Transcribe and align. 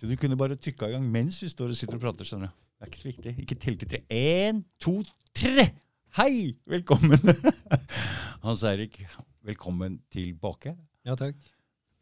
Så 0.00 0.08
du 0.08 0.14
kunne 0.16 0.36
bare 0.40 0.56
trykka 0.56 0.88
i 0.88 0.94
gang 0.94 1.04
mens 1.12 1.42
vi 1.44 1.50
står 1.52 1.74
og 1.74 1.76
sitter 1.76 1.98
og 1.98 2.04
prater. 2.06 2.24
skjønner 2.24 2.48
du. 2.48 2.60
Det 2.80 2.86
er 2.86 2.88
ikke 2.88 3.00
så 3.02 3.08
viktig. 3.10 3.32
Ikke 3.42 3.56
telle 3.60 3.80
til 3.82 3.90
tre. 3.90 3.98
Én, 4.16 4.62
to, 4.80 4.94
tre! 5.36 5.66
Hei! 6.16 6.54
Velkommen! 6.72 7.20
Hans 8.46 8.64
Eirik, 8.64 8.96
velkommen 9.44 9.98
tilbake. 10.08 10.72
Ja, 11.04 11.18
takk. 11.20 11.36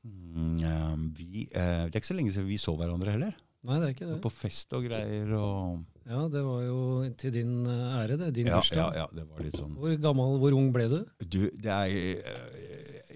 Mm, 0.06 1.08
vi, 1.10 1.48
eh, 1.50 1.88
det 1.88 1.90
er 1.90 1.98
ikke 1.98 2.12
så 2.12 2.16
lenge 2.20 2.36
siden 2.36 2.46
vi 2.46 2.60
så 2.62 2.76
hverandre 2.78 3.16
heller. 3.16 3.34
Nei, 3.66 3.80
det 3.82 3.88
er 3.88 3.96
ikke 3.96 4.12
det. 4.12 4.20
På 4.22 4.30
fest 4.30 4.78
og 4.78 4.86
greier 4.86 5.34
og 5.34 5.82
Ja, 6.06 6.22
det 6.30 6.44
var 6.46 6.62
jo 6.68 6.78
til 7.18 7.34
din 7.34 7.52
eh, 7.66 7.98
ære, 7.98 8.20
det. 8.22 8.30
Din 8.38 8.46
ja, 8.46 8.54
ja, 8.54 8.62
bursdag. 8.62 8.94
ja, 9.02 9.08
det 9.10 9.26
var 9.26 9.42
litt 9.42 9.58
sånn 9.58 9.74
Hvor 9.74 9.98
gammel, 10.06 10.38
hvor 10.38 10.54
ung 10.62 10.70
ble 10.72 10.86
du? 10.94 10.98
Du, 11.26 11.40
det 11.50 11.74
er 11.74 11.90
eh, 11.90 12.56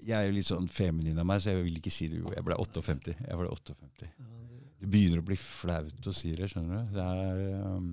Jeg 0.03 0.17
er 0.19 0.27
jo 0.27 0.35
litt 0.35 0.51
sånn 0.51 0.67
feminin 0.67 1.23
av 1.23 1.31
meg, 1.31 1.39
så 1.39 1.55
jeg 1.55 1.63
vil 1.63 1.79
ikke 1.79 1.95
si 2.01 2.11
det. 2.11 2.19
Jeg 2.35 2.43
ble 2.51 2.59
58. 2.59 3.15
Jeg 3.23 3.39
ble 3.39 3.47
58. 3.55 4.11
Ja, 4.11 4.42
Det 4.83 4.89
begynner 4.91 5.21
å 5.21 5.27
bli 5.27 5.37
flaut 5.39 6.07
å 6.09 6.13
si 6.15 6.33
det, 6.35 6.49
skjønner 6.51 6.81
du. 6.81 6.95
Det 6.97 7.03
er 7.03 7.37
um, 7.63 7.85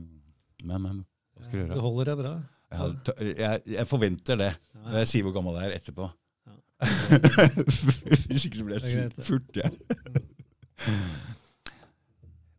Men, 0.67 0.83
men. 0.83 0.97
Hva 1.37 1.47
skal 1.47 1.55
du 1.55 1.63
gjøre? 1.63 1.83
holder 1.85 2.11
deg 2.11 2.19
bra. 2.19 2.33
Jeg, 2.71 3.29
jeg, 3.39 3.63
jeg 3.75 3.87
forventer 3.91 4.39
det 4.39 4.51
Ja, 4.51 4.83
når 4.85 4.99
jeg 5.01 5.11
sier 5.11 5.27
hvor 5.27 5.35
gammel 5.35 5.57
jeg 5.59 5.71
er 5.71 5.77
etterpå. 5.79 6.09
Ja. 6.51 6.57
Hvis 8.31 8.47
ikke 8.47 8.61
så 8.61 8.67
blir 8.67 8.85
jeg 8.91 9.15
furt, 9.27 9.59
jeg. 9.59 9.71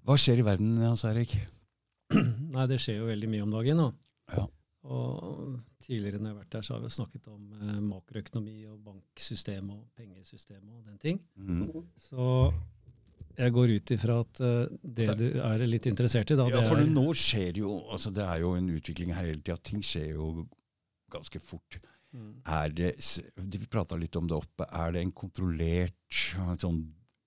Hva 0.08 0.18
skjer 0.20 0.42
i 0.42 0.48
verden, 0.48 0.74
Hans 0.82 1.06
Erik? 1.08 1.36
Nei, 2.16 2.66
det 2.72 2.80
skjer 2.84 3.02
jo 3.02 3.12
veldig 3.12 3.30
mye 3.32 3.46
om 3.46 3.54
dagen. 3.54 3.84
Da. 3.84 4.36
Ja. 4.36 4.48
Og 4.92 5.60
tidligere 5.84 6.20
når 6.20 6.32
jeg 6.32 6.36
har 6.36 6.40
vært 6.42 6.54
der, 6.56 6.66
så 6.66 6.76
har 6.76 6.84
vi 6.84 6.94
snakket 6.96 7.28
om 7.32 7.52
eh, 7.60 7.80
makroøkonomi 7.86 8.56
og 8.72 8.80
banksystem 8.88 9.70
og 9.76 9.84
pengesystem 9.98 10.64
og 10.72 10.88
den 10.88 10.98
ting. 11.02 11.22
Mm. 11.36 11.84
Så 12.02 12.28
jeg 13.38 13.52
går 13.54 13.70
ut 13.78 13.92
ifra 13.96 14.20
at 14.22 14.40
eh, 14.42 14.66
det 14.84 15.18
du 15.18 15.26
er 15.42 15.66
litt 15.68 15.86
interessert 15.86 16.32
i, 16.32 16.36
da, 16.36 16.48
Ja, 16.50 16.62
for 16.68 16.78
nå 16.86 17.06
skjer 17.14 17.58
jo 17.62 17.78
altså 17.92 18.12
Det 18.14 18.24
er 18.24 18.40
jo 18.42 18.54
en 18.58 18.70
utvikling 18.70 19.14
her 19.14 19.26
hele 19.26 19.42
tida. 19.42 19.58
Ting 19.58 19.82
skjer 19.82 20.14
jo 20.16 20.48
ganske 21.12 21.40
fort. 21.44 21.80
Mm. 22.16 22.42
Er 22.46 22.70
det, 22.76 22.96
Vi 23.38 23.60
prata 23.72 23.96
litt 23.96 24.16
om 24.20 24.28
det 24.28 24.36
oppe. 24.36 24.66
Er 24.72 24.92
det 24.92 25.02
en 25.02 25.12
kontrollert 25.12 25.94
sånn 26.60 26.82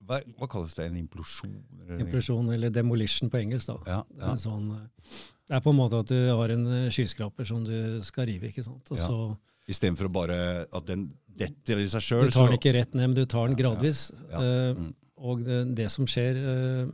Hva, 0.04 0.18
hva 0.36 0.46
kalles 0.52 0.74
det? 0.76 0.84
En 0.90 0.96
implosjon? 1.00 1.54
eller- 1.80 2.00
Implosjon, 2.04 2.52
eller 2.52 2.68
demolition 2.70 3.30
på 3.30 3.38
engelsk. 3.40 3.66
da. 3.66 3.78
Ja, 3.86 4.02
Det 4.10 4.20
er, 4.22 4.26
ja. 4.26 4.32
en 4.32 4.38
sånn, 4.38 4.70
eh, 4.76 5.10
det 5.48 5.56
er 5.56 5.60
på 5.60 5.70
en 5.70 5.76
måte 5.78 5.98
at 6.00 6.06
du 6.06 6.28
har 6.36 6.48
en 6.50 6.66
eh, 6.66 6.90
skyskraper 6.90 7.46
som 7.46 7.64
du 7.64 8.00
skal 8.02 8.26
rive. 8.26 8.50
ikke 8.52 8.64
sant? 8.64 8.90
Og 8.90 8.98
Ja. 8.98 9.06
så 9.08 9.38
Istedenfor 9.66 10.12
bare 10.12 10.66
at 10.70 10.84
den 10.84 11.10
detter 11.34 11.78
i 11.80 11.86
seg 11.88 12.02
Du 12.20 12.30
tar 12.30 12.50
den 12.50 12.58
ikke 12.58 12.74
rett 12.74 12.92
ned, 12.94 13.08
men 13.08 13.14
du 13.14 13.24
tar 13.24 13.48
den 13.48 13.56
Ja, 13.56 13.64
ja, 13.64 13.74
gradvis. 13.74 14.12
ja. 14.30 14.36
Eh, 14.42 14.74
Mm. 14.74 14.94
Og 15.24 15.44
det, 15.46 15.58
det 15.78 15.88
som 15.92 16.06
skjer, 16.10 16.36
eh, 16.36 16.92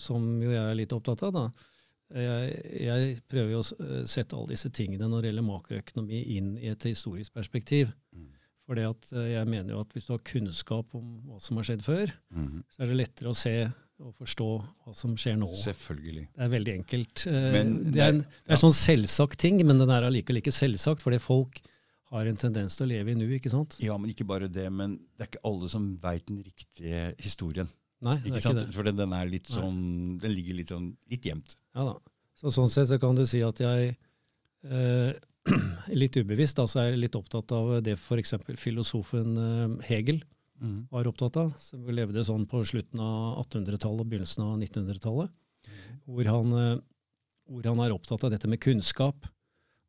som 0.00 0.26
jo 0.42 0.50
jeg 0.52 0.62
er 0.64 0.78
litt 0.78 0.92
opptatt 0.96 1.22
av, 1.28 1.32
da 1.36 1.46
jeg, 2.14 2.50
jeg 2.86 3.14
prøver 3.26 3.50
jo 3.56 3.60
å 3.64 3.66
eh, 3.82 4.02
sette 4.06 4.36
alle 4.38 4.52
disse 4.54 4.70
tingene 4.70 5.08
når 5.10 5.24
det 5.24 5.30
gjelder 5.32 5.46
makroøkonomi, 5.48 6.20
inn 6.36 6.52
i 6.62 6.68
et 6.70 6.84
historisk 6.86 7.34
perspektiv. 7.34 7.90
Mm. 8.14 8.28
For 8.66 8.78
jeg 8.78 9.46
mener 9.50 9.72
jo 9.74 9.80
at 9.82 9.90
hvis 9.94 10.06
du 10.08 10.12
har 10.14 10.22
kunnskap 10.26 10.94
om 10.98 11.08
hva 11.26 11.40
som 11.42 11.58
har 11.60 11.66
skjedd 11.68 11.82
før, 11.86 12.12
Mhm. 12.34 12.62
så 12.70 12.82
er 12.82 12.86
det 12.92 12.96
lettere 13.00 13.30
å 13.30 13.36
se 13.38 13.52
og 14.02 14.14
forstå 14.20 14.46
hva 14.84 14.94
som 14.94 15.14
skjer 15.16 15.36
nå. 15.40 15.48
Selvfølgelig. 15.56 16.26
Det 16.36 16.42
er 16.44 16.48
veldig 16.52 16.72
enkelt. 16.78 17.26
Eh, 17.26 17.52
Men 17.56 17.74
det 17.92 18.00
er 18.02 18.08
en, 18.12 18.18
det- 18.18 18.28
det 18.46 18.54
ja. 18.54 18.60
sånn 18.62 18.74
selvsagt 18.76 19.38
ting, 19.38 19.58
men 19.66 19.78
den 19.78 19.90
er 19.90 20.02
allikevel 20.06 20.38
ikke 20.42 20.52
selvsagt, 20.54 21.00
fordi 21.02 21.18
folk 21.22 21.60
har 22.12 22.28
en 22.30 22.38
tendens 22.38 22.76
til 22.78 22.86
å 22.86 22.90
leve 22.92 23.12
i 23.12 23.18
nu, 23.18 23.26
ikke 23.34 23.50
sant? 23.52 23.78
Ja, 23.82 23.96
men 23.98 24.12
ikke 24.12 24.26
bare 24.28 24.50
det. 24.52 24.66
Men 24.72 24.98
det 25.16 25.24
er 25.26 25.30
ikke 25.32 25.46
alle 25.48 25.70
som 25.72 25.88
veit 26.02 26.26
den 26.28 26.42
riktige 26.46 27.08
historien. 27.22 27.70
Nei, 28.06 28.18
det 28.22 28.36
er 28.36 28.44
sant? 28.44 28.60
ikke 28.60 28.66
det. 28.68 28.74
For 28.76 28.86
den, 28.86 28.98
den 28.98 29.14
er 29.16 29.30
litt 29.30 29.48
Nei. 29.48 29.56
sånn 29.56 29.80
Den 30.20 30.34
ligger 30.36 30.58
litt 30.58 30.72
sånn 30.74 30.90
litt 31.10 31.26
gjemt. 31.26 31.56
Ja 31.76 31.88
da. 31.88 31.96
Så 32.36 32.52
sånn 32.52 32.68
sett 32.68 32.90
så 32.90 32.98
kan 33.00 33.16
du 33.16 33.24
si 33.28 33.40
at 33.44 33.60
jeg 33.62 33.94
eh, 34.68 35.12
litt 36.00 36.18
ubevisst 36.20 36.58
da, 36.60 36.66
så 36.68 36.82
er 36.82 36.90
jeg 36.90 37.04
litt 37.06 37.16
opptatt 37.18 37.54
av 37.56 37.78
det 37.84 37.96
f.eks. 37.96 38.34
filosofen 38.60 39.38
eh, 39.40 39.86
Hegel 39.88 40.20
mm. 40.60 40.80
var 40.92 41.08
opptatt 41.08 41.38
av, 41.40 41.54
som 41.62 41.86
levde 41.88 42.24
sånn 42.26 42.44
på 42.50 42.60
slutten 42.68 43.00
av 43.02 43.40
1800-tallet 43.46 44.04
og 44.04 44.10
begynnelsen 44.10 44.44
av 44.44 44.58
1900-tallet, 44.58 45.32
hvor, 46.04 46.28
eh, 46.28 46.76
hvor 47.48 47.70
han 47.70 47.82
er 47.86 47.96
opptatt 47.96 48.26
av 48.26 48.34
dette 48.34 48.50
med 48.50 48.62
kunnskap. 48.62 49.28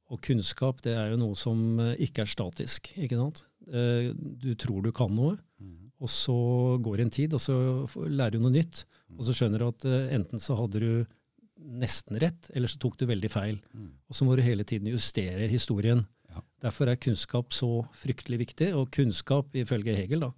Og 0.09 0.21
kunnskap 0.23 0.81
det 0.85 0.93
er 0.95 1.09
jo 1.11 1.17
noe 1.19 1.35
som 1.35 1.79
eh, 1.83 1.95
ikke 2.07 2.23
er 2.23 2.31
statisk. 2.31 2.93
ikke 2.97 3.17
sant? 3.19 3.43
Eh, 3.67 4.13
Du 4.15 4.53
tror 4.55 4.81
du 4.83 4.91
kan 4.91 5.11
noe, 5.13 5.37
Mhm. 5.59 5.91
og 5.99 6.09
så 6.09 6.77
går 6.81 6.99
en 7.01 7.09
tid, 7.09 7.33
og 7.33 7.39
så 7.41 7.55
lærer 8.07 8.31
du 8.37 8.39
noe 8.39 8.51
nytt. 8.53 8.85
Og 9.17 9.23
så 9.25 9.33
skjønner 9.33 9.59
du 9.59 9.67
at 9.67 9.85
eh, 9.85 10.15
enten 10.15 10.39
så 10.39 10.55
hadde 10.55 10.79
du 10.79 11.05
nesten 11.59 12.19
rett, 12.21 12.51
eller 12.53 12.67
så 12.69 12.77
tok 12.79 12.97
du 12.97 13.05
veldig 13.09 13.29
feil. 13.33 13.59
Mhm. 13.73 13.91
Og 14.09 14.15
så 14.15 14.23
må 14.25 14.35
du 14.37 14.43
hele 14.43 14.63
tiden 14.63 14.87
justere 14.87 15.47
historien. 15.49 16.05
Derfor 16.61 16.87
er 16.89 16.95
kunnskap 16.97 17.49
så 17.53 17.83
fryktelig 17.93 18.37
viktig. 18.39 18.73
Og 18.75 18.91
kunnskap, 18.91 19.51
ifølge 19.53 19.95
Hegel, 19.95 20.19
da, 20.21 20.31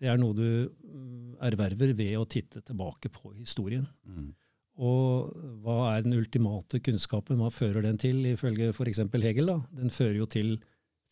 det 0.00 0.08
er 0.08 0.16
noe 0.18 0.34
du 0.34 0.68
mm, 0.68 1.36
erverver 1.40 1.94
ved 1.94 2.16
å 2.18 2.26
titte 2.28 2.60
tilbake 2.62 3.08
på 3.10 3.32
historien. 3.38 3.86
Mhm. 4.06 4.34
Og 4.82 5.30
hva 5.62 5.94
er 5.94 6.02
den 6.02 6.16
ultimate 6.18 6.80
kunnskapen? 6.82 7.38
Hva 7.38 7.50
fører 7.54 7.84
den 7.84 7.98
til, 8.00 8.24
ifølge 8.32 8.72
f.eks. 8.74 9.04
Hegel? 9.12 9.46
da? 9.52 9.60
Den 9.78 9.92
fører 9.94 10.16
jo 10.18 10.26
til 10.26 10.56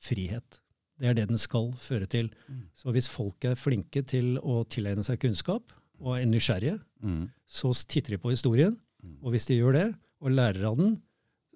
frihet. 0.02 0.58
Det 0.98 1.08
er 1.10 1.14
det 1.18 1.28
den 1.30 1.38
skal 1.40 1.70
føre 1.78 2.06
til. 2.10 2.30
Mm. 2.48 2.64
Så 2.74 2.92
hvis 2.94 3.08
folk 3.10 3.44
er 3.48 3.58
flinke 3.58 4.02
til 4.06 4.36
å 4.38 4.62
tilegne 4.70 5.04
seg 5.06 5.20
kunnskap, 5.22 5.72
og 6.02 6.16
er 6.18 6.26
nysgjerrige, 6.26 6.80
mm. 7.06 7.24
så 7.46 7.70
titter 7.86 8.16
de 8.16 8.22
på 8.22 8.32
historien. 8.34 8.74
Mm. 9.02 9.16
Og 9.22 9.34
hvis 9.34 9.46
de 9.46 9.60
gjør 9.60 9.76
det, 9.78 9.88
og 10.22 10.34
lærer 10.34 10.66
av 10.66 10.78
den, 10.78 10.96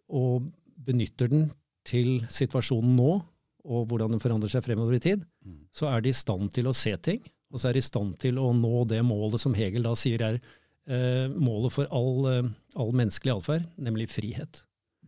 og 0.07 0.47
benytter 0.87 1.31
den 1.31 1.49
til 1.87 2.21
situasjonen 2.31 2.95
nå, 2.99 3.17
og 3.67 3.89
hvordan 3.91 4.15
den 4.15 4.23
forandrer 4.23 4.51
seg 4.53 4.63
fremover 4.63 4.95
i 4.95 5.03
tid, 5.03 5.25
Mhm. 5.43 5.67
så 5.75 5.89
er 5.91 6.01
de 6.01 6.11
i 6.11 6.15
stand 6.15 6.53
til 6.55 6.67
å 6.71 6.75
se 6.75 6.95
ting, 7.03 7.23
og 7.51 7.59
så 7.59 7.69
er 7.69 7.73
de 7.75 7.83
i 7.83 7.87
stand 7.87 8.17
til 8.23 8.39
å 8.39 8.53
nå 8.55 8.87
det 8.87 9.03
målet 9.03 9.43
som 9.43 9.55
Hegel 9.55 9.83
da 9.83 9.95
sier 9.99 10.23
er 10.23 10.41
målet 10.87 11.73
for 11.75 11.89
all, 11.91 12.27
eh, 12.31 12.49
all 12.79 12.93
menneskelig 12.95 13.33
atferd, 13.37 13.67
nemlig 13.79 14.09
frihet. 14.13 14.63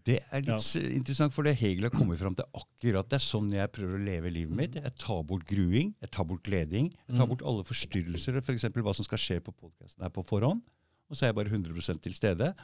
Det 0.09 0.23
er 0.33 0.41
litt 0.41 0.49
ja. 0.75 0.81
interessant, 0.97 1.35
for 1.35 1.45
det 1.45 1.53
Hegel 1.61 1.85
har 1.85 1.93
kommet 1.93 2.19
fram 2.19 2.35
til 2.35 2.47
akkurat. 2.57 3.09
Det 3.11 3.19
er 3.19 3.25
sånn 3.27 3.51
jeg 3.53 3.69
prøver 3.75 3.99
å 3.99 4.05
leve 4.07 4.31
livet 4.33 4.57
mitt. 4.57 4.75
Jeg 4.81 4.95
tar 4.97 5.23
bort 5.29 5.45
gruing, 5.51 5.91
jeg 6.01 6.11
tar 6.15 6.25
bort 6.25 6.43
gleding. 6.47 6.89
Jeg 7.09 7.17
tar 7.19 7.27
Mm. 7.27 7.33
bort 7.35 7.43
alle 7.45 7.63
forstyrrelser, 7.69 8.39
f.eks. 8.41 8.63
For 8.73 8.83
hva 8.87 8.95
som 8.97 9.05
skal 9.05 9.19
skje 9.19 9.41
på 9.45 9.53
podkasten 9.53 10.03
her 10.07 10.09
på 10.15 10.25
forhånd. 10.25 10.63
Og 11.11 11.17
så 11.17 11.25
er 11.27 11.29
jeg 11.29 11.37
bare 11.37 11.51
100% 11.53 12.01
til 12.03 12.15
stede. 12.15 12.55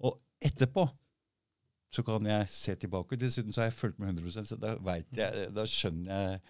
Og 0.00 0.20
etterpå 0.40 0.86
så 1.94 2.04
kan 2.04 2.24
jeg 2.26 2.48
se 2.48 2.74
tilbake. 2.76 3.16
Dessuten 3.18 3.52
så 3.52 3.62
har 3.62 3.70
jeg 3.70 3.78
fulgt 3.78 3.98
med 3.98 4.14
100% 4.14 4.46
så 4.46 4.56
da 4.58 4.76
vet 4.76 5.06
jeg, 5.14 5.50
da 5.54 5.62
skjønner 5.66 6.06
jeg 6.14 6.40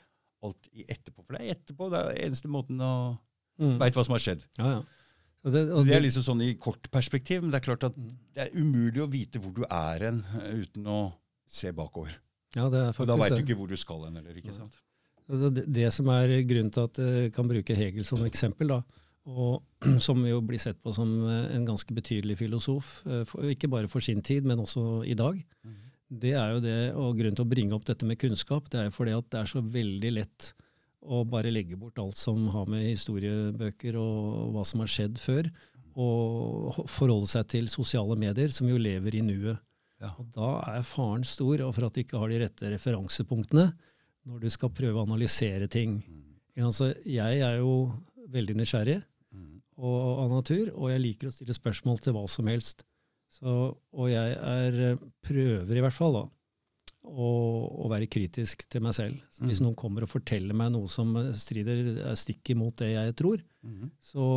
alt 0.44 0.68
i 0.74 0.84
etterpå. 0.88 1.24
For 1.24 1.36
det 1.36 1.40
er 1.40 1.54
etterpå. 1.54 1.88
Det 1.90 2.00
er 2.04 2.26
eneste 2.28 2.48
måten 2.52 2.80
å 2.84 3.18
Mm. 3.56 3.78
Veit 3.78 3.94
hva 3.94 4.02
som 4.04 4.12
har 4.16 4.18
skjedd. 4.18 4.44
Ja, 4.58 4.64
ja. 4.66 4.82
Så 5.44 5.52
det, 5.52 5.62
og 5.76 5.84
Det 5.84 5.92
er 5.92 6.00
liksom 6.00 6.24
sånn 6.24 6.40
i 6.40 6.54
kort 6.56 6.88
perspektiv, 6.92 7.42
men 7.44 7.52
det 7.52 7.60
er 7.60 7.66
klart 7.66 7.84
at 7.90 7.96
det 7.98 8.46
er 8.46 8.54
umulig 8.56 9.02
å 9.04 9.10
vite 9.12 9.42
hvor 9.42 9.52
du 9.52 9.62
er 9.68 10.06
hen 10.08 10.22
eh, 10.40 10.64
uten 10.64 10.88
å 10.88 11.00
se 11.44 11.72
bakover. 11.76 12.16
ja, 12.56 12.70
det 12.72 12.80
er 12.80 12.96
faktisk 12.96 13.04
Og 13.04 13.10
da 13.10 13.20
veit 13.20 13.36
du 13.36 13.42
ikke 13.44 13.58
hvor 13.58 13.68
du 13.68 13.76
skal 13.76 14.06
hen 14.06 14.16
heller. 14.16 14.40
ikke 14.40 14.56
sant? 14.56 14.80
Det, 15.28 15.64
det 15.68 15.90
som 15.92 16.08
er 16.12 16.32
grunnen 16.48 16.72
til 16.72 16.88
at 16.88 17.00
jeg 17.00 17.32
kan 17.36 17.48
bruke 17.48 17.76
Hegel 17.76 18.04
som 18.08 18.24
eksempel, 18.24 18.72
da, 18.72 18.80
og 19.28 19.62
som 20.06 20.24
jo 20.24 20.40
blir 20.44 20.60
sett 20.60 20.80
på 20.80 20.92
som 20.96 21.12
eh, 21.28 21.54
en 21.58 21.68
ganske 21.68 21.92
betydelig 21.96 22.38
filosof, 22.40 23.02
eh, 23.04 23.36
ikke 23.52 23.68
bare 23.72 23.92
for 23.92 24.04
sin 24.04 24.24
tid, 24.24 24.48
men 24.48 24.64
også 24.64 25.04
i 25.04 25.16
dag, 25.18 25.44
det 26.08 26.34
er 26.38 26.56
jo 26.56 26.60
det, 26.64 26.78
og 26.94 27.16
grunnen 27.18 27.36
til 27.36 27.44
å 27.44 27.52
bringe 27.52 27.76
opp 27.76 27.84
dette 27.88 28.06
med 28.08 28.20
kunnskap, 28.20 28.68
det 28.72 28.80
er 28.80 28.88
jo 28.88 28.96
fordi 28.96 29.14
at 29.16 29.28
det 29.32 29.40
er 29.40 29.50
så 29.50 29.60
veldig 29.60 30.12
lett 30.22 30.54
å 31.04 31.22
bare 31.28 31.52
legge 31.52 31.76
bort 31.78 31.98
alt 32.00 32.16
som 32.16 32.46
har 32.54 32.66
med 32.70 32.86
historiebøker 32.88 33.96
og 34.00 34.54
hva 34.54 34.64
som 34.68 34.82
har 34.84 34.90
skjedd 34.90 35.20
før, 35.20 35.50
og 35.94 36.80
forholde 36.90 37.28
seg 37.30 37.46
til 37.52 37.68
sosiale 37.70 38.16
medier, 38.18 38.50
som 38.50 38.66
jo 38.66 38.80
lever 38.80 39.20
i 39.20 39.22
nuet. 39.22 39.60
Ja. 40.02 40.10
Og 40.18 40.26
da 40.34 40.48
er 40.74 40.86
faren 40.86 41.22
stor, 41.28 41.60
og 41.62 41.74
for 41.76 41.86
at 41.86 41.94
du 41.94 42.02
ikke 42.02 42.18
har 42.18 42.32
de 42.32 42.40
rette 42.42 42.72
referansepunktene 42.72 43.68
når 44.26 44.40
du 44.42 44.48
skal 44.50 44.72
prøve 44.74 44.98
å 44.98 45.06
analysere 45.06 45.68
ting. 45.70 46.00
Ja, 46.56 46.66
Altså, 46.68 46.92
jeg 47.06 47.40
er 47.42 47.58
jo 47.60 47.90
veldig 48.30 48.56
nysgjerrig 48.60 49.02
Mm. 49.34 49.60
og, 49.76 50.18
av 50.22 50.28
natur, 50.30 50.68
og 50.78 50.90
jeg 50.92 51.00
liker 51.02 51.26
å 51.26 51.32
stille 51.34 51.54
spørsmål 51.56 51.98
til 52.00 52.14
hva 52.14 52.28
som 52.30 52.46
helst. 52.46 52.84
Så, 53.34 53.74
og 53.74 54.06
jeg 54.12 54.36
er, 54.38 54.96
prøver 55.26 55.74
i 55.74 55.82
hvert 55.82 55.96
fall 55.96 56.14
da, 56.14 56.22
å, 57.04 57.28
å 57.84 57.88
være 57.92 58.08
kritisk 58.10 58.64
til 58.72 58.82
meg 58.84 58.94
selv. 58.96 59.20
Så 59.30 59.44
hvis 59.44 59.60
Mm. 59.60 59.66
noen 59.68 59.76
kommer 59.76 60.02
og 60.06 60.08
forteller 60.12 60.56
meg 60.56 60.72
noe 60.72 60.88
som 60.88 61.12
strider 61.36 62.00
er 62.10 62.16
stikk 62.18 62.50
imot 62.54 62.76
det 62.80 62.92
jeg 62.94 63.14
tror, 63.20 63.42
mm. 63.62 63.90
så, 64.00 64.28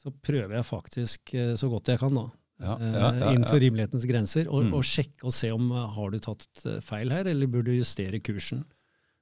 så 0.00 0.12
prøver 0.24 0.56
jeg 0.58 0.64
faktisk 0.70 1.34
eh, 1.34 1.54
så 1.60 1.68
godt 1.70 1.92
jeg 1.92 2.00
kan 2.00 2.14
da, 2.14 2.24
Ja, 2.64 2.76
eh, 2.78 2.92
ja, 2.94 3.10
ja, 3.18 3.30
innenfor 3.34 3.60
rimelighetens 3.60 4.06
grenser, 4.08 4.48
og, 4.48 4.64
Mm. 4.64 4.74
og 4.78 4.84
sjekke 4.86 5.24
og 5.28 5.32
se 5.34 5.50
om 5.52 5.70
eh, 5.72 5.86
har 5.98 6.10
du 6.10 6.18
tatt 6.22 6.64
feil 6.86 7.10
her, 7.10 7.26
eller 7.26 7.46
burde 7.50 7.72
du 7.72 7.78
justere 7.80 8.20
kursen. 8.24 8.64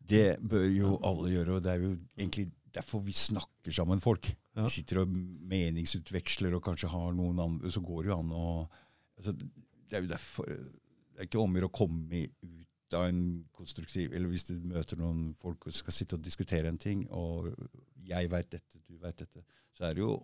Det 0.02 0.38
bør 0.42 0.66
jo 0.70 0.96
alle 1.06 1.30
gjøre, 1.30 1.56
og 1.56 1.62
det 1.62 1.70
er 1.72 1.80
jo 1.82 1.92
egentlig 2.18 2.50
derfor 2.74 3.02
vi 3.04 3.12
snakker 3.12 3.72
sammen, 3.72 4.00
folk. 4.00 4.26
Ja. 4.56 4.64
Vi 4.66 4.70
sitter 4.82 5.02
og 5.02 5.08
meningsutveksler 5.12 6.54
og 6.56 6.62
kanskje 6.66 6.90
har 6.92 7.12
noen 7.16 7.38
andre 7.40 7.70
Så 7.72 7.80
går 7.84 8.02
det 8.04 8.10
jo 8.10 8.16
an 8.18 8.32
å 8.36 8.46
altså, 9.16 9.32
Det 9.32 9.96
er 9.96 10.02
jo 10.02 10.10
derfor 10.10 10.50
Det 11.12 11.24
er 11.24 11.28
ikke 11.28 11.42
omgjør 11.42 11.68
å 11.68 11.74
komme 11.76 12.26
ut 12.42 12.96
av 12.96 13.06
en 13.08 13.22
konstruktiv 13.56 14.12
Eller 14.12 14.28
hvis 14.32 14.46
du 14.48 14.54
møter 14.68 15.00
noen 15.00 15.32
folk 15.40 15.66
og 15.68 15.76
skal 15.76 15.94
sitte 15.96 16.18
og 16.18 16.24
diskutere 16.24 16.68
en 16.68 16.80
ting, 16.80 17.06
og 17.10 17.52
jeg 18.08 18.30
veit 18.32 18.50
dette, 18.52 18.80
du 18.88 18.98
veit 19.00 19.18
dette, 19.18 19.44
så 19.76 19.88
er 19.88 19.96
det 19.96 20.04
jo 20.04 20.14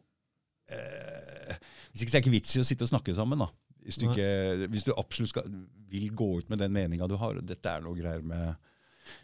eh, 0.73 1.55
Hvis 1.93 2.05
ikke 2.05 2.12
så 2.12 2.19
er 2.19 2.20
det 2.20 2.26
ikke 2.26 2.37
vits 2.37 2.56
i 2.56 2.62
å 2.62 2.69
sitte 2.69 2.85
og 2.88 2.93
snakke 2.93 3.17
sammen, 3.17 3.44
da. 3.44 3.49
Hvis 3.79 4.00
du, 4.02 4.08
ikke, 4.11 4.69
hvis 4.69 4.85
du 4.85 4.93
absolutt 4.99 5.31
skal, 5.31 5.46
vil 5.88 6.11
gå 6.12 6.29
ut 6.43 6.50
med 6.52 6.61
den 6.61 6.75
meninga 6.75 7.06
du 7.08 7.14
har. 7.17 7.38
og 7.38 7.46
Dette 7.46 7.70
er 7.73 7.84
noe 7.84 7.96
greier 7.96 8.25
med 8.26 8.58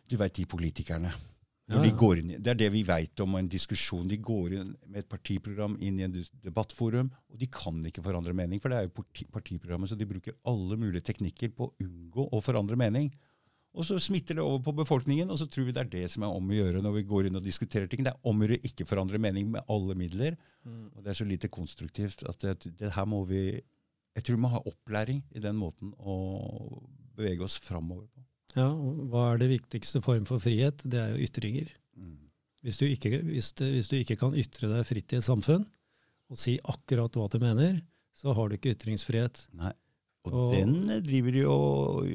Du 0.09 0.17
veit 0.17 0.33
de 0.39 0.47
politikerne. 0.49 1.11
Når 1.65 1.79
Ja, 1.79 1.83
de 1.87 1.97
går 1.97 2.19
inn, 2.21 2.33
det 2.45 2.51
er 2.53 2.59
det 2.61 2.67
vi 2.75 2.83
veit 2.85 3.21
om 3.25 3.39
en 3.39 3.47
diskusjon. 3.49 4.09
De 4.09 4.19
går 4.21 4.53
inn 4.59 4.75
med 4.85 5.01
et 5.01 5.09
partiprogram 5.09 5.79
inn 5.81 6.01
i 6.01 6.05
en 6.05 6.17
debattforum, 6.45 7.09
og 7.33 7.39
de 7.41 7.49
kan 7.49 7.79
ikke 7.89 8.05
forandre 8.05 8.35
mening. 8.37 8.61
For 8.61 8.69
det 8.69 8.79
er 8.79 8.89
jo 8.89 8.97
parti, 8.99 9.25
partiprogrammet, 9.33 9.89
så 9.89 9.97
de 9.97 10.09
bruker 10.11 10.37
alle 10.45 10.77
mulige 10.77 11.07
teknikker 11.09 11.55
på 11.57 11.71
å 11.71 11.73
unngå 11.81 12.29
å 12.29 12.43
forandre 12.45 12.77
mening. 12.77 13.09
Og 13.75 13.87
så 13.89 13.97
smitter 13.99 14.37
det 14.39 14.45
over 14.45 14.61
på 14.63 14.77
befolkningen, 14.85 15.33
og 15.33 15.41
så 15.41 15.49
tror 15.51 15.67
vi 15.67 15.73
det 15.75 15.83
er 15.83 15.91
det 15.91 16.05
som 16.13 16.23
er 16.23 16.37
om 16.37 16.53
å 16.53 16.59
gjøre 16.59 16.83
når 16.85 16.99
vi 17.01 17.07
går 17.11 17.29
inn 17.29 17.41
og 17.41 17.47
diskuterer 17.47 17.89
ting. 17.91 18.05
Det 18.07 18.13
er 18.13 18.29
om 18.29 18.39
å 18.39 18.47
gjøre 18.47 18.61
ikke 18.69 18.87
forandre 18.87 19.19
mening 19.19 19.49
med 19.57 19.65
alle 19.73 19.97
midler. 19.99 20.37
Mm. 20.63 20.93
Og 20.93 21.01
det 21.01 21.11
er 21.11 21.19
så 21.19 21.27
lite 21.27 21.51
konstruktivt 21.51 22.23
at 22.29 22.45
det, 22.45 22.75
det 22.79 22.93
her 22.95 23.09
må 23.09 23.25
vi 23.31 23.63
Jeg 24.15 24.23
tror 24.23 24.37
vi 24.37 24.43
må 24.45 24.49
ha 24.53 24.61
opplæring 24.63 25.25
i 25.35 25.41
den 25.43 25.57
måten 25.59 25.91
å 25.99 26.15
bevege 27.19 27.43
oss 27.43 27.57
framover. 27.59 28.07
Ja, 28.55 28.69
og 28.71 29.07
hva 29.11 29.33
er 29.33 29.41
det 29.43 29.51
viktigste 29.51 30.01
form 30.05 30.27
for 30.29 30.43
frihet? 30.43 30.83
Det 30.87 31.01
er 31.01 31.15
jo 31.15 31.25
ytringer. 31.27 31.71
Mm. 31.99 32.19
Hvis 32.65 32.79
du 32.81 32.85
ikke, 32.87 33.19
hvis 33.27 33.53
det, 33.59 33.71
hvis 33.75 33.89
du 33.91 33.97
ikke 33.99 34.17
kan 34.21 34.37
ytre 34.39 34.71
deg 34.71 34.87
fritt 34.89 35.13
i 35.13 35.19
et 35.19 35.27
samfunn, 35.27 35.67
og 36.31 36.39
si 36.41 36.57
akkurat 36.65 37.13
hva 37.19 37.27
du 37.33 37.39
mener, 37.43 37.81
så 38.17 38.33
har 38.37 38.49
du 38.49 38.57
ikke 38.57 38.73
ytringsfrihet. 38.77 39.49
Nei. 39.59 39.73
Og, 40.25 40.33
Og- 40.33 40.55
den 40.55 41.03
driver 41.05 41.35
de 41.35 41.43
og 41.51 42.07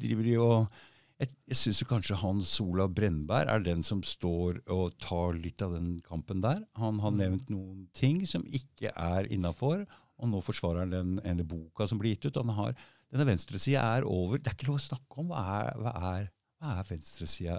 driver 0.00 0.24
de 0.26 0.38
og 0.42 0.80
Jeg, 1.20 1.28
jeg 1.52 1.56
syns 1.60 1.82
kanskje 1.84 2.16
Hans 2.16 2.54
Olav 2.64 2.94
Brennberg 2.96 3.50
er 3.52 3.60
den 3.60 3.82
som 3.84 4.00
står 4.02 4.62
og 4.72 4.94
tar 5.04 5.34
litt 5.36 5.60
av 5.60 5.74
den 5.76 5.98
kampen 6.00 6.40
der. 6.40 6.62
Han 6.80 6.96
har 7.04 7.12
nevnt 7.12 7.50
noen 7.52 7.82
ting 7.92 8.22
som 8.24 8.40
ikke 8.48 8.88
er 8.96 9.28
innafor, 9.28 9.82
og 10.16 10.30
nå 10.32 10.40
forsvarer 10.40 10.80
han 10.86 10.94
den 10.94 11.20
ene 11.28 11.44
boka 11.44 11.84
som 11.86 12.00
blir 12.00 12.14
gitt 12.16 12.24
ut. 12.30 12.40
Han 12.40 12.54
har, 12.56 12.72
denne 13.10 13.26
venstresida 13.26 13.82
er 13.96 14.06
over. 14.08 14.38
Det 14.38 14.52
er 14.52 14.56
ikke 14.58 14.70
lov 14.70 14.78
å 14.78 14.84
snakke 14.84 15.22
om. 15.22 15.32
Hva 15.32 15.42
er, 15.60 15.80
hva 15.82 15.94
er, 16.12 16.28
hva 16.60 16.76
er 16.78 16.90
venstresida 16.90 17.58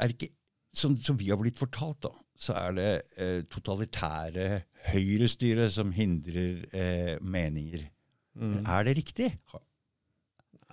er 0.00 0.10
det 0.10 0.16
ikke, 0.16 0.30
som, 0.76 0.94
som 1.02 1.18
vi 1.18 1.30
har 1.30 1.40
blitt 1.40 1.58
fortalt, 1.58 2.06
da, 2.06 2.12
så 2.40 2.54
er 2.56 2.76
det 2.76 2.90
eh, 3.20 3.40
totalitære 3.50 4.46
høyrestyret 4.92 5.74
som 5.74 5.90
hindrer 5.92 6.62
eh, 6.70 7.16
meninger. 7.20 7.88
Men 8.40 8.64
er 8.70 8.86
det 8.86 8.96
riktig? 9.00 9.32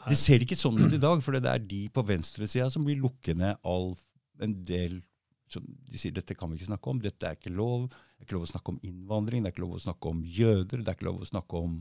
Det 0.07 0.15
ser 0.19 0.43
ikke 0.43 0.55
sånn 0.55 0.77
ut 0.79 0.93
i 0.93 1.01
dag, 1.01 1.19
for 1.25 1.35
det 1.35 1.49
er 1.49 1.63
de 1.63 1.87
på 1.91 2.03
venstresida 2.07 2.69
som 2.71 2.85
blir 2.87 3.01
lukkende 3.01 3.55
all 3.67 3.95
en 4.43 4.53
del 4.63 5.01
som 5.47 5.63
De 5.63 5.95
sier 5.95 6.11
dette 6.11 6.35
kan 6.35 6.51
vi 6.51 6.57
ikke 6.59 6.67
snakke 6.67 6.91
om, 6.91 6.97
dette 6.99 7.23
er 7.23 7.37
ikke 7.37 7.53
lov. 7.55 7.85
Det 7.87 8.19
er 8.19 8.25
ikke 8.25 8.35
lov 8.35 8.43
å 8.43 8.49
snakke 8.51 8.73
om 8.73 8.79
innvandring, 8.83 9.43
det 9.43 9.47
er 9.47 9.53
ikke 9.55 9.63
lov 9.63 9.77
å 9.77 9.85
snakke 9.85 10.09
om 10.11 10.17
jøder. 10.27 10.81
Det 10.81 10.91
er 10.91 10.97
ikke 10.97 11.07
lov 11.07 11.21
å 11.23 11.29
snakke 11.29 11.61
om 11.63 11.77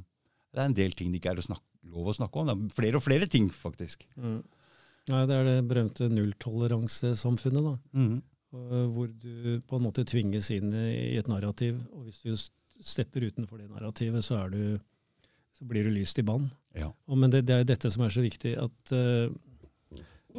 Det 0.57 0.63
er 0.63 0.71
en 0.71 0.77
del 0.77 0.95
ting 0.97 1.13
det 1.13 1.21
ikke 1.21 1.35
er 1.35 1.43
å 1.43 1.45
snakke, 1.45 1.67
lov 1.93 2.09
å 2.09 2.17
snakke 2.17 2.41
om. 2.41 2.49
Det 2.49 2.55
er 2.57 2.77
flere 2.79 2.97
og 2.97 3.05
flere 3.05 3.29
ting, 3.29 3.51
faktisk. 3.53 4.07
Mm. 4.17 4.41
Nei, 5.13 5.21
det 5.29 5.37
er 5.37 5.45
det 5.47 5.57
berømte 5.69 6.09
nulltoleransesamfunnet, 6.11 7.67
da. 7.67 7.75
Mm. 8.01 8.17
Hvor 8.97 9.11
du 9.13 9.59
på 9.69 9.77
en 9.77 9.85
måte 9.85 10.07
tvinges 10.09 10.49
inn 10.55 10.73
i 10.73 11.19
et 11.21 11.29
narrativ. 11.29 11.83
Og 11.93 12.07
hvis 12.09 12.23
du 12.25 12.33
stepper 12.81 13.29
utenfor 13.29 13.61
det 13.61 13.69
narrativet, 13.69 14.25
så, 14.25 14.41
er 14.47 14.55
du, 14.55 15.29
så 15.53 15.69
blir 15.69 15.85
du 15.85 15.93
lyst 15.93 16.19
i 16.23 16.25
bann. 16.27 16.49
Ja. 16.77 16.89
Og, 17.05 17.21
men 17.21 17.33
det, 17.35 17.45
det 17.51 17.61
er 17.61 17.69
dette 17.69 17.93
som 17.93 18.07
er 18.07 18.17
så 18.17 18.25
viktig, 18.25 18.57
at 18.65 18.97
eh, 18.97 19.29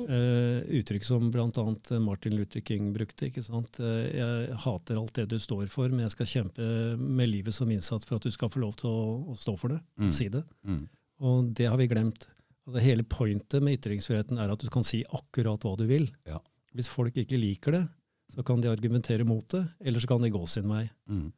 eh, 0.05 0.61
uttrykk 0.79 1.05
som 1.07 1.31
bl.a. 1.33 1.65
Martin 2.03 2.37
Luther 2.37 2.61
King 2.61 2.91
brukte. 2.95 3.29
ikke 3.29 3.43
sant? 3.45 3.79
Eh, 3.81 4.05
jeg 4.17 4.59
hater 4.63 4.99
alt 4.99 5.17
det 5.17 5.27
du 5.33 5.37
står 5.41 5.65
for, 5.71 5.89
men 5.93 6.05
jeg 6.05 6.15
skal 6.15 6.31
kjempe 6.33 6.69
med 6.97 7.31
livet 7.31 7.55
som 7.55 7.71
innsats 7.73 8.07
for 8.07 8.19
at 8.19 8.27
du 8.27 8.33
skal 8.33 8.51
få 8.53 8.63
lov 8.63 8.77
til 8.81 8.91
å, 8.91 9.03
å 9.33 9.37
stå 9.37 9.57
for 9.59 9.75
det. 9.75 9.81
Mm. 9.99 10.11
Si 10.13 10.29
det. 10.33 10.43
Mm. 10.67 10.83
Og 11.27 11.53
det 11.57 11.69
har 11.71 11.79
vi 11.81 11.89
glemt. 11.91 12.29
Altså, 12.67 12.83
hele 12.83 13.05
pointet 13.07 13.63
med 13.63 13.79
ytringsfriheten 13.79 14.41
er 14.43 14.51
at 14.51 14.63
du 14.63 14.69
kan 14.73 14.85
si 14.85 15.03
akkurat 15.07 15.63
hva 15.63 15.77
du 15.79 15.85
vil. 15.89 16.09
Ja. 16.27 16.41
Hvis 16.75 16.91
folk 16.91 17.15
ikke 17.17 17.39
liker 17.39 17.77
det, 17.77 17.85
så 18.33 18.43
kan 18.43 18.59
de 18.61 18.67
argumentere 18.69 19.23
mot 19.23 19.45
det, 19.53 19.63
eller 19.79 20.03
så 20.03 20.09
kan 20.11 20.21
de 20.21 20.33
gå 20.33 20.41
sin 20.51 20.67
vei. 20.67 20.83
Mm. 21.07 21.29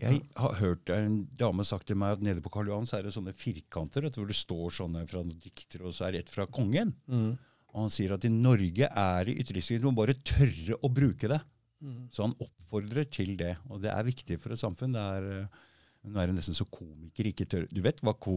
Jeg 0.00 0.20
har 0.36 0.56
hørt 0.58 0.90
en 0.92 1.20
dame 1.38 1.64
sagt 1.64 1.86
til 1.88 1.98
meg 2.00 2.16
at 2.16 2.24
nede 2.26 2.42
på 2.44 2.50
Karl 2.52 2.68
Johan 2.68 2.88
så 2.88 2.98
er 2.98 3.06
det 3.06 3.14
sånne 3.14 3.32
firkanter 3.38 4.04
vet 4.04 4.18
hvor 4.18 4.28
det 4.28 4.36
står 4.36 4.74
sånne 4.80 5.04
fra 5.08 5.22
noen 5.22 5.40
diktere, 5.40 5.86
og 5.88 5.94
så 5.96 6.08
er 6.08 6.16
det 6.16 6.24
et 6.24 6.32
fra 6.34 6.48
kongen. 6.50 6.92
Mm. 7.08 7.36
Og 7.74 7.84
han 7.86 7.90
sier 7.92 8.14
at 8.14 8.24
i 8.24 8.30
Norge 8.30 8.86
er 8.86 9.24
det 9.26 9.34
ytringsfrihet, 9.42 9.82
må 9.82 9.90
bare 9.98 10.14
tørre 10.22 10.76
å 10.78 10.90
bruke 10.94 11.28
det. 11.30 11.40
Mm. 11.82 12.04
Så 12.14 12.22
han 12.24 12.34
oppfordrer 12.40 13.08
til 13.12 13.34
det. 13.40 13.56
Og 13.68 13.82
det 13.82 13.90
er 13.90 14.06
viktig 14.06 14.38
for 14.40 14.54
et 14.54 14.60
samfunn. 14.62 14.94
Det 14.94 15.02
er, 15.02 15.26
eh, 15.42 15.62
nå 16.06 16.20
er 16.22 16.30
det 16.30 16.36
nesten 16.38 16.54
så 16.56 16.66
komikere 16.70 17.32
ikke 17.32 17.46
tør 17.50 17.66
Du 17.72 17.80
vet 17.82 17.98
hva 18.04 18.14
ko, 18.14 18.36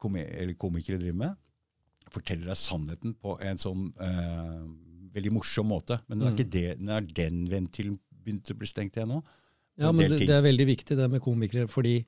kom, 0.00 0.16
eller 0.16 0.54
komikere 0.58 0.98
driver 1.02 1.18
med? 1.26 1.36
Forteller 2.12 2.48
deg 2.50 2.58
sannheten 2.58 3.14
på 3.20 3.36
en 3.44 3.60
sånn 3.60 3.84
eh, 4.00 4.64
veldig 5.12 5.34
morsom 5.36 5.68
måte. 5.68 6.00
Men 6.08 6.18
nå 6.18 6.26
er 6.26 6.32
Mm. 6.32 6.38
ikke 6.40 6.50
det, 6.56 6.66
nå 6.80 6.96
er 6.96 7.06
den 7.20 7.44
ventilen 7.52 7.98
begynt 8.24 8.50
å 8.50 8.56
bli 8.58 8.66
stengt 8.70 8.96
igjen 8.96 9.12
nå. 9.12 9.20
Ja, 9.80 9.92
men 9.92 10.08
det, 10.10 10.18
det 10.26 10.34
er 10.36 10.42
veldig 10.44 10.66
viktig 10.68 10.96
det 10.96 11.10
med 11.10 11.20
komikere, 11.24 11.68
fordi 11.68 12.04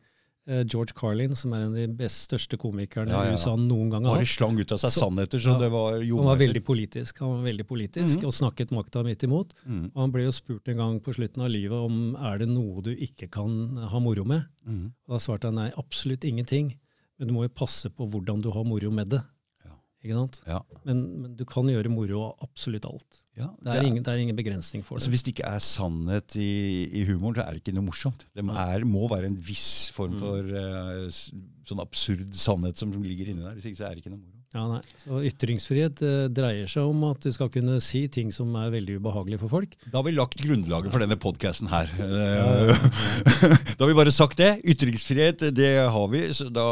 George 0.46 0.92
Carlin, 0.94 1.34
som 1.34 1.52
er 1.54 1.62
en 1.64 1.70
av 1.72 1.74
de 1.74 1.86
best 1.96 2.26
største 2.28 2.58
komikerne 2.60 3.08
Ja, 3.14 3.22
ja. 3.24 3.32
USA 3.32 3.54
noen 3.56 3.88
gang 3.90 4.04
har 4.04 4.16
Bare 4.18 4.26
slang 4.28 4.58
ut 4.60 4.72
av 4.72 4.78
seg 4.78 4.90
Så- 4.92 5.00
sannheter 5.00 5.38
så 5.40 5.54
ja, 5.54 5.58
det 5.58 5.70
var 5.72 5.92
han 6.02 6.24
var 6.28 6.36
veldig 6.36 6.62
politisk, 6.64 7.18
han 7.20 7.30
var 7.42 7.50
veldig 7.50 7.66
politisk 7.66 8.18
Mhm. 8.18 8.24
og 8.26 8.32
snakket 8.32 8.70
makta 8.70 9.02
midt 9.02 9.22
imot. 9.24 9.54
Mm, 9.66 9.90
Og 9.94 10.00
han 10.02 10.10
ble 10.12 10.24
jo 10.24 10.30
spurt 10.32 10.68
en 10.68 10.76
gang 10.76 11.00
på 11.00 11.14
slutten 11.14 11.40
av 11.42 11.48
livet 11.50 11.72
om 11.72 12.14
er 12.16 12.38
det 12.38 12.48
noe 12.48 12.82
du 12.82 12.94
ikke 12.94 13.30
kan 13.30 13.76
ha 13.76 13.98
moro 13.98 14.24
med. 14.24 14.44
mm. 14.68 14.92
Og 15.08 15.14
da 15.14 15.16
svarte 15.16 15.44
han 15.44 15.54
nei, 15.54 15.70
absolutt 15.78 16.24
ingenting. 16.24 16.76
Men 17.18 17.28
du 17.28 17.34
må 17.34 17.42
jo 17.44 17.48
passe 17.48 17.88
på 17.88 18.10
hvordan 18.10 18.42
du 18.42 18.50
har 18.50 18.64
moro 18.64 18.90
med 18.90 19.08
det. 19.08 19.22
Ikke 20.04 20.16
sant? 20.18 20.36
Ja. 20.46 20.58
Men, 20.84 20.98
men 21.22 21.36
du 21.38 21.46
kan 21.48 21.64
gjøre 21.70 21.88
moro 21.88 22.18
av 22.26 22.42
absolutt 22.44 22.84
alt. 22.84 23.20
Ja, 23.34 23.48
Det 23.64 23.72
er, 23.72 23.86
ingen, 23.88 24.02
det 24.04 24.12
er 24.12 24.20
ingen 24.20 24.36
begrensning 24.36 24.84
for 24.84 24.98
Altså, 24.98 25.08
det. 25.08 25.14
hvis 25.16 25.22
det 25.26 25.32
ikke 25.34 25.48
er 25.48 25.62
sannhet 25.64 26.36
i, 26.38 26.50
i 27.00 27.06
humoren, 27.08 27.34
så 27.40 27.46
er 27.48 27.56
det 27.56 27.62
ikke 27.64 27.74
noe 27.74 27.86
morsomt. 27.88 28.26
Det 28.36 28.44
er, 28.44 28.84
må 28.86 29.08
være 29.10 29.26
en 29.32 29.38
viss 29.48 29.88
form 29.96 30.12
Mm. 30.14 30.20
for 30.20 30.52
uh, 30.54 31.08
sånn 31.66 31.80
absurd 31.82 32.36
sannhet 32.36 32.76
som 32.78 32.92
ligger 33.02 33.32
inni 33.32 33.42
der. 33.42 33.56
Hvis 33.56 33.70
ikke 33.72 33.80
så 33.80 33.88
er 33.88 33.96
det 33.96 34.04
ikke 34.04 34.12
noe 34.12 34.20
moro. 34.22 34.33
Ja, 34.54 34.62
nei. 34.70 34.78
Så 35.02 35.18
ytringsfrihet 35.26 35.98
eh, 36.06 36.26
dreier 36.30 36.68
seg 36.70 36.86
om 36.86 37.00
at 37.08 37.24
du 37.26 37.32
skal 37.34 37.48
kunne 37.50 37.80
si 37.82 38.04
ting 38.12 38.28
som 38.34 38.52
er 38.60 38.68
veldig 38.70 39.00
ubehagelige 39.00 39.40
for 39.42 39.50
folk. 39.50 39.72
Da 39.90 39.98
har 39.98 40.04
vi 40.06 40.12
lagt 40.14 40.38
grunnlaget 40.38 40.94
for 40.94 41.02
denne 41.02 41.16
podkasten 41.18 41.66
her. 41.72 41.90
Ja, 41.98 42.52
ja, 42.70 42.76
da 43.74 43.80
har 43.82 43.90
vi 43.90 43.96
bare 43.98 44.12
sagt 44.14 44.38
det. 44.38 44.52
Ytringsfrihet, 44.62 45.42
det 45.58 45.72
har 45.90 46.06
vi. 46.12 46.22
Så 46.38 46.46
da 46.54 46.62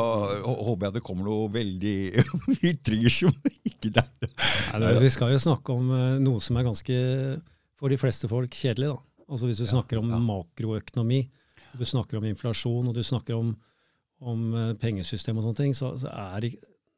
håper 0.47 0.87
jeg 0.89 0.97
det 1.01 1.05
kommer 1.09 1.27
noe 1.27 1.51
veldig 1.59 1.97
ytringer 2.71 3.17
som 3.19 3.35
ikke 3.67 3.91
det 3.99 4.07
er. 4.07 4.31
Nei, 4.79 4.85
det, 4.87 4.95
vi 5.03 5.11
skal 5.19 5.35
jo 5.35 5.43
snakke 5.43 5.75
om 5.75 5.91
eh, 5.99 6.17
noe 6.23 6.39
som 6.45 6.63
er 6.63 6.69
ganske, 6.71 7.01
for 7.83 7.91
de 7.91 7.99
fleste 7.99 8.31
folk, 8.31 8.55
kjedelig. 8.63 8.93
da. 8.95 9.27
Altså 9.33 9.49
Hvis 9.51 9.59
du 9.59 9.67
Ja, 9.67 9.73
snakker 9.75 9.99
om 10.05 10.11
ja. 10.15 10.23
makroøkonomi, 10.23 11.25
du 11.75 11.83
snakker 11.89 12.21
om 12.21 12.31
inflasjon, 12.31 12.91
og 12.91 12.95
du 12.95 13.03
snakker 13.03 13.35
om, 13.43 13.57
om 14.23 14.47
eh, 14.55 14.71
pengesystem 14.79 15.39
og 15.43 15.49
sånne 15.49 15.59
ting, 15.65 15.75
så, 15.75 15.97
så 15.99 16.15
er 16.15 16.47
det 16.47 16.53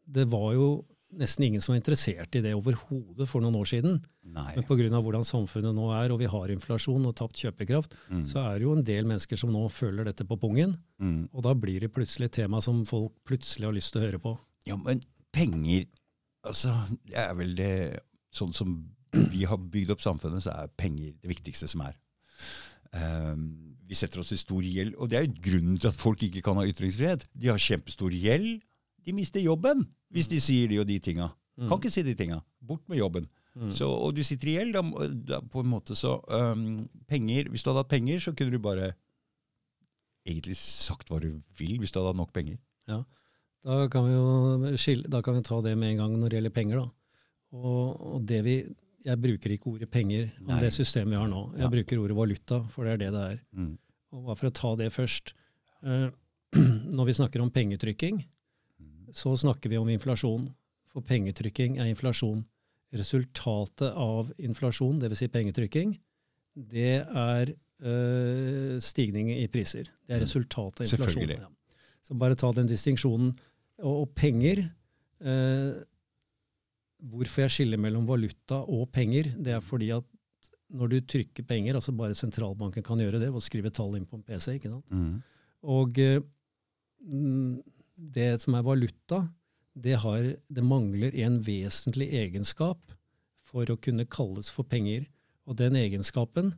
Det 0.06 0.26
var 0.30 0.52
jo 0.54 0.66
nesten 1.14 1.44
ingen 1.46 1.62
som 1.62 1.72
var 1.72 1.78
interessert 1.78 2.34
i 2.34 2.40
det 2.42 2.54
overhodet 2.58 3.28
for 3.30 3.40
noen 3.44 3.54
år 3.60 3.68
siden. 3.70 4.00
Nei. 4.34 4.48
Men 4.56 4.64
pga. 4.66 5.00
hvordan 5.00 5.24
samfunnet 5.24 5.74
nå 5.76 5.84
er, 5.94 6.10
og 6.10 6.18
vi 6.18 6.26
har 6.26 6.50
inflasjon 6.50 7.06
og 7.06 7.14
tapt 7.14 7.38
kjøpekraft, 7.38 7.94
Mm. 8.10 8.24
så 8.26 8.40
er 8.42 8.58
det 8.58 8.62
jo 8.66 8.72
en 8.74 8.82
del 8.82 9.04
mennesker 9.04 9.36
som 9.38 9.52
nå 9.52 9.68
føler 9.70 10.04
dette 10.04 10.26
på 10.26 10.36
pungen. 10.36 10.76
Mm. 10.98 11.28
Og 11.32 11.42
da 11.42 11.54
blir 11.54 11.80
det 11.80 11.92
plutselig 11.92 12.26
et 12.26 12.32
tema 12.42 12.60
som 12.60 12.84
folk 12.84 13.12
plutselig 13.24 13.64
har 13.64 13.72
lyst 13.72 13.92
til 13.92 14.02
å 14.02 14.06
høre 14.06 14.18
på. 14.18 14.38
Ja, 14.66 14.76
men 14.76 15.02
penger 15.32 15.86
Altså, 16.44 16.74
det 17.06 17.16
er 17.16 17.34
vel 17.34 17.54
det 17.56 18.00
Sånn 18.34 18.52
som 18.52 18.90
vi 19.12 19.44
har 19.44 19.56
bygd 19.56 19.90
opp 19.94 20.00
samfunnet, 20.02 20.42
så 20.42 20.50
er 20.50 20.66
penger 20.76 21.12
det 21.22 21.30
viktigste 21.30 21.68
som 21.70 21.80
er. 21.86 21.94
Um, 22.92 23.76
vi 23.86 23.94
setter 23.94 24.20
oss 24.20 24.32
i 24.34 24.36
stor 24.36 24.62
gjeld, 24.62 24.94
og 24.98 25.08
det 25.08 25.18
er 25.18 25.26
jo 25.26 25.34
grunnen 25.44 25.78
til 25.78 25.88
at 25.90 25.98
folk 25.98 26.22
ikke 26.26 26.42
kan 26.42 26.58
ha 26.58 26.64
ytringsfrihet. 26.66 27.24
De 27.34 27.48
har 27.50 27.58
kjempestor 27.62 28.10
gjeld. 28.10 28.60
De 29.04 29.12
mister 29.12 29.40
jobben 29.44 29.84
hvis 30.14 30.28
de 30.30 30.38
sier 30.40 30.68
de 30.70 30.78
og 30.80 30.86
de 30.88 30.98
tinga. 31.02 31.30
Mm. 31.58 31.68
Kan 31.68 31.78
ikke 31.80 31.90
si 31.92 32.02
de 32.02 32.14
tinga. 32.18 32.40
Bort 32.64 32.82
med 32.88 32.98
jobben. 32.98 33.26
Mm. 33.54 33.70
Så, 33.70 33.86
og 33.86 34.14
du 34.16 34.22
sitter 34.26 34.48
i 34.50 34.56
gjeld. 34.56 34.74
Da, 34.74 35.08
da 35.34 35.40
på 35.40 35.60
en 35.62 35.70
måte 35.70 35.94
så 35.94 36.16
um, 36.26 36.88
penger, 37.06 37.48
Hvis 37.52 37.62
du 37.62 37.70
hadde 37.70 37.84
hatt 37.84 37.92
penger, 37.92 38.18
så 38.24 38.32
kunne 38.34 38.50
du 38.50 38.58
bare 38.58 38.92
egentlig 40.26 40.56
sagt 40.56 41.10
hva 41.12 41.20
du 41.20 41.28
vil, 41.58 41.76
hvis 41.82 41.92
du 41.92 41.98
hadde 42.00 42.12
hatt 42.14 42.20
nok 42.22 42.32
penger. 42.34 42.56
Ja, 42.88 43.02
Da 43.64 43.86
kan 43.88 44.04
vi 44.08 44.12
jo 44.12 44.76
skille, 44.80 45.08
da 45.08 45.22
kan 45.24 45.36
vi 45.38 45.42
ta 45.46 45.60
det 45.64 45.76
med 45.78 45.94
en 45.94 46.00
gang 46.02 46.16
når 46.20 46.28
det 46.32 46.38
gjelder 46.40 46.54
penger. 46.56 46.80
da. 46.82 46.90
Og, 47.56 48.00
og 48.16 48.26
det 48.28 48.42
vi 48.44 48.56
jeg 49.04 49.20
bruker 49.20 49.52
ikke 49.52 49.68
ordet 49.68 49.90
penger 49.92 50.30
om 50.40 50.46
Nei. 50.54 50.60
det 50.64 50.70
systemet 50.72 51.12
vi 51.12 51.18
har 51.20 51.28
nå. 51.28 51.40
Jeg 51.52 51.60
Ja. 51.66 51.68
bruker 51.68 51.98
ordet 52.00 52.16
valuta, 52.16 52.62
for 52.72 52.84
det 52.84 52.92
er 52.94 52.96
det 53.04 53.10
det 53.12 53.24
er. 53.34 53.40
Mm. 53.52 53.72
Og 54.12 54.22
bare 54.26 54.36
for 54.40 54.48
å 54.48 54.54
ta 54.56 54.70
det 54.80 54.92
først. 54.92 55.34
Uh, 55.84 56.08
når 56.96 57.04
vi 57.10 57.12
snakker 57.20 57.42
om 57.44 57.50
pengetrykking, 57.50 58.24
Mm. 58.24 58.28
Så 59.14 59.34
snakker 59.38 59.70
vi 59.72 59.78
om 59.80 59.88
inflasjon. 59.92 60.48
For 60.92 61.02
pengetrykking 61.06 61.78
er 61.82 61.90
inflasjon. 61.90 62.44
Resultatet 62.94 63.90
av 63.98 64.30
inflasjon, 64.38 65.00
dvs. 65.02 65.24
Si 65.24 65.28
pengetrykking, 65.34 65.96
det 66.54 67.00
er 67.02 67.50
øh, 67.82 68.76
stigning 68.82 69.32
i 69.34 69.46
priser. 69.50 69.88
Det 70.06 70.14
er 70.14 70.20
Mm. 70.20 70.26
resultatet 70.26 70.80
av 70.80 70.86
inflasjon. 70.86 71.28
Ja. 71.30 71.48
Så 72.02 72.14
bare 72.18 72.36
ta 72.38 72.52
den 72.52 72.66
distinksjonen. 72.70 73.32
Og, 73.82 74.00
og 74.04 74.14
penger 74.14 74.68
øh, 75.20 75.74
Hvorfor 77.04 77.42
jeg 77.42 77.50
skiller 77.50 77.76
mellom 77.76 78.06
valuta 78.08 78.62
og 78.64 78.86
penger, 78.94 79.26
det 79.36 79.52
er 79.52 79.60
fordi 79.60 79.90
at 79.92 80.04
når 80.72 80.88
du 80.88 81.00
trykker 81.00 81.44
penger, 81.44 81.74
altså 81.76 81.92
bare 81.92 82.14
sentralbanken 82.16 82.82
kan 82.82 82.98
gjøre 82.98 83.20
det, 83.20 83.28
og 83.28 83.42
skrive 83.44 83.68
tall 83.70 83.96
inn 83.98 84.06
på 84.08 84.16
en 84.16 84.22
PC, 84.24 84.54
ikke 84.56 84.70
sant? 84.72 84.90
Mm. 84.90 85.18
Og 85.62 85.92
mm, 87.04 87.58
det 87.94 88.42
som 88.42 88.56
er 88.58 88.66
valuta, 88.66 89.24
det, 89.74 89.98
har, 90.04 90.34
det 90.48 90.64
mangler 90.64 91.14
en 91.24 91.40
vesentlig 91.46 92.10
egenskap 92.14 92.94
for 93.44 93.70
å 93.70 93.78
kunne 93.78 94.06
kalles 94.10 94.50
for 94.52 94.66
penger. 94.66 95.06
Og 95.44 95.58
den 95.58 95.76
egenskapen, 95.78 96.54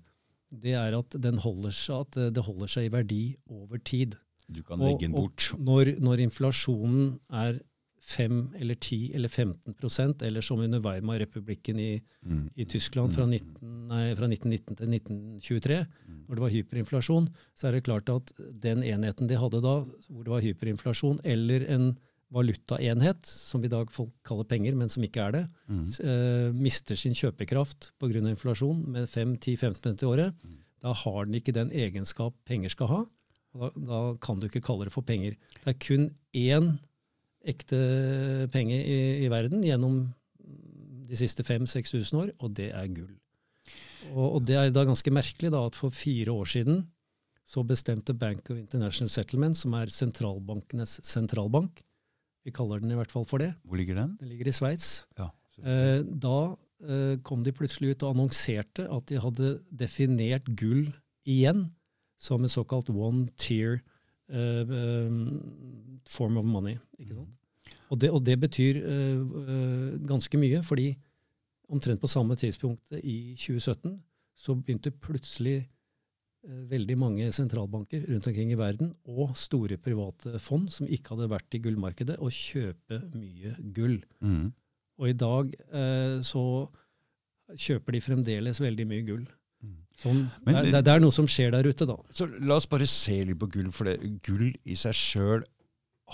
det 0.53 0.77
er 0.79 0.95
at, 0.97 1.17
den 1.21 1.41
holder 1.43 1.75
seg, 1.75 2.07
at 2.07 2.35
det 2.37 2.45
holder 2.47 2.71
seg 2.71 2.89
i 2.89 2.93
verdi 2.95 3.23
over 3.51 3.81
tid. 3.83 4.17
Du 4.47 4.63
kan 4.63 4.79
legge 4.81 5.09
den 5.09 5.17
og 5.17 5.27
bort. 5.27 5.49
Når, 5.59 5.97
når 6.03 6.23
inflasjonen 6.29 7.17
er 7.35 7.59
5 8.07 8.55
eller 8.61 8.75
10 8.79 9.13
eller 9.19 9.29
15% 9.29 10.23
eller 10.23 10.41
som 10.47 10.61
under 10.63 10.79
Weimar-republikken 10.85 11.81
i, 11.83 12.03
Mm. 12.27 12.51
i 12.57 12.65
Tyskland 12.65 13.13
fra, 13.15 13.27
19, 13.27 13.87
nei, 13.89 14.15
fra 14.19 14.27
1919 14.31 14.77
til 14.77 14.89
1923, 14.89 15.87
når 16.29 16.35
det 16.35 16.43
var 16.45 16.51
hyperinflasjon, 16.55 17.29
så 17.55 17.69
er 17.69 17.73
det 17.77 17.85
klart 17.87 18.09
at 18.11 18.33
den 18.63 18.83
enheten 18.83 19.27
de 19.31 19.37
hadde 19.39 19.61
da, 19.63 19.75
hvor 20.11 20.25
det 20.25 20.33
var 20.33 20.41
hyperinflasjon, 20.47 21.21
eller 21.25 21.67
en 21.71 21.97
valutaenhet, 22.35 23.27
som 23.27 23.63
i 23.65 23.69
dag 23.71 23.91
folk 23.95 24.11
kaller 24.27 24.45
penger, 24.51 24.75
men 24.75 24.89
som 24.91 25.03
ikke 25.07 25.23
er 25.29 25.33
det, 25.33 25.45
Mm. 25.69 25.87
eh, 26.01 26.53
mister 26.53 26.97
sin 26.97 27.13
kjøpekraft 27.15 27.93
pga. 28.01 28.29
inflasjon 28.29 28.87
med 28.89 29.09
5-10-15 29.09 30.03
i 30.03 30.07
året, 30.07 30.35
Mm. 30.45 30.57
da 30.83 30.93
har 30.93 31.25
den 31.25 31.35
ikke 31.35 31.53
den 31.55 31.71
egenskap 31.71 32.35
penger 32.45 32.69
skal 32.71 32.87
ha. 32.89 33.05
Da, 33.55 33.71
da 33.71 34.15
kan 34.21 34.39
du 34.39 34.49
ikke 34.49 34.61
kalle 34.63 34.85
det 34.85 34.93
for 34.93 35.03
penger. 35.03 35.35
Det 35.65 35.67
er 35.67 35.79
kun 35.79 36.11
én 36.35 36.79
ekte 37.47 37.79
penger 38.53 38.83
i, 38.83 38.99
i 39.25 39.31
verden 39.33 39.63
gjennom 39.65 40.01
de 41.07 41.19
siste 41.19 41.45
5000-6000 41.47 42.19
år, 42.19 42.33
og 42.43 42.55
det 42.59 42.73
er 42.75 42.91
gull. 42.91 43.15
Og, 44.13 44.37
og 44.39 44.45
det 44.47 44.57
er 44.59 44.71
da 44.75 44.85
ganske 44.87 45.13
merkelig 45.15 45.53
da, 45.55 45.65
at 45.69 45.79
for 45.79 45.95
fire 45.95 46.35
år 46.35 46.51
siden 46.51 46.85
så 47.47 47.63
bestemte 47.67 48.15
Bank 48.19 48.49
of 48.51 48.59
International 48.59 49.11
Settlement, 49.13 49.55
som 49.59 49.75
er 49.79 49.91
sentralbankenes 49.95 50.99
sentralbank, 51.07 51.83
vi 52.47 52.53
kaller 52.55 52.83
den 52.83 52.93
i 52.95 52.99
hvert 52.99 53.11
fall 53.11 53.27
for 53.27 53.43
det, 53.43 53.53
Hvor 53.67 53.79
ligger 53.79 53.99
den? 53.99 54.17
den 54.21 54.31
ligger 54.31 54.51
i 54.51 54.55
Sveits, 54.55 55.07
Ja. 55.19 55.31
Eh, 55.65 56.03
da 56.05 56.53
eh, 56.85 57.17
kom 57.25 57.43
de 57.43 57.53
plutselig 57.57 57.95
ut 57.95 58.03
og 58.05 58.13
annonserte 58.15 58.85
at 58.93 59.07
de 59.09 59.17
hadde 59.23 59.55
definert 59.73 60.45
gull 60.59 60.91
igjen 61.27 61.71
som 62.21 62.43
en 62.45 62.53
såkalt 62.53 62.91
one 62.93 63.27
tier 63.41 63.81
form 66.07 66.37
of 66.41 66.45
money. 66.45 66.77
ikke 66.99 67.15
sant? 67.15 67.35
Og 67.91 68.01
det, 68.01 68.11
og 68.11 68.23
det 68.27 68.37
betyr 68.43 68.81
eh, 68.83 69.21
eh, 69.21 69.95
ganske 70.09 70.39
mye, 70.41 70.63
fordi 70.67 70.91
omtrent 71.71 72.03
på 72.03 72.11
samme 72.11 72.37
tidspunkt 72.39 72.93
i 73.03 73.35
2017 73.39 73.97
så 74.37 74.55
begynte 74.55 74.91
plutselig 74.91 75.57
eh, 75.63 76.63
veldig 76.71 76.99
mange 76.99 77.31
sentralbanker 77.33 78.07
rundt 78.11 78.27
omkring 78.27 78.53
i 78.53 78.59
verden 78.59 78.93
og 79.07 79.37
store 79.39 79.79
private 79.79 80.39
fond 80.43 80.69
som 80.71 80.89
ikke 80.91 81.15
hadde 81.15 81.31
vært 81.31 81.59
i 81.59 81.63
gullmarkedet, 81.63 82.19
å 82.19 82.31
kjøpe 82.31 83.01
mye 83.15 83.55
gull. 83.77 84.01
Mm. 84.21 84.51
Og 84.99 85.13
i 85.13 85.17
dag 85.17 85.55
eh, 85.55 86.19
så 86.27 86.45
kjøper 87.55 87.95
de 87.95 88.03
fremdeles 88.03 88.61
veldig 88.61 88.87
mye 88.91 89.07
gull. 89.07 89.27
Mm. 89.67 89.75
Som, 89.97 90.23
Men- 90.45 90.63
det, 90.69 90.83
det 90.85 90.93
er 90.93 91.01
noe 91.03 91.15
som 91.17 91.27
skjer 91.31 91.51
der 91.55 91.67
ute, 91.67 91.87
da. 91.89 91.97
Så 92.15 92.27
la 92.29 92.59
oss 92.61 92.67
bare 92.69 92.87
se 92.91 93.19
litt 93.25 93.39
på 93.41 93.49
gull, 93.51 93.71
for 93.75 93.89
det, 93.89 93.97
gull 94.27 94.51
i 94.69 94.77
seg 94.79 94.93
sjøl 94.97 95.45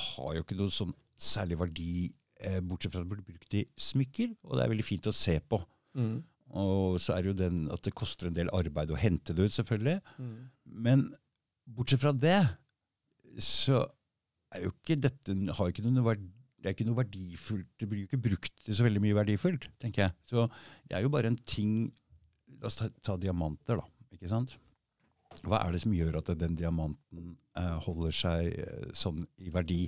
har 0.07 0.35
jo 0.39 0.43
ikke 0.45 0.57
noe 0.57 0.73
sånn 0.73 0.93
særlig 1.23 1.59
verdi, 1.61 1.89
eh, 2.41 2.61
bortsett 2.65 2.95
fra 2.95 3.03
at 3.03 3.09
det 3.09 3.13
blir 3.17 3.27
brukt 3.35 3.57
i 3.59 3.65
smykker, 3.79 4.31
og 4.47 4.57
det 4.57 4.65
er 4.65 4.71
veldig 4.73 4.87
fint 4.87 5.09
å 5.11 5.15
se 5.15 5.35
på. 5.51 5.59
Og 6.53 6.99
så 7.01 7.15
er 7.17 7.23
det 7.25 7.31
jo 7.33 7.39
den 7.43 7.59
at 7.73 7.83
det 7.87 7.95
koster 7.97 8.29
en 8.29 8.35
del 8.37 8.51
arbeid 8.53 8.91
å 8.93 8.99
hente 9.01 9.35
det 9.37 9.47
ut, 9.51 9.55
selvfølgelig. 9.57 9.99
Men 10.67 11.09
bortsett 11.67 12.01
fra 12.03 12.13
det, 12.13 12.39
så 13.41 13.83
er 14.55 14.67
jo 14.67 14.73
ikke 14.75 14.99
dette 15.01 15.35
har 15.59 15.71
ikke 15.73 15.85
noe 15.87 16.05
verdi, 16.05 16.29
det 16.63 16.69
er 16.71 16.75
ikke 16.77 16.87
noe 16.87 16.99
verdifullt. 17.01 17.67
Det 17.81 17.89
blir 17.91 18.05
jo 18.05 18.09
ikke 18.11 18.23
brukt 18.23 18.53
til 18.63 18.77
så 18.77 18.85
veldig 18.87 19.01
mye 19.03 19.17
verdifullt, 19.17 19.65
tenker 19.83 20.05
jeg. 20.07 20.13
Så 20.29 20.45
det 20.87 20.97
er 20.99 21.03
jo 21.07 21.11
bare 21.15 21.33
en 21.33 21.39
ting 21.49 21.91
La 22.63 22.71
oss 22.71 22.79
ta, 22.79 22.89
ta 23.03 23.19
diamanter, 23.19 23.81
da. 23.81 24.15
ikke 24.15 24.31
sant? 24.31 24.55
Hva 25.43 25.63
er 25.65 25.75
det 25.75 25.83
som 25.83 25.95
gjør 25.97 26.21
at 26.21 26.31
den 26.39 26.57
diamanten 26.59 27.35
eh, 27.59 27.77
holder 27.87 28.15
seg 28.15 28.51
eh, 28.53 28.89
sånn 28.97 29.23
i 29.43 29.51
verdi? 29.53 29.87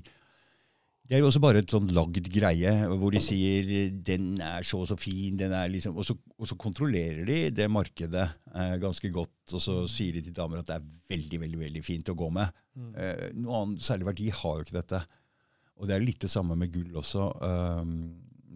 Det 1.05 1.19
er 1.19 1.21
jo 1.21 1.29
også 1.29 1.43
bare 1.45 1.61
et 1.61 1.69
sånn 1.69 1.91
lagd 1.93 2.31
greie 2.33 2.71
hvor 2.97 3.13
de 3.13 3.21
sier 3.21 3.91
'den 3.93 4.39
er 4.41 4.65
så 4.65 4.81
og 4.81 4.89
så 4.89 4.97
fin', 4.97 5.37
den 5.37 5.53
er 5.53 5.69
liksom, 5.69 5.99
og 6.01 6.07
så, 6.09 6.17
og 6.41 6.49
så 6.49 6.57
kontrollerer 6.57 7.29
de 7.29 7.51
det 7.53 7.67
markedet 7.69 8.25
eh, 8.55 8.77
ganske 8.81 9.11
godt. 9.13 9.37
Og 9.53 9.61
så 9.61 9.75
sier 9.91 10.17
de 10.17 10.25
til 10.25 10.37
damer 10.37 10.63
at 10.63 10.71
det 10.71 10.79
er 10.79 11.03
veldig 11.13 11.43
veldig, 11.45 11.61
veldig 11.67 11.85
fint 11.85 12.09
å 12.09 12.17
gå 12.17 12.31
med. 12.33 12.49
Eh, 12.97 13.29
noe 13.37 13.61
annen 13.61 13.77
særlig 13.85 14.09
verdi 14.09 14.31
har 14.33 14.57
jo 14.57 14.65
ikke 14.65 14.81
dette. 14.81 15.03
Og 15.77 15.91
det 15.91 15.97
er 15.99 16.07
litt 16.07 16.25
det 16.25 16.33
samme 16.33 16.57
med 16.57 16.73
gull 16.73 16.97
også. 16.97 17.29
Um, 17.43 17.95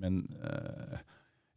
men 0.01 0.23
eh, 0.41 0.99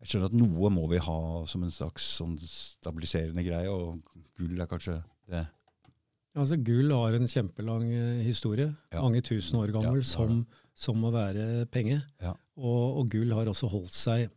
jeg 0.01 0.09
skjønner 0.09 0.31
at 0.31 0.37
noe 0.37 0.69
må 0.73 0.87
vi 0.91 0.97
ha 1.05 1.17
som 1.49 1.63
en 1.65 1.73
slags 1.73 2.05
sånn 2.17 2.35
stabiliserende 2.41 3.43
greie, 3.45 3.69
og 3.69 4.01
gull 4.39 4.59
er 4.63 4.69
kanskje 4.71 4.95
det. 5.29 5.45
Altså, 6.35 6.55
gull 6.63 6.93
har 6.95 7.17
en 7.17 7.27
kjempelang 7.27 7.87
eh, 7.91 8.21
historie, 8.25 8.69
Ja. 8.93 9.01
mange 9.03 9.21
tusen 9.21 9.59
år 9.59 9.73
gammel, 9.75 9.99
Ja, 10.01 10.07
som, 10.07 10.45
som 10.73 11.03
å 11.03 11.11
være 11.13 11.65
penge. 11.71 11.99
Ja. 12.23 12.33
Og, 12.57 13.01
og 13.01 13.09
gull 13.11 13.33
har 13.35 13.49
også 13.51 13.67
holdt 13.69 13.93
seg 13.93 14.29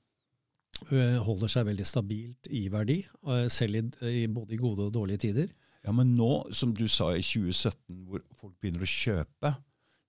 øh, 0.91 1.19
holder 1.23 1.49
seg 1.53 1.69
veldig 1.69 1.87
stabilt 1.87 2.49
i 2.51 2.65
verdi, 2.73 2.99
øh, 3.27 3.47
selv 3.49 3.79
i, 3.79 3.85
i 4.25 4.27
både 4.27 4.57
i 4.57 4.61
gode 4.61 4.89
og 4.89 4.93
dårlige 4.97 5.23
tider. 5.29 5.53
Ja, 5.85 5.93
Men 5.93 6.15
nå, 6.17 6.51
som 6.57 6.73
du 6.75 6.87
sa 6.89 7.13
i 7.15 7.23
2017, 7.23 7.77
hvor 8.09 8.21
folk 8.41 8.55
begynner 8.61 8.83
å 8.85 8.89
kjøpe, 8.91 9.55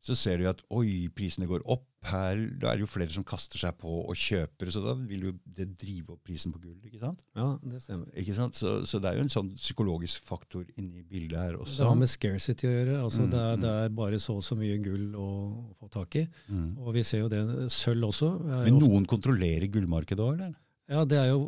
så 0.06 0.14
ser 0.14 0.38
du 0.38 0.46
at 0.52 0.60
oi, 0.70 1.08
prisene 1.18 1.48
går 1.50 1.64
opp. 1.66 1.86
Her, 2.06 2.38
da 2.62 2.70
er 2.70 2.78
det 2.78 2.84
jo 2.86 2.90
flere 2.92 3.10
som 3.10 3.24
kaster 3.26 3.58
seg 3.58 3.74
på 3.82 3.90
og 4.06 4.14
kjøper, 4.14 4.70
så 4.70 4.84
da 4.84 4.92
vil 4.94 5.24
jo 5.26 5.32
det 5.58 5.66
drive 5.82 6.14
opp 6.14 6.20
prisen 6.28 6.54
på 6.54 6.60
gull. 6.62 6.76
ikke 6.86 7.00
sant? 7.02 7.24
Ja, 7.34 7.48
det 7.66 7.80
stemmer. 7.82 8.12
Ikke 8.22 8.36
sant? 8.38 8.54
Så, 8.60 8.76
så 8.86 9.00
det 9.02 9.10
er 9.10 9.18
jo 9.18 9.24
en 9.26 9.34
sånn 9.34 9.50
psykologisk 9.58 10.22
faktor 10.30 10.68
inni 10.78 11.02
bildet 11.10 11.40
her 11.42 11.58
også. 11.58 11.80
Det 11.82 11.88
har 11.90 11.98
med 11.98 12.12
scarcity 12.14 12.68
å 12.70 12.76
gjøre. 12.76 13.00
altså 13.08 13.24
Mm, 13.26 13.32
det, 13.34 13.40
er, 13.42 13.56
mm. 13.58 13.62
det 13.66 13.72
er 13.88 13.96
bare 13.98 14.20
så 14.22 14.36
og 14.38 14.44
så 14.46 14.56
mye 14.60 14.78
gull 14.86 15.08
å, 15.18 15.30
å 15.74 15.80
få 15.82 15.90
tak 15.98 16.20
i. 16.22 16.28
Mm. 16.54 16.68
Og 16.86 16.94
vi 16.94 17.04
ser 17.10 17.24
jo 17.26 17.32
det. 17.34 17.42
Sølv 17.74 18.06
også. 18.12 18.30
Men 18.46 18.76
ofte- 18.76 18.86
noen 18.86 19.06
kontrollerer 19.10 19.66
gullmarkedet 19.74 20.22
òg, 20.22 20.36
eller? 20.38 20.54
Ja, 20.94 21.02
det 21.10 21.18
er 21.18 21.32
jo 21.34 21.42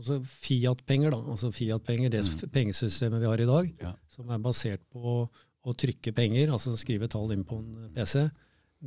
altså 0.00 0.18
Fiat-penger, 0.26 1.14
da. 1.14 1.20
Altså 1.30 1.52
Fiat-penger, 1.54 2.10
det 2.10 2.24
Mm. 2.26 2.50
pengesystemet 2.50 3.20
vi 3.22 3.26
har 3.30 3.38
i 3.40 3.46
dag, 3.46 3.70
Ja. 3.86 3.92
som 4.08 4.28
er 4.34 4.38
basert 4.42 4.80
på 4.92 5.28
å 5.66 5.74
trykke 5.76 6.14
penger, 6.16 6.52
altså 6.54 6.76
skrive 6.78 7.08
tall 7.10 7.34
inn 7.34 7.44
på 7.46 7.58
en 7.60 7.90
PC. 7.96 8.28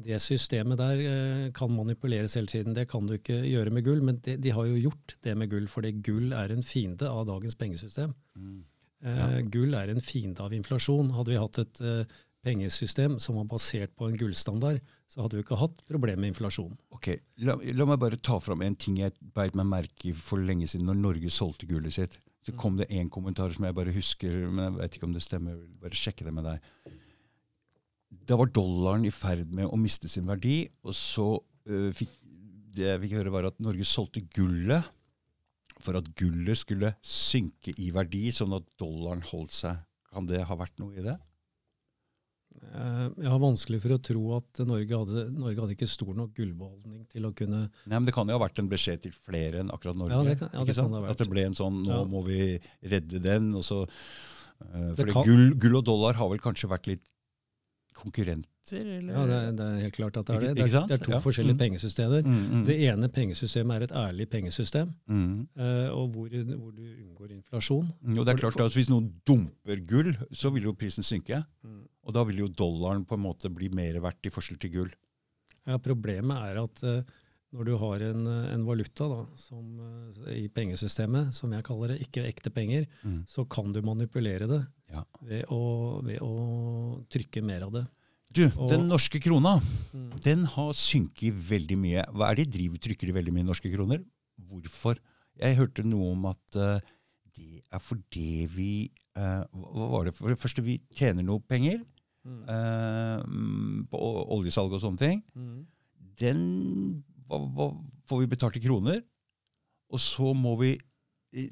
Det 0.03 0.17
systemet 0.17 0.79
der 0.79 1.01
eh, 1.05 1.47
kan 1.53 1.69
manipuleres 1.69 2.33
hele 2.39 2.49
tiden. 2.49 2.73
Det 2.73 2.87
kan 2.89 3.05
du 3.05 3.13
ikke 3.19 3.43
gjøre 3.45 3.73
med 3.75 3.85
gull, 3.85 4.01
men 4.01 4.17
de, 4.25 4.39
de 4.41 4.53
har 4.55 4.65
jo 4.65 4.79
gjort 4.87 5.17
det 5.25 5.35
med 5.37 5.51
gull, 5.51 5.67
fordi 5.69 5.93
gull 6.01 6.33
er 6.33 6.53
en 6.55 6.65
fiende 6.65 7.09
av 7.09 7.27
dagens 7.29 7.57
pengesystem. 7.59 8.15
Mm. 8.33 8.63
Eh, 9.03 9.39
Gull 9.51 9.75
er 9.75 9.91
en 9.91 10.01
fiende 10.03 10.43
av 10.43 10.53
inflasjon. 10.55 11.11
Hadde 11.17 11.33
vi 11.33 11.39
hatt 11.41 11.59
et 11.61 11.81
eh, 11.83 12.19
pengesystem 12.43 13.17
som 13.23 13.37
var 13.39 13.47
basert 13.51 13.93
på 13.99 14.07
en 14.07 14.17
gullstandard, 14.19 14.81
så 15.11 15.23
hadde 15.23 15.37
vi 15.37 15.45
ikke 15.45 15.59
hatt 15.59 15.79
problemer 15.89 16.23
med 16.23 16.33
inflasjon. 16.33 16.73
Ok, 16.95 17.13
la, 17.43 17.55
la 17.55 17.87
meg 17.87 18.01
bare 18.01 18.19
ta 18.19 18.39
fram 18.43 18.63
en 18.65 18.77
ting 18.79 18.99
jeg 18.99 19.15
beit 19.35 19.55
meg 19.59 19.69
merke 19.69 20.11
i 20.11 20.15
for 20.17 20.41
lenge 20.43 20.67
siden, 20.71 20.87
når 20.89 21.01
Norge 21.01 21.33
solgte 21.33 21.69
gullet 21.69 21.95
sitt. 21.95 22.17
Så 22.43 22.55
kom 22.59 22.75
det 22.79 22.89
en 22.91 23.11
kommentar 23.11 23.53
som 23.55 23.65
jeg 23.65 23.75
bare 23.77 23.93
husker, 23.95 24.35
men 24.49 24.65
jeg 24.65 24.75
vet 24.79 24.97
ikke 24.97 25.07
om 25.07 25.15
det 25.15 25.23
stemmer. 25.23 25.55
jeg 25.55 25.61
vil 25.61 25.83
Bare 25.85 25.99
sjekke 25.99 26.27
det 26.27 26.33
med 26.35 26.47
deg. 26.49 26.67
Da 28.27 28.37
var 28.39 28.51
dollaren 28.53 29.07
i 29.07 29.13
ferd 29.15 29.51
med 29.51 29.69
å 29.69 29.79
miste 29.79 30.11
sin 30.11 30.27
verdi, 30.29 30.67
og 30.83 30.95
så 30.97 31.27
uh, 31.39 31.89
fikk 31.95 32.11
det 32.73 32.87
jeg 32.89 33.01
fikk 33.03 33.15
høre, 33.19 33.33
var 33.33 33.47
at 33.47 33.59
Norge 33.61 33.85
solgte 33.85 34.23
gullet 34.33 34.85
for 35.83 35.97
at 35.99 36.07
gullet 36.17 36.57
skulle 36.59 36.93
synke 37.05 37.73
i 37.81 37.89
verdi, 37.93 38.27
sånn 38.33 38.55
at 38.57 38.65
dollaren 38.81 39.23
holdt 39.31 39.55
seg. 39.55 39.81
Kan 40.13 40.27
det 40.29 40.43
ha 40.47 40.57
vært 40.57 40.77
noe 40.81 40.95
i 40.95 41.05
det? 41.05 41.17
Eh, 42.73 43.09
Jeg 43.21 43.29
har 43.29 43.39
vanskelig 43.39 43.79
for 43.83 43.95
å 43.95 44.01
tro 44.01 44.21
at 44.37 44.59
Norge 44.65 44.97
hadde, 45.03 45.23
Norge 45.31 45.59
hadde 45.61 45.75
ikke 45.75 45.87
stor 45.89 46.13
nok 46.17 46.33
gullbeholdning 46.37 47.03
til 47.11 47.25
å 47.27 47.33
kunne 47.35 47.69
Nei, 47.85 47.97
men 47.99 48.05
Det 48.05 48.13
kan 48.15 48.27
jo 48.27 48.37
ha 48.37 48.43
vært 48.47 48.59
en 48.59 48.69
beskjed 48.69 49.01
til 49.05 49.11
flere 49.13 49.59
enn 49.61 49.69
akkurat 49.73 49.95
Norge. 49.99 50.13
Ja, 50.13 50.23
det 50.23 50.39
kan- 50.39 50.49
ja, 50.53 50.59
ikke 50.61 50.73
det 50.73 50.75
kan 50.75 50.91
det 50.91 50.99
ha 50.99 51.05
vært. 51.07 51.11
At 51.11 51.17
det 51.17 51.29
ble 51.29 51.45
en 51.45 51.53
sånn 51.53 51.83
'nå 51.85 51.89
Ja. 51.89 52.03
må 52.05 52.23
vi 52.25 52.59
redde 52.83 53.19
den'. 53.21 53.53
og 53.55 53.61
så... 53.63 53.87
Uh, 54.63 54.93
for 54.95 55.05
kan- 55.11 55.23
gull, 55.25 55.53
gull 55.55 55.75
og 55.77 55.85
dollar 55.85 56.13
har 56.13 56.29
vel 56.29 56.39
kanskje 56.39 56.69
vært 56.69 56.87
litt 56.87 57.01
konkurrenter, 58.03 58.79
eller? 58.83 59.13
Ja, 59.13 59.23
det, 59.29 59.37
er- 59.39 59.55
det 59.57 59.65
er 59.67 59.79
helt 59.85 59.95
klart 59.97 60.17
at 60.21 60.27
det 60.29 60.35
er 60.35 60.41
det. 60.43 60.51
Det 60.59 60.65
er, 60.73 60.87
det 60.87 60.95
er 60.99 61.03
to 61.05 61.11
Ja. 61.15 61.19
forskjellige 61.23 61.55
Mm. 61.55 61.61
pengesystemer. 61.63 62.21
Mm, 62.27 62.41
mm, 62.53 62.65
Det 62.67 62.75
ene 62.89 63.09
pengesystemet 63.09 63.75
er 63.75 63.83
et 63.87 63.91
ærlig 64.03 64.29
pengesystem, 64.29 64.93
eh, 65.09 65.89
og 65.91 66.09
hvor, 66.13 66.27
hvor 66.29 66.71
du 66.75 66.83
unngår 66.83 67.31
inflasjon. 67.37 67.87
Og 68.17 68.25
det 68.25 68.33
er 68.35 68.37
klart 68.43 68.59
at 68.59 68.73
Hvis 68.77 68.89
noen 68.89 69.09
dumper 69.25 69.79
gull, 69.87 70.13
så 70.31 70.51
vil 70.53 70.63
jo 70.69 70.73
prisen 70.73 71.03
synke. 71.03 71.43
Mm. 71.63 71.81
Og 72.05 72.13
da 72.13 72.23
vil 72.23 72.37
jo 72.43 72.47
dollaren 72.47 73.05
på 73.05 73.15
en 73.15 73.23
måte 73.23 73.49
bli 73.53 73.69
mer 73.69 73.99
verdt 74.03 74.25
i 74.25 74.29
forskjell 74.29 74.59
til 74.59 74.69
gull. 74.71 74.91
Ja, 75.65 75.77
problemet 75.77 76.35
er 76.43 76.57
at 76.63 76.83
eh, 76.83 77.03
når 77.53 77.65
du 77.69 77.73
har 77.77 78.01
en, 78.01 78.25
eh, 78.27 78.53
en 78.53 78.63
valuta 78.65 79.07
da, 79.11 79.25
som, 79.37 79.67
eh, 80.25 80.43
i 80.43 80.47
pengesystemet, 80.49 81.33
som 81.33 81.51
jeg 81.53 81.63
kaller 81.63 81.93
det, 81.93 81.99
ikke 82.07 82.23
ekte 82.27 82.49
penger, 82.53 82.87
Mm. 83.05 83.25
så 83.27 83.45
kan 83.49 83.71
du 83.71 83.81
manipulere 83.81 84.47
det 84.47 84.65
Ja. 84.91 85.03
ved, 85.21 85.45
å, 85.49 86.01
ved 86.03 86.19
å 86.19 87.05
trykke 87.09 87.43
mer 87.43 87.63
av 87.63 87.71
det. 87.73 87.87
Du, 88.33 88.47
Og- 88.57 88.69
den 88.69 88.87
norske 88.89 89.19
krona 89.21 89.59
Mm. 89.93 90.19
den 90.21 90.45
har 90.45 90.73
synket 90.73 91.33
veldig 91.35 91.77
mye. 91.77 92.05
Hva 92.11 92.31
er 92.31 92.35
det 92.35 92.49
de 92.51 92.57
driver, 92.57 92.77
trykker 92.79 93.05
de 93.07 93.13
veldig 93.13 93.33
mye 93.33 93.45
norske 93.45 93.71
kroner? 93.71 94.03
Hvorfor? 94.41 94.97
Jeg 95.39 95.55
hørte 95.57 95.83
noe 95.85 96.11
om 96.11 96.25
at 96.25 96.55
uh, 96.55 96.79
det 97.35 97.63
er 97.71 97.79
fordi 97.79 98.45
vi 98.47 98.91
uh, 99.15 99.45
Hva 99.53 99.89
var 99.91 100.03
det? 100.05 100.13
For 100.15 100.27
det 100.29 100.39
første, 100.39 100.63
vi 100.63 100.79
tjener 100.95 101.23
noe 101.23 101.39
penger 101.39 101.83
Mm. 102.25 102.45
mm, 103.27 103.87
på 103.91 103.99
oljesalg 104.31 104.71
og 104.73 104.81
sånne 104.81 104.97
ting. 104.97 105.23
Mm. 105.37 105.65
Den 106.17 107.03
hva, 107.27 107.39
hva, 107.55 107.69
får 108.09 108.23
vi 108.23 108.31
betalt 108.35 108.57
i 108.59 108.63
kroner. 108.63 109.01
Og 109.93 110.01
så 110.01 110.33
må 110.37 110.55
vi 110.61 110.73
eh, 111.37 111.51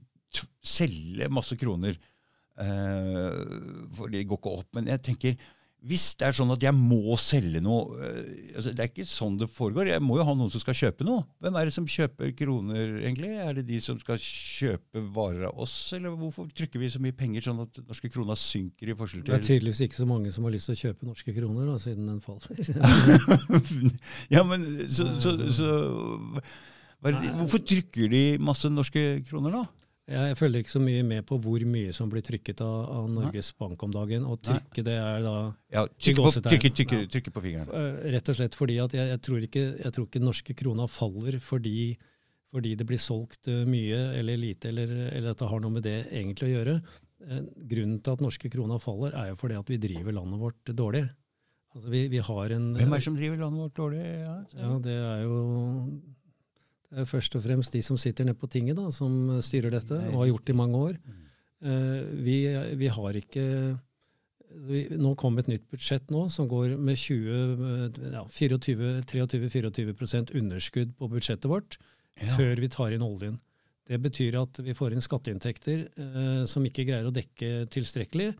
selge 0.63 1.29
masse 1.33 1.57
kroner. 1.59 1.97
eh, 2.61 3.41
for 3.95 4.11
det 4.11 4.25
går 4.27 4.39
ikke 4.41 4.55
opp. 4.61 4.69
Men 4.77 4.89
jeg 4.91 5.03
tenker 5.07 5.51
hvis 5.81 6.11
det 6.19 6.27
er 6.27 6.35
sånn 6.37 6.53
at 6.53 6.61
jeg 6.61 6.75
må 6.77 7.15
selge 7.17 7.57
noe 7.63 7.97
eh, 8.05 8.51
altså 8.53 8.73
Det 8.77 8.83
er 8.83 8.89
ikke 8.91 9.05
sånn 9.09 9.39
det 9.41 9.47
foregår. 9.49 9.89
Jeg 9.89 10.03
må 10.05 10.19
jo 10.19 10.25
ha 10.27 10.35
noen 10.37 10.51
som 10.53 10.61
skal 10.61 10.77
kjøpe 10.77 11.07
noe. 11.07 11.23
Hvem 11.41 11.57
er 11.57 11.67
det 11.67 11.73
som 11.73 11.87
kjøper 11.89 12.35
kroner, 12.37 12.99
egentlig? 13.01 13.31
Er 13.41 13.55
det 13.57 13.63
de 13.65 13.79
som 13.81 13.97
skal 14.01 14.21
kjøpe 14.21 15.01
varer 15.15 15.47
av 15.49 15.63
oss? 15.65 15.73
Eller 15.97 16.13
hvorfor 16.13 16.51
trykker 16.53 16.83
vi 16.83 16.91
så 16.93 17.01
mye 17.01 17.17
penger 17.17 17.47
sånn 17.47 17.63
at 17.65 17.81
norske 17.87 18.11
kroner 18.13 18.37
synker 18.37 18.93
i 18.93 18.97
forskjell 18.99 19.25
til 19.25 19.33
Det 19.33 19.39
er 19.39 19.47
tydeligvis 19.47 19.81
ikke 19.87 20.01
så 20.03 20.09
mange 20.11 20.33
som 20.35 20.45
har 20.45 20.53
lyst 20.53 20.69
til 20.69 20.77
å 20.77 20.81
kjøpe 20.83 21.09
norske 21.09 21.35
kroner, 21.39 21.71
da, 21.71 21.79
siden 21.81 22.13
den 22.13 22.21
faller. 22.21 22.61
Ja, 24.35 24.45
men 24.45 24.61
så, 24.85 25.07
så, 25.23 25.33
så 25.55 25.71
Hvorfor 27.01 27.61
trykker 27.65 28.11
de 28.11 28.25
masse 28.37 28.69
norske 28.69 29.23
kroner, 29.25 29.63
da? 29.63 29.80
Jeg 30.09 30.35
følger 30.35 30.63
ikke 30.63 30.73
så 30.73 30.81
mye 30.81 31.03
med 31.05 31.25
på 31.29 31.37
hvor 31.39 31.61
mye 31.69 31.91
som 31.95 32.09
blir 32.11 32.23
trykket 32.25 32.61
av, 32.65 32.79
av 32.89 33.05
Norges 33.13 33.51
Bank 33.55 33.83
om 33.85 33.91
dagen. 33.93 34.25
Og 34.27 34.41
trykke, 34.43 34.83
det 34.83 34.95
er 34.97 35.21
da 35.23 35.35
Ja, 35.71 35.83
trykke 35.87 36.25
på, 36.25 36.31
trykke, 36.47 36.71
trykke, 36.79 36.99
trykke 37.13 37.31
på 37.35 37.43
fingeren. 37.45 37.69
eh, 37.69 38.09
rett 38.17 38.31
og 38.33 38.35
slett 38.39 38.57
fordi 38.57 38.79
at 38.83 38.95
jeg, 38.97 39.07
jeg, 39.13 39.21
tror 39.27 39.45
ikke, 39.45 39.63
jeg 39.85 39.93
tror 39.95 40.07
ikke 40.09 40.23
norske 40.23 40.55
krona 40.57 40.87
faller 40.91 41.37
fordi, 41.39 41.95
fordi 42.51 42.73
det 42.81 42.87
blir 42.89 42.99
solgt 42.99 43.47
eh, 43.47 43.61
mye 43.69 44.01
eller 44.19 44.41
lite, 44.41 44.73
eller, 44.73 44.91
eller 45.13 45.31
at 45.31 45.39
det 45.39 45.51
har 45.53 45.63
noe 45.63 45.77
med 45.77 45.85
det 45.87 45.97
egentlig 46.09 46.49
å 46.49 46.53
gjøre. 46.57 46.75
Eh, 47.21 47.41
Grunnen 47.71 48.01
til 48.01 48.17
at 48.17 48.25
norske 48.25 48.51
krona 48.51 48.81
faller, 48.81 49.15
er 49.15 49.31
jo 49.31 49.39
fordi 49.39 49.59
at 49.61 49.69
vi 49.69 49.79
driver 49.85 50.17
landet 50.17 50.41
vårt 50.41 50.73
dårlig. 50.75 51.05
Altså 51.71 51.87
vi, 51.93 52.07
vi 52.11 52.19
har 52.19 52.51
en 52.57 52.73
Hvem 52.75 52.89
er 52.91 52.99
det 52.99 53.05
som 53.05 53.15
driver 53.15 53.45
landet 53.45 53.63
vårt 53.63 53.77
dårlig? 53.79 54.01
Ja, 54.03 54.33
Ja, 54.59 54.73
det 54.83 54.97
er 54.97 55.21
jo 55.23 55.37
først 57.07 57.35
og 57.39 57.43
fremst 57.45 57.71
de 57.73 57.81
som 57.85 57.97
sitter 57.97 58.25
nede 58.27 58.37
på 58.39 58.49
tinget, 58.51 58.75
da, 58.77 58.89
som 58.91 59.39
styrer 59.41 59.71
dette, 59.71 59.95
og 60.11 60.17
har 60.23 60.27
gjort 60.33 60.45
det 60.49 60.55
i 60.55 60.59
mange 60.59 60.81
år. 60.89 60.97
Eh, 61.61 62.01
vi, 62.25 62.35
vi 62.79 62.87
har 62.91 63.15
ikke 63.19 63.45
vi, 64.67 64.81
Nå 64.99 65.13
kom 65.15 65.37
et 65.39 65.47
nytt 65.47 65.63
budsjett 65.71 66.09
nå 66.11 66.25
som 66.33 66.49
går 66.51 66.73
med 66.75 66.97
20, 66.99 67.61
eh, 67.69 68.01
ja, 68.17 68.25
23-24% 68.27 70.33
underskudd 70.35 70.91
på 70.97 71.07
budsjettet 71.11 71.47
vårt 71.51 71.77
Ja. 72.19 72.35
før 72.35 72.59
vi 72.59 72.67
tar 72.67 72.91
inn 72.91 73.01
oljen. 73.05 73.37
Det 73.87 73.97
betyr 74.03 74.35
at 74.41 74.59
vi 74.61 74.73
får 74.75 74.91
inn 74.93 75.01
skatteinntekter 75.01 75.85
eh, 75.97 76.43
som 76.45 76.65
ikke 76.67 76.83
greier 76.85 77.07
å 77.07 77.13
dekke 77.15 77.69
tilstrekkelig. 77.71 78.33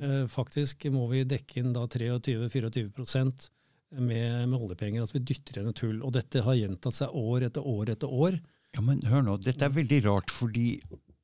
Eh, 0.00 0.26
faktisk 0.30 0.86
må 0.94 1.08
vi 1.10 1.24
dekke 1.24 1.58
inn 1.60 1.72
da 1.74 1.82
23-24 1.90 3.50
med, 3.90 4.48
med 4.48 4.58
oljepenger. 4.58 5.04
At 5.06 5.14
vi 5.14 5.22
dytter 5.22 5.58
igjen 5.58 5.72
et 5.72 5.82
hull. 5.84 5.98
Og 6.02 6.14
dette 6.16 6.44
har 6.44 6.58
gjentatt 6.58 6.98
seg 6.98 7.16
år 7.16 7.48
etter 7.48 7.66
år 7.66 7.92
etter 7.94 8.12
år. 8.12 8.38
Ja, 8.76 8.84
men 8.84 9.00
hør 9.08 9.24
nå, 9.24 9.36
dette 9.40 9.64
er 9.64 9.72
veldig 9.72 10.02
rart, 10.04 10.32
fordi 10.34 10.80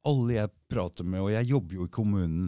alle 0.09 0.39
jeg 0.39 0.53
prater 0.73 1.07
med, 1.07 1.21
og 1.21 1.31
jeg 1.35 1.51
jobber 1.51 1.77
jo 1.77 1.85
i 1.87 1.93
kommunen 1.93 2.47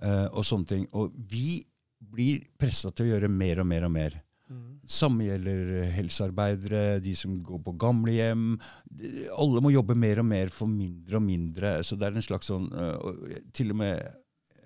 eh, 0.00 0.26
og 0.32 0.46
sånne 0.48 0.70
ting, 0.70 0.86
og 0.96 1.12
vi 1.30 1.60
blir 2.00 2.46
pressa 2.58 2.90
til 2.90 3.06
å 3.06 3.10
gjøre 3.12 3.28
mer 3.30 3.60
og 3.60 3.68
mer 3.68 3.86
og 3.86 3.92
mer. 3.94 4.16
Samme 4.90 5.28
gjelder 5.28 5.92
helsearbeidere, 5.94 6.98
de 7.04 7.12
som 7.14 7.36
går 7.46 7.60
på 7.62 7.74
gamlehjem. 7.78 8.56
Alle 9.38 9.62
må 9.62 9.70
jobbe 9.70 9.94
mer 9.94 10.22
og 10.22 10.26
mer 10.26 10.50
for 10.50 10.70
mindre 10.70 11.20
og 11.20 11.22
mindre. 11.22 11.76
Så 11.86 11.94
det 11.94 12.08
er 12.08 12.18
en 12.18 12.26
slags 12.26 12.50
sånn 12.50 12.66
øh, 12.74 13.36
Til 13.54 13.70
og 13.70 13.78
med 13.78 14.00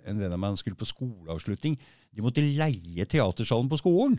en 0.09 0.23
venn 0.23 0.33
av 0.33 0.40
meg 0.40 0.57
skulle 0.57 0.81
på 0.81 0.88
skoleavslutning. 0.88 1.77
De 2.14 2.25
måtte 2.25 2.44
leie 2.44 3.05
teatersalen 3.05 3.68
på 3.68 3.81
skolen. 3.83 4.16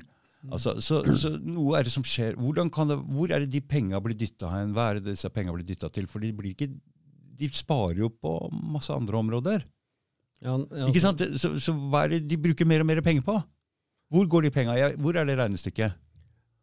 Altså, 0.53 0.75
så, 0.83 1.01
så 1.17 1.31
noe 1.41 1.77
er 1.79 1.87
det 1.87 1.93
som 1.93 2.03
skjer. 2.05 2.35
Hvordan 2.37 2.69
kan 2.73 2.91
det, 2.91 2.99
hvor 3.15 3.31
er 3.33 3.43
det 3.43 3.51
de 3.53 3.61
penga 3.65 4.01
blir 4.03 4.17
dytta 4.19 4.51
hen? 4.51 4.75
Hva 4.75 4.91
er 4.91 4.99
det 4.99 5.15
disse 5.15 5.31
penga 5.33 5.55
blir 5.55 5.65
dytta 5.65 5.89
til? 5.93 6.07
For 6.11 6.23
de, 6.23 6.31
blir 6.35 6.53
ikke, 6.53 6.69
de 7.39 7.49
sparer 7.55 8.03
jo 8.03 8.11
på 8.13 8.35
masse 8.75 8.93
andre 8.93 9.21
områder. 9.21 9.65
Ja, 10.43 10.57
ja, 10.59 10.87
Ikke 10.91 11.01
sant? 11.01 11.23
Så, 11.41 11.55
så 11.63 11.73
hva 11.73 12.05
er 12.05 12.15
det 12.15 12.25
de 12.29 12.37
bruker 12.41 12.67
mer 12.69 12.83
og 12.83 12.89
mer 12.89 13.01
penger 13.05 13.25
på? 13.25 13.37
Hvor 14.13 14.27
går 14.29 14.45
de 14.45 14.51
penga? 14.53 14.75
Hvor 15.01 15.17
er 15.17 15.25
det 15.27 15.37
regnestykket? 15.39 15.95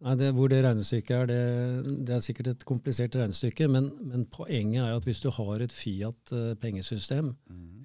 Nei, 0.03 0.16
det, 0.18 0.33
hvor 0.35 0.51
det 0.51 0.64
regnestykket 0.64 1.12
er, 1.14 1.29
det, 1.31 1.97
det 2.09 2.14
er 2.16 2.23
sikkert 2.25 2.49
et 2.51 2.64
komplisert 2.66 3.14
regnestykke, 3.14 3.68
men, 3.71 3.87
men 4.03 4.25
poenget 4.31 4.83
er 4.83 4.97
at 4.97 5.05
hvis 5.07 5.21
du 5.23 5.29
har 5.31 5.62
et 5.62 5.75
Fiat-pengesystem, 5.75 7.29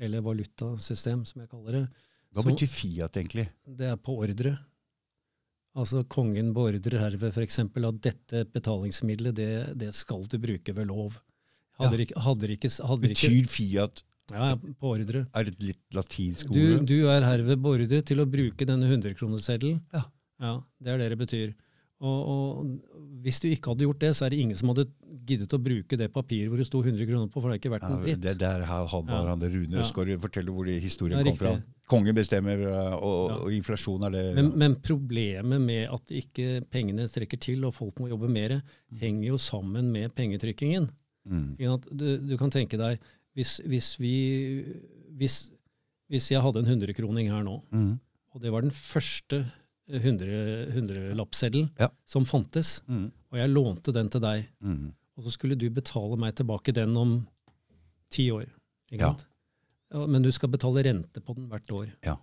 eller 0.01 0.25
valutasystem 0.25 1.21
som 1.29 1.43
jeg 1.43 1.51
kaller 1.51 1.77
det, 1.77 1.83
Hva 2.33 2.45
betyr 2.47 2.71
Fiat 2.73 3.21
egentlig? 3.21 3.45
det 3.69 3.91
er 3.91 4.01
på 4.01 4.17
ordre. 4.17 4.55
Altså 5.77 6.01
kongen 6.09 6.53
beordrer 6.55 6.97
herved 7.03 7.35
f.eks. 7.35 7.59
at 7.61 8.01
dette 8.01 8.43
betalingsmiddelet, 8.53 9.35
det, 9.37 9.49
det 9.77 9.91
skal 9.93 10.23
du 10.31 10.37
bruke 10.41 10.73
ved 10.75 10.87
lov. 10.89 11.19
Hadde 11.77 11.99
Ja. 11.99 12.05
ikke, 12.07 12.19
hadde 12.25 12.47
ikke, 12.55 12.71
hadde 12.89 13.01
Betyr 13.11 13.35
ikke 13.37 13.51
Fiat 13.53 14.03
Ja, 14.33 14.55
på 14.57 14.89
ordre. 14.97 15.21
Er 15.37 15.43
det 15.47 15.53
et 15.53 15.61
litt 15.69 15.83
latinsk 15.95 16.49
Du, 16.51 16.59
ord? 16.79 16.85
du 16.89 16.95
er 17.07 17.21
herved 17.23 17.61
beordret 17.63 18.05
til 18.09 18.19
å 18.19 18.25
bruke 18.27 18.65
denne 18.67 18.89
100-kroneseddelen. 18.89 19.77
Ja. 19.93 20.01
ja. 20.41 20.55
Det 20.81 20.91
er 20.95 20.97
det 21.03 21.09
det 21.13 21.19
betyr. 21.21 21.53
Og, 21.99 22.17
og 22.29 23.21
hvis 23.25 23.39
du 23.41 23.47
ikke 23.49 23.71
hadde 23.71 23.86
gjort 23.88 23.99
det, 24.03 24.12
så 24.15 24.25
er 24.27 24.29
det 24.29 24.38
ingen 24.43 24.57
som 24.60 24.69
hadde 24.69 24.83
giddet 25.27 25.53
å 25.55 25.57
bruke 25.57 25.97
det 25.97 26.12
papiret 26.13 26.47
hvor 26.51 26.60
det 26.62 26.67
sto 26.67 26.81
100 26.83 27.07
kroner 27.10 27.27
på, 27.33 27.41
for 27.41 27.49
det 27.49 27.55
er 27.57 27.62
ikke 27.63 27.71
Ja, 27.81 27.89
noe 27.89 28.03
dritt. 28.05 28.21
det 28.21 28.36
der 28.38 28.62
har 28.69 28.86
han 28.91 29.07
Ja. 29.10 29.21
Rune 29.25 29.49
Rune 29.49 29.81
Ja. 29.81 30.17
Forteller 30.21 30.53
hvor 30.53 30.65
historien 30.69 31.23
kom 31.25 31.36
fra. 31.38 31.55
Kongen 31.89 32.13
bestemmer, 32.15 32.62
uh, 32.69 32.95
og, 33.01 33.29
Ja. 33.31 33.36
og 33.41 33.51
inflasjon 33.51 34.03
er 34.05 34.10
det 34.12 34.36
Men, 34.36 34.51
men 34.57 34.75
problemet 34.75 35.60
med 35.60 35.89
at 35.89 36.05
ikke 36.12 36.62
pengene 36.69 37.07
strekker 37.10 37.39
til, 37.39 37.65
og 37.65 37.73
folk 37.73 37.95
må 37.99 38.10
jobbe 38.10 38.29
mer, 38.29 38.62
henger 38.93 39.27
jo 39.29 39.38
sammen 39.38 39.91
med 39.91 40.13
pengetrykkingen. 40.13 40.89
mm. 41.27 41.57
Du, 41.95 42.17
du 42.17 42.38
kan 42.38 42.51
tenke 42.51 42.77
deg, 42.77 42.99
hvis, 43.36 43.57
hvis 43.65 43.97
vi 43.99 44.65
hvis, 45.17 45.51
hvis 46.12 46.29
jeg 46.29 46.41
hadde 46.41 46.60
en 46.60 46.65
hundrekroning 46.65 47.29
her 47.31 47.41
nå, 47.43 47.63
Mm. 47.71 47.99
og 48.36 48.41
det 48.41 48.51
var 48.51 48.62
den 48.62 48.71
første 48.71 49.45
hundrelappseddelen 49.89 51.69
Ja. 51.80 51.89
som 52.06 52.26
fantes, 52.26 52.82
Mm. 52.88 53.12
og 53.32 53.38
jeg 53.39 53.50
lånte 53.50 53.93
den 53.93 54.10
til 54.10 54.21
deg, 54.21 54.47
Mm. 54.62 54.93
og 55.17 55.23
så 55.23 55.32
skulle 55.32 55.56
du 55.58 55.69
betale 55.69 56.17
meg 56.17 56.36
tilbake 56.36 56.73
den 56.73 56.95
om 56.97 57.28
ti 58.10 58.30
år. 58.32 58.45
Ja. 58.91 59.15
Men 59.93 60.21
du 60.21 60.32
skal 60.32 60.50
betale 60.50 60.84
rente 60.84 61.21
på 61.21 61.36
den 61.36 61.47
hvert 61.50 61.67
år. 61.71 61.91
Ja. 62.04 62.17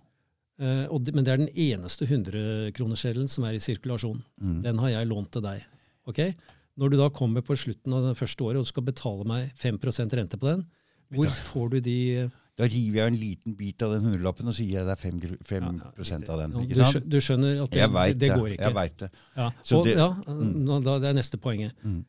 Eh, 0.59 0.85
og 0.87 1.03
det, 1.03 1.13
men 1.15 1.23
det 1.25 1.33
er 1.33 1.37
den 1.37 1.49
eneste 1.49 2.05
100-kronersseddelen 2.07 3.27
som 3.27 3.43
er 3.43 3.53
i 3.53 3.59
sirkulasjon. 3.59 4.23
Mm. 4.41 4.61
Den 4.61 4.77
har 4.77 4.89
jeg 4.89 5.07
lånt 5.07 5.31
til 5.31 5.41
deg. 5.41 5.63
Okay? 6.07 6.33
Når 6.77 6.91
du 6.91 6.97
da 6.97 7.09
kommer 7.09 7.41
på 7.41 7.55
slutten 7.57 7.93
av 7.93 8.03
det 8.03 8.17
første 8.17 8.41
året 8.43 8.57
og 8.57 8.63
du 8.65 8.69
skal 8.71 8.83
betale 8.83 9.25
meg 9.25 9.51
5% 9.55 10.13
rente 10.13 10.37
på 10.37 10.47
den, 10.55 10.65
hvor 11.11 11.25
får 11.25 11.69
du 11.71 11.79
de 11.81 12.31
Da 12.57 12.63
river 12.71 13.01
jeg 13.01 13.11
en 13.11 13.17
liten 13.19 13.55
bit 13.59 13.81
av 13.83 13.91
den 13.91 14.05
hundrelappen 14.07 14.47
og 14.47 14.55
sier 14.55 14.77
jeg 14.79 14.85
det 14.87 14.93
er 14.95 15.01
5, 15.01 15.17
Ja, 15.19 15.29
ja, 15.59 15.91
riktig. 15.97 16.29
av 16.29 16.39
den. 16.39 16.53
Ikke 16.63 16.75
du, 16.93 16.99
du 17.11 17.17
skjønner 17.19 17.63
at 17.65 17.69
det, 17.75 17.89
det, 17.91 18.19
det. 18.21 18.29
går 18.39 18.49
ikke. 18.55 18.63
Jeg 18.69 18.73
vet 18.77 18.97
det. 19.03 19.09
Ja. 19.35 19.49
Så 19.61 19.79
og, 19.79 19.85
det- 19.85 19.97
ja, 19.97 20.09
Mm. 20.31 20.83
da, 20.85 20.99
det 20.99 21.09
er 21.09 21.13
neste 21.19 21.37
poenget. 21.37 21.73
Mm. 21.83 22.05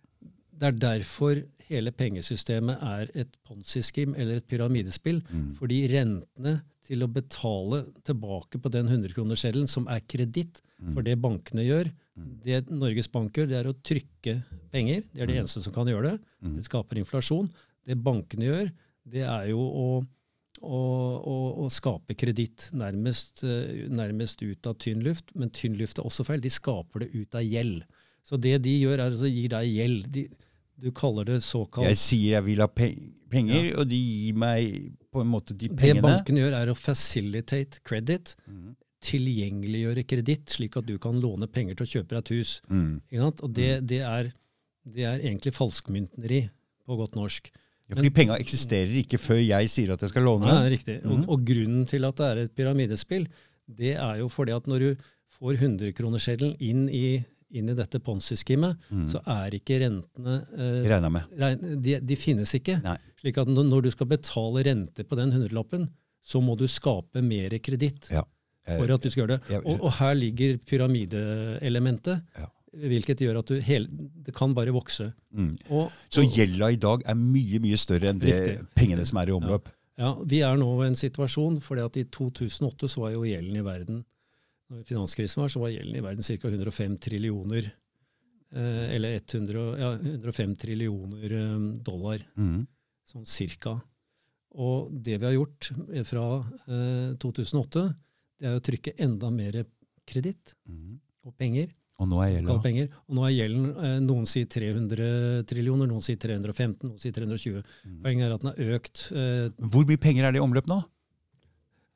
Det 0.58 0.62
er 0.68 0.72
derfor 0.78 1.42
hele 1.68 1.90
pengesystemet 1.90 2.78
er 2.80 3.10
et 3.14 3.28
ponzi-skim 3.44 4.14
eller 4.16 4.36
et 4.36 4.46
pyramidespill. 4.46 5.20
Mm. 5.32 5.56
Fordi 5.58 5.80
rentene 5.90 6.60
til 6.86 7.02
å 7.02 7.08
betale 7.12 7.82
tilbake 8.04 8.60
på 8.62 8.70
den 8.70 8.86
100-kronersseddelen, 8.86 9.66
som 9.68 9.88
er 9.88 9.98
kreditt 10.06 10.62
Mm. 10.80 10.94
for 10.94 11.02
det 11.02 11.18
bankene 11.20 11.64
gjør, 11.66 11.90
Mm. 12.16 12.40
det 12.44 12.70
Norges 12.70 13.08
Bank 13.08 13.32
gjør, 13.32 13.48
det 13.48 13.56
er 13.66 13.72
å 13.72 13.74
trykke 13.82 14.44
penger. 14.70 15.02
Det 15.12 15.22
er 15.22 15.26
det 15.26 15.34
Mm. 15.36 15.42
eneste 15.42 15.60
som 15.62 15.72
kan 15.72 15.86
gjøre 15.86 16.12
det. 16.12 16.20
Det 16.54 16.64
skaper 16.64 16.96
inflasjon. 17.02 17.50
Det 17.84 17.96
bankene 18.02 18.44
gjør, 18.46 18.72
det 19.08 19.22
er 19.26 19.48
jo 19.48 19.58
å, 19.58 20.06
å, 20.62 20.80
og, 21.20 21.46
og 21.64 21.70
skape 21.74 22.16
kreditt 22.18 22.70
nærmest, 22.76 23.44
eh, 23.44 23.86
nærmest 23.92 24.42
ut 24.42 24.66
av 24.70 24.78
tynn 24.82 25.04
luft. 25.04 25.30
Men 25.34 25.52
tynn 25.54 25.76
luft 25.78 26.00
er 26.00 26.08
også 26.08 26.26
feil. 26.26 26.42
De 26.44 26.52
skaper 26.52 27.04
det 27.04 27.12
ut 27.14 27.38
av 27.38 27.44
gjeld. 27.46 27.84
Så 28.26 28.38
det 28.42 28.56
de 28.64 28.72
gjør, 28.80 29.02
er 29.04 29.14
å 29.16 29.30
gi 29.30 29.46
deg 29.52 29.68
gjeld. 29.70 30.08
De, 30.14 30.24
du 30.76 30.90
kaller 30.92 31.24
det 31.24 31.38
såkalt 31.44 31.88
Jeg 31.88 31.96
sier 32.00 32.32
jeg 32.34 32.44
vil 32.50 32.60
ha 32.60 32.66
pe- 32.68 32.90
penger, 33.32 33.70
og 33.80 33.86
de 33.88 33.96
gir 34.00 34.36
meg 34.36 34.74
på 35.14 35.22
en 35.22 35.30
måte 35.30 35.54
de 35.56 35.70
pengene. 35.70 36.00
Det 36.00 36.04
banken 36.04 36.40
gjør, 36.42 36.56
er 36.58 36.72
å 36.72 36.76
facilitate 36.76 37.80
credit. 37.86 38.34
Mm. 38.50 38.74
Tilgjengeliggjøre 39.06 40.04
kreditt, 40.08 40.50
slik 40.52 40.76
at 40.80 40.88
du 40.88 40.96
kan 41.02 41.20
låne 41.22 41.48
penger 41.52 41.78
til 41.78 41.86
å 41.86 41.92
kjøpe 41.94 42.16
deg 42.16 42.24
et 42.24 42.34
hus. 42.34 42.56
Mm. 42.68 42.92
Og 43.30 43.48
det, 43.54 43.70
det, 43.88 44.02
er, 44.04 44.32
det 44.84 45.06
er 45.08 45.22
egentlig 45.22 45.54
falskmyntneri, 45.56 46.42
på 46.86 46.98
godt 46.98 47.16
norsk. 47.18 47.48
Ja, 47.88 47.94
fordi 47.94 48.10
penga 48.10 48.36
eksisterer 48.42 48.90
ikke 49.04 49.18
før 49.22 49.38
jeg 49.46 49.68
sier 49.70 49.92
at 49.94 50.00
jeg 50.02 50.10
skal 50.10 50.22
låne. 50.26 50.46
Ja, 50.50 50.64
riktig. 50.72 50.96
Mm. 51.04 51.10
Og, 51.10 51.18
Mhm. 51.18 51.28
og 51.28 51.44
grunnen 51.46 51.86
til 51.86 52.04
at 52.04 52.16
det 52.16 52.26
er 52.26 52.36
et 52.44 52.54
pyramidespill, 52.56 53.28
det 53.68 53.94
er 53.96 54.18
jo 54.18 54.28
fordi 54.28 54.52
at 54.56 54.66
når 54.66 54.78
du 54.78 54.96
får 55.38 55.56
100-kroneseddelen 55.60 56.56
inn, 56.60 56.88
i- 56.88 57.24
inn 57.52 57.68
i 57.68 57.74
dette 57.74 57.98
Ponzi-skimmet, 58.00 58.76
Mm. 58.90 59.08
så 59.12 59.20
er 59.26 59.50
ikke 59.54 59.78
rentene 59.80 60.46
eh, 60.58 60.88
Regna 60.90 61.08
med. 61.08 61.22
de, 61.82 62.00
de 62.00 62.16
finnes 62.16 62.52
ikke. 62.54 62.82
Nei. 62.82 62.96
Slik 63.20 63.38
at 63.38 63.46
når 63.46 63.64
når 63.70 63.82
du 63.82 63.90
skal 63.90 64.06
betale 64.06 64.64
rente 64.64 65.04
på 65.04 65.16
den 65.16 65.30
hundrelappen, 65.32 65.88
så 66.26 66.42
må 66.42 66.56
du 66.58 66.66
skape 66.66 67.22
mer 67.22 67.50
kreditt 67.60 68.10
Ja. 68.10 68.22
for 68.66 68.90
at 68.92 69.00
du 69.00 69.10
skal 69.10 69.26
gjøre 69.28 69.38
det. 69.48 69.62
Og, 69.64 69.80
og 69.80 69.92
her 69.92 70.14
ligger 70.14 70.58
pyramideelementet, 70.58 72.22
Ja. 72.38 72.46
Hvilket 72.76 73.22
gjør 73.24 73.38
at 73.40 73.46
du 73.50 73.60
hele, 73.64 73.88
det 74.26 74.34
kan 74.36 74.52
bare 74.54 74.72
vokse. 74.74 75.12
Mm. 75.34 75.52
Og, 75.70 75.90
Så 76.12 76.24
gjelda 76.28 76.68
i 76.72 76.76
dag 76.80 77.02
er 77.06 77.14
mye 77.18 77.60
mye 77.64 77.76
større 77.80 78.10
enn 78.12 78.18
det 78.20 78.34
Riktig. 78.34 78.66
pengene 78.76 79.06
som 79.06 79.18
er 79.22 79.28
i 79.32 79.36
omløp. 79.36 79.68
Ja, 79.98 80.14
Vi 80.24 80.42
er 80.44 80.56
nå 80.60 80.68
i 80.82 80.86
en 80.90 80.94
situasjon, 80.98 81.60
fordi 81.64 81.84
at 81.84 81.96
i 81.96 82.04
2008 82.04 82.88
så 82.92 83.00
var 83.00 83.12
jo 83.14 83.22
gjelden 83.24 83.56
i 83.56 83.64
verden 83.64 84.04
når 84.70 84.82
finanskrisen 84.84 85.40
var, 85.40 85.48
så 85.48 85.60
var 85.62 85.70
gjelden 85.70 85.96
i 85.96 86.00
verden 86.02 86.22
ca. 86.26 86.48
105 86.48 86.98
trillioner. 86.98 87.72
Eh, 88.52 88.94
eller 88.96 89.16
100, 89.20 89.78
ja, 89.78 89.92
105 89.98 90.56
trillioner 90.58 91.32
eh, 91.32 91.58
dollar, 91.82 92.18
Mm. 92.36 92.66
sånn 93.06 93.24
cirka. 93.26 93.80
Og 94.56 94.90
det 95.02 95.18
vi 95.20 95.26
har 95.26 95.34
gjort 95.36 95.70
fra 96.06 96.24
eh, 96.68 97.14
2008, 97.20 97.94
det 98.40 98.46
er 98.48 98.56
å 98.58 98.62
trykke 98.64 98.94
enda 98.98 99.30
mer 99.30 99.64
kreditt 100.06 100.54
Mm. 100.68 100.98
og 101.24 101.36
penger. 101.38 101.68
Og 101.98 102.08
nå 102.10 102.18
er 102.20 102.30
gjelden. 102.34 102.88
Og 103.08 103.14
nå 103.16 103.22
er 103.24 103.32
gjelden 103.32 103.68
eh, 103.80 103.98
Noen 104.04 104.26
sier 104.28 104.44
300 104.52 105.44
trillioner, 105.48 105.88
noen 105.88 106.02
sier 106.04 106.18
315, 106.20 106.90
noen 106.90 106.98
sier 107.00 107.14
320. 107.16 107.62
Mm. 107.86 108.00
Poenget 108.04 108.26
er 108.26 108.34
at 108.34 108.42
den 108.44 108.50
har 108.52 108.74
økt. 108.76 109.04
Eh, 109.16 109.46
Hvor 109.72 109.86
mye 109.88 110.02
penger 110.02 110.24
er 110.28 110.32
det 110.36 110.42
i 110.42 110.44
omløp 110.44 110.68
nå? 110.68 110.82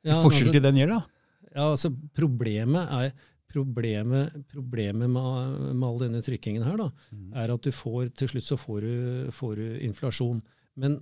ja, 0.03 0.15
Forskjell 0.23 0.47
altså- 0.49 0.55
til 0.57 0.61
den 0.65 0.79
gjelda? 0.81 1.03
Ja, 1.53 1.67
altså 1.75 1.91
Problemet 2.17 2.87
er 2.97 3.11
Problemet, 3.51 4.31
problemet 4.47 5.09
med, 5.11 5.75
med 5.75 5.83
all 5.83 5.97
denne 5.99 6.21
trykkingen 6.23 6.63
her, 6.63 6.77
da, 6.79 6.85
Mm. 7.11 7.33
er 7.35 7.51
at 7.53 7.61
du 7.61 7.69
får 7.75 8.13
til 8.15 8.29
slutt 8.31 8.45
så 8.47 8.55
får 8.57 8.79
du, 8.81 9.31
får 9.35 9.55
du 9.59 9.79
inflasjon. 9.83 10.41
Men 10.77 11.01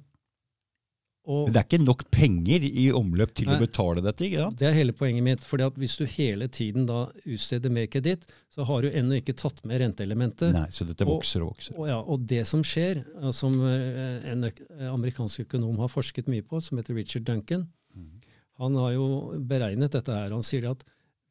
og, 1.30 1.44
Men 1.46 1.54
det 1.54 1.60
er 1.62 1.68
ikke 1.68 1.80
nok 1.86 2.04
penger 2.10 2.64
i 2.66 2.88
omløp 2.98 3.32
til 3.38 3.52
å 3.54 3.58
betale 3.62 4.02
dette, 4.02 4.26
ikke 4.26 4.42
sant? 4.48 4.58
Det 4.58 4.66
er 4.66 4.74
hele 4.74 4.96
poenget 4.98 5.24
mitt. 5.28 5.44
fordi 5.46 5.68
at 5.68 5.76
Hvis 5.78 5.98
du 6.00 6.06
hele 6.10 6.48
tiden 6.50 6.88
da 6.90 7.04
utsteder 7.30 7.70
mer 7.76 7.86
kreditt, 7.94 8.26
så 8.50 8.66
har 8.66 8.82
du 8.82 8.90
ennå 8.90 9.20
ikke 9.22 9.36
tatt 9.38 9.62
med 9.70 9.80
renteelementet. 9.84 10.52
Nei, 10.56 10.66
så 10.74 10.88
dette 10.90 11.06
vokser 11.06 11.46
og 11.46 11.52
vokser. 11.54 11.78
Og, 11.78 11.86
ja, 11.92 12.00
og 12.02 12.26
det 12.26 12.42
som 12.50 12.64
skjer, 12.66 13.04
eh, 13.22 13.30
som 13.32 13.60
eh, 13.62 14.32
en 14.34 14.50
amerikansk 14.90 15.46
økonom 15.46 15.78
har 15.84 15.92
forsket 15.94 16.28
mye 16.34 16.42
på, 16.50 16.60
som 16.66 16.82
heter 16.82 16.98
Richard 16.98 17.24
Duncan, 17.30 17.68
Mm. 17.96 18.22
han 18.60 18.76
har 18.76 18.92
jo 18.94 19.06
beregnet 19.50 19.92
dette 19.92 20.14
her. 20.14 20.30
Han 20.30 20.44
sier 20.46 20.70
at 20.72 20.84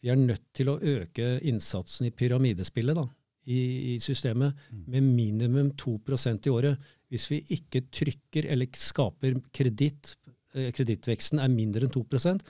vi 0.02 0.10
er 0.10 0.16
nødt 0.16 0.42
til 0.54 0.66
å 0.72 0.78
øke 0.78 1.40
innsatsen 1.42 2.06
i 2.06 2.10
pyramidespillet 2.10 2.94
da, 2.98 3.04
i, 3.46 3.94
i 3.94 3.98
systemet 3.98 4.54
Mm. 4.70 4.84
med 4.86 5.02
minimum 5.02 5.70
2% 5.76 6.46
i 6.46 6.50
året. 6.50 6.78
Hvis 7.10 7.28
vi 7.30 7.42
ikke 7.56 7.82
trykker 7.90 8.50
eller 8.52 8.66
skaper 8.76 9.38
kreditt, 9.56 10.16
eh, 10.54 10.70
kredittveksten 10.72 11.40
er 11.40 11.48
mindre 11.48 11.86
enn 11.86 11.92
2 11.92 12.04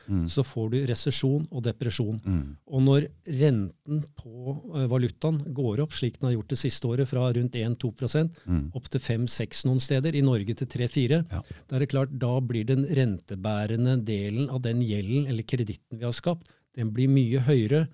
Mm. 0.08 0.26
så 0.28 0.42
får 0.42 0.70
du 0.70 0.86
resesjon 0.86 1.46
og 1.50 1.62
depresjon. 1.62 2.20
Mm. 2.24 2.56
Og 2.66 2.82
når 2.82 3.06
renten 3.26 4.04
på 4.16 4.56
eh, 4.74 4.86
valutaen 4.90 5.38
går 5.54 5.80
opp, 5.80 5.92
slik 5.92 6.18
den 6.18 6.28
har 6.30 6.36
gjort 6.36 6.48
det 6.48 6.58
siste 6.58 6.88
året, 6.88 7.06
fra 7.08 7.32
rundt 7.32 7.52
1-2 7.54 8.30
Mm. 8.46 8.72
opp 8.74 8.88
til 8.88 9.00
5-6 9.00 9.64
noen 9.66 9.80
steder, 9.80 10.14
i 10.14 10.22
Norge 10.22 10.54
til 10.56 10.66
3-4, 10.66 11.24
Ja. 11.30 11.42
da 11.68 11.76
er 11.76 11.78
det 11.80 11.90
klart, 11.90 12.18
da 12.18 12.40
blir 12.40 12.64
den 12.66 12.84
rentebærende 12.84 14.04
delen 14.04 14.48
av 14.50 14.62
den 14.62 14.80
gjelden 14.80 15.26
eller 15.28 15.42
kreditten 15.42 15.98
vi 15.98 16.04
har 16.04 16.12
skapt, 16.12 16.48
den 16.74 16.90
blir 16.92 17.08
mye 17.08 17.40
høyere. 17.40 17.88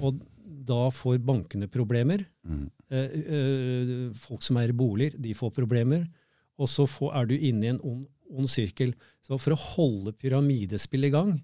Og 0.00 0.20
da 0.66 0.90
får 0.90 1.18
bankene 1.24 1.68
problemer. 1.68 2.24
Mm. 2.46 2.70
Eh, 2.90 3.16
eh, 3.26 4.12
folk 4.14 4.42
som 4.46 4.56
eier 4.60 4.72
boliger, 4.76 5.16
de 5.18 5.32
får 5.34 5.50
problemer. 5.56 6.06
Og 6.58 6.68
så 6.70 6.86
får, 6.88 7.14
er 7.18 7.26
du 7.26 7.34
inne 7.36 7.64
i 7.66 7.72
en 7.74 7.80
ond, 7.82 8.06
ond 8.30 8.48
sirkel. 8.48 8.94
Så 9.26 9.38
for 9.42 9.52
å 9.56 9.58
holde 9.58 10.12
pyramidespill 10.16 11.04
i 11.04 11.10
gang, 11.10 11.34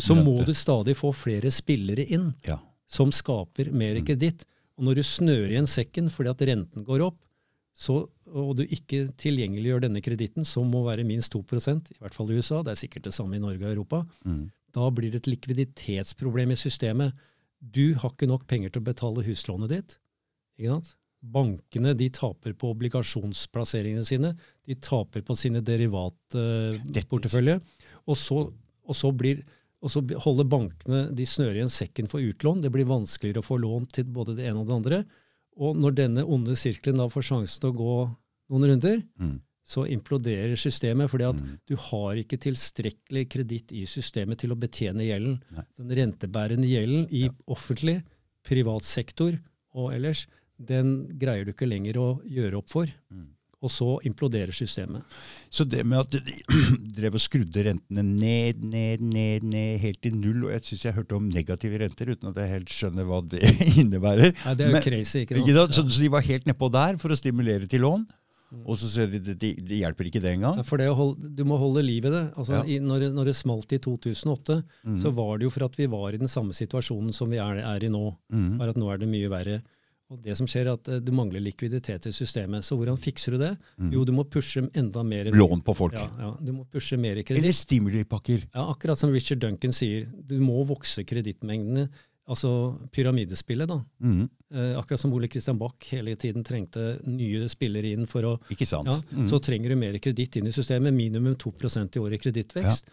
så 0.00 0.14
må 0.16 0.36
du 0.46 0.52
stadig 0.54 0.94
få 0.96 1.10
flere 1.14 1.50
spillere 1.50 2.06
inn 2.08 2.34
Ja. 2.46 2.58
som 2.86 3.10
skaper 3.10 3.70
mer 3.72 3.96
Mm. 3.98 4.04
kreditt. 4.06 4.44
Og 4.78 4.84
når 4.84 4.94
du 4.94 5.02
snører 5.02 5.50
igjen 5.50 5.66
sekken 5.68 6.08
fordi 6.08 6.30
at 6.30 6.38
renten 6.48 6.84
går 6.84 7.02
opp, 7.06 7.18
så, 7.74 8.08
og 8.32 8.56
du 8.56 8.64
ikke 8.66 9.12
tilgjengeliggjør 9.16 9.80
denne 9.82 10.00
kreditten, 10.02 10.44
som 10.44 10.70
må 10.70 10.84
være 10.84 11.04
minst 11.06 11.32
2% 11.32 11.90
i 11.90 11.98
hvert 12.00 12.14
fall 12.14 12.30
i 12.30 12.34
USA, 12.36 12.62
det 12.62 12.72
er 12.72 12.86
sikkert 12.86 13.02
det 13.04 13.12
samme 13.14 13.34
i 13.36 13.38
Norge 13.40 13.64
og 13.64 13.76
Europa, 13.76 14.06
Mm. 14.24 14.50
da 14.72 14.90
blir 14.90 15.10
det 15.10 15.26
et 15.26 15.36
likviditetsproblem 15.36 16.52
i 16.52 16.54
systemet. 16.56 17.12
Du 17.60 17.94
har 17.94 18.10
ikke 18.10 18.28
nok 18.28 18.46
penger 18.46 18.70
til 18.70 18.82
å 18.82 18.84
betale 18.84 19.24
huslånet 19.24 19.68
ditt. 19.68 19.98
Ikke 20.58 20.74
sant? 20.76 20.96
Bankene 21.22 21.92
de 21.96 22.08
taper 22.10 22.52
på 22.58 22.72
obligasjonsplasseringene 22.74 24.04
sine. 24.04 24.32
De 24.66 24.74
taper 24.74 25.22
på 25.22 25.36
sine 25.38 25.60
derivatportefølje. 25.62 27.60
Og, 28.10 28.16
og, 28.88 28.94
så 28.98 29.12
blir- 29.14 29.44
og 29.82 29.90
så 29.92 30.02
holder 30.24 30.48
bankene 30.50 31.04
de 31.14 31.26
snører 31.26 31.60
igjen 31.60 31.70
sekken 31.72 32.08
for 32.10 32.18
utlån. 32.22 32.62
Det 32.64 32.72
blir 32.74 32.88
vanskeligere 32.90 33.42
å 33.42 33.46
få 33.46 33.58
lån 33.62 33.86
til 33.94 34.04
både 34.10 34.36
det 34.38 34.48
ene 34.50 34.60
og 34.62 34.68
det 34.68 34.76
andre. 34.80 35.00
Og 35.62 35.76
når 35.78 35.96
denne 35.98 36.24
onde 36.26 36.56
sirkelen 36.58 36.98
da 37.02 37.08
får 37.12 37.26
sjansen 37.28 37.60
til 37.62 37.70
å 37.72 37.78
gå 37.78 37.94
noen 38.52 38.68
runder, 38.72 39.02
Mm. 39.20 39.40
så 39.64 39.86
imploderer 39.88 40.56
systemet. 40.58 41.08
fordi 41.10 41.24
at 41.28 41.36
Mm. 41.36 41.58
du 41.66 41.76
har 41.76 42.14
ikke 42.14 42.36
tilstrekkelig 42.38 43.28
kreditt 43.30 43.72
i 43.72 43.84
systemet 43.86 44.38
til 44.38 44.50
å 44.50 44.56
betjene 44.58 45.06
gjelden. 45.06 45.40
Nei. 45.54 45.64
Den 45.76 45.88
rentebærende 46.12 46.66
gjelden 46.66 47.06
i 47.12 47.22
Ja. 47.26 47.30
offentlig, 47.46 48.02
privat 48.44 48.82
sektor 48.82 49.38
og 49.74 49.92
ellers, 49.92 50.26
den 50.68 51.18
greier 51.18 51.44
du 51.44 51.52
ikke 51.52 51.68
lenger 51.68 51.98
å 52.02 52.08
gjøre 52.28 52.58
opp 52.62 52.68
for. 52.72 52.86
Mm. 53.12 53.28
Og 53.62 53.70
så 53.70 53.86
imploderer 54.08 54.50
systemet. 54.50 55.04
Så 55.48 55.62
det 55.70 55.84
med 55.86 56.00
at 56.00 56.10
de 56.10 56.32
drev 56.98 57.14
og 57.14 57.22
skrudde 57.22 57.62
rentene 57.68 58.02
ned, 58.02 58.64
ned, 58.66 59.00
ned, 59.06 59.44
ned, 59.46 59.76
helt 59.84 60.00
til 60.02 60.16
null, 60.18 60.48
og 60.48 60.50
jeg 60.56 60.64
syns 60.72 60.82
jeg 60.88 60.96
hørte 60.96 61.14
om 61.14 61.28
negative 61.30 61.78
renter 61.78 62.10
uten 62.10 62.32
at 62.32 62.40
jeg 62.42 62.50
helt 62.56 62.72
skjønner 62.74 63.06
hva 63.06 63.20
det 63.22 63.44
innebærer. 63.84 64.34
Nei, 64.44 64.54
det 64.58 64.66
er 64.66 64.72
jo 64.72 64.78
Men- 64.80 64.82
crazy, 64.88 65.22
ikke 65.22 65.38
Ikke 65.38 65.54
sant? 65.54 65.78
Så, 65.78 65.84
Ja. 65.86 65.94
så 65.94 66.02
de 66.02 66.10
var 66.16 66.26
helt 66.26 66.44
nedpå 66.50 66.72
der 66.74 66.98
for 66.98 67.14
å 67.14 67.20
stimulere 67.22 67.68
til 67.70 67.86
lån, 67.86 68.08
Mm. 68.52 68.66
og 68.68 68.76
så 68.76 68.84
ser 68.92 69.06
de 69.08 69.16
det 69.24 69.38
de, 69.40 69.48
de 69.64 69.76
hjelper 69.80 70.04
ikke 70.10 70.20
det 70.20 70.34
engang. 70.34 70.58
Ja, 70.60 70.62
For 70.68 70.76
det 70.76 70.90
holde, 70.92 71.30
du 71.38 71.40
må 71.48 71.56
holde 71.56 71.80
liv 71.86 72.04
i 72.04 72.10
det. 72.12 72.34
Altså, 72.36 72.58
Ja. 72.58 72.64
i, 72.68 72.74
når, 72.84 73.06
når 73.14 73.30
det 73.30 73.34
smalt 73.38 73.72
i 73.72 73.78
2008, 73.80 74.58
Mm. 74.84 74.98
så 75.00 75.08
var 75.16 75.38
det 75.38 75.46
jo 75.46 75.50
for 75.54 75.64
at 75.64 75.76
vi 75.80 75.86
var 75.88 76.12
i 76.12 76.18
den 76.20 76.28
samme 76.28 76.52
situasjonen 76.52 77.14
som 77.16 77.30
vi 77.32 77.38
er, 77.40 77.62
er 77.64 77.80
i 77.86 77.88
nå. 77.88 78.02
Mm. 78.30 78.58
Bare 78.58 78.74
at 78.74 78.76
nå 78.76 78.90
er 78.92 78.98
det 79.00 79.08
mye 79.08 79.30
verre. 79.32 79.62
Og 80.12 80.20
det 80.22 80.36
som 80.36 80.48
skjer 80.50 80.68
er 80.68 80.74
at 80.76 80.88
eh, 80.92 81.00
Du 81.00 81.10
mangler 81.16 81.40
likviditet 81.42 82.06
i 82.10 82.12
systemet. 82.14 82.66
Så 82.66 82.76
hvordan 82.76 82.98
fikser 83.00 83.36
du 83.36 83.42
det? 83.42 83.52
Mm. 83.80 83.90
Jo, 83.96 84.04
du 84.08 84.12
må 84.16 84.26
pushe 84.28 84.64
enda 84.76 85.02
mer 85.06 85.30
Lån 85.32 85.64
på 85.64 85.74
folk. 85.78 85.96
Ja, 85.96 86.08
ja, 86.20 86.30
du 86.40 86.52
må 86.52 86.66
pushe 86.68 86.98
mer 87.00 87.22
Eller 87.24 87.56
stimulipakker. 87.56 88.46
Ja, 88.52 88.68
akkurat 88.74 89.00
som 89.00 89.12
Richard 89.14 89.40
Duncan 89.42 89.72
sier, 89.72 90.06
du 90.12 90.38
må 90.42 90.60
vokse 90.68 91.04
kredittmengdene. 91.08 91.88
Altså 92.32 92.78
pyramidespillet, 92.94 93.66
da. 93.66 93.80
Mm. 94.04 94.28
Eh, 94.54 94.76
akkurat 94.78 95.00
som 95.00 95.12
Ole 95.16 95.26
Christian 95.28 95.58
Bach 95.58 95.74
hele 95.90 96.14
tiden 96.16 96.44
trengte 96.46 97.00
nye 97.10 97.48
spillere 97.50 97.90
inn 97.96 98.06
for 98.06 98.28
å 98.28 98.34
Ikke 98.52 98.68
sant? 98.68 98.86
ja, 98.92 99.00
Mm. 99.16 99.26
Så 99.28 99.40
trenger 99.42 99.72
du 99.72 99.76
mer 99.76 99.98
kreditt 99.98 100.36
inn 100.38 100.46
i 100.46 100.52
systemet, 100.54 100.94
minimum 100.94 101.34
2% 101.34 101.96
i 101.96 102.00
året 102.00 102.20
i 102.20 102.22
kredittvekst. 102.22 102.86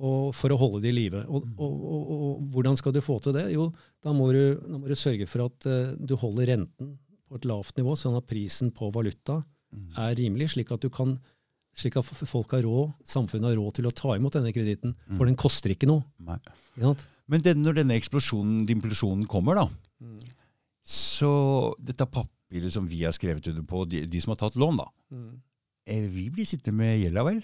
Og 0.00 0.30
for 0.32 0.52
å 0.54 0.56
holde 0.56 0.80
det 0.80 0.94
i 0.94 0.96
live. 0.96 1.26
Og, 1.28 1.44
Mm. 1.44 1.54
og, 1.60 1.80
og, 1.92 2.10
og 2.24 2.44
hvordan 2.54 2.76
skal 2.80 2.94
du 2.96 3.02
få 3.04 3.18
til 3.20 3.34
det? 3.36 3.50
Jo, 3.52 3.66
da 4.00 4.14
må 4.16 4.30
du, 4.32 4.56
da 4.56 4.78
må 4.80 4.88
du 4.88 4.96
sørge 4.96 5.26
for 5.28 5.44
at 5.44 5.66
uh, 5.68 5.92
du 6.00 6.14
holder 6.16 6.54
renten 6.54 6.94
på 7.28 7.36
et 7.36 7.44
lavt 7.44 7.76
nivå, 7.76 7.92
sånn 7.98 8.16
at 8.16 8.26
prisen 8.30 8.72
på 8.74 8.88
valuta 8.94 9.42
Mm. 9.70 9.92
er 10.02 10.16
rimelig, 10.18 10.48
slik 10.50 10.72
at, 10.74 10.82
du 10.82 10.90
kan, 10.90 11.12
slik 11.78 11.94
at 12.00 12.02
folk 12.04 12.50
har 12.56 12.64
råd, 12.66 12.88
samfunnet 13.06 13.52
har 13.52 13.58
råd 13.60 13.76
til 13.76 13.86
å 13.86 13.92
ta 13.94 14.16
imot 14.18 14.34
denne 14.34 14.50
kreditten. 14.50 14.96
Mm. 15.06 15.16
For 15.16 15.28
den 15.30 15.36
koster 15.38 15.70
ikke 15.70 15.86
noe. 15.86 16.02
Ikke 16.26 16.82
sant? 16.88 17.04
Men 17.30 17.44
den, 17.44 17.62
når 17.62 17.76
denne 17.78 17.94
eksplosjonen, 17.94 18.64
dimplosjonen 18.66 19.28
kommer, 19.30 19.60
da, 19.60 19.68
så 20.82 21.30
dette 21.78 22.08
papiret 22.10 22.72
som 22.74 22.88
vi 22.90 23.04
har 23.04 23.14
skrevet 23.14 23.46
under 23.52 23.62
på, 23.62 23.84
de, 23.86 24.02
de 24.10 24.22
som 24.22 24.32
har 24.34 24.40
tatt 24.42 24.58
lån, 24.58 24.80
da, 24.82 24.88
mm. 25.14 25.30
vi 26.16 26.26
blir 26.34 26.48
sittende 26.48 26.80
med 26.80 26.98
gjelda, 27.04 27.24
vel? 27.30 27.40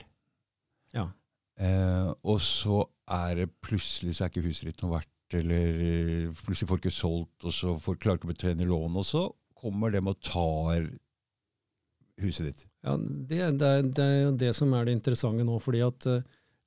Ja. 0.96 1.06
Eh, 1.58 2.08
og 2.28 2.40
så 2.44 2.82
er 3.08 3.34
det 3.42 3.46
plutselig 3.64 4.16
så 4.18 4.26
er 4.26 4.32
ikke 4.32 4.44
huset 4.48 4.68
ditt 4.70 4.82
noe 4.84 4.98
verdt, 4.98 5.12
eller 5.38 5.78
eh, 5.86 6.42
plutselig 6.44 6.68
får 6.68 6.80
ikke 6.82 6.92
solgt, 6.94 7.46
og 7.48 7.54
så 7.56 7.74
får, 7.80 7.96
klarer 8.02 8.20
ikke 8.20 8.28
å 8.28 8.32
betjene 8.34 8.68
lånet, 8.68 8.98
og 9.00 9.06
så 9.08 9.22
kommer 9.56 9.90
de 9.94 10.02
og 10.04 10.18
tar 10.20 10.88
huset 12.22 12.46
ditt. 12.50 12.66
Ja, 12.86 12.96
det, 13.00 13.38
det, 13.60 13.68
er, 13.70 13.86
det 13.88 14.04
er 14.04 14.18
jo 14.26 14.34
det 14.40 14.52
som 14.56 14.72
er 14.76 14.86
det 14.88 14.94
interessante 14.96 15.44
nå. 15.46 15.56
fordi 15.62 15.80
at 15.84 16.06
eh, 16.12 16.22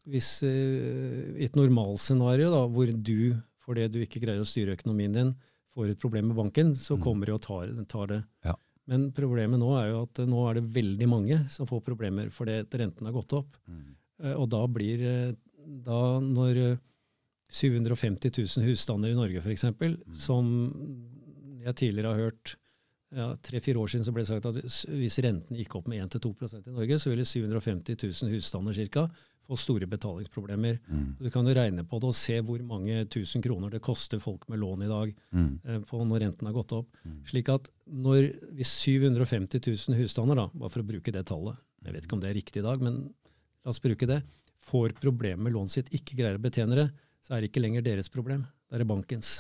hvis 0.10 0.32
eh, 0.48 1.36
i 1.40 1.46
et 1.48 1.58
normalscenario 1.60 2.50
da, 2.54 2.64
hvor 2.70 2.90
du, 2.92 3.36
fordi 3.66 3.86
du 3.94 4.00
ikke 4.04 4.22
greier 4.24 4.42
å 4.44 4.48
styre 4.48 4.76
økonomien 4.78 5.14
din, 5.16 5.32
får 5.76 5.94
et 5.94 6.02
problem 6.02 6.32
med 6.32 6.40
banken, 6.40 6.74
så 6.76 6.98
Mm. 6.98 7.04
kommer 7.06 7.30
de 7.30 7.36
og 7.38 7.42
tar, 7.46 7.70
tar 7.88 8.08
det. 8.10 8.24
Ja. 8.46 8.56
Men 8.90 9.12
problemet 9.14 9.62
nå 9.62 9.70
er 9.78 9.92
jo 9.92 10.00
at 10.08 10.18
nå 10.26 10.44
er 10.50 10.58
det 10.58 10.64
veldig 10.74 11.08
mange 11.08 11.36
som 11.54 11.68
får 11.70 11.84
problemer 11.86 12.32
fordi 12.34 12.56
renten 12.82 13.06
har 13.06 13.14
gått 13.14 13.36
opp. 13.38 13.54
Eh, 13.70 13.94
Og 14.36 14.50
da 14.52 14.66
blir 14.68 15.02
eh, 15.06 15.34
da 15.86 16.20
når 16.24 16.58
eh, 16.64 16.78
750 17.50 18.30
000 18.60 18.68
husstander 18.70 19.10
i 19.14 19.18
Norge 19.18 19.42
f.eks., 19.42 19.64
Mm. 19.80 20.16
som 20.16 20.50
jeg 21.66 21.76
tidligere 21.76 22.14
har 22.14 22.26
hørt 22.30 22.56
ja, 23.16 23.32
Tre-fire 23.42 23.80
år 23.82 23.90
siden 23.90 24.06
så 24.06 24.12
ble 24.14 24.22
det 24.22 24.30
sagt 24.30 24.46
at 24.46 24.60
hvis 24.94 25.16
renten 25.26 25.58
gikk 25.58 25.74
opp 25.80 25.88
med 25.90 26.04
1-2% 26.12 26.68
i 26.70 26.74
Norge, 26.76 27.00
så 27.02 27.10
ville 27.10 27.26
750 27.26 27.96
000 28.06 28.36
husstander 28.36 28.76
cirka, 28.78 29.08
få 29.50 29.58
store 29.58 29.88
betalingsproblemer. 29.90 30.76
Mm. 30.94 31.16
Du 31.18 31.30
kan 31.34 31.48
jo 31.50 31.56
regne 31.58 31.82
på 31.90 31.98
det 32.04 32.06
og 32.12 32.14
se 32.14 32.36
hvor 32.46 32.62
mange 32.62 33.00
tusen 33.10 33.42
kroner 33.42 33.72
det 33.74 33.82
koster 33.82 34.22
folk 34.22 34.46
med 34.48 34.60
lån 34.62 34.84
i 34.86 34.92
dag 34.92 35.16
Mm. 35.34 35.60
eh, 35.66 35.80
på 35.90 36.04
når 36.06 36.20
renten 36.28 36.46
har 36.46 36.54
gått 36.54 36.72
opp. 36.78 36.92
Mm. 37.04 37.24
Slik 37.26 37.50
at 37.50 37.72
når, 37.90 38.30
hvis 38.54 38.76
750 38.86 39.58
000 39.90 39.98
husstander, 40.04 40.36
da, 40.38 40.46
bare 40.54 40.70
for 40.70 40.84
å 40.86 40.90
bruke 40.94 41.12
det 41.12 41.26
tallet, 41.26 41.58
jeg 41.84 41.94
vet 41.96 42.06
ikke 42.06 42.14
om 42.14 42.22
det 42.22 42.30
er 42.30 42.38
riktig 42.38 42.62
i 42.62 42.68
dag, 42.68 42.80
men 42.86 43.08
la 43.66 43.74
oss 43.74 43.82
bruke 43.84 44.08
det, 44.10 44.22
får 44.66 44.96
problemer 45.02 45.42
med 45.44 45.56
lånet 45.56 45.76
sitt, 45.76 45.92
ikke 45.96 46.18
greier 46.20 46.40
å 46.40 46.44
betjene 46.44 46.78
det, 46.78 46.88
så 47.24 47.36
er 47.36 47.42
det 47.42 47.52
ikke 47.52 47.64
lenger 47.64 47.86
deres 47.86 48.12
problem, 48.12 48.46
det 48.70 48.80
er 48.80 48.90
bankens. 48.90 49.40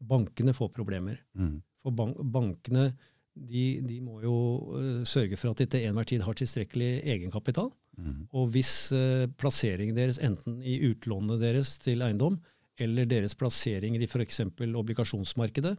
Bankene 0.00 0.54
får 0.56 0.72
problemer. 0.74 1.20
Mm. 1.36 1.58
For 1.84 1.96
bank, 1.96 2.20
bankene 2.32 2.90
de, 3.34 3.64
de 3.86 3.98
må 4.04 4.20
jo 4.24 4.34
øh, 4.76 5.02
sørge 5.08 5.38
for 5.38 5.52
at 5.52 5.60
de 5.60 5.68
til 5.70 5.86
enhver 5.88 6.08
tid 6.08 6.24
har 6.24 6.36
tilstrekkelig 6.36 6.90
egenkapital. 7.14 7.70
Mm. 8.00 8.24
Og 8.36 8.48
hvis 8.54 8.72
uh, 8.96 9.28
plasseringen 9.40 9.96
deres, 9.96 10.20
enten 10.24 10.60
i 10.64 10.78
utlånet 10.88 11.40
deres 11.42 11.74
til 11.82 12.04
eiendom, 12.04 12.38
eller 12.80 13.08
deres 13.08 13.34
plasseringer 13.36 14.00
i 14.00 14.08
f.eks. 14.08 14.40
obligasjonsmarkedet, 14.64 15.74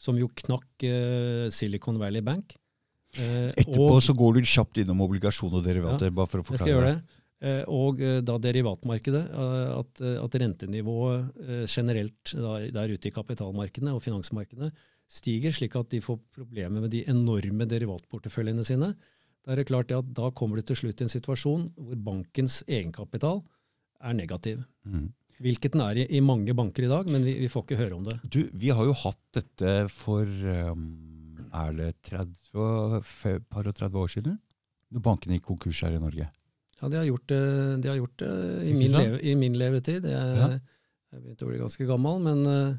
som 0.00 0.16
jo 0.16 0.30
knakk 0.44 0.86
uh, 0.88 1.48
Silicon 1.52 2.00
Valley 2.00 2.24
Bank 2.24 2.56
eh, 3.16 3.48
Etterpå 3.56 3.88
og- 3.96 4.02
så 4.02 4.14
går 4.16 4.34
du 4.34 4.40
kjapt 4.42 4.82
innom 4.82 5.00
obligasjon 5.06 5.52
og 5.54 5.64
derivater, 5.64 6.10
bare 6.10 6.26
for 6.26 6.40
å 6.40 6.42
jeg 6.42 6.46
skal 6.50 6.58
forklare 6.58 6.74
gjøre 6.74 6.94
det. 6.94 7.02
Eh, 7.40 7.64
Og 7.70 8.00
eh, 8.02 8.20
da 8.20 8.36
derivatmarkedet, 8.38 9.24
at, 9.78 10.00
at 10.02 10.32
rentenivået 10.42 11.68
generelt 11.70 12.32
da, 12.34 12.58
der 12.74 12.88
ute 12.94 13.06
i 13.08 13.14
kapitalmarkedene 13.14 13.94
og 13.94 14.02
finansmarkedene 14.02 14.72
stiger, 15.08 15.52
slik 15.54 15.76
at 15.78 15.88
de 15.88 16.00
får 16.04 16.18
problemer 16.34 16.82
med 16.82 16.90
de 16.90 17.04
enorme 17.08 17.64
derivatporteføljene 17.70 18.64
sine. 18.66 18.90
Da 19.46 19.52
er 19.54 19.56
det 19.62 19.68
klart 19.70 19.92
at 19.96 20.10
da 20.12 20.30
kommer 20.36 20.56
du 20.56 20.62
til 20.68 20.76
slutt 20.76 21.00
i 21.00 21.06
en 21.06 21.08
situasjon 21.14 21.70
hvor 21.78 21.96
bankens 21.96 22.62
egenkapital 22.68 23.40
er 24.04 24.12
negativ. 24.18 24.64
Mm. 24.84 25.06
Hvilket 25.40 25.72
den 25.72 25.80
er 25.86 25.96
i, 26.02 26.06
i 26.18 26.20
mange 26.20 26.52
banker 26.58 26.84
i 26.84 26.90
dag, 26.90 27.06
men 27.08 27.22
vi, 27.24 27.36
vi 27.38 27.48
får 27.48 27.64
ikke 27.64 27.78
høre 27.78 27.94
om 27.96 28.02
det. 28.04 28.18
Du, 28.28 28.40
vi 28.52 28.68
har 28.74 28.84
jo 28.84 28.92
hatt 28.92 29.20
dette 29.38 29.88
for 29.94 30.26
um, 30.26 31.17
Er 31.52 31.72
det 31.72 31.94
30, 32.02 33.42
par 33.50 33.66
og 33.66 33.74
30 33.74 33.98
år 34.02 34.08
siden? 34.12 34.38
Når 34.92 35.02
bankene 35.04 35.36
gikk 35.38 35.46
konkurs 35.50 35.80
her 35.84 35.92
i 35.96 36.00
Norge. 36.00 36.28
Ja, 36.80 36.88
de 36.88 36.96
har 36.96 37.04
gjort 37.08 37.26
det, 37.28 37.42
de 37.82 37.88
har 37.90 37.96
gjort 37.98 38.16
det 38.22 38.32
i, 38.68 38.72
min 38.72 38.92
leve, 38.94 39.20
i 39.22 39.34
min 39.34 39.54
levetid. 39.58 40.04
Jeg, 40.04 40.36
Ja. 40.38 40.48
jeg 41.12 41.22
begynte 41.24 41.44
å 41.44 41.48
bli 41.50 41.58
ganske 41.58 41.86
gammel, 41.88 42.20
men 42.22 42.46
eh, 42.46 42.74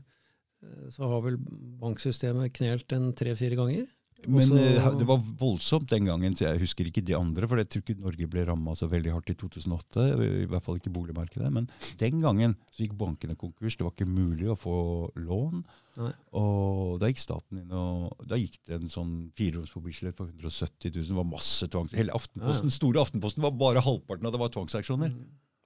så 0.89 1.07
har 1.11 1.21
vel 1.21 1.37
banksystemet 1.81 2.53
knelt 2.55 2.91
en 2.95 3.11
tre-fire 3.13 3.55
ganger. 3.59 3.87
Men 4.27 4.49
Også- 4.49 4.57
eh, 4.91 4.97
det 4.99 5.07
var 5.07 5.17
voldsomt 5.39 5.87
den 5.87 6.05
gangen, 6.05 6.33
så 6.35 6.43
jeg 6.49 6.59
husker 6.59 6.83
ikke 6.89 7.03
de 7.05 7.13
andre. 7.15 7.47
For 7.47 7.55
jeg 7.57 7.69
tror 7.69 7.81
ikke 7.83 7.99
Norge 8.01 8.27
ble 8.27 8.45
ramma 8.45 8.71
så 8.75 8.89
veldig 8.89 9.11
hardt 9.13 9.29
i 9.29 9.33
2008. 9.33 10.41
I 10.43 10.45
hvert 10.45 10.61
fall 10.63 10.75
ikke 10.75 10.91
boligmarkedet. 10.91 11.51
Men 11.51 11.69
den 11.97 12.19
gangen 12.19 12.55
så 12.71 12.83
gikk 12.83 12.97
bankene 12.97 13.37
konkurs. 13.37 13.77
Det 13.77 13.85
var 13.85 13.91
ikke 13.95 14.07
mulig 14.11 14.47
å 14.51 14.57
få 14.59 15.11
lån. 15.15 15.63
Nei. 15.99 16.13
Og 16.39 16.95
da 17.01 17.09
gikk 17.11 17.19
staten 17.19 17.59
inn, 17.59 17.73
og 17.75 18.23
da 18.29 18.37
gikk 18.39 18.55
det 18.69 18.77
en 18.77 18.91
sånn 18.91 19.13
fireroms 19.35 19.73
på 19.73 19.81
Bislett 19.83 20.15
for 20.15 20.31
170 20.31 20.93
000. 20.95 21.09
Det 21.11 21.17
var 21.17 21.27
masse 21.27 21.67
tvang. 21.67 21.89
Hele 21.91 22.15
Aftenposten, 22.15 22.71
store 22.71 23.03
Aftenposten 23.03 23.43
var 23.43 23.51
bare 23.59 23.83
halvparten 23.83 24.29
av 24.29 24.35
det 24.35 24.41
var 24.41 24.53
tvangsaksjoner. 24.55 25.13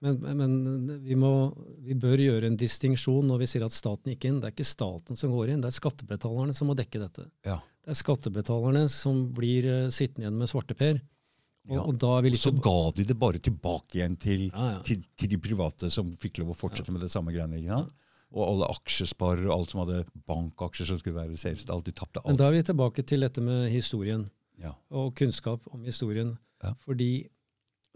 Men, 0.04 0.18
men 0.36 0.56
vi, 1.06 1.16
må, 1.16 1.30
vi 1.86 1.96
bør 1.96 2.20
gjøre 2.20 2.50
en 2.50 2.58
distinksjon 2.60 3.30
når 3.30 3.46
vi 3.46 3.48
sier 3.54 3.64
at 3.64 3.76
staten 3.76 4.12
gikk 4.12 4.26
inn. 4.28 4.42
Det 4.44 4.50
er 4.50 4.56
ikke 4.58 4.68
staten 4.68 5.20
som 5.20 5.32
går 5.32 5.54
inn, 5.54 5.62
det 5.64 5.70
er 5.70 5.78
skattebetalerne 5.78 6.56
som 6.58 6.68
må 6.68 6.76
dekke 6.76 7.00
dette. 7.06 7.30
Ja. 7.48 7.62
Det 7.84 7.94
er 7.94 8.00
skattebetalerne 8.02 8.88
som 8.92 9.30
blir 9.36 9.68
eh, 9.70 9.90
sittende 9.96 10.28
igjen 10.28 10.42
med 10.42 10.52
svarteper. 10.52 11.00
Og, 11.70 11.78
Ja. 11.78 11.82
og 11.88 12.04
Og 12.04 12.36
så 12.36 12.52
ga 12.60 12.92
de 12.92 13.06
det 13.08 13.16
bare 13.16 13.40
tilbake 13.40 13.96
igjen 14.02 14.18
til, 14.20 14.50
ja, 14.50 14.72
ja. 14.74 14.80
til, 14.84 15.06
til 15.16 15.30
de 15.32 15.38
private 15.40 15.90
som 15.90 16.10
fikk 16.20 16.42
lov 16.42 16.52
å 16.52 16.58
fortsette 16.60 16.92
med 16.92 17.00
det 17.00 17.12
samme 17.14 17.32
greiene. 17.32 17.62
Ikke 17.62 17.78
sant? 17.78 17.94
Og 18.34 18.48
alle 18.48 18.66
aksjesparere 18.74 19.46
og 19.50 19.60
alt 19.60 19.74
som 19.74 19.84
hadde 19.84 20.04
bankaksjer 20.30 20.88
som 20.90 20.98
skulle 20.98 21.20
være 21.20 21.38
safest. 21.38 21.70
Alt 21.70 21.86
de 21.86 21.94
tapte 21.94 22.22
Men 22.26 22.40
da 22.40 22.48
er 22.50 22.56
vi 22.58 22.64
tilbake 22.66 23.06
til 23.06 23.22
dette 23.26 23.42
med 23.42 23.70
historien. 23.74 24.30
Ja. 24.62 24.76
og 24.94 25.16
kunnskap 25.18 25.66
om 25.74 25.82
historien. 25.84 26.36
Ja. 26.64 26.76
Fordi 26.86 27.28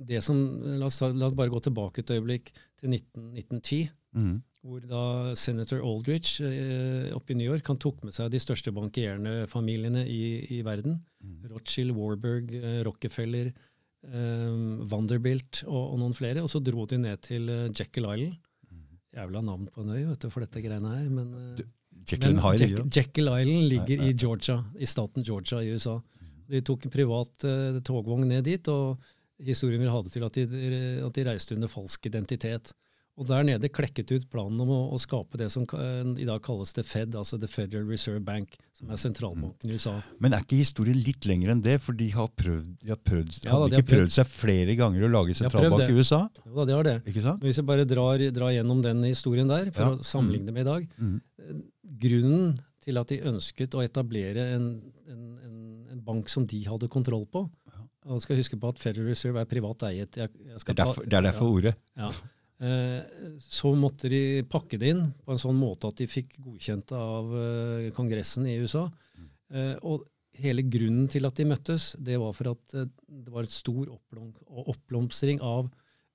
det 0.08 0.24
som, 0.26 0.38
la 0.80 0.88
oss, 0.90 0.98
la 1.02 1.28
oss 1.30 1.36
bare 1.38 1.50
gå 1.54 1.60
tilbake 1.64 2.02
et 2.02 2.10
øyeblikk 2.12 2.50
til 2.80 2.90
19, 2.90 3.34
1910, 3.38 3.90
Mm. 4.18 4.42
hvor 4.64 4.80
da 4.90 5.36
senator 5.38 5.82
Aldrich 5.86 6.40
eh, 6.42 7.14
oppe 7.14 7.34
i 7.34 7.38
New 7.38 7.46
York 7.52 7.68
han 7.68 7.78
tok 7.78 8.00
med 8.08 8.14
seg 8.16 8.32
de 8.34 8.40
største 8.42 8.72
bankierende 8.74 9.46
familiene 9.52 10.02
i, 10.10 10.48
i 10.58 10.62
verden. 10.66 11.04
Mm. 11.22 11.44
Rothschild, 11.52 11.92
Warburg, 11.94 12.50
eh, 12.56 12.80
Rockefeller, 12.88 13.52
eh, 14.08 14.58
Vanderbilt 14.90 15.64
og, 15.68 15.94
og 15.94 16.00
noen 16.02 16.16
flere. 16.18 16.42
Og 16.42 16.50
så 16.50 16.62
dro 16.64 16.86
de 16.90 16.98
ned 17.04 17.22
til 17.28 17.50
eh, 17.54 17.68
Jekyll 17.78 18.10
Island. 18.10 18.38
Jævla 19.18 19.42
navn 19.42 19.68
på 19.74 19.82
en 19.84 19.90
øy 19.96 20.04
vet 20.12 20.22
du, 20.24 20.30
for 20.34 20.46
dette 20.46 20.62
greiene 20.62 20.94
her. 20.94 21.10
men... 21.10 21.34
eh, 21.34 21.66
Jekyll 22.08 22.38
men 22.38 22.44
Hyde. 22.44 22.68
Jack. 22.72 22.96
Jekyll 22.96 23.28
Island 23.34 23.68
ligger 23.68 23.98
Nei, 23.98 24.06
nei. 24.06 24.14
i 24.14 24.18
Georgia, 24.22 24.62
i 24.80 24.88
staten 24.88 25.26
Georgia 25.28 25.60
i 25.60 25.74
USA. 25.76 25.98
Mm. 25.98 26.34
De 26.54 26.62
tok 26.64 26.86
en 26.88 26.94
privat 26.94 27.44
uh, 27.50 27.80
togvogn 27.84 28.28
ned 28.30 28.46
dit, 28.48 28.68
og 28.72 29.02
historien 29.44 29.82
vil 29.84 29.92
ha 29.92 30.00
det 30.06 30.14
til 30.14 30.24
at 30.24 30.38
de, 30.38 30.46
at 31.04 31.18
de 31.18 31.26
reiste 31.28 31.58
under 31.58 31.68
falsk 31.68 32.06
identitet. 32.08 32.72
Og 33.18 33.26
der 33.26 33.42
nede 33.48 33.70
klekket 33.74 34.12
ut 34.14 34.26
planen 34.30 34.60
om 34.62 34.70
å, 34.70 34.80
å 34.94 34.98
skape 35.02 35.40
det 35.42 35.48
som 35.50 35.64
ka- 35.66 35.80
i 36.22 36.26
dag 36.28 36.42
kalles 36.46 36.70
The 36.78 36.84
Fed, 36.86 37.16
altså 37.18 37.40
The 37.42 37.48
Federal 37.50 37.88
Reserve 37.90 38.20
Bank, 38.22 38.54
som 38.78 38.92
er 38.94 39.00
sentralbanken 39.02 39.72
i 39.72 39.74
USA. 39.74 39.96
Men 40.22 40.36
er 40.38 40.44
ikke 40.46 40.60
historien 40.60 41.00
litt 41.02 41.26
lenger 41.26 41.50
enn 41.56 41.64
det? 41.66 41.80
For 41.82 41.98
de 41.98 42.12
har 42.14 42.28
prøvd, 42.38 42.68
de 42.84 42.92
har 42.94 43.00
prøvd, 43.02 43.40
Ja 43.42 43.50
da, 43.50 43.56
hadde 43.64 43.72
de 43.74 43.82
ikke 43.82 43.90
prøvd 43.96 44.14
seg 44.20 44.30
flere 44.30 44.76
ganger 44.78 45.08
å 45.08 45.10
lage 45.16 45.34
sentralbank 45.40 45.90
i 45.90 45.98
USA? 45.98 46.22
Jo 46.46 46.60
da, 46.60 46.68
de 46.70 46.78
har 46.78 46.86
det. 46.92 46.96
Ikke 47.10 47.26
sant? 47.26 47.42
Men 47.42 47.50
hvis 47.50 47.58
jeg 47.64 47.70
bare 47.74 47.88
drar, 47.90 48.22
drar 48.38 48.54
gjennom 48.54 48.86
den 48.86 49.02
historien 49.10 49.50
der, 49.50 49.72
for 49.74 49.82
Ja. 49.82 49.90
å 49.98 50.06
sammenligne 50.14 50.54
med 50.54 50.68
i 50.68 50.70
dag. 50.70 50.88
mm. 51.02 51.18
Grunnen 52.06 52.58
til 52.86 52.98
at 53.02 53.10
de 53.12 53.18
ønsket 53.34 53.74
å 53.76 53.82
etablere 53.84 54.46
en, 54.56 54.70
en, 55.10 55.26
en, 55.44 55.58
en 55.98 56.02
bank 56.06 56.30
som 56.30 56.46
de 56.48 56.62
hadde 56.70 56.88
kontroll 56.94 57.26
på, 57.34 57.48
Ja. 57.74 57.82
og 58.14 58.22
skal 58.22 58.38
huske 58.38 58.62
på 58.62 58.70
at 58.70 58.80
Federal 58.80 59.10
Reserve 59.10 59.42
er 59.42 59.50
privat 59.50 59.84
eiet. 59.90 60.16
Jeg, 60.22 60.30
jeg 60.38 60.60
Det 60.62 60.70
er 60.78 60.84
derfor, 60.86 61.04
det 61.10 61.18
er 61.18 61.26
derfor 61.32 61.50
ordet. 61.58 61.76
Ja. 61.98 62.08
Eh, 62.14 62.26
så 62.58 63.70
måtte 63.78 64.10
de 64.10 64.42
pakke 64.50 64.80
det 64.82 64.88
inn 64.90 65.04
på 65.22 65.34
en 65.34 65.42
sånn 65.42 65.58
måte 65.60 65.92
at 65.92 66.00
de 66.00 66.08
fikk 66.10 66.40
godkjent 66.42 66.90
av 66.98 67.34
eh, 67.38 67.90
Kongressen 67.94 68.48
i 68.50 68.56
USA. 68.64 68.88
Eh, 69.54 69.76
og 69.86 70.08
hele 70.42 70.64
grunnen 70.66 71.10
til 71.12 71.28
at 71.28 71.38
de 71.38 71.48
møttes, 71.50 71.92
det 72.04 72.18
var 72.22 72.34
for 72.38 72.54
at 72.54 72.78
eh, 72.78 72.90
det 73.08 73.34
var 73.34 73.48
et 73.48 73.54
stor 73.54 73.90
oppblomstring 73.94 75.42
av 75.46 75.70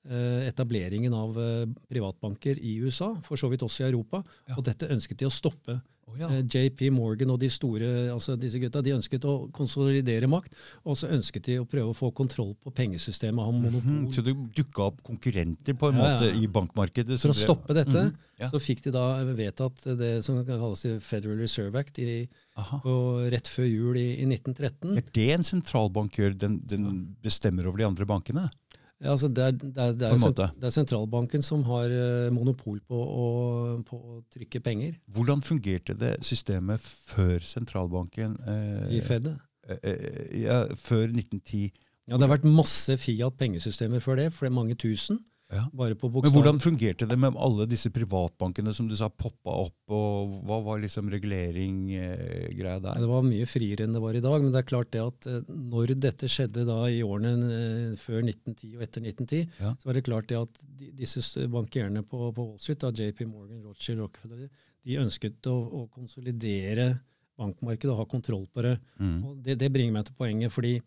eh, 0.08 0.48
etableringen 0.48 1.14
av 1.16 1.38
eh, 1.40 1.64
privatbanker 1.90 2.60
i 2.60 2.76
USA, 2.82 3.12
for 3.26 3.40
så 3.40 3.50
vidt 3.52 3.64
også 3.66 3.84
i 3.84 3.90
Europa. 3.90 4.22
Og 4.56 4.64
dette 4.66 4.90
ønsket 4.92 5.22
de 5.22 5.28
å 5.28 5.34
stoppe. 5.34 5.78
Å 6.10 6.16
ja. 6.18 6.28
Eh, 6.34 6.42
JP 6.50 6.90
Morgan 6.92 7.30
og 7.30 7.38
de 7.40 7.48
store, 7.52 7.88
altså 8.12 8.34
disse 8.36 8.58
gutta, 8.60 8.82
de 8.84 8.92
ønsket 8.96 9.22
å 9.28 9.34
konsolidere 9.54 10.26
makt, 10.28 10.56
og 10.84 10.96
så 10.98 11.08
ønsket 11.14 11.46
de 11.46 11.58
å 11.62 11.66
prøve 11.68 11.92
å 11.92 11.96
få 11.96 12.10
kontroll 12.12 12.52
på 12.60 12.72
pengesystemet, 12.74 13.38
ha 13.44 13.54
monopol. 13.54 13.80
Mhm, 14.02 14.12
Så 14.12 14.24
det 14.26 14.34
dukka 14.58 14.88
opp 14.90 15.02
konkurrenter 15.06 15.74
på 15.78 15.88
en 15.92 15.96
Ja, 15.96 16.02
måte 16.02 16.28
ja. 16.28 16.34
i 16.42 16.46
bankmarkedet? 16.48 17.20
For 17.22 17.30
å 17.30 17.38
stoppe 17.38 17.72
dette, 17.74 18.10
Mhm, 18.10 18.16
ja. 18.40 18.48
så 18.50 18.58
fikk 18.60 18.82
de 18.82 18.90
da 18.90 19.24
vedtatt 19.24 19.82
det 19.96 20.24
som 20.24 20.44
kan 20.44 20.58
kalles 20.58 20.82
Federal 21.02 21.38
Reserve 21.38 21.76
Act 21.78 21.98
i, 21.98 22.28
rett 22.56 23.48
før 23.48 23.68
jul 23.70 23.96
i, 23.96 24.20
i 24.20 24.26
1913. 24.26 24.96
Er 24.98 25.02
det 25.12 25.30
en 25.32 25.42
sentralbank 25.42 26.12
gjør? 26.18 26.36
Den, 26.36 26.60
den 26.66 27.16
bestemmer 27.22 27.66
over 27.66 27.78
de 27.78 27.84
andre 27.84 28.04
bankene? 28.04 28.50
Ja, 29.02 29.10
altså 29.10 29.26
det, 29.28 29.44
er, 29.44 29.54
det, 29.58 29.70
er, 29.74 29.92
det, 29.98 30.06
er, 30.06 30.12
jo 30.14 30.30
det 30.62 30.68
er 30.68 30.74
sentralbanken 30.74 31.42
som 31.42 31.64
har 31.66 31.90
eh, 31.90 32.28
monopol 32.30 32.78
på 32.86 32.98
å, 32.98 33.24
på 33.82 33.98
å 33.98 34.18
trykke 34.30 34.60
penger 34.62 34.92
Hvordan 35.10 35.42
fungerte 35.42 35.96
det 35.98 36.12
systemet 36.22 36.78
før 36.82 37.42
sentralbanken? 37.42 38.36
eh, 38.46 38.92
i 38.98 39.00
Fed. 39.02 39.26
eh, 39.66 39.80
eh, 39.82 40.44
ja, 40.44 40.60
før 40.78 41.08
1910? 41.10 41.72
Ja, 42.06 42.14
det 42.18 42.26
har 42.28 42.32
vært 42.36 42.46
masse 42.46 42.94
Fiat-pengesystemer 42.98 44.02
før 44.02 44.22
det, 44.22 44.28
for 44.34 44.46
det 44.46 44.52
er 44.52 44.58
mange 44.60 44.78
tusen. 44.78 45.18
Ja. 45.52 45.66
Men 45.76 45.94
hvordan 46.32 46.60
fungerte 46.62 47.06
det 47.08 47.18
med 47.20 47.36
alle 47.36 47.66
disse 47.68 47.90
privatbankene 47.92 48.72
som 48.74 48.86
du 48.88 48.94
sa 48.96 49.10
poppa 49.12 49.52
opp, 49.66 49.76
og 49.92 50.36
hva 50.48 50.58
var 50.64 50.80
liksom 50.80 51.10
reguleringgreia 51.12 52.76
eh, 52.78 52.82
der? 52.86 53.02
Det 53.02 53.10
var 53.10 53.26
mye 53.26 53.48
friere 53.50 53.84
enn 53.86 53.92
det 53.96 54.02
var 54.02 54.16
i 54.16 54.24
dag, 54.24 54.38
men 54.40 54.54
det 54.54 54.62
er 54.62 54.68
klart 54.70 54.92
det 54.94 55.02
at 55.04 55.28
eh, 55.28 55.42
når 55.52 55.94
dette 56.00 56.30
skjedde 56.32 56.64
da 56.68 56.78
i 56.88 57.02
årene 57.04 57.34
eh, 57.58 58.00
før 58.00 58.22
1910 58.24 58.72
og 58.78 58.86
etter 58.88 59.04
1910, 59.04 59.42
Ja. 59.60 59.74
så 59.76 59.90
var 59.90 59.98
det 59.98 60.06
klart 60.08 60.30
det 60.32 60.40
at 60.40 60.60
de, 60.64 60.90
disse 61.02 61.46
bankierne 61.52 62.04
på, 62.06 62.30
på 62.32 62.48
Wall 62.48 62.60
Street, 62.62 62.80
da, 62.82 62.92
JP 62.92 63.26
Morgan, 63.28 63.62
Rothschild, 63.66 64.00
Rockefeller, 64.00 64.48
de 64.82 64.98
ønsket 65.02 65.46
å, 65.50 65.58
å 65.82 65.84
konsolidere 65.92 66.94
bankmarkedet 67.38 67.92
og 67.92 68.00
ha 68.02 68.08
kontroll 68.08 68.48
på 68.52 68.64
det. 68.64 68.76
Mm. 69.00 69.18
Og 69.26 69.38
det, 69.44 69.58
det 69.60 69.70
bringer 69.72 69.98
meg 69.98 70.08
til 70.08 70.16
poenget, 70.18 70.52
fordi 70.54 70.78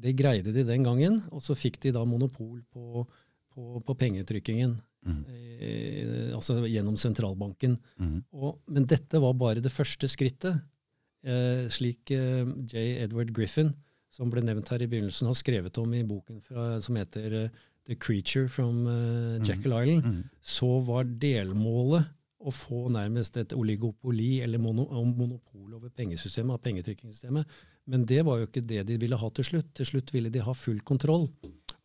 det 0.00 0.14
greide 0.16 0.52
de 0.54 0.64
den 0.64 0.84
gangen, 0.86 1.18
og 1.28 1.42
så 1.44 1.56
fikk 1.58 1.80
de 1.82 1.92
da 1.92 2.04
monopol 2.08 2.60
på, 2.72 3.04
på, 3.54 3.80
på 3.84 3.96
pengetrykkingen. 4.00 4.76
Mm. 5.06 5.20
Eh, 5.60 6.34
altså 6.36 6.58
gjennom 6.68 6.96
sentralbanken. 7.00 7.78
Mm. 8.00 8.18
Og, 8.36 8.58
men 8.68 8.86
dette 8.90 9.20
var 9.22 9.36
bare 9.40 9.62
det 9.64 9.72
første 9.72 10.08
skrittet. 10.10 10.60
Eh, 11.24 11.66
slik 11.72 12.10
eh, 12.16 12.44
J. 12.70 12.84
Edward 13.04 13.32
Griffin, 13.36 13.72
som 14.12 14.30
ble 14.32 14.42
nevnt 14.44 14.70
her 14.72 14.82
i 14.82 14.88
begynnelsen, 14.90 15.28
har 15.30 15.36
skrevet 15.38 15.76
om 15.80 15.92
i 15.94 16.04
boken 16.06 16.40
fra, 16.44 16.70
som 16.82 16.96
heter 17.00 17.36
eh, 17.44 17.58
The 17.88 17.96
Creature 18.00 18.48
from 18.52 18.86
eh, 18.88 19.36
Jekyll 19.46 19.72
Island, 19.76 20.04
Mm. 20.06 20.22
så 20.40 20.70
var 20.84 21.04
delmålet 21.20 22.08
å 22.40 22.52
få 22.56 22.86
nærmest 22.88 23.36
et 23.36 23.52
oligopoli 23.52 24.38
eller 24.40 24.58
mono, 24.62 24.86
monopol 25.04 25.74
over 25.76 25.90
pengesystemet, 25.92 26.54
av 26.56 26.62
pengetrykkingssystemet. 26.64 27.58
Men 27.90 28.06
det 28.08 28.22
var 28.24 28.38
jo 28.40 28.46
ikke 28.48 28.62
det 28.64 28.86
de 28.88 28.96
ville 29.02 29.16
ha 29.20 29.28
til 29.36 29.44
slutt. 29.44 29.74
Til 29.76 29.88
slutt 29.90 30.12
ville 30.14 30.30
de 30.32 30.40
ha 30.46 30.54
full 30.56 30.80
kontroll. 30.80 31.26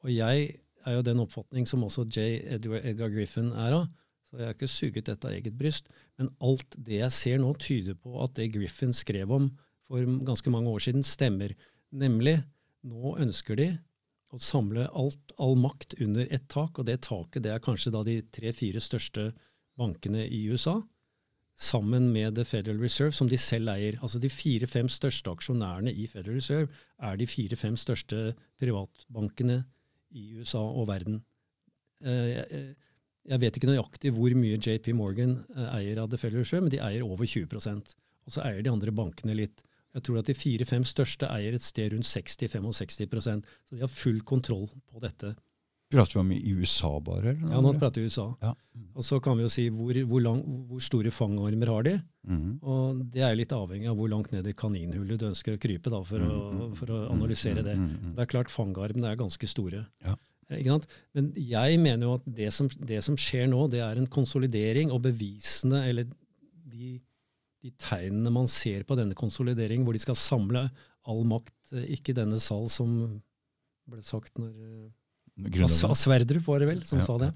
Og 0.05 0.11
jeg 0.13 0.53
er 0.85 0.97
jo 0.97 1.05
den 1.05 1.21
oppfatning 1.23 1.67
som 1.69 1.83
også 1.85 2.05
J. 2.07 2.25
Edward 2.57 2.85
Edgar 2.85 3.11
Griffin 3.13 3.51
er 3.51 3.79
av. 3.81 3.87
Så 4.25 4.39
jeg 4.39 4.47
har 4.47 4.55
ikke 4.55 4.71
suget 4.71 5.09
dette 5.09 5.27
av 5.29 5.35
eget 5.35 5.57
bryst. 5.57 5.89
Men 6.19 6.31
alt 6.43 6.77
det 6.77 6.99
jeg 6.99 7.13
ser 7.13 7.41
nå, 7.41 7.51
tyder 7.61 7.97
på 7.97 8.17
at 8.23 8.35
det 8.37 8.51
Griffin 8.55 8.93
skrev 8.95 9.33
om 9.33 9.51
for 9.85 10.05
ganske 10.25 10.49
mange 10.53 10.71
år 10.71 10.81
siden, 10.87 11.05
stemmer. 11.05 11.53
Nemlig, 11.93 12.39
nå 12.85 13.15
ønsker 13.21 13.59
de 13.59 13.69
å 14.33 14.41
samle 14.41 14.87
alt, 14.97 15.35
all 15.39 15.55
makt 15.59 15.95
under 16.01 16.27
ett 16.33 16.47
tak, 16.51 16.79
og 16.79 16.87
det 16.89 17.03
taket 17.05 17.45
det 17.45 17.53
er 17.53 17.63
kanskje 17.63 17.93
da 17.93 18.01
de 18.05 18.17
tre-fire 18.33 18.81
største 18.81 19.29
bankene 19.79 20.25
i 20.25 20.41
USA, 20.49 20.79
sammen 21.55 22.09
med 22.11 22.35
The 22.35 22.43
Federal 22.47 22.81
Reserve, 22.81 23.13
som 23.15 23.29
de 23.31 23.37
selv 23.39 23.71
eier. 23.71 23.99
Altså 24.01 24.19
De 24.19 24.31
fire-fem 24.31 24.89
største 24.91 25.31
aksjonærene 25.31 25.93
i 25.93 26.07
Federal 26.11 26.41
Reserve 26.41 26.67
er 26.99 27.15
de 27.19 27.29
fire-fem 27.29 27.77
største 27.79 28.33
privatbankene 28.59 29.61
i 30.15 30.25
USA 30.39 30.63
og 30.63 30.87
verden. 30.89 31.21
Eh, 32.03 32.31
Jeg, 32.35 32.75
jeg 33.25 33.41
vet 33.41 33.57
ikke 33.57 33.69
nøyaktig 33.71 34.11
hvor 34.13 34.35
mye 34.37 34.57
JP 34.61 34.91
Morgan 34.97 35.37
eh, 35.55 35.69
eier 35.79 36.01
av 36.01 36.11
The 36.11 36.19
Fellowship, 36.21 36.61
men 36.65 36.73
de 36.73 36.81
eier 36.83 37.05
over 37.05 37.25
20 37.25 37.47
Og 38.25 38.33
så 38.33 38.43
eier 38.45 38.61
de 38.65 38.71
andre 38.73 38.93
bankene 38.95 39.35
litt. 39.37 39.63
Jeg 39.95 40.03
tror 40.03 40.19
at 40.19 40.27
de 40.29 40.35
fire-fem 40.35 40.83
største 40.83 41.27
eier 41.31 41.55
et 41.55 41.63
sted 41.63 41.93
rundt 41.93 42.07
60-65% 42.09 43.45
Så 43.63 43.75
de 43.77 43.81
har 43.81 43.91
full 43.91 44.19
kontroll 44.27 44.67
på 44.91 44.99
dette. 45.03 45.35
Prater 45.93 46.17
vi 46.17 46.19
om 46.19 46.31
i 46.33 46.53
USA 46.57 46.91
bare? 46.99 47.35
Eller? 47.35 47.51
Ja, 47.53 47.61
nå 47.61 47.71
prater 47.77 48.01
vi 48.01 48.09
USA. 48.09 48.25
Ja. 48.41 48.55
Og 48.97 49.05
så 49.05 49.19
kan 49.21 49.37
vi 49.37 49.45
jo 49.45 49.51
si 49.53 49.67
hvor, 49.69 49.97
hvor, 50.09 50.23
lang, 50.23 50.39
hvor 50.69 50.81
store 50.81 51.11
fangarmer 51.13 51.69
har 51.69 51.85
de? 51.85 51.93
Mm. 52.25 52.55
Og 52.65 53.03
det 53.13 53.21
er 53.25 53.37
litt 53.37 53.53
avhengig 53.53 53.91
av 53.91 53.99
hvor 53.99 54.09
langt 54.09 54.31
ned 54.33 54.49
i 54.49 54.55
kaninhullet 54.57 55.21
du 55.21 55.27
ønsker 55.29 55.55
å 55.55 55.61
krype 55.61 55.93
da, 55.93 56.01
for, 56.07 56.25
å, 56.25 56.71
for 56.79 56.93
å 56.95 57.03
analysere 57.13 57.61
det. 57.65 57.75
Mm, 57.77 57.85
mm, 57.85 57.99
mm. 58.01 58.15
Det 58.17 58.25
er 58.25 58.31
klart 58.33 58.53
fangarmene 58.53 59.11
er 59.11 59.21
ganske 59.21 59.49
store. 59.51 59.83
Ja. 60.05 60.17
Men 60.49 61.31
jeg 61.37 61.79
mener 61.81 62.05
jo 62.05 62.17
at 62.19 62.25
det 62.37 62.51
som, 62.53 62.69
det 62.81 63.01
som 63.05 63.17
skjer 63.17 63.47
nå, 63.49 63.65
det 63.73 63.81
er 63.85 64.01
en 64.01 64.09
konsolidering, 64.09 64.91
og 64.93 65.03
bevisene, 65.05 65.85
eller 65.89 66.09
de, 66.69 66.97
de 67.61 67.73
tegnene 67.81 68.33
man 68.33 68.49
ser 68.51 68.85
på 68.85 68.97
denne 68.97 69.17
konsolideringen, 69.17 69.85
hvor 69.85 69.97
de 69.97 70.01
skal 70.01 70.17
samle 70.17 70.67
all 71.05 71.25
makt, 71.29 71.55
eh, 71.73 71.89
ikke 71.97 72.17
denne 72.17 72.41
sal 72.41 72.69
som 72.73 72.93
ble 73.89 74.01
sagt 74.05 74.39
når 74.41 74.53
eh, 74.53 74.85
Grunnloven. 75.35 75.97
Sverdrup 75.99 76.47
var 76.47 76.63
det 76.63 76.69
vel 76.69 76.81
som 76.87 77.01
Ja, 77.01 77.05
sa 77.05 77.17
det. 77.19 77.33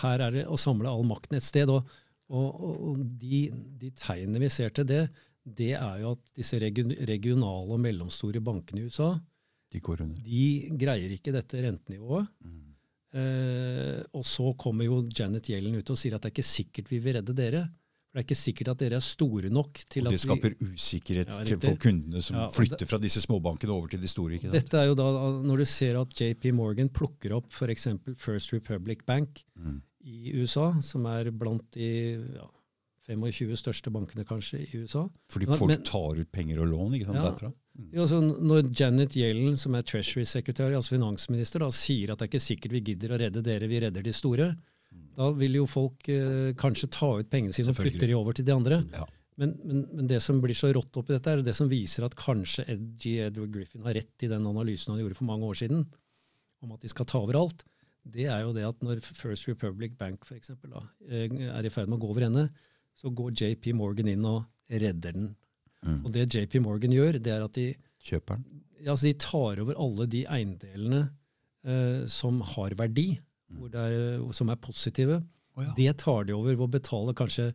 Her 0.00 0.24
er 0.26 0.34
det 0.38 0.46
å 0.50 0.58
samle 0.58 0.90
all 0.90 1.04
makten 1.06 1.36
et 1.38 1.46
sted. 1.46 1.70
Og, 1.70 1.86
og, 2.32 2.64
og 2.64 3.04
de, 3.20 3.46
de 3.80 3.92
tegnene 4.00 4.42
vi 4.42 4.50
ser 4.52 4.74
til 4.74 4.88
det, 4.88 5.04
det 5.44 5.74
er 5.76 6.00
jo 6.00 6.14
at 6.16 6.34
disse 6.36 6.56
regionale 6.58 7.68
og 7.68 7.80
mellomstore 7.84 8.40
bankene 8.44 8.80
i 8.80 8.88
USA, 8.88 9.12
De 9.74 9.80
de 10.24 10.44
greier 10.78 11.10
ikke 11.12 11.34
dette 11.34 11.60
rentenivået. 11.60 12.28
Mm. 12.46 12.60
Eh, 13.14 14.00
og 14.14 14.24
så 14.26 14.52
kommer 14.58 14.86
jo 14.86 15.02
Janet 15.10 15.50
Yellen 15.50 15.76
ut 15.76 15.90
og 15.90 15.98
sier 15.98 16.16
at 16.16 16.22
det 16.22 16.30
er 16.30 16.34
ikke 16.34 16.48
sikkert 16.48 16.90
vi 16.90 16.98
vil 17.02 17.18
redde 17.18 17.34
dere. 17.36 17.64
For 18.14 18.20
det 18.20 18.22
er 18.22 18.28
ikke 18.28 18.38
sikkert 18.38 18.68
at 18.70 18.78
dere 18.78 18.94
er 19.00 19.02
store 19.02 19.48
nok 19.50 19.80
til 19.90 20.06
Og 20.06 20.12
det 20.14 20.20
skaper 20.22 20.52
vi 20.54 20.68
usikkerhet 20.70 21.26
Ja, 21.32 21.40
til 21.48 21.58
for 21.58 21.74
kundene 21.82 22.22
som 22.22 22.36
Ja, 22.38 22.44
flytter 22.54 22.86
fra 22.86 22.98
disse 23.02 23.18
småbankene 23.24 23.74
over 23.74 23.88
til 23.90 23.98
de 24.00 24.06
store. 24.06 24.36
ikke 24.38 24.46
sant? 24.46 24.52
Dette 24.54 24.78
er 24.78 24.86
jo 24.86 24.94
da 24.94 25.08
når 25.42 25.56
du 25.58 25.64
ser 25.66 25.98
at 25.98 26.14
JP 26.14 26.52
Morgan 26.54 26.88
plukker 26.94 27.34
opp 27.34 27.50
f.eks. 27.50 27.88
First 28.16 28.52
Republic 28.54 29.02
Bank 29.04 29.42
Mm. 29.58 29.80
i 30.06 30.30
USA, 30.38 30.80
som 30.80 31.06
er 31.06 31.32
blant 31.32 31.64
de 31.72 32.22
ja, 32.38 32.46
25 33.08 33.56
største 33.58 33.90
bankene 33.92 34.24
kanskje 34.24 34.62
i 34.62 34.78
USA. 34.84 35.08
Fordi 35.28 35.46
folk 35.50 35.68
men- 35.68 35.82
tar 35.82 36.14
ut 36.20 36.30
penger 36.32 36.60
og 36.62 36.68
lån 36.70 36.94
ikke 36.94 37.06
sant, 37.06 37.16
Ja. 37.16 37.30
derfra. 37.32 37.52
Mm. 37.76 37.90
Jo, 37.94 38.00
altså, 38.02 38.20
når 38.40 38.70
Janet 38.78 39.16
Yellen, 39.16 39.56
som 39.58 39.74
er 39.74 39.82
treasury 39.82 40.24
secretary, 40.24 40.72
altså 40.72 40.94
finansminister, 40.96 41.58
da, 41.58 41.66
sier 41.70 42.12
at 42.12 42.18
det 42.18 42.28
er 42.32 42.38
ikke 42.38 42.46
sikkert 42.46 42.70
vi 42.70 42.80
gidder 42.80 43.08
å 43.10 43.18
redde 43.18 43.42
dere, 43.42 43.66
vi 43.68 43.80
redder 43.80 44.02
de 44.04 44.12
store, 44.12 44.56
da 45.14 45.28
vil 45.38 45.60
jo 45.60 45.66
folk 45.70 46.08
eh, 46.10 46.54
kanskje 46.58 46.90
ta 46.94 47.10
ut 47.20 47.28
pengene 47.30 47.54
sine 47.54 47.70
og 47.70 47.78
flytte 47.78 48.08
de 48.08 48.16
over 48.18 48.36
til 48.36 48.46
de 48.46 48.54
andre. 48.54 48.80
Ja. 48.94 49.06
Men, 49.40 49.54
men, 49.66 49.84
men 49.90 50.08
det 50.10 50.20
som 50.22 50.40
blir 50.42 50.54
så 50.58 50.70
rått 50.74 50.94
oppi 50.98 51.14
dette, 51.14 51.30
er 51.30 51.42
det 51.42 51.56
som 51.58 51.70
viser 51.70 52.06
at 52.06 52.16
kanskje 52.18 52.66
Ed 52.70 52.82
G. 53.02 53.16
Edward 53.26 53.54
Griffin 53.54 53.86
har 53.86 53.96
rett 53.98 54.26
i 54.26 54.30
den 54.30 54.46
analysen 54.46 54.94
han 54.94 55.00
gjorde 55.02 55.18
for 55.18 55.28
mange 55.30 55.48
år 55.48 55.58
siden, 55.58 55.86
om 56.62 56.74
at 56.74 56.84
de 56.84 56.90
skal 56.90 57.08
ta 57.10 57.22
over 57.22 57.38
alt. 57.40 57.64
Det 58.04 58.28
er 58.28 58.44
jo 58.44 58.52
det 58.54 58.66
at 58.68 58.82
når 58.84 59.00
First 59.02 59.48
Republic 59.48 59.96
Bank 59.98 60.26
for 60.28 60.36
eksempel, 60.36 60.74
da, 60.76 60.84
eh, 61.08 61.26
er 61.50 61.66
i 61.66 61.72
ferd 61.72 61.90
med 61.90 61.98
å 61.98 62.04
gå 62.04 62.12
over 62.14 62.28
ende, 62.28 62.48
så 62.94 63.10
går 63.10 63.34
JP 63.40 63.72
Morgan 63.78 64.10
inn 64.12 64.26
og 64.28 64.44
redder 64.70 65.16
den. 65.16 65.32
Mm. 65.84 66.00
Og 66.04 66.12
det 66.14 66.28
JP 66.30 66.60
Morgan 66.64 66.94
gjør, 66.94 67.18
det 67.22 67.32
er 67.34 67.44
at 67.44 67.58
de, 67.58 67.72
Kjøper 68.04 68.38
den. 68.38 68.62
ja, 68.78 68.92
altså 68.92 69.08
de 69.08 69.14
tar 69.24 69.60
over 69.64 69.78
alle 69.80 70.06
de 70.12 70.22
eiendelene 70.28 71.02
eh, 71.64 72.04
som 72.12 72.38
har 72.54 72.76
verdi, 72.78 73.14
er, 73.52 74.32
som 74.32 74.50
er 74.50 74.56
positive. 74.56 75.22
oh, 75.56 75.64
ja. 75.64 75.72
Det 75.76 75.96
tar 75.98 76.24
de 76.24 76.34
over 76.34 76.54
ved 76.54 76.66
å 76.66 76.70
betale 76.70 77.14
kanskje 77.14 77.52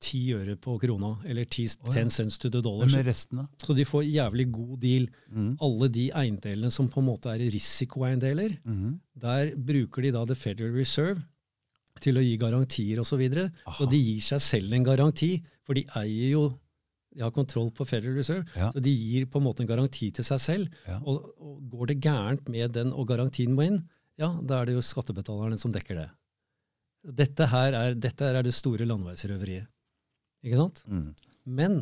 ti 0.00 0.20
øre 0.32 0.54
på 0.56 0.78
krona, 0.80 1.10
eller 1.28 1.44
10, 1.44 1.74
oh, 1.84 1.92
ja. 1.92 2.06
cents 2.08 2.38
to 2.40 2.48
the 2.48 2.62
dollar. 2.64 2.88
Så, 2.88 2.96
med 2.96 3.06
resten, 3.10 3.42
da? 3.42 3.46
så 3.60 3.76
de 3.76 3.84
får 3.84 4.06
jævlig 4.08 4.46
god 4.52 4.78
deal. 4.80 5.10
Mm. 5.28 5.50
Alle 5.60 5.88
de 5.92 6.06
eiendelene 6.16 6.70
som 6.72 6.88
på 6.88 7.02
en 7.02 7.08
måte 7.10 7.28
er 7.34 7.44
risikoeiendeler, 7.52 8.56
mm. 8.64 8.94
der 9.20 9.52
bruker 9.56 10.06
de 10.06 10.14
da 10.16 10.24
The 10.24 10.38
Federal 10.38 10.72
Reserve 10.72 11.20
til 12.00 12.16
å 12.16 12.24
gi 12.24 12.38
garantier 12.40 13.02
osv. 13.02 13.12
Så, 13.12 13.20
videre. 13.20 13.50
så 13.66 13.74
Aha. 13.74 13.90
de 13.92 14.00
gir 14.00 14.24
seg 14.24 14.40
selv 14.40 14.72
en 14.76 14.88
garanti, 14.88 15.34
for 15.66 15.76
de 15.76 15.84
eier 16.00 16.32
jo 16.32 16.48
de 17.10 17.24
har 17.24 17.32
kontroll 17.34 17.72
på 17.74 17.84
Federal 17.84 18.14
Reserve, 18.14 18.46
Ja. 18.54 18.70
så 18.70 18.80
de 18.80 18.90
gir 18.90 19.26
på 19.26 19.40
en 19.40 19.44
måte 19.44 19.64
en 19.64 19.68
garanti 19.68 20.12
til 20.14 20.24
seg 20.24 20.40
selv. 20.40 20.68
Ja. 20.86 21.00
Og, 21.02 21.34
og 21.42 21.56
går 21.72 21.86
det 21.90 22.00
gærent 22.06 22.48
med 22.48 22.72
den, 22.72 22.92
og 22.92 23.08
garantien 23.08 23.52
må 23.52 23.66
inn, 23.66 23.80
ja, 24.20 24.30
da 24.44 24.60
er 24.60 24.68
det 24.68 24.76
jo 24.76 24.84
skattebetalerne 24.84 25.58
som 25.60 25.72
dekker 25.74 26.02
det. 26.02 26.08
Dette 27.20 27.46
her 27.48 27.76
er, 27.76 27.96
dette 27.96 28.26
her 28.26 28.36
er 28.40 28.44
det 28.44 28.52
store 28.56 28.84
landeveisrøveriet. 28.88 29.68
Ikke 30.44 30.60
sant? 30.60 30.82
Mm. 30.88 31.08
Men 31.48 31.80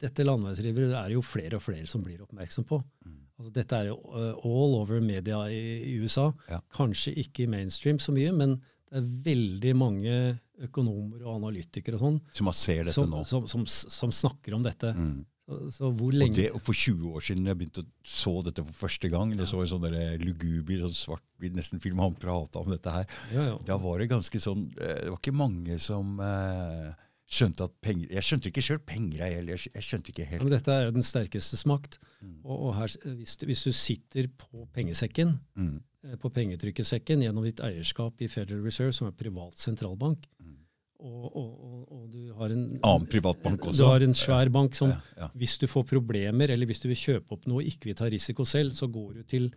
dette 0.00 0.26
landeveisrøveriet 0.26 0.96
er 0.98 1.14
jo 1.14 1.22
flere 1.22 1.58
og 1.60 1.62
flere 1.62 1.86
som 1.90 2.02
blir 2.02 2.22
oppmerksom 2.24 2.66
på. 2.66 2.80
Mm. 3.06 3.18
Altså, 3.38 3.52
dette 3.54 3.78
er 3.78 3.90
jo 3.92 3.96
uh, 4.10 4.42
all 4.42 4.76
over 4.82 5.00
media 5.04 5.44
i, 5.48 5.62
i 5.92 5.96
USA. 6.02 6.28
Ja. 6.50 6.60
Kanskje 6.74 7.14
ikke 7.22 7.46
i 7.46 7.50
mainstream 7.50 8.02
så 8.02 8.14
mye, 8.14 8.34
men 8.36 8.58
det 8.90 8.98
er 8.98 9.10
veldig 9.30 9.74
mange 9.78 10.14
økonomer 10.60 11.22
og 11.22 11.36
analytikere 11.38 11.96
og 11.96 12.02
sånn 12.02 12.16
som, 12.92 13.14
som, 13.24 13.46
som, 13.48 13.62
som 13.70 14.12
snakker 14.12 14.56
om 14.56 14.64
dette. 14.66 14.90
Mm. 14.96 15.20
Så, 15.50 15.58
så 15.74 15.90
det, 16.30 16.46
for 16.62 16.76
20 16.78 17.10
år 17.18 17.24
siden 17.26 17.48
jeg 17.50 17.58
begynte 17.58 17.82
å 17.82 17.88
så 18.06 18.32
dette 18.46 18.62
for 18.62 18.76
første 18.86 19.10
gang, 19.10 19.32
ja. 19.34 19.46
så 19.50 19.60
en 19.64 19.70
sånn 19.72 19.82
der 19.88 20.20
luguber, 20.22 20.84
sånn 20.86 20.94
svart-hvitt 20.94 21.56
nesten 21.58 21.82
film, 21.82 21.98
han 22.04 22.14
prata 22.14 22.62
om 22.62 22.70
dette 22.70 22.94
her, 22.94 23.08
ja, 23.34 23.48
ja. 23.50 23.56
da 23.66 23.78
var 23.82 23.98
det 23.98 24.10
ganske 24.12 24.40
sånn 24.42 24.68
eh, 24.78 25.00
Det 25.04 25.10
var 25.10 25.18
ikke 25.18 25.34
mange 25.34 25.78
som 25.82 26.20
eh, 26.22 26.92
skjønte 27.30 27.66
at 27.66 27.74
penger 27.82 28.14
Jeg 28.16 28.26
skjønte 28.26 28.50
ikke 28.50 28.64
sjøl 28.66 28.80
penger 28.86 29.20
jeg 29.24 29.36
heller. 29.40 29.66
Jeg, 29.74 29.84
skjønte 29.86 30.10
ikke 30.14 30.26
helt. 30.32 30.42
Men 30.46 30.54
dette 30.54 30.74
er 30.74 30.88
jo 30.88 30.94
den 30.96 31.06
sterkestes 31.06 31.62
makt. 31.70 31.98
Mm. 32.22 32.40
Og, 32.44 32.56
og 32.56 32.74
her, 32.78 32.96
hvis, 33.18 33.36
du, 33.38 33.46
hvis 33.50 33.62
du 33.66 33.70
sitter 33.74 34.30
på 34.46 34.66
pengesekken, 34.74 35.36
Mm. 35.58 35.76
eh, 36.06 36.16
på 36.18 36.30
pengetrykkesekken 36.34 37.22
gjennom 37.26 37.46
ditt 37.46 37.62
eierskap 37.62 38.22
i 38.22 38.30
Federal 38.30 38.62
Reserve, 38.66 38.94
som 38.96 39.10
er 39.10 39.18
privat 39.18 39.58
sentralbank, 39.62 40.26
Mm. 40.40 40.49
Og, 41.00 41.26
og, 41.36 41.82
og, 41.88 42.06
du 42.12 42.32
har 42.36 42.52
en 42.52 42.64
Annen 42.84 43.08
privatbank 43.10 43.66
også. 43.70 43.80
Du 43.80 43.88
har 43.88 44.04
en 44.04 44.16
svær 44.16 44.50
bank 44.52 44.76
som 44.76 44.92
ja, 44.92 44.98
ja. 45.16 45.28
hvis 45.40 45.56
du 45.60 45.66
får 45.70 45.86
problemer, 45.88 46.52
eller 46.52 46.68
hvis 46.68 46.82
du 46.82 46.88
vil 46.90 46.98
kjøpe 47.00 47.36
opp 47.36 47.46
noe 47.48 47.62
og 47.62 47.70
ikke 47.70 47.90
vil 47.90 47.98
ta 47.98 48.08
risiko 48.12 48.44
selv, 48.48 48.74
så 48.76 48.88
går 48.90 49.20
du 49.20 49.22
til 49.30 49.48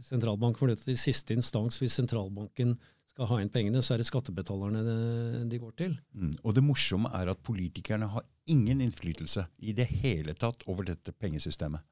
sentralbanken. 0.00 0.58
For 0.58 0.72
dette 0.72 0.90
i 0.90 0.98
siste 0.98 1.36
instans, 1.36 1.78
hvis 1.82 1.94
sentralbanken 2.00 2.74
skal 3.10 3.30
ha 3.30 3.38
inn 3.42 3.52
pengene, 3.52 3.82
så 3.84 3.94
er 3.94 4.02
det 4.02 4.08
skattebetalerne 4.08 4.82
de 5.50 5.62
går 5.62 5.72
til. 5.78 5.96
Mm. 6.14 6.34
Og 6.42 6.54
det 6.56 6.64
morsomme 6.64 7.10
er 7.16 7.32
at 7.32 7.42
politikerne 7.46 8.10
har 8.10 8.26
ingen 8.50 8.82
innflytelse 8.82 9.46
i 9.62 9.74
det 9.76 9.88
hele 10.02 10.34
tatt 10.38 10.64
over 10.70 10.86
dette 10.88 11.14
pengesystemet. 11.14 11.82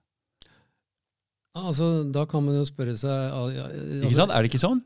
Altså, 1.59 2.05
Da 2.15 2.25
kan 2.29 2.45
man 2.45 2.55
jo 2.55 2.65
spørre 2.69 2.95
seg 2.95 3.33
altså, 3.35 3.65
Ikke 4.05 4.15
sant? 4.15 4.31
Er 4.31 4.45
det 4.45 4.51
ikke 4.53 4.63
sånn? 4.63 4.83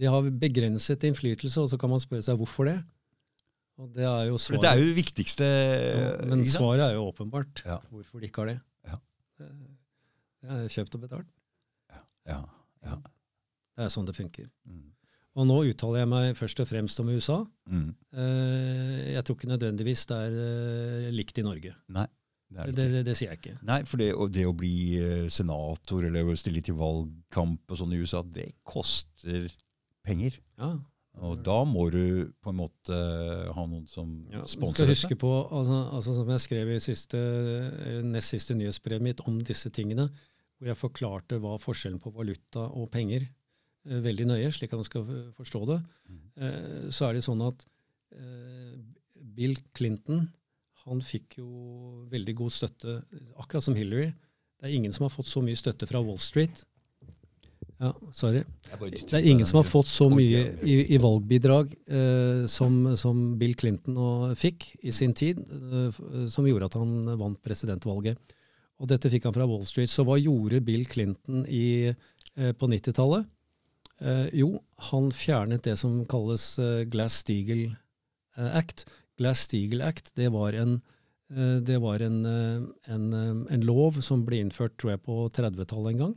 De 0.00 0.08
har 0.10 0.26
begrenset 0.26 1.04
innflytelse, 1.06 1.60
og 1.60 1.70
så 1.70 1.78
kan 1.78 1.92
man 1.92 2.02
spørre 2.02 2.24
seg 2.26 2.38
hvorfor 2.40 2.66
det. 2.66 2.80
Og 3.82 3.88
det 3.94 4.04
er 4.06 4.28
jo 4.28 4.36
For 4.38 4.60
det 4.62 4.70
er 4.70 4.78
jo 4.78 4.86
det 4.86 4.96
viktigste 5.00 5.46
Men 6.30 6.44
svaret 6.46 6.84
er 6.86 6.92
jo 6.94 7.08
åpenbart. 7.08 7.64
Ja. 7.66 7.80
Hvorfor 7.90 8.22
de 8.22 8.28
ikke 8.30 8.44
har 8.44 8.52
det. 8.52 8.58
Ja. 8.86 9.00
Det 9.40 9.48
det 10.44 10.52
er 10.52 10.66
kjøpt 10.68 10.96
og 10.98 11.04
betalt. 11.06 11.30
Ja, 12.28 12.40
ja. 12.84 12.96
Det 13.74 13.86
er 13.86 13.92
sånn 13.92 14.04
det 14.08 14.14
funker. 14.16 14.50
Mm. 14.68 14.90
Og 15.34 15.46
nå 15.48 15.56
uttaler 15.70 16.04
jeg 16.04 16.10
meg 16.10 16.36
først 16.38 16.60
og 16.62 16.68
fremst 16.70 17.00
om 17.02 17.08
USA. 17.10 17.40
Mm. 17.66 17.88
Eh, 18.14 18.98
Jeg 19.16 19.24
tror 19.24 19.38
ikke 19.38 19.50
nødvendigvis 19.50 20.04
det 20.10 20.18
er 20.28 20.36
eh, 20.44 21.08
likt 21.16 21.40
i 21.40 21.46
Norge. 21.46 21.72
Nei, 21.96 22.06
det 22.54 22.74
Det, 22.76 22.86
det 22.92 23.02
det, 23.08 23.16
sier 23.18 23.32
jeg 23.32 23.40
ikke. 23.40 23.56
Nei, 23.66 23.80
for 23.88 24.02
det, 24.02 24.10
det 24.36 24.44
å 24.46 24.54
bli 24.54 24.74
eh, 25.00 25.26
senator 25.32 26.06
eller 26.06 26.30
stille 26.38 26.62
til 26.62 26.76
valgkamp 26.78 27.72
og 27.72 27.80
sånn 27.80 27.96
i 27.96 28.02
USA, 28.04 28.22
det 28.22 28.52
koster 28.62 29.48
penger. 30.06 30.38
Ja. 30.60 30.74
Og 31.22 31.42
da 31.46 31.60
må 31.64 31.84
du 31.94 32.32
på 32.42 32.50
en 32.50 32.56
måte 32.58 32.96
ha 33.54 33.64
noen 33.70 33.86
som 33.88 34.26
Ja, 34.32 34.42
sponser 34.42 34.86
dette. 34.88 34.96
huske 34.96 35.16
på, 35.16 35.30
altså, 35.52 35.76
altså 35.94 36.14
Som 36.16 36.28
jeg 36.28 36.40
skrev 36.40 36.72
i 36.74 36.78
siste, 36.82 37.16
eh, 37.18 38.02
nest 38.02 38.28
siste 38.34 38.54
nyhetsbrevet 38.58 39.02
mitt 39.02 39.20
om 39.28 39.38
disse 39.38 39.70
tingene, 39.70 40.08
hvor 40.58 40.66
jeg 40.72 40.76
forklarte 40.80 41.38
hva 41.40 41.54
forskjellen 41.62 42.00
på 42.02 42.12
valuta 42.12 42.66
og 42.74 42.90
penger 42.90 43.28
eh, 43.86 44.00
veldig 44.00 44.26
nøye, 44.26 44.50
slik 44.52 44.72
at 44.72 44.78
man 44.80 44.84
skal 44.84 45.04
forstå 45.38 45.66
det, 45.66 45.80
Mm. 46.10 46.20
eh, 46.36 46.90
så 46.90 47.08
er 47.08 47.12
det 47.14 47.22
sånn 47.24 47.42
at 47.46 47.64
eh, 48.12 48.74
Bill 49.34 49.56
Clinton 49.72 50.28
han 50.84 51.00
fikk 51.00 51.38
jo 51.38 52.06
veldig 52.10 52.34
god 52.36 52.50
støtte, 52.52 53.04
akkurat 53.40 53.62
som 53.64 53.74
Hillary. 53.74 54.10
Det 54.60 54.68
er 54.68 54.74
ingen 54.76 54.92
som 54.92 55.04
har 55.04 55.10
fått 55.14 55.26
så 55.30 55.40
mye 55.42 55.56
støtte 55.56 55.86
fra 55.88 56.02
Wall 56.04 56.18
Street. 56.18 56.64
Ja, 57.82 57.90
sorry. 58.14 58.44
Det 59.10 59.18
er 59.18 59.26
ingen 59.26 59.46
som 59.46 59.58
har 59.58 59.66
fått 59.66 59.90
så 59.90 60.06
mye 60.12 60.44
i, 60.62 60.76
i 60.94 60.98
valgbidrag 61.02 61.72
eh, 61.90 62.44
som, 62.50 62.94
som 62.96 63.24
Bill 63.40 63.56
Clinton 63.58 63.98
og 63.98 64.38
fikk 64.38 64.68
i 64.86 64.94
sin 64.94 65.14
tid, 65.16 65.42
eh, 65.50 66.00
som 66.30 66.46
gjorde 66.46 66.70
at 66.70 66.78
han 66.78 67.14
vant 67.20 67.40
presidentvalget. 67.44 68.34
Og 68.82 68.90
dette 68.90 69.10
fikk 69.10 69.26
han 69.28 69.34
fra 69.36 69.46
Wall 69.50 69.66
Street. 69.66 69.90
Så 69.90 70.06
hva 70.06 70.18
gjorde 70.20 70.62
Bill 70.64 70.86
Clinton 70.86 71.44
i, 71.50 71.90
eh, 71.90 72.52
på 72.54 72.70
90-tallet? 72.70 73.26
Eh, 74.02 74.26
jo, 74.34 74.58
han 74.90 75.10
fjernet 75.14 75.64
det 75.66 75.76
som 75.80 76.00
kalles 76.10 76.54
eh, 76.58 76.82
Glass-Steagall 76.90 77.68
eh, 77.70 78.50
Act. 78.58 78.86
Glass-Steagall 79.20 79.84
Act 79.86 80.14
det 80.18 80.32
var 80.34 80.56
en 80.58 80.80
det 81.34 81.78
var 81.80 82.02
en, 82.04 82.18
en, 82.28 83.04
en 83.16 83.62
lov 83.64 83.96
som 84.04 84.20
ble 84.26 84.42
innført 84.44 84.74
tror 84.78 84.92
jeg, 84.92 85.00
på 85.06 85.14
30-tallet 85.34 85.94
en 85.94 86.02
gang 86.02 86.12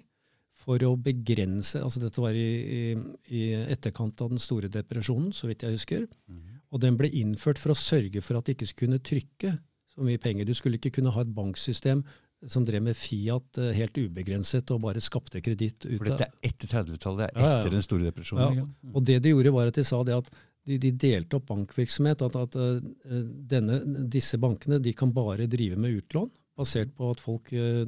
for 0.57 0.81
å 0.83 0.95
begrense 0.99 1.79
altså 1.83 2.01
Dette 2.01 2.21
var 2.23 2.35
i, 2.37 2.47
i, 2.47 2.83
i 3.29 3.41
etterkant 3.69 4.21
av 4.25 4.31
den 4.33 4.41
store 4.41 4.71
depresjonen, 4.73 5.31
så 5.35 5.49
vidt 5.49 5.65
jeg 5.65 5.77
husker. 5.77 6.07
Mhm. 6.27 6.53
Og 6.75 6.81
den 6.83 6.97
ble 6.99 7.07
innført 7.15 7.59
for 7.61 7.71
å 7.71 7.79
sørge 7.79 8.19
for 8.25 8.39
at 8.39 8.47
de 8.47 8.55
ikke 8.57 8.67
skulle 8.67 8.97
kunne 8.97 9.03
trykke 9.05 9.53
så 9.93 10.03
mye 10.03 10.19
penger. 10.19 10.47
Du 10.49 10.55
skulle 10.57 10.79
ikke 10.81 10.97
kunne 10.97 11.13
ha 11.15 11.21
et 11.23 11.31
banksystem 11.33 12.01
som 12.45 12.65
drev 12.67 12.83
med 12.85 12.97
Fiat 12.97 13.57
eh, 13.61 13.71
helt 13.79 13.97
ubegrenset 13.97 14.69
og 14.75 14.83
bare 14.83 15.01
skapte 15.01 15.39
kreditt 15.41 15.87
For 15.87 16.05
dette 16.11 16.27
er 16.27 16.49
etter 16.51 16.69
30-tallet, 16.69 17.23
det 17.23 17.29
er 17.29 17.31
Ja, 17.33 17.39
ja, 17.39 17.53
ja. 17.53 17.61
etter 17.61 17.73
den 17.73 17.85
store 17.85 18.05
depresjonen. 18.05 18.59
Ja. 18.59 18.65
Mm. 18.67 18.91
Og 18.93 19.07
det 19.09 19.17
de 19.25 19.31
gjorde, 19.33 19.53
var 19.55 19.71
at 19.71 19.79
de 19.79 19.85
sa 19.87 20.01
det 20.05 20.17
at 20.19 20.29
de, 20.67 20.77
de 20.83 20.91
delte 20.91 21.39
opp 21.39 21.47
bankvirksomhet. 21.49 22.25
At, 22.27 22.37
at 22.43 22.59
eh, 22.61 23.23
denne, 23.55 23.79
disse 24.11 24.37
bankene 24.41 24.81
de 24.83 24.93
kan 24.97 25.13
bare 25.15 25.47
drive 25.49 25.79
med 25.81 25.97
utlån, 26.03 26.29
basert 26.59 26.93
på 26.97 27.09
at 27.13 27.23
folk 27.23 27.49
eh, 27.55 27.87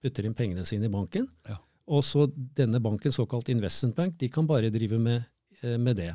putter 0.00 0.28
inn 0.28 0.38
pengene 0.38 0.64
sine 0.68 0.88
i 0.88 0.92
banken. 0.92 1.28
Ja. 1.50 1.58
Og 1.90 2.04
så 2.06 2.26
denne 2.56 2.80
banken, 2.82 3.12
såkalt 3.14 3.50
investment 3.52 3.96
bank, 3.96 4.18
de 4.20 4.28
kan 4.30 4.46
bare 4.46 4.70
drive 4.70 4.98
med, 5.02 5.24
eh, 5.60 5.76
med 5.76 5.98
det. 5.98 6.12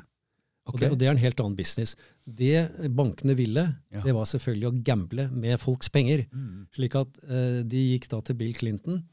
Og, 0.65 0.79
det. 0.79 0.89
og 0.89 0.97
det 0.97 1.07
er 1.07 1.13
en 1.13 1.21
helt 1.21 1.41
annen 1.43 1.57
business. 1.57 1.93
Det 2.25 2.89
bankene 2.95 3.35
ville, 3.37 3.65
Ja. 3.93 4.01
det 4.01 4.15
var 4.15 4.25
selvfølgelig 4.25 4.69
å 4.71 4.83
gamble 4.83 5.27
med 5.29 5.59
folks 5.61 5.89
penger. 5.89 6.25
Mm. 6.31 6.65
Slik 6.73 6.95
at 6.95 7.19
eh, 7.27 7.59
de 7.61 7.83
gikk 7.91 8.09
da 8.09 8.21
til 8.21 8.39
Bill 8.39 8.55
Clinton, 8.57 9.03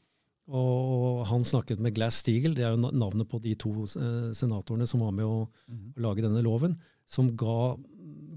og 0.49 1.21
han 1.29 1.45
snakket 1.47 1.79
med 1.79 1.93
Glass-Steagall, 1.95 2.55
det 2.57 2.65
er 2.65 2.73
jo 2.73 2.89
navnet 2.91 3.29
på 3.29 3.39
de 3.43 3.53
to 3.55 3.85
eh, 3.85 4.33
senatorene 4.35 4.87
som 4.89 4.99
var 5.05 5.13
med 5.15 5.23
å, 5.29 5.45
mm. 5.69 5.93
å 5.95 6.03
lage 6.03 6.25
denne 6.25 6.43
loven, 6.43 6.75
som 7.07 7.29
ga, 7.37 7.75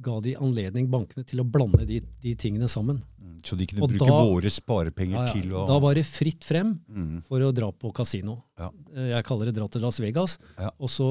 ga 0.07 0.16
de 0.24 0.34
anledning, 0.38 0.86
bankene, 0.92 1.24
til 1.26 1.42
å 1.42 1.46
blande 1.46 1.84
de, 1.88 2.00
de 2.22 2.34
tingene 2.38 2.68
sammen. 2.70 3.00
Mm. 3.20 3.36
Så 3.46 3.59
de 3.59 3.66
kunne 3.68 3.82
Og 3.84 3.90
bruke 3.92 4.07
da- 4.09 4.20
våre 4.30 4.50
sparepenger 4.54 5.18
Ja, 5.18 5.24
ja. 5.26 5.32
til 5.36 5.52
å 5.54 5.64
Da 5.68 5.78
var 5.82 5.94
det 5.98 6.07
fritt 6.09 6.46
frem 6.46 6.76
mm. 6.88 7.24
for 7.28 7.42
å 7.44 7.50
dra 7.54 7.68
på 7.74 7.90
kasino. 7.94 8.38
Ja. 8.59 8.70
Eh, 8.94 9.11
Jeg 9.16 9.26
kaller 9.28 9.50
det 9.50 9.57
dra 9.59 9.66
til 9.68 9.84
Las 9.84 9.98
Vegas, 10.02 10.38
Ja. 10.59 10.70
og 10.78 10.88
så 10.90 11.11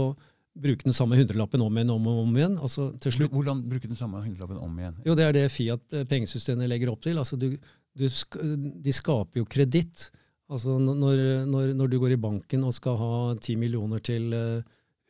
bruke 0.55 0.87
den 0.87 0.95
samme 0.95 1.17
hundrelappen 1.19 1.59
om 1.61 1.75
igjen 1.75 1.89
om 1.91 2.05
og 2.07 2.19
om 2.23 2.35
igjen. 2.39 2.53
Altså 2.63 2.89
til 3.03 3.11
slutt 3.11 3.33
Hvordan 3.35 3.61
bruke 3.67 3.87
den 3.91 3.97
samme 3.99 4.21
hundrelappen 4.23 4.57
om 4.63 4.77
igjen? 4.79 4.95
Jo, 5.05 5.15
det 5.19 5.25
er 5.27 5.33
det 5.35 5.49
Fiat-pengesystemet 5.51 6.69
legger 6.71 6.91
opp 6.93 7.01
til. 7.03 7.17
Altså, 7.19 7.37
du, 7.39 7.49
du 7.95 8.05
de 8.85 8.93
skaper 8.95 9.41
jo 9.41 9.45
kreditt. 9.45 10.09
Altså, 10.49 10.77
når, 10.79 11.45
når, 11.49 11.73
når 11.75 11.89
du 11.91 11.97
går 11.99 12.13
i 12.15 12.21
banken 12.21 12.63
og 12.67 12.73
skal 12.77 12.97
ha 12.99 13.11
ti 13.41 13.55
millioner 13.59 13.99
til 14.05 14.31
eh, 14.37 14.61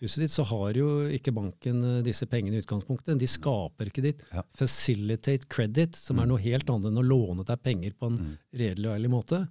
huset 0.05 0.23
ditt, 0.25 0.31
så 0.33 0.45
har 0.47 0.77
jo 0.77 0.87
ikke 1.11 1.33
banken 1.35 1.83
eh, 1.83 2.01
disse 2.05 2.25
pengene 2.29 2.55
i 2.59 2.61
utgangspunktet. 2.63 3.17
De 3.19 3.27
skaper 3.29 3.91
kreditt. 3.91 4.21
Ja. 4.31 4.43
Facilitate 4.55 5.47
credit, 5.49 5.95
som 5.99 6.19
er 6.19 6.25
Mm. 6.25 6.29
noe 6.35 6.41
helt 6.45 6.69
annet 6.69 6.85
enn 6.91 7.01
å 7.01 7.05
låne 7.05 7.45
deg 7.45 7.61
penger 7.63 7.93
på 7.99 8.07
en 8.11 8.17
Mm. 8.17 8.37
redelig 8.53 8.87
og 8.89 8.95
ærlig 8.99 9.09
måte. 9.11 9.47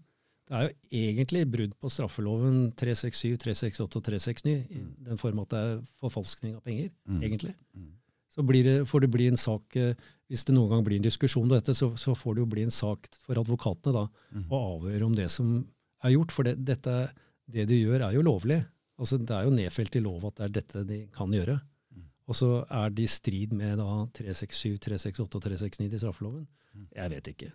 Det 0.47 0.53
er 0.55 0.69
jo 0.69 0.75
egentlig 0.93 1.45
brudd 1.51 1.73
på 1.81 1.89
straffeloven 1.89 2.75
367, 2.77 3.37
368 3.39 3.97
og 3.97 4.03
369, 4.05 4.67
i 4.71 4.79
Mm. 4.79 4.95
den 5.05 5.17
form 5.17 5.39
at 5.41 5.49
det 5.49 5.59
er 5.59 5.83
forfalskning 6.03 6.57
av 6.57 6.63
penger, 6.65 6.91
Mm. 7.09 7.21
egentlig 7.23 7.55
Mm. 7.77 7.89
så 8.35 8.43
blir 8.47 8.63
det, 8.65 8.87
får 8.87 9.01
det 9.01 9.11
bli 9.11 9.27
en 9.29 9.37
sak 9.37 9.77
eh, 9.77 9.95
Hvis 10.31 10.45
det 10.47 10.55
noen 10.55 10.71
gang 10.71 10.83
blir 10.83 10.97
en 10.97 11.03
diskusjon 11.03 11.43
om 11.45 11.49
dette, 11.51 11.75
så, 11.77 11.93
så 11.97 12.15
får 12.17 12.35
det 12.35 12.41
jo 12.41 12.47
bli 12.47 12.63
en 12.63 12.71
sak 12.71 13.07
for 13.21 13.35
advokatene 13.37 13.93
da, 13.93 14.09
å 14.51 14.81
avgjøre 14.81 15.03
om 15.05 15.13
det 15.15 15.31
som 15.31 15.69
er 16.03 16.11
gjort. 16.13 16.31
For 16.33 16.43
det, 16.43 16.65
dette, 16.65 17.11
det 17.49 17.69
du 17.69 17.75
gjør, 17.75 18.01
er 18.09 18.13
jo 18.15 18.23
lovlig. 18.23 18.65
Altså, 18.99 19.18
det 19.18 19.30
er 19.34 19.45
jo 19.49 19.51
nedfelt 19.57 19.97
i 19.97 20.03
lov 20.05 20.24
at 20.28 20.36
det 20.38 20.45
er 20.49 20.53
dette 20.61 20.84
de 20.86 20.99
kan 21.14 21.32
gjøre. 21.34 21.57
Mm. 21.95 22.05
Og 22.28 22.34
så 22.38 22.51
er 22.70 22.90
det 22.95 23.03
i 23.05 23.11
strid 23.11 23.53
med 23.53 23.78
da 23.82 23.88
367, 24.14 24.78
368 24.86 25.34
og 25.34 25.42
369 25.42 25.92
i 25.95 25.99
straffeloven. 26.05 26.47
Mm. 26.74 26.86
Jeg 26.95 27.11
vet 27.11 27.28
ikke. 27.34 27.51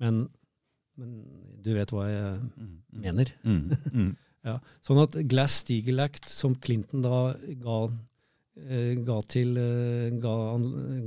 Men, 0.00 0.22
men 0.96 1.12
du 1.62 1.72
vet 1.76 1.90
hva 1.94 2.06
jeg 2.08 2.40
Mm. 2.56 2.78
Mm. 2.92 3.00
mener. 3.08 3.34
Mm. 3.44 4.14
Ja, 4.44 4.58
sånn 4.84 4.98
at 5.00 5.14
Glass-Steagall 5.24 6.02
Act, 6.04 6.26
som 6.28 6.52
Clinton 6.60 7.00
da 7.00 7.32
ga, 7.64 7.76
eh, 8.60 8.90
ga, 9.00 9.14
til, 9.24 9.54
eh, 9.56 10.10
ga, 10.20 10.34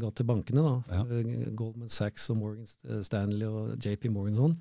ga 0.02 0.10
til 0.18 0.26
bankene, 0.26 0.64
da, 0.66 0.96
Ja. 0.96 1.02
eh, 1.20 1.52
Goldman 1.54 1.88
Sachs 1.94 2.26
og 2.34 2.38
Morgan 2.40 3.04
Stanley 3.06 3.46
og 3.46 3.76
JP 3.78 4.10
Morgan 4.10 4.40
sånn, 4.42 4.56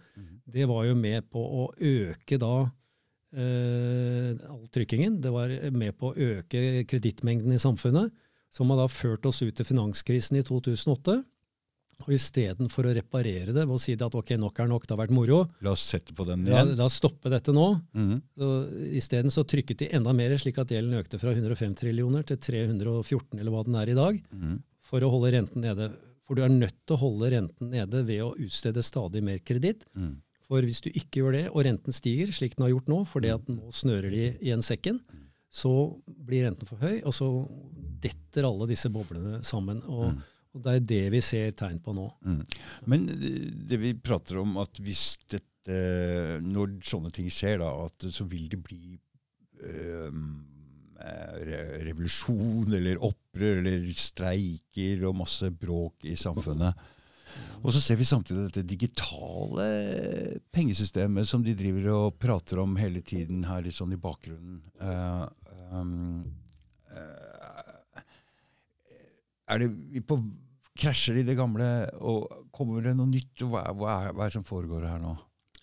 det 0.46 0.68
var 0.68 0.84
jo 0.84 0.94
med 0.94 1.24
på 1.32 1.40
å 1.40 1.62
øke 1.80 2.36
da 2.38 2.70
all 3.36 4.66
trykkingen. 4.72 5.20
Det 5.22 5.30
var 5.34 5.48
med 5.76 5.96
på 5.98 6.12
å 6.12 6.16
øke 6.16 6.84
kredittmengden 6.88 7.52
i 7.52 7.60
samfunnet, 7.62 8.12
som 8.50 8.70
har 8.72 8.76
da 8.84 8.88
ført 8.88 9.26
oss 9.28 9.42
ut 9.44 9.54
til 9.58 9.66
finanskrisen 9.68 10.38
i 10.40 10.44
2008. 10.46 11.18
Og 12.04 12.10
istedenfor 12.12 12.84
å 12.90 12.92
reparere 12.92 13.54
det 13.56 13.62
ved 13.64 13.72
å 13.72 13.80
si 13.80 13.94
at 13.96 14.02
ok, 14.14 14.34
nok 14.36 14.58
er 14.60 14.66
nok, 14.68 14.84
det 14.84 14.92
har 14.92 14.98
vært 15.00 15.14
moro, 15.16 15.38
La 15.64 15.70
oss 15.72 15.80
sette 15.88 16.12
på 16.12 16.26
den 16.28 16.42
la, 16.44 16.58
igjen. 16.60 16.74
la 16.76 16.84
oss 16.90 16.98
stoppe 17.00 17.30
dette 17.32 17.54
nå. 17.56 17.80
Mm 17.94 18.20
-hmm. 18.36 18.92
Isteden 19.00 19.30
så 19.30 19.44
trykket 19.48 19.78
de 19.78 19.88
enda 19.96 20.12
mer, 20.12 20.36
slik 20.36 20.58
at 20.58 20.68
gjelden 20.68 20.92
økte 21.00 21.18
fra 21.18 21.32
105 21.32 21.74
trillioner 21.74 22.22
til 22.22 22.36
314, 22.36 23.38
eller 23.40 23.50
hva 23.50 23.64
den 23.64 23.74
er 23.76 23.88
i 23.88 23.94
dag, 23.94 24.22
Mhm. 24.32 24.62
for 24.82 25.00
å 25.00 25.10
holde 25.10 25.32
renten 25.32 25.62
nede. 25.62 25.92
For 26.26 26.34
du 26.34 26.42
er 26.42 26.48
nødt 26.48 26.74
til 26.86 26.96
å 26.96 26.98
holde 26.98 27.30
renten 27.30 27.70
nede 27.70 28.04
ved 28.04 28.20
å 28.20 28.34
utstede 28.36 28.82
stadig 28.82 29.22
mer 29.22 29.38
kreditt. 29.38 29.84
Mhm. 29.96 30.20
For 30.46 30.62
hvis 30.62 30.82
du 30.84 30.90
ikke 30.92 31.22
gjør 31.22 31.34
det, 31.34 31.44
og 31.50 31.64
renten 31.66 31.94
stiger, 31.94 32.30
slik 32.34 32.54
den 32.54 32.66
har 32.66 32.74
gjort 32.74 32.90
nå, 32.92 33.00
fordi 33.10 33.32
at 33.34 33.48
nå 33.50 33.72
snører 33.74 34.12
de 34.14 34.26
igjen 34.34 34.62
sekken, 34.64 35.00
så 35.50 35.72
blir 36.06 36.46
renten 36.46 36.68
for 36.68 36.82
høy, 36.82 37.00
og 37.06 37.14
så 37.16 37.28
detter 38.02 38.46
alle 38.46 38.68
disse 38.70 38.90
boblene 38.92 39.40
sammen. 39.46 39.80
Og, 39.90 40.20
og 40.54 40.62
det 40.64 40.74
er 40.76 40.86
det 40.92 41.02
vi 41.16 41.22
ser 41.24 41.54
tegn 41.58 41.80
på 41.82 41.94
nå. 41.96 42.06
Mm. 42.26 42.42
Men 42.92 43.06
det 43.08 43.80
vi 43.82 43.94
prater 43.98 44.42
om, 44.42 44.58
at 44.62 44.82
hvis 44.82 45.16
dette 45.26 45.52
Når 46.46 46.76
sånne 46.86 47.10
ting 47.10 47.26
skjer, 47.26 47.56
da, 47.58 47.72
at 47.88 48.04
så 48.14 48.22
vil 48.30 48.44
det 48.52 48.60
bli 48.62 48.94
eh, 49.66 50.20
revolusjon 51.88 52.70
eller 52.78 53.02
opprør 53.02 53.64
eller 53.64 53.88
streiker 53.98 55.02
og 55.08 55.18
masse 55.24 55.50
bråk 55.50 56.06
i 56.06 56.14
samfunnet. 56.14 56.78
Og 57.62 57.72
så 57.74 57.82
ser 57.82 57.98
vi 57.98 58.06
samtidig 58.06 58.46
dette 58.46 58.64
digitale 58.68 59.66
pengesystemet 60.54 61.28
som 61.28 61.44
de 61.44 61.54
driver 61.58 61.88
og 61.94 62.18
prater 62.22 62.60
om 62.62 62.76
hele 62.80 63.02
tiden 63.04 63.44
her 63.48 63.64
litt 63.64 63.76
sånn 63.76 63.94
i 63.96 64.00
bakgrunnen. 64.00 64.60
Uh, 64.80 65.26
um, 65.74 66.26
uh, 66.94 68.02
er 69.50 69.62
det 69.62 69.70
vi 69.94 70.02
på 70.04 70.20
Krasjer 70.76 71.16
de 71.16 71.22
det 71.24 71.38
gamle, 71.38 71.66
og 72.04 72.26
kommer 72.52 72.84
det 72.84 72.92
noe 72.98 73.08
nytt? 73.08 73.32
Hva 73.48 73.62
er, 73.64 73.76
hva 73.78 73.94
er, 73.94 74.10
hva 74.12 74.26
er 74.26 74.28
det 74.28 74.36
som 74.36 74.44
foregår 74.44 74.84
her 74.84 75.00
nå? 75.00 75.14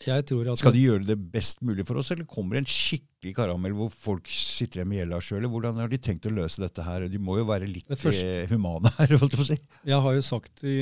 Jeg 0.03 0.25
tror 0.27 0.49
at 0.51 0.59
Skal 0.59 0.73
de 0.75 0.81
gjøre 0.83 1.05
det 1.07 1.15
best 1.31 1.61
mulig 1.63 1.85
for 1.87 1.99
oss, 2.01 2.09
eller 2.11 2.27
kommer 2.27 2.57
det 2.57 2.63
en 2.63 2.71
skikkelig 2.73 3.35
karamell 3.37 3.75
hvor 3.77 3.91
folk 3.93 4.27
sitter 4.27 4.81
igjen 4.81 4.89
med 4.89 4.99
gjelda 4.99 5.19
sjøl? 5.23 5.47
Hvordan 5.53 5.79
har 5.79 5.91
de 5.91 5.99
tenkt 6.01 6.27
å 6.27 6.33
løse 6.33 6.63
dette 6.63 6.83
her? 6.83 7.05
De 7.11 7.21
må 7.21 7.37
jo 7.39 7.45
være 7.47 7.69
litt 7.69 7.87
første- 7.93 8.41
eh, 8.41 8.49
humane 8.51 8.91
her, 8.97 9.15
holdt 9.21 9.37
jeg 9.37 9.39
på 9.39 9.45
å 9.45 9.49
si. 9.51 9.59
Jeg 9.93 10.01
har 10.07 10.17
jo 10.17 10.25
sagt 10.25 10.65
i, 10.67 10.75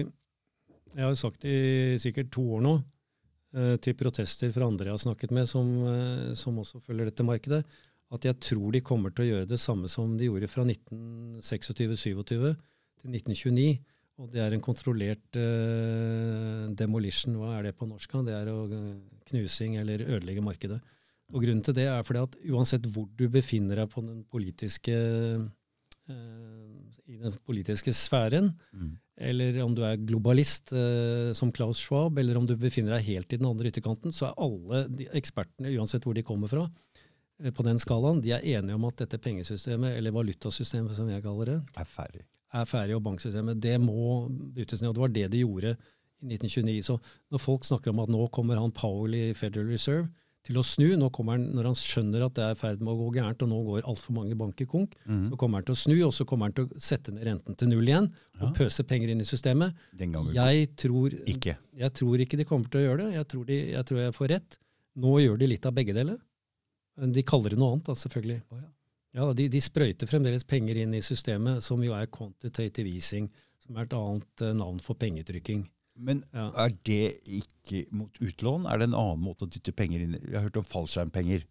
jeg 0.96 1.06
har 1.06 1.16
sagt 1.20 1.46
i 1.48 1.98
sikkert 2.02 2.32
to 2.34 2.44
år 2.58 2.66
nå, 2.66 2.74
eh, 3.56 3.76
til 3.84 3.96
protester 4.00 4.52
fra 4.56 4.68
andre 4.68 4.90
jeg 4.90 4.98
har 4.98 5.06
snakket 5.06 5.34
med, 5.36 5.50
som, 5.50 5.70
eh, 5.88 6.34
som 6.36 6.60
også 6.60 6.82
følger 6.84 7.10
dette 7.10 7.26
markedet, 7.28 7.64
at 8.12 8.28
jeg 8.28 8.40
tror 8.44 8.72
de 8.76 8.84
kommer 8.84 9.14
til 9.16 9.26
å 9.26 9.30
gjøre 9.30 9.50
det 9.50 9.60
samme 9.60 9.88
som 9.92 10.18
de 10.20 10.28
gjorde 10.28 10.50
fra 10.52 10.66
1926-27 10.68 12.56
til 13.00 13.16
1929. 13.16 13.80
Og 14.22 14.30
det 14.30 14.42
er 14.44 14.54
en 14.54 14.62
kontrollert 14.62 15.38
uh, 15.40 16.68
demolition. 16.78 17.38
Hva 17.40 17.56
er 17.56 17.70
det 17.70 17.78
på 17.80 17.88
norsk? 17.90 18.20
Det 18.28 18.36
er 18.36 18.52
å 18.52 18.68
knusing 19.32 19.80
eller 19.82 20.04
ødelegge 20.04 20.44
markedet. 20.46 20.78
Og 21.32 21.46
Grunnen 21.46 21.64
til 21.64 21.78
det 21.78 21.88
er 21.88 22.04
fordi 22.06 22.22
at 22.28 22.36
uansett 22.52 22.86
hvor 22.92 23.08
du 23.18 23.26
befinner 23.32 23.82
deg 23.82 23.90
på 23.90 24.04
den 24.04 24.22
politiske, 24.30 24.94
i 26.10 27.18
den 27.22 27.34
politiske 27.46 27.94
sfæren, 27.94 28.52
Mm. 28.74 28.98
eller 29.18 29.62
om 29.64 29.76
du 29.76 29.82
er 29.84 29.98
globalist 29.98 30.72
eh, 30.74 31.32
som 31.34 31.52
Klaus 31.52 31.78
Schwab, 31.78 32.18
eller 32.18 32.38
om 32.38 32.48
du 32.48 32.56
befinner 32.56 32.98
deg 32.98 33.06
helt 33.06 33.34
i 33.34 33.38
den 33.38 33.46
andre 33.48 33.70
ytterkanten, 33.70 34.12
så 34.12 34.30
er 34.32 34.40
alle 34.42 35.08
ekspertene, 35.14 35.72
uansett 35.78 36.04
hvor 36.04 36.14
de 36.18 36.24
kommer 36.24 36.48
fra, 36.50 36.70
eh, 37.44 37.52
på 37.52 37.64
den 37.64 37.78
skalaen, 37.80 38.22
de 38.22 38.32
er 38.32 38.42
enige 38.58 38.76
om 38.76 38.86
at 38.86 38.98
dette 38.98 39.18
pengesystemet, 39.22 39.98
eller 39.98 40.12
valutasystemet 40.12 40.94
som 40.96 41.10
jeg 41.10 41.24
kaller 41.24 41.46
det, 41.46 41.62
Er 41.78 41.86
ferdig. 41.86 42.24
er 42.54 42.66
ferdig, 42.66 42.96
og 42.96 43.04
banksystemet, 43.04 43.60
det 43.62 43.80
må 43.80 44.28
brytes 44.56 44.82
ned. 44.82 44.90
Og 44.90 44.96
det 44.96 45.02
var 45.02 45.08
det 45.16 45.32
de 45.32 45.40
gjorde 45.46 45.78
i 46.22 46.26
1929. 46.36 46.82
Så 46.84 47.00
når 47.32 47.40
folk 47.40 47.64
snakker 47.64 47.90
om 47.92 48.00
at 48.00 48.10
nå 48.10 48.28
kommer 48.32 48.60
han 48.60 48.72
Powell 48.72 49.14
i 49.16 49.34
Federal 49.34 49.68
Reserve 49.68 50.10
til 50.48 50.58
å 50.58 50.64
snu, 50.66 50.88
han, 50.98 51.44
når 51.54 51.68
han 51.70 51.78
skjønner 51.78 52.26
at 52.26 52.34
det 52.38 52.46
er 52.46 52.56
i 52.56 52.58
ferd 52.58 52.82
med 52.82 52.94
å 52.94 52.98
gå 52.98 53.10
gærent, 53.20 53.44
og 53.46 53.52
nå 53.52 53.60
går 53.68 53.86
altfor 53.92 54.16
mange 54.16 54.38
banker 54.38 54.66
konk, 54.70 54.96
mm. 55.06 55.28
så 55.30 55.38
kommer 55.40 55.62
han 55.62 55.68
til 55.68 55.76
å 55.76 55.82
snu, 55.84 55.96
og 56.08 56.14
så 56.18 56.26
kommer 56.30 56.50
han 56.50 56.56
til 56.58 56.66
å 56.66 56.82
sette 56.82 57.14
ned 57.14 57.28
renten 57.30 57.58
til 57.60 57.70
null 57.70 57.92
igjen, 57.92 58.10
og 58.40 58.48
Ja. 58.48 58.52
pøse 58.58 58.86
penger 58.88 59.14
inn 59.14 59.22
i 59.22 59.28
systemet. 59.28 59.78
Jeg 60.34 60.76
tror, 60.82 61.14
ikke. 61.30 61.58
jeg 61.78 61.94
tror 61.94 62.26
ikke 62.26 62.42
de 62.42 62.48
kommer 62.50 62.74
til 62.74 62.82
å 62.82 62.86
gjøre 62.88 63.06
det. 63.06 63.14
Jeg 63.20 63.28
tror, 63.34 63.46
de, 63.46 63.60
jeg 63.76 63.86
tror 63.86 64.00
jeg 64.02 64.18
får 64.18 64.32
rett. 64.34 64.60
Nå 64.98 65.16
gjør 65.22 65.38
de 65.40 65.48
litt 65.48 65.66
av 65.70 65.78
begge 65.78 65.94
deler. 65.94 66.18
Men 66.98 67.14
De 67.14 67.24
kaller 67.24 67.54
det 67.54 67.60
noe 67.62 67.76
annet, 67.76 67.86
da, 67.86 67.94
selvfølgelig. 67.96 68.42
Oh, 68.52 68.58
ja. 68.60 68.70
Ja, 69.12 69.34
de, 69.36 69.48
de 69.52 69.60
sprøyter 69.60 70.08
fremdeles 70.08 70.46
penger 70.48 70.78
inn 70.80 70.94
i 70.96 71.04
systemet, 71.04 71.64
som 71.66 71.82
jo 71.84 71.94
er 71.98 72.08
quantitative 72.08 72.88
easing, 72.88 73.28
som 73.60 73.76
er 73.76 73.88
et 73.88 73.96
annet 73.98 74.44
eh, 74.46 74.54
navn 74.56 74.80
for 74.84 74.96
pengetrykking. 75.00 75.66
Men 75.98 76.24
Ja. 76.34 76.52
er 76.56 76.70
det 76.84 77.20
ikke 77.28 77.86
mot 77.92 78.12
utlån? 78.20 78.66
Er 78.66 78.78
det 78.80 78.88
en 78.90 78.94
annen 78.96 79.22
måte 79.24 79.46
å 79.46 79.50
dytte 79.50 79.74
penger 79.76 80.02
inn 80.02 80.16
i? 80.16 80.20
Jeg 80.20 80.34
har 80.34 80.50
hørt 80.50 80.58
om 80.58 80.64
fallskjermpenger. 80.64 81.44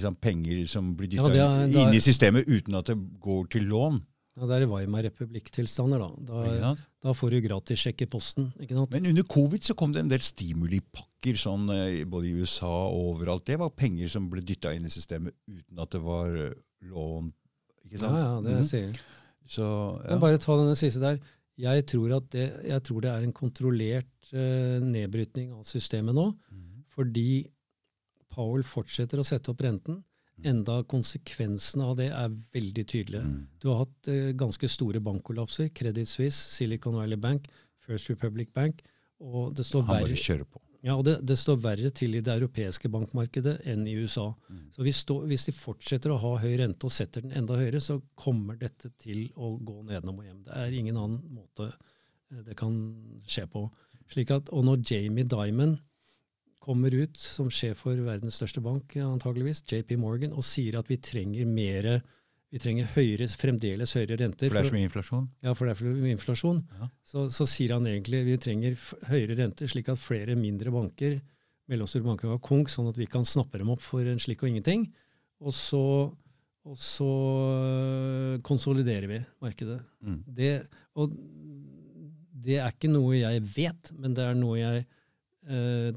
Sant? 0.00 0.20
Penger 0.20 0.66
som 0.66 0.94
blir 0.96 1.06
dytta 1.08 1.34
Ja, 1.34 1.46
er- 1.62 1.68
inn 1.68 1.94
i 1.94 2.00
systemet 2.02 2.46
uten 2.48 2.74
at 2.74 2.86
det 2.86 2.96
går 3.20 3.48
til 3.48 3.62
lån. 3.68 4.02
Ja, 4.36 4.46
det 4.46 4.62
er 4.62 4.66
Weimar-republikk-tilstander, 4.66 5.98
da. 6.00 6.08
Da, 6.24 6.74
da 7.02 7.12
får 7.12 7.30
du 7.30 7.40
gratis 7.44 7.78
sjekk 7.84 8.02
i 8.02 8.06
posten. 8.06 8.52
Men 8.90 9.06
under 9.06 9.22
covid 9.24 9.60
så 9.62 9.76
kom 9.76 9.92
det 9.92 10.00
en 10.00 10.08
del 10.08 10.20
stimulipakker 10.24 11.36
sånn, 11.38 11.68
eh, 11.70 12.04
både 12.04 12.24
i 12.30 12.40
USA 12.40 12.66
og 12.88 13.18
overalt. 13.20 13.44
Det 13.44 13.58
var 13.58 13.70
penger 13.70 14.08
som 14.08 14.28
ble 14.30 14.40
dytta 14.40 14.74
inn 14.74 14.84
i 14.84 14.88
systemet 14.88 15.32
uten 15.48 15.78
at 15.78 15.90
det 15.90 16.00
var 16.02 16.34
eh, 16.34 16.54
lån. 16.88 17.32
Ikke 17.86 17.92
Ja, 17.92 17.98
sant? 17.98 18.18
ja, 18.18 18.40
det 18.40 18.56
Mhm. 18.58 18.64
sier 18.64 18.86
jeg. 18.86 19.00
Så, 19.48 20.02
ja. 20.02 20.10
Men 20.10 20.20
bare 20.20 20.38
ta 20.38 20.56
denne 20.56 20.76
siste 20.76 21.00
der. 21.00 21.20
Jeg 21.60 21.84
tror, 21.86 22.16
at 22.16 22.30
det, 22.32 22.46
jeg 22.64 22.82
tror 22.82 23.02
det 23.04 23.10
er 23.12 23.26
en 23.26 23.34
kontrollert 23.36 24.30
uh, 24.32 24.78
nedbrytning 24.80 25.52
av 25.52 25.66
systemet 25.68 26.16
nå, 26.16 26.30
Mm. 26.52 26.84
fordi 26.94 27.50
Powell 28.32 28.64
fortsetter 28.64 29.20
å 29.20 29.26
sette 29.26 29.52
opp 29.52 29.60
renten, 29.60 30.02
enda 30.42 30.80
konsekvensene 30.88 31.84
av 31.84 31.96
det 32.00 32.08
er 32.10 32.32
veldig 32.56 32.84
tydelige. 32.88 33.22
Mm. 33.28 33.46
Du 33.60 33.68
har 33.68 33.84
hatt 33.84 34.08
uh, 34.08 34.32
ganske 34.32 34.68
store 34.68 35.00
bankkollapser. 35.04 35.68
Credit 35.76 36.08
Suisse, 36.08 36.40
Silicon 36.56 36.96
Valley 36.96 37.16
Bank, 37.20 37.46
First 37.84 38.08
Republic 38.10 38.48
Bank. 38.52 38.80
Og 39.20 39.54
det 39.54 39.66
står 39.68 39.84
Han 39.84 39.92
bare 39.92 40.08
verre, 40.08 40.16
kjører 40.18 40.48
på. 40.48 40.62
Ja, 40.82 40.96
og 40.96 41.04
det, 41.06 41.20
det 41.22 41.36
står 41.38 41.60
verre 41.62 41.92
til 41.94 42.16
i 42.18 42.22
det 42.24 42.32
europeiske 42.34 42.90
bankmarkedet 42.90 43.60
enn 43.70 43.84
i 43.86 43.94
USA. 44.02 44.26
Mm. 44.50 44.64
Så 44.74 44.82
hvis, 44.82 45.02
stå, 45.04 45.18
hvis 45.30 45.46
de 45.46 45.54
fortsetter 45.54 46.10
å 46.10 46.18
ha 46.18 46.32
høy 46.42 46.56
rente 46.58 46.88
og 46.88 46.94
setter 46.94 47.22
den 47.22 47.36
enda 47.38 47.54
høyere, 47.58 47.78
så 47.82 48.00
kommer 48.18 48.58
dette 48.58 48.90
til 48.98 49.28
å 49.38 49.54
gå 49.62 49.76
nedenom 49.86 50.18
og 50.18 50.26
hjem. 50.26 50.42
Det 50.48 50.58
er 50.58 50.74
ingen 50.74 50.98
annen 50.98 51.22
måte 51.36 51.68
eh, 51.70 52.42
det 52.48 52.58
kan 52.58 52.74
skje 53.30 53.46
på. 53.52 53.68
Slik 54.10 54.34
at, 54.34 54.50
og 54.50 54.66
når 54.66 54.82
Jamie 54.90 55.28
Dimon 55.30 55.76
kommer 56.62 56.94
ut 56.94 57.18
som 57.18 57.50
sjef 57.50 57.84
for 57.86 58.02
verdens 58.02 58.40
største 58.40 58.62
bank, 58.62 58.96
antageligvis, 58.98 59.62
JP 59.66 59.96
Morgan, 60.02 60.34
og 60.34 60.46
sier 60.46 60.80
at 60.80 60.90
vi 60.90 60.98
trenger 61.02 61.46
mer 61.46 61.92
vi 62.52 62.60
trenger 62.60 62.88
høyere, 62.92 63.26
fremdeles 63.40 63.94
høyere 63.96 64.18
renter. 64.20 64.50
For 64.50 64.58
det 64.58 64.60
er 64.60 64.68
så 64.68 64.76
mye 64.76 64.88
inflasjon? 64.88 65.28
ja, 65.40 65.52
for 65.56 65.68
det 65.68 65.72
er 65.72 65.78
for 65.78 66.00
mye 66.04 66.16
inflasjon. 66.18 66.58
Ja. 66.78 66.88
Så, 67.08 67.26
så 67.32 67.46
sier 67.48 67.72
han 67.78 67.88
egentlig 67.88 68.20
vi 68.26 68.38
trenger 68.40 68.76
høyere 69.08 69.38
renter, 69.40 69.70
slik 69.72 69.88
at 69.92 70.00
flere 70.00 70.36
mindre 70.36 70.72
banker, 70.74 71.16
mellomstore 71.72 72.04
banker, 72.04 72.34
har 72.34 72.42
konk, 72.44 72.68
sånn 72.72 72.90
at 72.90 73.00
vi 73.00 73.08
kan 73.08 73.24
snappe 73.28 73.60
dem 73.62 73.72
opp 73.72 73.80
for 73.84 74.04
en 74.04 74.20
slik 74.20 74.44
og 74.44 74.52
ingenting. 74.52 74.84
Og 75.42 75.56
så, 75.56 75.82
og 76.68 76.76
så 76.78 77.10
øh, 77.56 78.34
konsoliderer 78.44 79.08
vi 79.08 79.22
markedet. 79.42 79.80
Mm. 80.04 80.20
Det, 80.36 80.52
og 81.00 81.16
det 82.44 82.60
er 82.60 82.74
ikke 82.74 82.92
noe 82.92 83.16
jeg 83.16 83.46
vet, 83.54 83.94
men 83.96 84.18
det 84.18 84.28
er 84.28 84.36
noe 84.36 84.60
jeg 84.60 84.84
eh, 85.48 85.88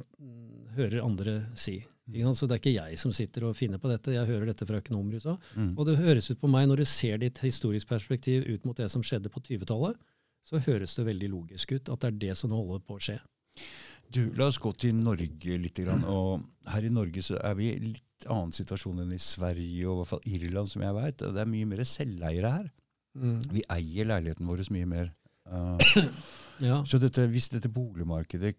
hører 0.78 1.04
andre 1.06 1.36
si. 1.60 1.80
Så 2.06 2.46
det 2.46 2.54
er 2.54 2.62
ikke 2.62 2.76
jeg 2.76 2.98
som 3.02 3.14
sitter 3.16 3.48
og 3.48 3.56
finner 3.58 3.82
på 3.82 3.90
dette, 3.90 4.14
jeg 4.14 4.30
hører 4.30 4.52
dette 4.52 4.66
fra 4.70 4.78
økonomer 4.78 5.16
i 5.16 5.22
USA. 5.22 5.34
Mm. 5.58 5.72
Og 5.74 5.88
det 5.88 5.98
høres 5.98 6.30
ut 6.30 6.42
på 6.42 6.50
meg, 6.52 6.68
når 6.70 6.84
du 6.84 6.86
ser 6.86 7.18
det 7.18 7.26
i 7.26 7.34
et 7.34 7.42
historisk 7.48 7.90
perspektiv 7.90 8.46
ut 8.46 8.68
mot 8.68 8.78
det 8.78 8.92
som 8.94 9.02
skjedde 9.04 9.32
på 9.34 9.42
20-tallet, 9.42 9.98
så 10.46 10.62
høres 10.68 10.94
det 10.94 11.08
veldig 11.08 11.32
logisk 11.34 11.74
ut 11.74 11.90
at 11.90 12.04
det 12.04 12.12
er 12.12 12.20
det 12.28 12.38
som 12.38 12.54
holder 12.54 12.84
på 12.86 13.00
å 13.00 13.02
skje. 13.02 13.18
Du, 14.14 14.22
La 14.38 14.52
oss 14.52 14.62
gå 14.62 14.70
til 14.78 14.94
Norge 15.00 15.58
litt. 15.58 15.82
Og 16.06 16.46
her 16.70 16.86
i 16.86 16.94
Norge 16.94 17.24
så 17.26 17.40
er 17.42 17.58
vi 17.58 17.72
i 17.74 17.82
litt 17.88 18.28
annen 18.30 18.54
situasjon 18.54 19.02
enn 19.02 19.16
i 19.16 19.22
Sverige 19.22 19.88
og 19.90 19.96
i 19.96 20.00
hvert 20.04 20.12
fall 20.14 20.28
Irland, 20.30 20.70
som 20.70 20.86
jeg 20.86 20.98
vet. 21.00 21.26
Det 21.26 21.42
er 21.42 21.50
mye 21.50 21.70
mer 21.72 21.82
selveiere 21.90 22.52
her. 22.60 22.74
Vi 23.16 23.64
eier 23.72 24.12
leiligheten 24.12 24.48
vår 24.50 24.68
mye 24.76 24.92
mer. 24.92 25.12
Uh, 25.46 25.78
Ja. 26.64 26.78
så 26.88 26.98
dette, 26.98 27.26
hvis 27.28 27.50
dette 27.52 27.68
boligmarkedet 27.68 28.54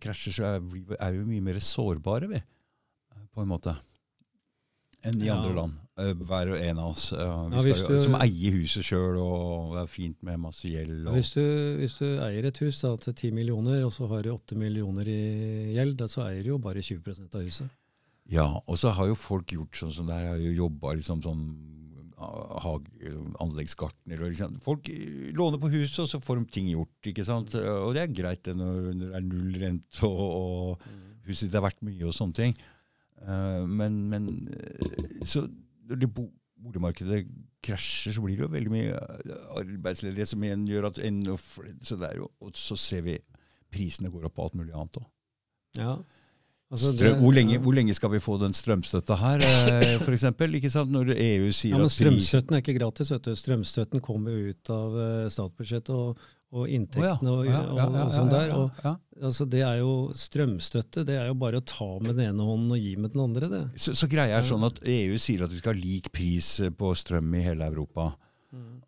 krasjer, 0.00 0.32
så 0.32 0.44
er 0.54 0.60
vi 0.64 0.80
er 0.98 1.12
vi 1.12 1.24
mye 1.28 1.42
mer 1.44 1.58
sårbare, 1.60 2.28
vi. 2.30 2.36
eh, 2.40 3.26
På 3.34 3.42
en 3.42 3.48
måte. 3.50 3.74
Enn 5.04 5.20
i 5.20 5.26
Ja. 5.26 5.36
andre 5.36 5.52
land. 5.54 5.72
Eh, 6.00 6.14
hver 6.14 6.54
og 6.54 6.58
en 6.64 6.78
av 6.80 6.90
oss. 6.94 7.10
Ja, 7.12 7.50
skal, 7.60 7.88
du- 7.98 8.00
som 8.02 8.14
eier 8.16 8.50
huset 8.56 8.82
sjøl, 8.82 9.18
og 9.20 9.74
det 9.76 9.82
er 9.82 9.86
fint 9.92 10.22
med 10.24 10.40
masse 10.40 10.64
gjeld. 10.66 11.04
Hvis, 11.12 11.34
du, 11.34 11.42
hvis 11.78 11.98
du 11.98 12.06
eier 12.24 12.46
et 12.48 12.58
hus 12.64 12.80
da, 12.80 12.96
til 12.96 13.12
10 13.12 13.30
millioner, 13.36 13.84
og 13.84 13.92
så 13.92 14.08
har 14.08 14.22
du 14.24 14.30
8 14.32 14.56
millioner 14.56 15.04
i 15.06 15.74
gjeld, 15.76 15.96
da, 16.00 16.06
så 16.08 16.24
eier 16.26 16.42
du 16.42 16.48
jo 16.54 16.58
bare 16.58 16.80
20% 16.82 17.34
av 17.36 17.42
huset. 17.44 17.68
Ja, 18.26 18.46
og 18.66 18.78
så 18.80 18.90
har 18.96 19.06
jo 19.06 19.14
folk 19.14 19.46
gjort 19.52 19.76
sånn 19.76 19.92
som 19.92 20.06
det 20.08 20.14
her, 20.16 20.28
har 20.32 20.38
jo 20.40 20.56
jobba 20.64 20.94
liksom 20.96 21.20
sånn 21.22 21.44
anleggsgartner. 22.14 24.22
liksom. 24.28 24.60
Folk 24.64 24.88
eh, 24.92 25.32
låner 25.34 25.58
på 25.60 25.70
huset, 25.72 26.04
og 26.04 26.08
så 26.10 26.18
får 26.22 26.34
de 26.40 26.44
ting 26.54 26.66
gjort. 26.70 27.08
ikke 27.10 27.26
sant? 27.26 27.50
Og 27.54 27.94
det 27.96 28.02
er 28.04 28.14
greit 28.14 28.46
når 28.54 28.92
det 29.00 29.08
er 29.10 29.22
null 29.26 29.58
rente 29.60 30.06
og, 30.06 30.22
og 30.22 30.78
huset 31.26 31.48
ditt 31.48 31.58
er 31.58 31.64
verdt 31.64 31.82
mye 31.86 32.06
og 32.06 32.14
sånne 32.16 32.38
ting. 32.38 32.52
Eh, 33.24 33.64
men, 33.66 33.92
men 34.12 34.22
eh, 34.52 35.24
så 35.26 35.38
når 35.84 35.96
det 36.00 36.12
boligmarkedet 36.14 37.26
krasjer, 37.64 38.12
så 38.16 38.22
blir 38.24 38.36
det 38.38 38.46
jo 38.46 38.52
veldig 38.52 38.72
mye 38.72 38.92
arbeidsledighet 39.60 40.30
som 40.30 40.44
igjen 40.44 40.66
gjør 40.68 40.88
at 40.90 41.00
flere 41.00 41.36
så, 41.84 41.96
det 41.96 42.08
er 42.10 42.16
Og 42.24 42.50
så 42.56 42.76
ser 42.76 43.02
vi 43.06 43.18
prisene 43.72 44.12
går 44.12 44.24
opp 44.28 44.36
på 44.36 44.44
alt 44.46 44.56
mulig 44.60 44.74
annet 44.74 44.96
òg. 45.00 45.06
Ja. 45.80 45.96
Altså 46.74 46.90
Strøm, 46.90 47.20
hvor, 47.22 47.34
lenge, 47.36 47.58
hvor, 47.62 47.74
lenge, 47.76 47.94
skal 47.94 48.10
vi 48.10 48.20
få 48.22 48.34
den 48.42 48.54
strømstøtta 48.56 49.14
her, 49.20 49.42
eh, 49.46 49.92
f.eks.? 50.02 50.24
Når 50.90 51.12
EU 51.14 51.50
sier 51.54 51.76
ja, 51.76 51.82
men 51.82 51.92
Strømstøtten 51.92 52.56
er 52.56 52.64
ikke 52.64 52.74
gratis. 52.80 53.12
vet 53.14 53.28
du. 53.28 53.34
Strømstøtten 53.38 54.02
kommer 54.02 54.34
ut 54.50 54.72
av 54.74 54.96
uh, 54.98 55.28
statsbudsjettet 55.30 55.92
og, 55.94 56.24
og 56.54 56.66
inntektene 56.70 57.30
og, 57.30 57.46
og, 57.46 57.78
og, 57.84 58.10
sånn 58.14 58.32
der. 58.32 58.56
Altså, 59.22 59.46
det 59.46 59.62
er 59.62 59.78
jo 59.84 59.94
Strømstøtte 60.18 61.06
det 61.06 61.20
er 61.20 61.30
jo 61.30 61.38
bare 61.38 61.62
å 61.62 61.66
ta 61.68 61.92
med 62.02 62.18
den 62.18 62.32
ene 62.32 62.48
hånden 62.50 62.74
og 62.74 62.82
gi 62.82 62.96
med 62.98 63.14
den 63.14 63.24
andre. 63.28 63.52
det. 63.54 63.64
Så, 63.78 63.94
så 63.94 64.10
greia 64.10 64.40
er 64.40 64.50
sånn 64.50 64.66
at 64.66 64.82
EU 64.82 65.14
sier 65.22 65.46
at 65.46 65.54
vi 65.54 65.62
skal 65.62 65.76
ha 65.76 65.84
lik 65.84 66.10
pris 66.14 66.56
på 66.74 66.94
strøm 66.98 67.30
i 67.38 67.46
hele 67.46 67.70
Europa. 67.70 68.10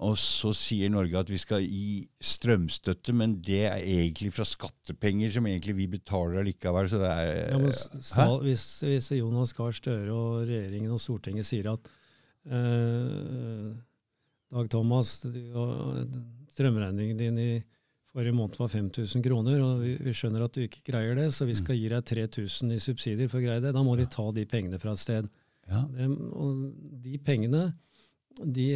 Og 0.05 0.16
så 0.20 0.51
sier 0.53 0.90
Norge 0.92 1.16
at 1.16 1.30
vi 1.32 1.38
skal 1.40 1.64
gi 1.64 2.05
strømstøtte, 2.20 3.14
men 3.16 3.38
det 3.44 3.62
er 3.70 3.78
egentlig 3.80 4.32
fra 4.36 4.44
skattepenger 4.44 5.32
som 5.32 5.47
egentlig 5.49 5.76
vi 5.78 5.86
betaler 5.94 6.42
allikevel. 6.42 6.88
Så 6.92 7.01
det 7.01 7.12
er, 7.12 7.30
ja, 7.49 7.61
men 7.62 7.72
sta, 7.76 8.26
hvis, 8.44 8.66
hvis, 8.84 9.09
Jonas 9.16 9.55
Gahr 9.57 9.72
Støre 9.76 10.12
og 10.12 10.42
regjeringen 10.51 10.92
og 10.92 11.01
Stortinget 11.01 11.49
sier 11.49 11.70
at 11.72 11.88
eh, 12.44 13.70
Dag 14.53 14.68
Thomas, 14.70 15.16
du, 15.24 15.40
strømregningen 16.53 17.22
din 17.24 17.40
i 17.40 17.51
forrige 18.12 18.36
måned 18.36 18.61
var 18.61 18.68
5000 18.72 19.24
kroner, 19.24 19.64
og 19.64 19.80
vi, 19.80 19.97
vi, 20.01 20.14
skjønner 20.16 20.44
at 20.44 20.55
du 20.55 20.62
ikke 20.64 20.84
greier 20.92 21.16
det, 21.16 21.30
så 21.36 21.49
vi 21.49 21.57
skal 21.57 21.76
mm. 21.76 21.80
gi 21.80 21.90
deg 21.92 22.07
3000 22.12 22.76
i 22.76 22.78
subsidier 22.84 23.32
for 23.32 23.40
å 23.40 23.49
greie 23.49 23.64
det. 23.64 23.72
Da 23.76 23.82
må 23.84 23.97
de 23.97 24.07
ta 24.12 24.28
de 24.36 24.44
pengene 24.49 24.80
fra 24.80 24.92
et 24.92 25.03
sted. 25.03 25.32
Ja. 25.66 25.82
De, 25.88 26.12
og 26.36 26.68
de 27.03 27.18
pengene 27.24 27.64
de, 28.43 28.66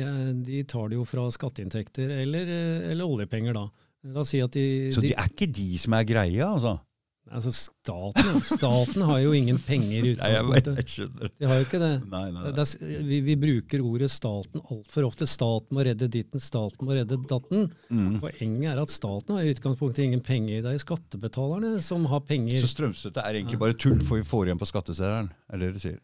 de, 0.46 0.62
tar 0.68 0.90
det 0.90 0.98
jo 0.98 1.06
fra 1.08 1.26
skatteinntekter 1.34 2.12
eller, 2.22 2.52
eller 2.92 3.06
oljepenger, 3.06 3.56
da. 3.56 3.66
La 4.10 4.22
oss 4.22 4.32
si 4.32 4.40
at 4.40 4.54
de, 4.56 4.88
Så 4.94 5.02
det 5.04 5.12
er 5.12 5.28
ikke 5.28 5.50
de 5.52 5.74
som 5.80 5.96
er 5.98 6.06
greia, 6.08 6.46
altså? 6.48 6.78
Altså 7.30 7.52
staten, 7.54 8.40
staten 8.42 9.04
har 9.06 9.20
jo 9.22 9.34
ingen 9.36 9.58
penger 9.62 10.02
i 10.08 10.12
utgangspunktet. 10.16 11.36
De 11.38 11.46
har 11.46 11.60
jo 11.60 11.66
ikke 11.66 11.78
det. 11.78 11.90
Nei, 12.10 12.24
nei, 12.32 12.42
nei. 12.42 12.52
det 12.56 12.64
er, 12.64 12.94
vi, 13.06 13.20
vi, 13.28 13.36
bruker 13.38 13.84
ordet 13.86 14.08
staten 14.10 14.64
altfor 14.64 15.06
ofte. 15.06 15.28
Staten 15.30 15.76
må 15.76 15.84
redde 15.86 16.08
ditten, 16.10 16.42
staten 16.42 16.88
må 16.88 16.96
redde 16.96 17.20
datten. 17.30 17.68
Mm. 17.92 18.18
Poenget 18.24 18.72
er 18.72 18.82
at 18.82 18.90
staten 18.90 19.36
har 19.36 19.46
i 19.46 19.54
utgangspunktet 19.54 20.08
ingen 20.08 20.24
penger. 20.26 20.64
Det 20.64 20.74
er 20.74 20.82
skattebetalerne 20.82 21.76
som 21.86 22.08
har 22.10 22.24
penger. 22.26 22.58
Så 22.64 22.72
strømstøtte 22.72 23.22
er 23.22 23.38
egentlig 23.38 23.60
bare 23.62 23.78
tull, 23.78 24.00
for 24.02 24.18
vi 24.18 24.26
får 24.26 24.50
igjen 24.50 24.62
på 24.64 24.70
skatteseddelen? 24.72 25.30
Er 25.52 25.62
det 25.62 25.74
det 25.76 25.84
sier? 25.84 26.00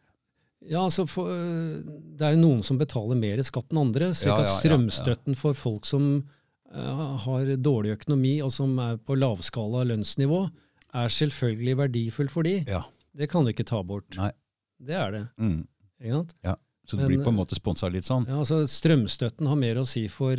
Ja, 0.66 0.82
altså 0.82 1.04
for, 1.06 1.30
Det 1.30 2.26
er 2.26 2.34
jo 2.34 2.40
noen 2.42 2.62
som 2.66 2.78
betaler 2.80 3.18
mer 3.18 3.42
skatt 3.46 3.70
enn 3.70 3.82
andre. 3.84 4.10
slik 4.16 4.32
ja, 4.32 4.40
ja, 4.40 4.46
at 4.46 4.64
strømstøtten 4.64 5.36
for 5.38 5.54
folk 5.54 5.86
som 5.86 6.08
uh, 6.74 7.16
har 7.22 7.52
dårlig 7.62 7.94
økonomi 7.96 8.36
og 8.42 8.50
som 8.54 8.74
er 8.82 8.98
på 8.98 9.14
lavskala 9.18 9.84
lønnsnivå, 9.86 10.40
er 10.96 11.12
selvfølgelig 11.12 11.76
verdifull 11.82 12.30
for 12.32 12.46
de. 12.48 12.60
Det 13.16 13.28
kan 13.30 13.44
du 13.46 13.52
ikke 13.52 13.66
ta 13.68 13.82
bort. 13.86 14.08
Nei. 14.18 14.32
Det 14.82 14.96
er 14.96 15.12
det. 15.14 15.22
Mm. 15.40 15.62
Ja, 16.04 16.56
Så 16.84 16.96
du 16.96 17.02
Men, 17.02 17.08
blir 17.08 17.24
på 17.24 17.32
en 17.32 17.38
måte 17.38 17.56
sponsa 17.56 17.88
litt 17.88 18.04
sånn? 18.04 18.26
Ja, 18.28 18.42
altså 18.42 18.60
Strømstøtten 18.68 19.48
har 19.48 19.56
mer 19.56 19.80
å 19.80 19.86
si 19.88 20.04
for, 20.12 20.36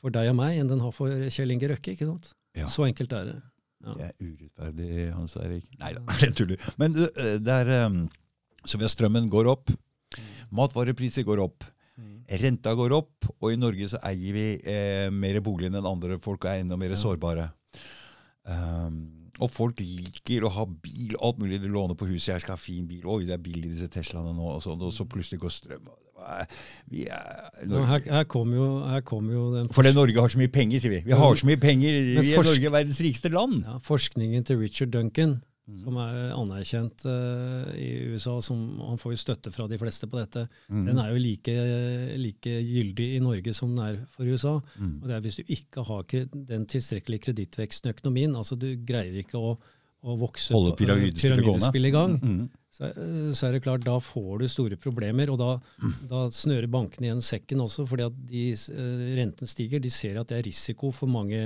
for 0.00 0.14
deg 0.14 0.30
og 0.32 0.38
meg 0.38 0.58
enn 0.60 0.70
den 0.70 0.80
har 0.80 0.94
for 0.96 1.12
Kjell 1.28 1.52
Inge 1.52 1.68
Røkke. 1.74 1.92
ikke 1.94 2.08
sant? 2.08 2.32
Så 2.70 2.86
enkelt 2.88 3.12
er 3.12 3.28
det. 3.28 3.36
Det 3.80 4.06
er 4.08 4.14
urettferdig, 4.20 4.88
Hans 5.16 5.36
Erik. 5.40 5.68
Nei 5.80 5.92
da, 5.96 6.02
jeg 6.20 6.34
tuller. 6.40 6.64
Men 6.80 6.96
det 6.96 7.58
er 7.60 7.70
så 8.64 8.78
ved 8.78 8.88
at 8.88 8.94
strømmen 8.94 9.28
går 9.32 9.50
opp, 9.50 9.70
matvarepriser 10.54 11.26
går 11.26 11.42
opp, 11.44 11.64
renta 12.40 12.74
går 12.78 12.94
opp, 12.94 13.30
og 13.40 13.52
i 13.52 13.58
Norge 13.58 13.88
så 13.90 14.00
eier 14.06 14.36
vi 14.36 14.44
eh, 14.62 15.08
mer 15.12 15.40
bolig 15.44 15.70
enn 15.70 15.80
andre 15.80 16.20
folk 16.22 16.44
og 16.44 16.52
er 16.52 16.62
enda 16.62 16.78
mer 16.78 16.94
ja. 16.94 17.00
sårbare. 17.00 17.48
Um, 18.46 19.00
og 19.40 19.50
folk 19.52 19.80
liker 19.80 20.44
å 20.44 20.52
ha 20.52 20.66
bil, 20.68 21.14
alt 21.22 21.40
mulig. 21.40 21.60
De 21.62 21.70
låner 21.70 21.96
på 21.96 22.08
huset, 22.10 22.34
'jeg 22.34 22.44
skal 22.44 22.56
ha 22.56 22.60
fin 22.60 22.86
bil', 22.86 23.06
'oi, 23.06 23.24
det 23.24 23.34
er 23.34 23.42
billig 23.42 23.72
disse 23.72 23.88
Teslaene 23.88 24.34
nå', 24.36 24.56
og, 24.56 24.62
sånt, 24.62 24.82
og 24.82 24.92
så 24.92 25.06
plutselig 25.08 25.40
går 25.40 25.52
strøm. 25.54 25.88
Vi 26.90 27.06
er, 27.08 27.60
her, 27.64 28.00
her 28.04 28.24
kommer 28.28 28.56
jo, 28.56 29.00
kom 29.08 29.30
jo 29.32 29.54
den 29.54 29.70
Fordi 29.72 29.94
Norge 29.96 30.20
har 30.20 30.28
så 30.28 30.36
mye 30.36 30.52
penger, 30.52 30.82
sier 30.82 30.92
vi. 30.92 31.02
Vi 31.06 31.16
har 31.16 31.34
så 31.34 31.46
mye 31.48 31.56
penger. 31.56 31.96
Vi 32.20 32.34
er 32.34 32.44
Norge 32.44 32.72
verdens 32.72 33.00
rikeste 33.00 33.32
land. 33.32 33.62
Ja, 33.64 33.78
forskningen 33.80 34.44
til 34.44 34.60
Richard 34.60 34.92
Duncan 34.92 35.38
Mm. 35.70 35.78
som 35.78 35.98
er 36.02 36.16
anerkjent 36.34 37.04
uh, 37.06 37.70
i 37.78 37.90
USA. 38.10 38.36
Som, 38.42 38.62
han 38.82 38.98
får 39.00 39.14
jo 39.14 39.20
støtte 39.22 39.52
fra 39.54 39.66
de 39.70 39.78
fleste 39.80 40.08
på 40.10 40.18
dette. 40.18 40.46
Mm. 40.68 40.84
Den 40.88 41.02
er 41.02 41.10
jo 41.12 41.20
like, 41.22 41.56
like, 42.18 42.54
gyldig 42.66 43.08
i 43.16 43.20
Norge 43.22 43.54
som 43.56 43.74
den 43.74 43.84
er 43.84 44.00
for 44.10 44.26
USA. 44.26 44.56
Mm. 44.80 44.96
Og 45.00 45.08
det 45.08 45.16
er 45.16 45.26
Hvis 45.26 45.40
du 45.40 45.52
ikke 45.56 45.84
har 45.86 46.06
den 46.54 46.64
tilstrekkelige 46.70 47.28
kredittveksten 47.28 47.90
i 47.90 47.94
økonomien, 47.94 48.34
altså 48.36 48.58
du 48.58 48.72
greier 48.86 49.20
ikke 49.22 49.38
å, 49.38 49.54
å 50.02 50.16
vokse 50.18 50.56
Holde 50.56 50.74
pyramidespillet 50.80 51.90
i 51.90 51.94
gang, 51.94 52.16
mm. 52.18 52.42
så, 52.74 52.90
så, 53.36 53.46
er 53.46 53.54
det 53.54 53.62
klart, 53.66 53.86
da 53.86 54.00
får 54.02 54.42
du 54.42 54.48
store 54.50 54.80
problemer. 54.80 55.30
Og 55.30 55.38
da, 55.40 55.52
da 56.10 56.24
snører 56.34 56.70
bankene 56.72 57.10
igjen 57.10 57.24
sekken 57.24 57.62
også, 57.66 57.86
fordi 57.90 58.08
at 58.08 58.20
de, 58.32 58.44
renten 59.20 59.50
stiger. 59.50 59.82
De 59.82 59.92
ser 59.94 60.18
at 60.18 60.32
det 60.32 60.40
er 60.40 60.48
risiko 60.50 60.90
for 60.94 61.10
mange 61.10 61.40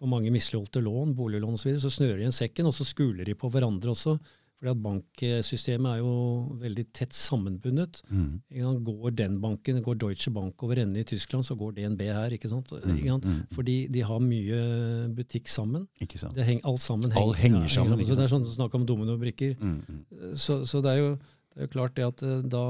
for 0.00 0.08
mange 0.08 0.32
misligholdte 0.32 0.80
lån, 0.82 1.14
boliglån 1.16 1.56
osv., 1.58 1.62
så, 1.62 1.68
videre, 1.68 1.84
så 1.84 1.92
snører 1.92 2.16
de 2.16 2.24
igjen 2.24 2.36
sekken, 2.36 2.68
og 2.70 2.76
så 2.76 2.86
skuler 2.88 3.28
de 3.28 3.36
på 3.36 3.50
hverandre 3.52 3.92
også. 3.92 4.16
Fordi 4.60 4.70
at 4.74 4.80
Banksystemet 4.84 5.88
er 5.88 6.00
jo 6.02 6.14
veldig 6.60 6.82
tett 6.92 7.14
sammenbundet. 7.16 8.02
Mm. 8.12 8.82
Går 8.84 9.14
den 9.16 9.38
banken, 9.40 9.78
går 9.82 9.96
Deutsche 10.02 10.32
Bank 10.36 10.62
over 10.62 10.82
ende 10.82 11.00
i 11.00 11.06
Tyskland, 11.08 11.46
så 11.48 11.56
går 11.56 11.78
DNB 11.78 12.02
her. 12.10 12.34
ikke 12.36 12.48
sant? 12.48 12.68
Mm. 12.72 12.96
Ikke 12.96 13.08
sant? 13.08 13.24
Mm. 13.24 13.38
Fordi 13.56 13.76
de 13.88 14.02
har 14.04 14.20
mye 14.20 14.58
butikk 15.16 15.48
sammen. 15.48 15.86
Ikke 16.00 16.20
sant? 16.20 16.36
Det 16.36 16.44
heng, 16.44 16.60
alt 16.64 16.84
sammen 16.84 17.08
henger, 17.08 17.24
alt 17.24 17.40
henger 17.40 17.72
sammen. 17.72 18.00
Ja, 18.00 18.10
så 18.10 18.18
det 18.18 18.26
er 18.26 18.34
sånn 18.34 18.44
snakk 18.52 18.76
om 18.76 18.84
dominobrikker. 18.84 19.56
Mm, 19.60 19.80
mm. 19.88 20.36
Så, 20.36 20.60
så 20.68 20.84
det, 20.84 20.92
er 20.92 21.00
jo, 21.06 21.14
det 21.54 21.62
er 21.62 21.68
jo 21.68 21.72
klart 21.78 21.96
det 21.96 22.10
at 22.10 22.26
eh, 22.28 22.42
da 22.44 22.64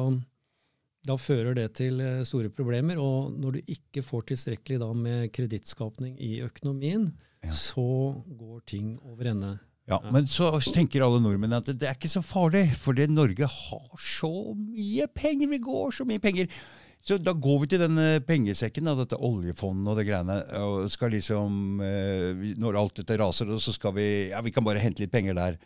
da 1.09 1.17
fører 1.17 1.57
det 1.57 1.71
til 1.79 2.01
eh, 2.05 2.21
store 2.29 2.51
problemer. 2.53 3.01
Og 3.01 3.33
når 3.41 3.59
du 3.59 3.73
ikke 3.77 4.05
får 4.05 4.29
tilstrekkelig 4.33 4.81
da 4.83 4.91
med 4.97 5.33
kredittskapning 5.37 6.17
i 6.21 6.41
økonomien, 6.45 7.09
ja. 7.45 7.53
så 7.57 8.13
går 8.27 8.61
ting 8.69 8.95
over 9.09 9.33
ende. 9.33 9.57
Ja, 9.91 9.99
Men 10.13 10.29
så 10.31 10.53
tenker 10.71 11.03
alle 11.03 11.19
nordmenn 11.23 11.57
at 11.57 11.73
det 11.73 11.89
er 11.89 11.97
ikke 11.97 12.13
så 12.13 12.23
farlig, 12.23 12.69
fordi 12.79 13.09
Norge 13.11 13.49
har 13.49 13.97
så 13.99 14.31
mye 14.55 15.09
penger. 15.11 15.51
Vi 15.51 15.59
går 15.65 15.97
så 15.97 16.07
mye 16.07 16.23
penger. 16.23 16.53
Så 17.01 17.17
da 17.17 17.33
går 17.33 17.63
vi 17.63 17.71
til 17.73 17.81
denne 17.81 18.21
pengesekken, 18.29 18.87
da, 18.87 18.93
dette 18.99 19.17
oljefondet 19.17 19.89
og 19.89 19.97
det 19.99 20.05
greiene. 20.07 20.37
og 20.61 20.91
skal 20.93 21.15
liksom, 21.17 21.81
eh, 21.81 22.55
Når 22.61 22.77
alt 22.77 23.01
dette 23.01 23.17
raser, 23.19 23.57
så 23.57 23.73
skal 23.73 23.97
vi 23.97 24.29
ja, 24.31 24.41
vi 24.45 24.53
kan 24.53 24.65
bare 24.65 24.79
hente 24.85 25.03
litt 25.03 25.13
penger 25.13 25.35
der. 25.35 25.57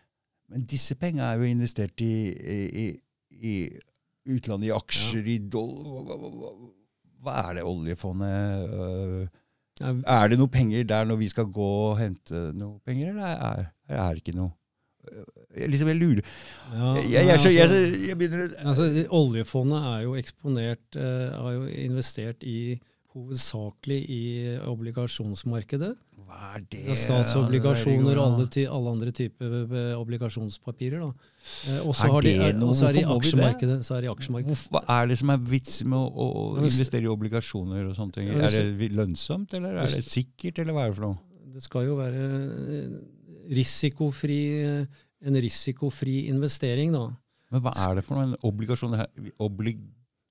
Men 0.48 0.62
disse 0.62 0.94
pengene 0.94 1.26
er 1.26 1.40
jo 1.40 1.50
investert 1.50 2.00
i, 2.00 2.30
i, 2.30 2.86
i 3.34 3.54
utlandet, 4.30 4.68
i 4.70 4.74
aksjer, 4.74 5.28
i 5.28 5.38
dollar 5.52 6.20
Hva 7.24 7.38
er 7.48 7.58
det 7.58 7.64
oljefondet 7.68 8.74
uh, 8.74 9.24
Er 9.84 10.28
det 10.32 10.38
noe 10.40 10.52
penger 10.52 10.86
der 10.88 11.08
når 11.08 11.20
vi 11.22 11.30
skal 11.32 11.48
gå 11.52 11.70
og 11.90 11.98
hente 12.00 12.48
noe 12.56 12.78
penger, 12.86 13.12
eller 13.12 13.34
er, 13.34 13.66
er 13.88 14.14
det 14.14 14.24
ikke 14.24 14.38
noe? 14.38 14.54
Jeg, 15.52 15.68
liksom, 15.68 15.90
jeg 15.92 15.98
lurer 16.00 16.22
ja, 16.24 16.94
jeg, 16.96 17.10
jeg, 17.12 17.30
altså, 17.34 17.50
jeg, 18.08 18.16
begynner 18.16 18.54
altså, 18.64 18.86
Oljefondet 19.12 19.88
er 19.90 19.98
jo 20.06 20.14
eksponert, 20.16 20.84
uh, 20.96 21.28
har 21.36 21.56
jo 21.58 21.66
investert 21.84 22.46
i 22.48 22.78
hovedsakelig 23.14 24.00
i 24.10 24.22
obligasjonsmarkedet. 24.66 25.92
Hva 26.24 26.38
er 26.54 26.62
det? 26.72 26.96
Statsobligasjoner 26.98 28.18
og 28.18 28.24
alle, 28.24 28.46
alle, 28.64 28.92
andre 28.94 29.12
typer 29.14 29.56
eh, 29.64 29.90
obligasjonspapirer. 29.98 31.02
da. 31.02 31.30
Eh, 31.70 31.80
og 31.84 31.96
så 31.96 32.08
er, 32.08 32.28
er, 32.30 32.60
er 32.88 32.98
i 33.00 33.04
aksjemarkedet. 33.16 33.78
Så 33.86 33.96
er 33.98 34.06
de 34.06 34.12
aksjemarkedet. 34.12 34.58
Hva 34.72 34.84
er 34.96 35.10
det 35.10 35.18
som 35.20 35.34
er 35.34 35.42
vits 35.54 35.82
med 35.84 35.98
å, 35.98 36.28
å 36.28 36.44
investere 36.64 37.06
i 37.06 37.12
obligasjoner 37.12 37.90
og 37.90 37.96
sånne 37.98 38.18
ting? 38.18 38.30
Er 38.34 38.54
det 38.54 38.90
lønnsomt, 38.94 39.56
eller 39.58 39.82
er 39.84 39.92
det 39.94 40.04
sikkert, 40.08 40.62
eller 40.64 40.76
hva 40.76 40.86
er 40.86 40.94
det 40.94 40.98
for 41.00 41.08
noe? 41.10 41.20
Det 41.54 41.62
skal 41.62 41.88
jo 41.90 41.98
være 42.00 42.24
eh, 42.78 42.94
risikofri, 43.54 44.40
en 45.24 45.42
risikofri 45.44 46.24
investering, 46.32 46.96
da. 46.96 47.06
Men 47.54 47.62
hva 47.62 47.74
er 47.86 48.00
det 48.00 48.06
for 48.06 48.18
noe? 48.18 48.32
En 48.32 48.48
obligasjon? 48.48 48.96
Oblig 49.44 49.76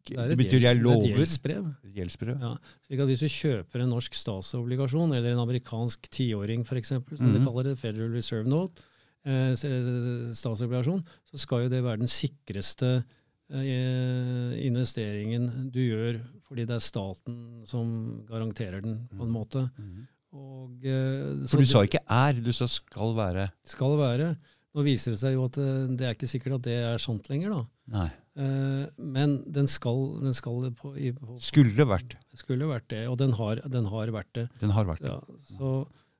det, 0.10 0.28
det, 0.34 0.38
betyr 0.40 0.66
jeg 0.68 0.80
lover? 0.80 1.02
Det 1.02 1.10
er 1.10 1.14
et 1.14 1.20
gjeldsbrev. 1.22 1.68
gjeldsbrev. 1.98 2.40
Ja, 2.44 2.54
slik 2.88 3.04
at 3.04 3.12
Hvis 3.12 3.24
du 3.24 3.30
kjøper 3.32 3.84
en 3.84 3.94
norsk 3.94 4.18
statsobligasjon, 4.20 5.16
eller 5.16 5.36
en 5.36 5.44
amerikansk 5.44 6.10
tiåring 6.12 6.66
f.eks., 6.68 6.94
som 6.94 7.04
mm 7.04 7.20
-hmm. 7.20 7.34
de 7.38 7.46
kaller 7.46 7.64
det, 7.70 7.80
Federal 7.80 8.12
Reserve 8.12 8.50
Note, 8.50 8.84
eh, 9.26 9.54
statsobligasjon, 10.34 11.04
så 11.32 11.38
skal 11.38 11.64
jo 11.64 11.70
det 11.70 11.84
være 11.84 12.04
den 12.04 12.12
sikreste 12.12 13.04
eh, 13.52 14.66
investeringen 14.66 15.72
du 15.72 15.80
gjør 15.80 16.22
fordi 16.48 16.66
det 16.66 16.76
er 16.76 16.84
staten 16.86 17.38
som 17.66 18.26
garanterer 18.30 18.82
den, 18.82 19.08
på 19.10 19.24
en 19.24 19.32
måte. 19.32 19.70
Og, 20.34 20.82
eh, 20.86 21.46
så 21.46 21.54
For 21.54 21.62
du 21.62 21.70
sa 21.70 21.84
ikke 21.86 22.04
er, 22.10 22.34
du 22.42 22.52
sa 22.54 22.68
skal 22.70 23.16
være. 23.18 23.48
skal 23.66 23.98
være. 23.98 24.36
Nå 24.74 24.86
viser 24.86 25.14
det 25.14 25.22
seg 25.22 25.36
jo 25.36 25.46
at 25.46 25.60
eh, 25.62 25.88
det 25.94 26.08
er 26.08 26.16
ikke 26.18 26.30
sikkert 26.30 26.58
at 26.60 26.68
det 26.68 26.78
er 26.82 27.02
sant 27.02 27.30
lenger, 27.30 27.54
da. 27.54 27.64
Nei. 27.94 28.10
Eh, 28.34 28.86
men 28.98 29.36
den 29.54 29.68
skal, 29.70 30.00
den 30.24 30.34
skal 30.34 30.72
på, 30.78 30.96
i, 30.98 31.12
på, 31.14 31.36
Skulle 31.42 31.86
vært. 31.86 32.16
skulle 32.38 32.66
vært 32.70 32.88
det, 32.90 33.04
og 33.12 33.20
den 33.22 33.36
har, 33.38 33.62
den 33.70 33.86
har 33.92 34.10
vært 34.14 34.32
det. 34.34 34.48
Den 34.64 34.74
har 34.74 34.88
vært 34.90 35.04
det. 35.06 35.12
Ja, 35.14 35.20
så, 35.54 35.74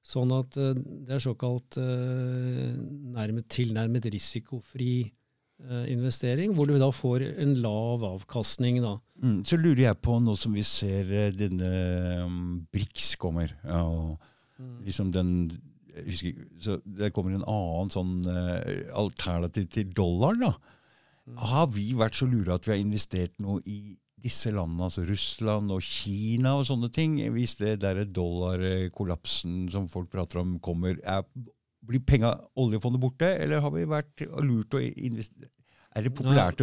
sånn 0.06 0.34
at 0.36 0.58
eh, 0.62 0.76
det 1.08 1.18
er 1.18 1.24
såkalt 1.24 1.80
eh, 1.82 2.70
nærmet, 3.18 3.50
tilnærmet 3.54 4.10
risikofri 4.14 5.12
investering, 5.64 6.52
hvor 6.58 6.68
du 6.68 6.74
da 6.82 6.90
får 6.92 7.24
en 7.40 7.54
lav 7.64 8.02
avkastning. 8.04 8.82
da. 8.84 8.98
Mm, 9.22 9.38
så 9.48 9.56
lurer 9.56 9.84
jeg 9.86 10.00
på, 10.04 10.18
nå 10.20 10.34
som 10.36 10.52
vi 10.58 10.64
ser 10.66 11.08
denne 11.38 11.70
Brix 12.74 12.74
BRICS 12.74 13.06
kommer, 13.22 13.54
og 13.72 14.18
liksom 14.84 15.14
den 15.14 15.30
husker, 16.10 16.42
så 16.60 16.80
Det 16.84 17.14
kommer 17.16 17.38
en 17.38 17.46
annen 17.48 17.94
sånn 17.94 18.28
alternativ 18.98 19.70
til 19.72 19.94
dollaren. 19.96 20.50
da. 20.50 20.73
Har 21.40 21.70
vi 21.72 21.94
vært 21.96 22.18
så 22.20 22.28
lure 22.28 22.58
at 22.58 22.66
vi 22.68 22.74
har 22.76 22.82
investert 22.82 23.38
noe 23.44 23.62
i 23.70 23.96
disse 24.24 24.52
landene, 24.56 24.88
altså 24.88 25.04
Russland 25.08 25.72
og 25.76 25.84
Kina 25.84 26.56
og 26.60 26.68
sånne 26.68 26.90
ting? 26.94 27.18
Hvis 27.36 27.58
det 27.60 27.78
der 27.84 28.04
dollarkollapsen 28.08 29.68
som 29.74 29.90
folk 29.92 30.12
prater 30.12 30.42
om, 30.44 30.58
kommer, 30.64 31.00
er, 31.00 31.26
blir 31.84 32.04
penga, 32.08 32.36
oljefondet 32.60 33.04
borte, 33.04 33.32
eller 33.40 33.64
har 33.64 33.74
vi 33.76 33.88
vært 33.90 34.26
lurt 34.44 34.78
å 34.78 34.84
investere? 34.84 35.52
Er 35.94 36.08
det 36.08 36.16
populært 36.18 36.62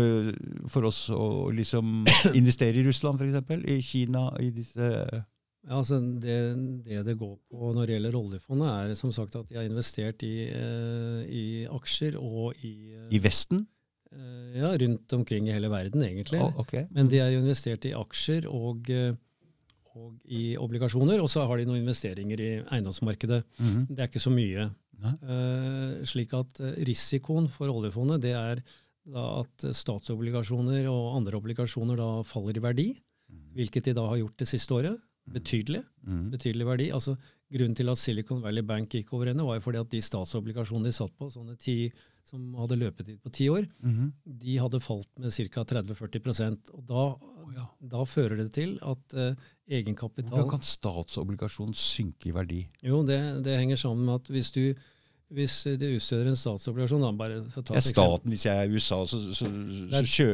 for 0.73 0.89
oss 0.89 1.05
å 1.15 1.51
liksom 1.55 2.01
investere 2.41 2.81
i 2.81 2.87
Russland, 2.87 3.21
f.eks.? 3.21 3.53
I 3.63 3.77
Kina? 3.87 4.25
I 4.43 4.51
disse 4.55 4.89
Ja, 4.91 5.77
altså 5.77 6.01
det, 6.01 6.39
det 6.83 7.05
det 7.07 7.19
går 7.21 7.37
på 7.37 7.75
når 7.77 7.87
det 7.87 7.95
gjelder 7.95 8.17
oljefondet, 8.19 8.71
er 8.73 8.99
som 8.99 9.13
sagt 9.15 9.37
at 9.39 9.47
de 9.47 9.61
har 9.61 9.69
investert 9.69 10.25
i, 10.27 10.49
eh, 10.49 11.21
i 11.29 11.45
aksjer 11.71 12.17
og 12.19 12.57
i, 12.65 12.75
eh, 12.97 13.07
I 13.15 13.23
Vesten? 13.23 13.69
Eh, 14.13 14.59
Ja, 14.61 14.73
rundt 14.79 15.13
omkring 15.13 15.49
i 15.49 15.53
hele 15.53 15.71
verden, 15.71 16.03
egentlig. 16.03 16.41
Oh, 16.43 16.59
okay. 16.61 16.87
Men 16.91 17.09
de 17.09 17.21
er 17.23 17.31
jo 17.35 17.41
investert 17.45 17.85
i 17.87 17.95
aksjer 17.97 18.47
og, 18.51 18.91
eh, 18.91 19.15
og 19.95 20.15
i 20.25 20.57
obligasjoner, 20.57 21.21
og 21.23 21.29
så 21.29 21.47
har 21.47 21.59
de 21.59 21.67
noen 21.67 21.83
investeringer 21.83 22.41
i 22.41 22.51
eiendomsmarkedet. 22.71 23.43
Mhm. 23.59 23.87
Det 23.91 23.99
er 23.99 24.09
ikke 24.09 24.23
så 24.27 24.31
mye. 24.35 24.71
Eh, 25.01 26.05
slik 26.05 26.35
at 26.37 26.59
risikoen 26.85 27.49
for 27.49 27.69
oljefondet 27.73 28.21
det 28.21 28.35
er 28.37 28.63
da 29.11 29.41
at 29.41 29.65
statsobligasjoner 29.75 30.85
og 30.91 31.17
andre 31.17 31.39
obligasjoner 31.41 31.97
da 31.97 32.09
faller 32.23 32.59
i 32.59 32.61
verdi, 32.61 32.89
hvilket 33.57 33.89
de 33.89 33.95
da 33.97 34.05
har 34.07 34.19
gjort 34.21 34.37
det 34.37 34.49
siste 34.51 34.75
året. 34.77 35.01
Betydelig. 35.31 35.85
Mhm. 36.05 36.31
betydelig 36.33 36.67
verdi. 36.67 36.91
Altså, 36.91 37.17
grunnen 37.53 37.77
til 37.77 37.89
at 37.89 37.99
Silicon 37.99 38.41
Valley 38.43 38.63
Bank 38.63 38.91
gikk 38.91 39.13
over 39.15 39.29
ende, 39.31 39.45
var 39.45 39.59
jo 39.59 39.61
fordi 39.61 39.79
at 39.81 39.91
de 39.91 40.01
statsobligasjonene 40.01 40.85
de 40.85 40.93
satt 40.93 41.13
på, 41.17 41.29
sånne 41.31 41.57
ti, 41.59 41.93
som 42.29 42.55
hadde 42.59 42.77
løpetid 42.79 43.21
på 43.23 43.33
ti 43.33 43.49
år, 43.51 43.67
Mhm. 43.83 44.13
de 44.43 44.57
hadde 44.59 44.81
falt 44.81 45.09
med 45.19 45.33
ca. 45.33 45.65
30-40 45.65 46.71
og 46.75 46.85
da, 46.87 47.05
ja. 47.57 47.67
da 47.81 48.05
fører 48.05 48.37
det 48.37 48.53
til 48.53 48.79
at 48.83 49.15
uh, 49.17 49.35
egenkapital 49.69 50.31
Hvordan 50.31 50.51
kan 50.51 50.63
statsobligasjon 50.63 51.73
synke 51.75 52.29
i 52.31 52.33
verdi? 52.33 52.69
Jo, 52.83 53.03
det, 53.07 53.43
det 53.45 53.59
henger 53.59 53.77
sammen 53.77 54.05
med 54.07 54.15
at 54.21 54.29
hvis 54.31 54.51
du 54.53 54.75
hvis 55.31 55.63
det 55.79 55.87
utsteder 55.95 56.27
en 56.27 56.35
statsobligasjon 56.37 57.03
da, 57.05 57.13
bare 57.15 57.45
for 57.47 57.63
å 57.63 57.67
ta 57.69 57.75
er 57.75 57.79
et 57.79 57.85
eksempel. 57.85 58.03
staten. 58.19 58.31
Hvis 58.35 58.47
jeg 58.49 58.57
er 58.59 58.65
i 58.67 58.75
USA, 58.75 58.97
så, 59.07 59.21
så, 59.31 59.47
så, 59.47 60.01
så. 60.03 60.27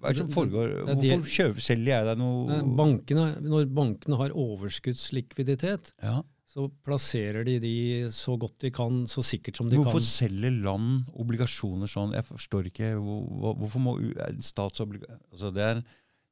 Hva 0.00 0.08
er 0.10 0.16
det 0.16 0.22
som 0.24 0.32
foregår? 0.34 0.72
Hvorfor 0.88 1.28
kjøper, 1.30 1.60
selger 1.62 1.92
jeg 1.92 2.06
deg 2.08 2.18
noe 2.18 2.58
Bankene, 2.74 3.26
når 3.44 3.68
bankene 3.70 4.18
har 4.18 4.34
overskuddslikviditet, 4.34 5.92
ja. 6.02 6.22
Så 6.50 6.64
plasserer 6.84 7.44
de 7.46 7.58
de 7.62 7.74
så 8.10 8.34
godt 8.38 8.56
de 8.64 8.70
kan, 8.74 9.04
så 9.06 9.22
sikkert 9.22 9.56
som 9.60 9.68
de 9.70 9.76
Hvorfor 9.78 10.00
kan. 10.00 10.08
selger 10.08 10.50
land 10.64 11.06
obligasjoner 11.14 11.86
sånn? 11.86 12.12
Jeg 12.16 12.24
forstår 12.26 12.66
ikke. 12.72 12.88
Hvor, 12.98 13.22
hvor- 13.38 13.56
hvorfor 13.60 13.78
må 13.84 13.96
u- 14.00 14.14
Altså 14.18 15.52
det 15.54 15.62
er 15.70 15.82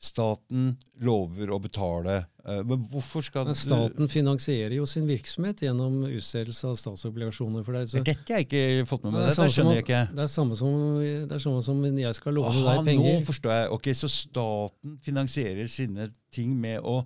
Staten 0.01 0.77
lover 1.03 1.49
å 1.51 1.57
betale. 1.61 2.27
eh, 2.47 2.63
Men 2.63 2.85
hvorfor 2.87 3.21
skal 3.21 3.47
Men 3.47 3.55
staten 3.59 4.07
finansierer 4.07 4.77
jo 4.77 4.85
sin 4.87 5.09
virksomhet 5.09 5.57
gjennom 5.59 6.05
utstedelse 6.07 6.69
av 6.71 6.77
statsobligasjoner. 6.79 7.65
For 7.65 7.73
deg. 7.73 7.89
Så 7.89 8.05
Det 8.05 8.17
har 8.29 8.39
jeg 8.39 8.47
ikke 8.47 8.87
fått 8.87 9.03
med 9.03 9.13
meg. 9.15 9.27
det, 9.27 9.35
som, 9.35 9.49
skjønner 9.49 9.75
jeg 9.75 9.85
ikke. 9.87 10.15
det 10.15 10.23
er 10.23 10.31
samme 10.31 10.55
som, 10.55 11.01
det 11.03 11.33
er 11.33 11.39
samme 11.43 11.65
som 11.65 11.83
jeg 11.99 12.15
skal 12.15 12.33
love 12.33 12.47
Aha, 12.47 12.77
deg 12.77 12.85
penger. 12.95 13.19
nå 13.21 13.27
forstår 13.27 13.51
jeg. 13.51 13.71
Ok, 13.73 13.83
Så 13.99 14.09
staten 14.09 14.99
finansierer 15.03 15.69
sine 15.69 16.09
ting 16.31 16.55
med 16.61 16.81
å 16.81 17.05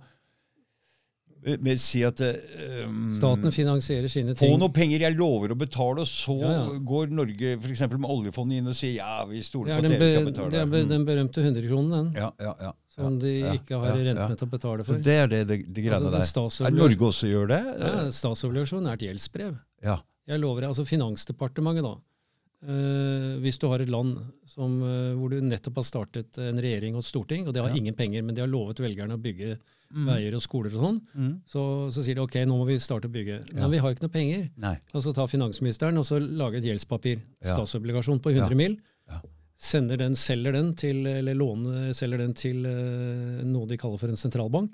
med 1.43 1.73
å 1.75 1.79
si 1.81 2.01
at 2.07 2.21
eh, 2.23 2.85
um, 2.87 3.09
Staten 3.17 3.51
finansierer 3.51 4.07
sine 4.11 4.35
Få 4.39 4.47
noen 4.51 4.61
noe 4.63 4.71
penger, 4.73 5.03
jeg 5.03 5.17
lover 5.17 5.51
å 5.53 5.57
betale, 5.59 6.03
og 6.05 6.07
så 6.07 6.35
Ja, 6.39 6.51
ja. 6.55 6.77
går 6.91 7.11
Norge 7.11 7.55
for 7.61 7.73
eksempel 7.73 7.99
med 7.99 8.09
oljefondet 8.13 8.61
inn 8.61 8.69
og 8.71 8.77
sier 8.79 8.95
ja, 9.01 9.25
vi 9.29 9.41
stoler 9.43 9.73
er 9.75 9.81
på 9.81 9.89
at 9.89 9.95
dere 9.99 10.13
skal 10.13 10.29
betale. 10.31 10.51
det 10.55 10.61
er 10.61 10.71
be, 10.71 10.83
Mm. 10.83 10.89
den 10.93 11.05
berømte 11.09 11.43
100-kronen, 11.43 11.91
den. 11.97 12.13
ja, 12.21 12.31
ja, 12.39 12.53
ja, 12.69 12.71
Som 12.95 13.19
de 13.19 13.33
ikke 13.57 13.79
har 13.81 13.97
rentene 13.97 14.37
til 14.37 14.47
å 14.47 14.51
betale 14.51 14.83
for. 14.87 14.93
Så 14.95 15.03
det 15.03 15.17
er 15.23 15.27
det, 15.27 15.41
det, 15.49 15.57
det 15.73 15.83
greiene 15.83 16.11
Altså, 16.13 16.47
der. 16.61 16.67
Er 16.67 16.71
Norge 16.77 17.09
også 17.09 17.27
gjør 17.31 17.47
det? 17.51 17.61
Ja, 17.81 17.93
statsobligasjon 18.11 18.87
er 18.87 18.93
et 18.99 19.05
gjeldsbrev. 19.09 19.55
Ja. 19.83 19.97
Jeg 20.29 20.39
lover 20.39 20.69
altså 20.69 20.85
Finansdepartementet, 20.87 21.83
da. 21.83 21.95
Eh, 22.63 23.39
hvis 23.43 23.57
du 23.59 23.67
har 23.67 23.81
et 23.83 23.89
land 23.91 24.17
som, 24.47 24.77
eh, 24.83 25.13
hvor 25.19 25.29
du 25.29 25.41
nettopp 25.43 25.75
har 25.81 25.83
startet 25.83 26.37
en 26.39 26.55
regjering 26.63 26.95
og 26.95 27.03
et 27.03 27.09
storting, 27.09 27.47
og 27.47 27.53
de 27.53 27.59
har 27.59 27.69
Ja. 27.69 27.75
ingen 27.75 27.93
penger, 27.93 28.23
men 28.23 28.35
de 28.35 28.41
har 28.41 28.47
lovet 28.47 28.77
velgerne 28.79 29.17
å 29.17 29.21
bygge 29.21 29.57
Mm. 29.93 30.05
veier 30.07 30.33
og 30.33 30.41
skoler 30.41 30.71
og 30.73 30.81
sånn, 30.81 31.01
Mm. 31.15 31.41
så, 31.45 31.91
så 31.91 32.01
sier 32.03 32.15
de 32.15 32.21
ok, 32.21 32.33
nå 32.47 32.55
må 32.57 32.65
vi 32.65 32.77
starte 32.79 33.05
å 33.05 33.11
bygge. 33.11 33.45
Ja. 33.53 33.61
Men 33.61 33.71
vi 33.71 33.77
har 33.77 33.93
ikke 33.93 34.01
noe 34.03 34.09
penger. 34.15 34.49
Nei. 34.57 34.77
Og 34.93 35.03
så 35.03 35.13
tar 35.13 35.27
finansministeren 35.27 35.97
og 35.97 36.05
så 36.05 36.17
lager 36.19 36.57
et 36.57 36.63
gjeldspapir, 36.63 37.19
Ja. 37.43 37.53
statsobligasjon 37.55 38.19
på 38.21 38.31
100 38.33 38.49
Ja. 38.49 38.55
mil, 38.55 38.77
Ja. 39.09 39.19
sender 39.59 39.97
den, 39.97 40.13
selger 40.15 40.51
den 40.53 40.73
til, 40.75 41.05
eller 41.05 41.35
låner, 41.35 41.91
selger 41.93 42.17
den 42.17 42.33
til 42.33 42.65
uh, 42.65 43.43
noe 43.43 43.67
de 43.67 43.77
kaller 43.77 43.97
for 43.99 44.07
en 44.07 44.15
sentralbank. 44.15 44.71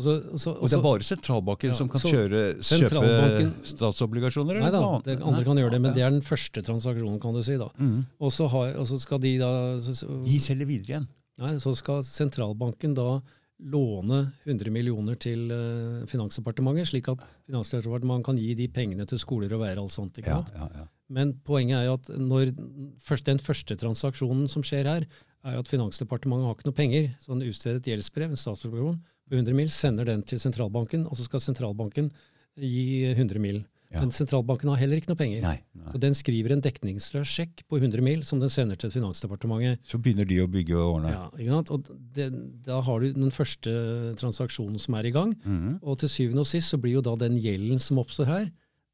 Og 0.00 0.04
så, 0.06 0.14
og 0.32 0.40
så, 0.40 0.52
Og 0.56 0.70
det 0.72 0.76
er 0.78 0.84
bare 0.84 1.04
sentralbanken 1.04 1.74
Ja, 1.74 1.76
som 1.76 1.88
kan 1.92 2.00
kjøre, 2.00 2.42
kjøpe 2.64 3.48
statsobligasjoner? 3.68 4.62
Nei 4.64 4.70
da, 4.72 4.80
det, 5.04 5.18
andre 5.20 5.42
kan 5.44 5.60
gjøre 5.60 5.74
det, 5.76 5.80
men 5.84 5.96
det 5.96 6.04
er 6.06 6.14
den 6.14 6.24
første 6.24 6.62
transaksjonen, 6.64 7.18
kan 7.20 7.36
du 7.36 7.42
si. 7.44 7.58
da. 7.60 7.68
Mm. 7.76 8.06
Og 8.16 8.32
så, 8.32 8.48
har, 8.48 8.72
og 8.80 8.88
så 8.88 9.00
skal 9.02 9.20
de 9.20 9.34
da 9.42 9.50
så, 9.84 10.08
De 10.24 10.38
selger 10.40 10.70
videre 10.70 10.94
igjen. 10.94 11.10
nei, 11.42 11.52
så 11.60 11.74
skal 11.76 12.00
sentralbanken 12.06 12.96
da 12.96 13.20
låne 13.60 14.22
100 14.46 14.72
millioner 14.72 15.18
til 15.20 15.50
uh, 15.52 16.06
Finansdepartementet, 16.08 16.88
slik 16.88 17.10
at 17.12 17.26
Finansdepartementet 17.44 18.30
kan 18.30 18.40
gi 18.40 18.54
de 18.56 18.70
pengene 18.72 19.04
til 19.08 19.20
skoler 19.20 19.52
og 19.52 19.66
veier 19.66 19.76
og 19.82 19.90
alt 19.90 19.96
sånt. 19.98 20.16
ikke 20.16 20.32
sant? 20.32 20.54
ja, 20.56 20.70
ja. 20.80 20.86
Men 21.10 21.34
poenget 21.44 21.76
er 21.76 21.88
jo 21.90 21.98
at 21.98 22.08
når 22.16 22.54
først, 23.02 23.26
den 23.26 23.42
første 23.42 23.76
transaksjonen 23.76 24.46
som 24.48 24.64
skjer 24.64 24.88
her, 24.88 25.06
er 25.44 25.56
jo 25.56 25.62
at 25.64 25.70
Finansdepartementet 25.70 26.46
har 26.46 26.56
ikke 26.56 26.68
noe 26.68 26.76
penger. 26.76 27.08
Så 27.20 27.34
han 27.34 27.44
utsteder 27.44 27.80
et 27.80 27.88
gjeldsbrev, 27.90 28.30
en 28.30 28.40
statsobligasjon, 28.40 29.00
på 29.30 29.38
100 29.38 29.56
mil, 29.56 29.70
sender 29.72 30.08
den 30.08 30.24
til 30.26 30.40
sentralbanken, 30.42 31.06
og 31.06 31.18
så 31.18 31.26
skal 31.28 31.42
sentralbanken 31.44 32.10
gi 32.58 33.06
100 33.14 33.42
mil. 33.42 33.62
Ja. 33.90 34.04
Men 34.04 34.12
sentralbanken 34.14 34.70
har 34.70 34.78
heller 34.78 35.00
ikke 35.00 35.10
noe 35.10 35.18
penger. 35.18 35.42
Nei, 35.42 35.56
nei. 35.74 35.88
Så 35.90 35.98
den 35.98 36.14
skriver 36.14 36.52
en 36.54 36.62
dekningsløs 36.62 37.30
sjekk 37.34 37.64
på 37.66 37.80
100 37.80 38.04
mil 38.06 38.20
som 38.26 38.38
den 38.38 38.52
sender 38.52 38.78
til 38.78 38.92
Finansdepartementet. 38.94 39.82
Så 39.82 39.98
begynner 39.98 40.28
de 40.30 40.38
å 40.44 40.46
bygge 40.50 40.76
og 40.78 41.00
ordne. 41.00 41.14
Ja, 41.16 41.24
ikke 41.34 41.56
sant? 41.56 41.72
Og 41.74 41.88
det, 42.14 42.28
da 42.68 42.78
har 42.86 43.02
du 43.02 43.16
den 43.16 43.34
første 43.34 43.72
transaksjonen 44.20 44.78
som 44.82 44.94
er 44.94 45.10
i 45.10 45.14
gang. 45.14 45.34
Mhm. 45.42 45.80
Og 45.82 45.98
til 46.02 46.12
syvende 46.12 46.46
og 46.46 46.50
sist 46.52 46.70
så 46.70 46.78
blir 46.78 47.00
jo 47.00 47.06
da 47.06 47.16
den 47.18 47.40
gjelden 47.42 47.82
som 47.82 47.98
oppstår 48.02 48.30
her, 48.30 48.50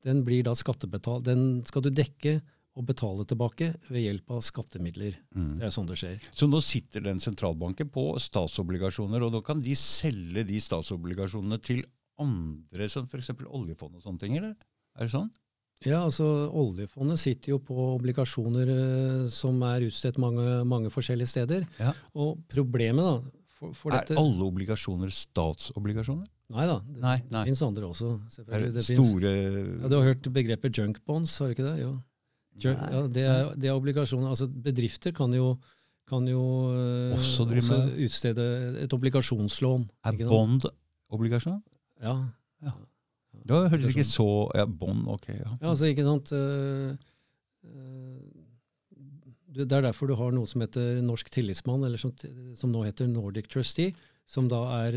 den 0.07 0.25
blir 0.25 0.47
da 0.47 0.55
skattebetal. 0.57 1.21
Den 1.27 1.45
skal 1.69 1.85
du 1.85 1.91
dekke 1.93 2.39
og 2.77 2.85
betale 2.87 3.25
tilbake 3.29 3.71
ved 3.89 4.03
hjelp 4.05 4.31
av 4.37 4.43
skattemidler. 4.45 5.15
Mm. 5.35 5.55
Det 5.61 5.65
er 5.69 5.73
sånn 5.75 5.89
det 5.89 5.97
skjer. 5.97 6.19
Så 6.37 6.49
nå 6.51 6.61
sitter 6.65 7.01
den 7.07 7.19
sentralbanken 7.23 7.89
på 7.93 8.05
statsobligasjoner, 8.21 9.25
og 9.25 9.33
da 9.33 9.41
kan 9.47 9.63
de 9.65 9.73
selge 9.81 10.45
de 10.45 10.61
statsobligasjonene 10.61 11.59
til 11.65 11.83
andre, 12.21 12.89
som 12.93 13.09
f.eks. 13.09 13.33
oljefond 13.49 13.97
og 13.99 14.05
sånne 14.05 14.21
ting, 14.23 14.37
eller? 14.39 14.55
Er 14.97 15.09
det 15.09 15.13
sånn? 15.13 15.31
Ja, 15.85 15.99
altså 16.07 16.25
Oljefondet 16.57 17.21
sitter 17.21 17.51
jo 17.53 17.59
på 17.61 17.75
obligasjoner 17.99 18.71
eh, 18.73 19.25
som 19.29 19.59
er 19.69 19.85
utstedt 19.85 20.17
mange, 20.23 20.63
mange 20.65 20.89
forskjellige 20.93 21.29
steder. 21.29 21.67
Ja. 21.77 21.91
Og 22.17 22.39
problemet 22.49 23.05
da, 23.05 23.43
for, 23.59 23.75
for 23.77 23.93
Er 23.93 24.01
dette 24.07 24.17
alle 24.21 24.47
obligasjoner 24.49 25.13
statsobligasjoner? 25.13 26.25
Nei 26.57 26.65
da, 26.71 26.79
det 26.81 27.03
Nei, 27.03 27.17
nei. 27.33 27.45
finnes 27.51 27.63
andre 27.67 27.89
også. 27.91 28.15
Selvfølgelig. 28.33 28.73
det 28.77 28.85
store 28.87 29.33
finnes- 29.35 29.83
Ja, 29.83 29.89
du 29.93 29.97
har 29.99 30.09
hørt 30.13 30.29
begrepet 30.33 30.79
junk 30.81 31.01
bonds, 31.05 31.37
har 31.41 31.49
du 31.51 31.57
ikke 31.57 31.69
det? 31.69 31.77
Jo. 31.83 31.93
Ja, 32.63 33.03
det, 33.13 33.25
er, 33.25 33.51
det 33.59 33.69
er 33.69 33.77
obligasjoner. 33.77 34.31
Altså 34.33 34.49
Bedrifter 34.49 35.13
kan 35.17 35.33
jo, 35.37 35.57
kan 36.09 36.27
jo 36.31 36.43
eh, 36.73 37.13
Også 37.17 37.45
også 37.45 37.81
utstede 38.07 38.47
et 38.85 38.97
obligasjonslån. 38.97 39.89
Er 40.09 40.17
bond-obligasjon? 40.25 41.61
Ja. 42.03 42.17
Da 43.47 43.67
høres 43.69 43.93
ikke 43.93 44.07
så 44.09 44.49
Ja, 44.57 44.65
bond, 44.67 45.05
ok. 45.13 45.29
Ja. 45.29 45.53
ja, 45.61 45.69
altså 45.69 45.91
ikke 45.91 46.07
sant 46.07 46.33
eh, 46.35 46.97
eh, 47.69 48.25
Det 49.55 49.69
er 49.69 49.85
derfor 49.85 50.09
du 50.09 50.17
har 50.19 50.33
noe 50.35 50.49
som 50.49 50.65
heter 50.65 51.03
Norsk 51.05 51.31
tillitsmann, 51.31 51.85
eller 51.85 52.01
som, 52.01 52.15
som 52.57 52.73
nå 52.73 52.87
heter 52.89 53.11
Nordic 53.11 53.53
Trustee, 53.53 53.93
som 54.27 54.49
da 54.51 54.65
er, 54.81 54.97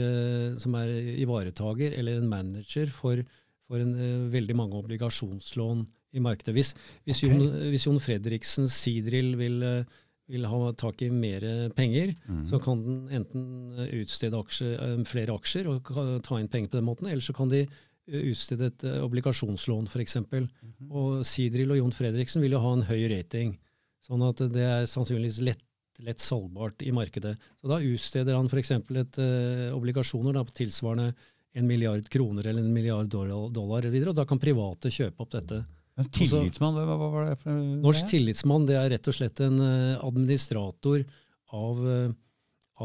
som 0.57 0.73
er 0.79 0.89
ivaretager 1.21 1.93
eller 1.99 2.17
en 2.17 2.31
manager 2.31 2.89
for, 2.89 3.21
for 3.67 3.83
en, 3.83 3.93
veldig 4.33 4.55
mange 4.57 4.79
obligasjonslån 4.79 5.85
i 6.15 6.23
markedet. 6.23 6.55
Hvis, 6.55 6.73
hvis, 7.07 7.23
okay. 7.23 7.33
Jon, 7.33 7.57
hvis 7.73 7.85
Jon 7.87 7.99
Fredriksen 8.01 8.69
Sidril 8.71 9.35
vil, 9.39 9.61
eh, 9.65 9.99
vil 10.29 10.47
ha 10.49 10.71
tak 10.77 11.03
i 11.05 11.11
mer 11.13 11.45
penger, 11.77 12.15
mm. 12.25 12.43
så 12.49 12.59
kan 12.63 12.81
den 12.85 13.21
enten 13.21 13.45
eh, 13.77 13.93
utstede 14.01 14.39
aksjer, 14.39 14.75
eh, 14.77 14.97
flere 15.09 15.37
aksjer 15.37 15.69
og 15.69 15.93
ta 16.25 16.39
inn 16.39 16.51
penger 16.51 16.73
på 16.73 16.79
den 16.79 16.89
måten, 16.89 17.09
eller 17.09 17.25
så 17.25 17.35
kan 17.37 17.51
de 17.51 17.65
utstede 18.09 18.71
et 18.71 18.83
obligasjonslån 19.03 19.85
f.eks. 19.85 20.15
Mm. 20.31 20.45
Og 20.89 21.19
Sidril 21.27 21.75
og 21.75 21.83
Jon 21.83 21.93
Fredriksen 21.93 22.41
vil 22.41 22.55
jo 22.55 22.61
ha 22.63 22.71
en 22.73 22.87
høy 22.89 23.03
rating, 23.11 23.53
sånn 24.05 24.23
at 24.25 24.41
det 24.49 24.63
er 24.65 24.87
sannsynligvis 24.89 25.43
lett, 25.45 25.61
lett 26.01 26.23
salgbart 26.23 26.81
i 26.81 26.93
markedet. 26.95 27.35
Så 27.61 27.69
da 27.69 27.77
utsteder 27.85 28.33
han 28.33 28.49
f.eks. 28.49 28.71
et 28.73 29.19
eh, 29.21 29.67
obligasjoner 29.75 30.39
da, 30.39 30.41
på 30.47 30.57
tilsvarende 30.57 31.11
en 31.57 31.67
milliard 31.67 32.09
kroner 32.09 32.47
eller 32.47 32.63
en 32.63 32.73
milliard 32.73 33.09
dollar, 33.09 33.49
dollar 33.53 33.85
videre, 33.89 34.11
og 34.11 34.17
da 34.17 34.25
kan 34.29 34.41
private 34.41 34.91
kjøpe 34.93 35.25
opp 35.25 35.33
dette. 35.33 35.63
Men 35.99 36.09
tillitsmann, 36.15 36.77
hva, 36.79 36.95
hva 36.95 37.09
var 37.13 37.29
det 37.29 37.37
for 37.41 37.59
Norsk 37.83 38.07
tillitsmann 38.11 38.65
det 38.69 38.77
er 38.79 38.89
rett 38.95 39.07
og 39.11 39.15
slett 39.17 39.41
en 39.43 39.59
eh, 39.59 39.97
administrator 40.05 41.03
av, 41.55 41.81
eh, 41.91 42.11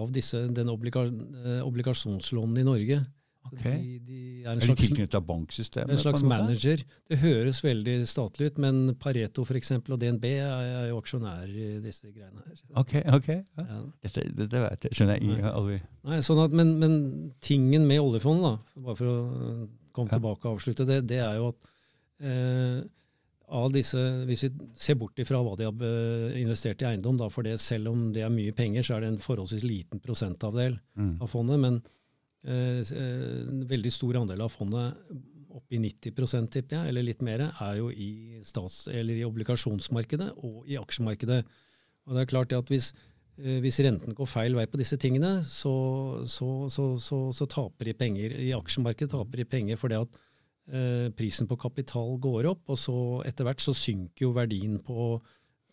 av 0.00 0.10
disse, 0.14 0.40
den 0.56 0.70
obliga, 0.72 1.04
obligasjonslånene 1.68 2.64
i 2.64 2.66
Norge. 2.66 3.04
Ok. 3.44 3.60
De, 3.60 3.98
de 4.00 4.18
er 4.40 4.46
en 4.48 4.56
Er 4.56 4.60
de 4.62 4.66
slags, 4.70 4.80
tilknyttet 4.86 5.26
banksystemet? 5.28 5.90
en 5.92 6.00
slags 6.00 6.22
en 6.24 6.30
manager. 6.30 6.80
Det 7.12 7.18
høres 7.20 7.58
veldig 7.62 7.96
statlig 8.08 8.48
ut, 8.50 8.60
men 8.64 8.78
Pareto 8.98 9.44
for 9.44 9.58
eksempel, 9.60 9.94
og 9.94 10.00
DNB 10.00 10.24
er, 10.32 10.86
jo 10.88 10.96
aksjonærer 11.02 11.52
i 11.52 11.66
disse 11.84 12.08
greiene 12.08 12.40
her. 12.40 12.56
Ok, 12.80 12.94
ok. 13.18 13.28
Ja. 13.36 13.66
Ja. 13.68 13.78
Dette, 14.08 14.24
dette 14.40 14.62
vet 14.64 14.88
jeg. 14.88 14.96
Skjønner 14.96 15.20
jeg 15.20 15.44
aldri. 15.52 15.76
Nei, 16.08 16.22
sånn 16.24 16.40
at, 16.46 16.56
men, 16.56 16.72
men 16.80 16.96
tingen 17.44 17.84
med 17.90 18.00
oljefondet, 18.00 18.64
da, 18.74 18.82
bare 18.88 18.98
for 19.02 19.12
å 19.12 19.20
komme 19.94 20.08
Ja. 20.10 20.16
tilbake 20.16 20.48
og 20.48 20.56
avslutte 20.56 20.88
det, 20.88 21.02
det 21.12 21.20
er 21.22 21.36
jo 21.38 21.52
at 21.52 21.68
eh, 22.24 22.80
av 23.48 23.72
disse, 23.72 23.98
Hvis 24.26 24.42
vi 24.46 24.50
ser 24.74 24.94
bort 24.96 25.18
ifra 25.20 25.42
hva 25.44 25.56
de 25.56 25.64
har 25.68 26.36
investert 26.40 26.80
i 26.82 26.86
eiendom, 26.88 27.18
da, 27.20 27.28
for 27.28 27.42
det, 27.44 27.58
selv 27.60 27.88
om 27.92 28.12
det 28.12 28.22
er 28.24 28.30
mye 28.32 28.52
penger, 28.56 28.82
så 28.82 28.96
er 28.96 29.00
det 29.04 29.08
en 29.12 29.18
forholdsvis 29.18 29.64
liten 29.64 30.00
prosentavdel 30.00 30.78
Mm. 30.96 31.20
av 31.20 31.28
fondet. 31.28 31.58
Men 31.60 31.82
eh, 32.44 32.80
eh, 32.80 33.48
en 33.48 33.66
veldig 33.68 33.92
stor 33.92 34.16
andel 34.22 34.40
av 34.40 34.50
fondet, 34.52 34.94
oppi 35.54 35.78
90% 35.78 36.50
tipper 36.50 36.76
jeg, 36.80 36.88
eller 36.88 37.02
litt 37.06 37.22
mer, 37.22 37.52
er 37.60 37.76
jo 37.78 37.90
i, 37.90 38.40
stats, 38.42 38.88
eller 38.88 39.14
i 39.14 39.24
obligasjonsmarkedet 39.24 40.32
og 40.42 40.64
i 40.66 40.74
aksjemarkedet. 40.80 41.44
Og 42.06 42.14
det 42.16 42.20
er 42.24 42.26
klart 42.32 42.52
at 42.52 42.66
hvis, 42.68 42.92
eh, 43.38 43.60
hvis 43.60 43.78
renten 43.80 44.14
går 44.14 44.26
feil 44.26 44.54
vei 44.54 44.66
på 44.66 44.76
disse 44.80 44.96
tingene, 44.96 45.44
så, 45.44 46.24
så, 46.26 46.68
så, 46.68 46.98
så, 46.98 47.32
så 47.32 47.46
taper 47.46 47.84
de 47.84 47.94
penger. 47.94 48.34
I 48.40 48.52
aksjemarkedet 48.56 49.12
taper 49.12 49.36
de 49.36 49.44
penger 49.44 49.76
fordi 49.76 49.94
at 50.00 50.08
eh, 50.08 50.20
prisen 50.64 51.44
på 51.44 51.58
kapital 51.60 52.14
går 52.24 52.46
opp, 52.48 52.62
og 52.72 52.78
så 52.80 52.96
etter 53.28 53.44
hvert 53.44 53.60
så 53.60 53.74
synker 53.76 54.24
jo 54.24 54.30
verdien 54.32 54.78
på, 54.80 55.18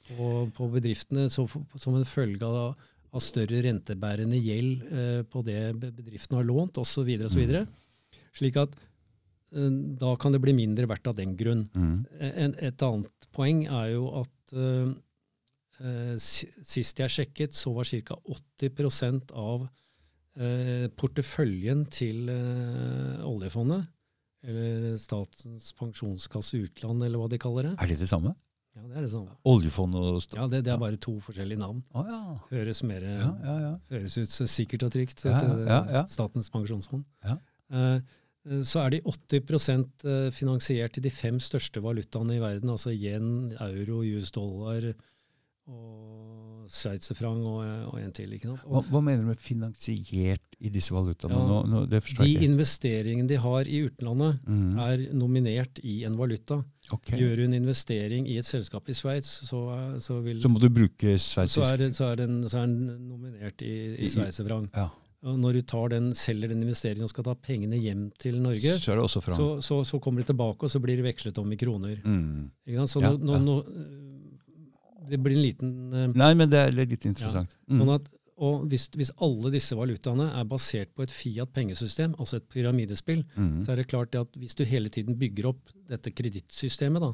på, 0.09 0.31
på 0.51 0.67
bedriftene 0.73 1.29
så, 1.31 1.45
som 1.79 1.95
en 1.95 2.07
følge 2.07 2.43
av, 2.43 2.73
av 3.11 3.23
større 3.23 3.61
rentebærende 3.65 4.39
gjeld 4.39 4.85
eh, 4.87 5.21
på 5.27 5.43
det 5.47 5.59
bedriftene 5.75 5.97
bedriften 6.01 6.39
har 6.39 6.47
lånt, 6.47 6.79
osv. 6.81 7.09
osv. 7.27 7.55
Slik 8.37 8.59
at 8.61 8.75
eh, 8.77 9.71
da 10.01 10.15
kan 10.19 10.35
det 10.35 10.41
bli 10.43 10.55
mindre 10.55 10.87
verdt 10.91 11.11
av 11.11 11.17
den 11.19 11.35
grunn. 11.39 11.65
Mm. 11.75 11.97
En, 12.31 12.55
et 12.59 12.85
annet 12.87 13.29
poeng 13.35 13.65
er 13.67 13.93
jo 13.93 14.07
at 14.21 14.55
eh, 14.55 14.93
eh, 15.83 16.15
sist 16.19 17.03
jeg 17.03 17.15
sjekket, 17.17 17.55
så 17.57 17.75
var 17.75 17.87
ca. 17.87 18.19
80 18.37 19.33
av 19.35 19.67
eh, 20.39 20.87
porteføljen 20.95 21.85
til 21.91 22.31
eh, 22.31 23.19
oljefondet, 23.27 23.91
eller 24.47 24.95
Statens 25.01 25.71
pensjonskasse 25.77 26.61
utland, 26.65 27.03
eller 27.05 27.21
hva 27.21 27.29
de 27.31 27.39
kaller 27.41 27.69
det. 27.69 27.75
Er 27.81 27.91
det 27.91 27.99
det 28.01 28.09
samme? 28.09 28.33
Ja, 28.71 28.85
det 28.87 28.95
er 28.95 29.03
det 29.03 29.11
samme. 29.11 29.35
Oljefond 29.51 29.97
og 29.99 30.21
stat... 30.23 30.37
Ja, 30.39 30.47
det, 30.47 30.61
det 30.65 30.71
er 30.71 30.79
bare 30.79 30.99
to 31.01 31.17
forskjellige 31.23 31.59
navn. 31.59 31.81
Å 31.91 32.05
ja. 32.07 32.21
Høres, 32.53 32.81
mer, 32.87 33.03
Ja, 33.03 33.33
ja, 33.43 33.73
høres 33.91 34.15
ut 34.15 34.31
så 34.31 34.47
sikkert 34.49 34.87
og 34.87 34.93
trygt. 34.95 35.25
Ja, 35.27 35.41
ja, 35.43 35.79
ja. 35.99 36.03
Statens 36.09 36.47
pensjonsfond. 36.53 37.03
Ja. 37.27 37.35
Eh, 37.75 38.61
så 38.65 38.85
er 38.85 38.95
de 38.95 39.01
80 39.05 39.75
eh, 40.07 40.29
finansiert 40.33 40.97
i 40.97 41.03
de 41.03 41.11
fem 41.13 41.37
største 41.43 41.83
valutaene 41.83 42.39
i 42.39 42.41
verden, 42.41 42.71
altså 42.73 42.95
yen, 42.95 43.51
euro, 43.59 44.01
US 44.07 44.31
dollar 44.33 44.87
og 45.71 46.67
sveitserfranc 46.71 47.43
og, 47.43 47.63
og 47.91 47.97
en 47.99 48.13
til. 48.15 48.31
ikke 48.37 48.47
sant? 48.51 48.61
Hva, 48.69 48.81
hva 48.91 49.01
mener 49.03 49.25
du 49.25 49.31
med 49.31 49.41
finansiert 49.43 50.43
i 50.61 50.69
disse 50.71 50.93
valutaene? 50.93 51.35
Ja, 51.35 51.47
nå, 51.49 51.57
nå, 51.67 51.81
det 51.89 51.99
de 52.05 52.27
ikke. 52.29 52.45
investeringene 52.47 53.27
de 53.31 53.39
har 53.43 53.67
i 53.67 53.81
utlandet, 53.89 54.39
Mm. 54.47 54.77
er 54.79 55.03
nominert 55.17 55.81
i 55.83 56.03
en 56.07 56.15
valuta. 56.19 56.61
Okay. 56.93 57.19
Gjør 57.19 57.35
du 57.41 57.43
en 57.49 57.53
investering 57.59 58.27
i 58.27 58.37
et 58.37 58.45
selskap 58.47 58.87
i 58.89 58.93
Sveits, 58.97 59.33
så, 59.49 59.61
så, 59.99 60.21
vil- 60.23 60.41
Så 60.41 60.49
må 60.51 60.59
du 60.59 60.69
bruke 60.69 61.17
så, 61.19 61.43
er, 61.43 61.47
så, 61.47 61.63
er 61.73 61.77
den, 61.77 61.93
så 61.93 62.11
er 62.11 62.67
den 62.67 63.07
nominert 63.09 63.61
i, 63.61 63.95
I- 63.97 64.09
sveitserfranc. 64.09 64.69
Ja. 64.75 64.89
Og 65.23 65.35
når 65.37 65.53
du 65.53 65.61
tar 65.69 65.89
den, 65.93 66.13
selger 66.17 66.49
den 66.49 66.63
investeringen 66.63 67.03
og 67.05 67.09
skal 67.11 67.23
ta 67.27 67.35
pengene 67.37 67.77
hjem 67.77 68.07
til 68.17 68.39
Norge, 68.41 68.79
Så 68.81 68.95
så, 69.21 69.61
så, 69.61 69.83
så 69.85 69.99
kommer 70.01 70.23
de 70.23 70.31
tilbake, 70.33 70.63
og 70.65 70.69
så 70.71 70.79
blir 70.81 70.97
det 70.97 71.05
vekslet 71.05 71.37
om 71.37 71.51
i 71.53 71.57
kroner. 71.61 71.99
mm. 72.03 72.49
Så 72.89 73.01
Ja, 73.03 73.11
nå, 73.11 73.19
nå, 73.21 73.33
ja. 73.33 73.39
nå, 73.39 73.57
det 75.11 75.19
blir 75.21 75.35
en 75.37 75.43
liten 75.45 75.71
øh, 75.93 76.07
Nei, 76.17 76.31
men 76.39 76.49
det 76.51 76.59
er 76.63 76.73
litt 76.75 77.05
interessant. 77.09 77.53
Ja. 77.67 77.77
Mm. 77.77 77.89
at, 77.99 78.09
Og 78.41 78.63
hvis, 78.71 78.87
hvis 78.97 79.11
alle 79.21 79.51
disse 79.53 79.75
valutaene 79.77 80.31
er 80.39 80.45
basert 80.49 80.89
på 80.97 81.03
et 81.05 81.11
Fiat-pengesystem, 81.13 82.15
altså 82.17 82.39
et 82.39 82.47
pyramidespill, 82.49 83.21
Mm. 83.37 83.59
så 83.61 83.71
er 83.73 83.75
det 83.81 83.87
klart 83.91 84.11
det 84.15 84.21
at 84.23 84.39
hvis 84.39 84.55
du 84.57 84.63
hele 84.65 84.89
tiden 84.89 85.19
bygger 85.19 85.51
opp 85.51 85.69
dette 85.91 86.09
kredittsystemet, 86.15 87.03
da, 87.03 87.11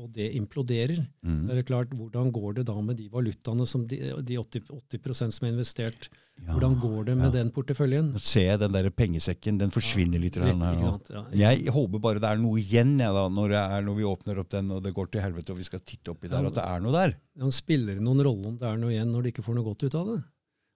og 0.00 0.08
det 0.14 0.30
imploderer, 0.34 1.02
Mm. 1.22 1.42
så 1.46 1.50
er 1.52 1.54
det 1.60 1.66
klart 1.68 1.90
hvordan 1.94 2.30
går 2.32 2.54
det 2.56 2.64
da 2.66 2.74
med 2.80 2.96
de 2.96 3.08
valutaene 3.12 3.66
som 3.68 3.86
de, 3.86 3.98
de 4.24 4.36
80, 4.38 4.62
80 4.90 5.30
som 5.32 5.46
er 5.46 5.52
investert, 5.52 6.08
Ja, 6.42 6.54
hvordan 6.54 6.78
går 6.80 7.04
det 7.06 7.16
med 7.16 7.26
ja. 7.28 7.30
den 7.42 7.50
porteføljen? 7.52 8.08
Nå 8.14 8.18
ser 8.18 8.46
jeg 8.48 8.58
den 8.58 8.72
der 8.72 8.88
pengesekken. 8.90 9.58
Den 9.60 9.70
forsvinner 9.70 10.18
litt 10.18 10.34
Litt, 10.34 10.42
grann 10.42 10.60
her 10.64 10.78
sant? 10.80 11.10
Ja, 11.12 11.50
Jeg 11.52 11.68
håper 11.70 12.00
bare 12.00 12.18
det 12.18 12.30
er 12.30 12.40
noe 12.40 12.58
igjen 12.58 12.96
da, 12.98 13.28
når, 13.28 13.48
det 13.52 13.60
er, 13.60 13.82
når 13.82 13.94
vi 14.00 14.02
åpner 14.08 14.38
opp 14.40 14.48
den 14.50 14.70
og 14.72 14.82
det 14.82 14.94
går 14.94 15.10
til 15.12 15.20
helvete 15.22 15.52
og 15.52 15.58
vi 15.58 15.68
skal 15.68 15.80
titte 15.84 16.10
oppi 16.10 16.28
der, 16.28 16.40
Ja. 16.42 16.48
at 16.48 16.54
det 16.54 16.64
er 16.64 16.80
noe 16.80 16.92
der. 16.92 17.14
Ja, 17.38 17.50
spiller 17.50 17.94
det 17.94 18.02
noen 18.02 18.24
rolle 18.24 18.46
om 18.48 18.56
det 18.58 18.66
er 18.66 18.76
noe 18.80 18.90
igjen 18.90 19.12
når 19.12 19.22
de 19.22 19.28
ikke 19.34 19.44
får 19.44 19.54
noe 19.60 19.64
godt 19.64 19.84
ut 19.84 19.94
av 19.94 20.06
det? 20.16 20.22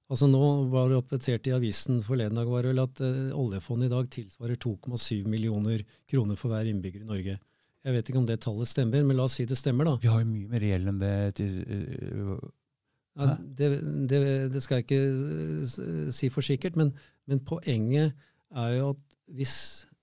Altså 0.08 0.28
Nå 0.30 0.68
var 0.70 0.88
det 0.92 1.00
oppdatert 1.00 1.48
i 1.48 1.56
avisen 1.56 2.02
forleden 2.06 2.36
dag 2.38 2.46
var 2.46 2.62
det 2.62 2.70
vel 2.76 2.84
at 2.84 3.00
uh, 3.02 3.32
oljefondet 3.34 3.88
i 3.88 3.94
dag 3.96 4.06
tilsvarer 4.12 4.54
2,7 4.62 5.24
millioner 5.26 5.82
kroner 6.06 6.36
for 6.38 6.52
hver 6.52 6.68
innbygger 6.70 7.00
i 7.02 7.08
Norge. 7.08 7.38
Jeg 7.86 7.94
vet 7.94 8.08
ikke 8.10 8.18
om 8.18 8.26
det 8.26 8.40
tallet 8.42 8.66
stemmer, 8.66 9.04
men 9.06 9.18
la 9.18 9.28
oss 9.28 9.36
si 9.38 9.46
det 9.46 9.58
stemmer, 9.58 9.86
da. 9.86 9.96
Vi 10.02 10.10
har 10.10 10.24
jo 10.24 10.28
mye 10.28 10.50
mer 10.50 10.64
gjeld 10.66 10.90
enn 10.90 11.02
det. 11.02 11.16
Til, 11.38 11.58
øh, 11.62 12.38
Ja, 13.16 13.32
det, 13.40 13.68
det, 14.10 14.18
det 14.52 14.60
skal 14.60 14.80
jeg 14.80 14.84
ikke 14.84 15.02
eh, 15.64 16.08
si 16.12 16.28
for 16.32 16.44
sikkert, 16.44 16.76
men, 16.76 16.90
men 17.30 17.40
poenget 17.48 18.12
er 18.52 18.74
jo 18.76 18.90
at 18.92 19.16
hvis 19.38 19.54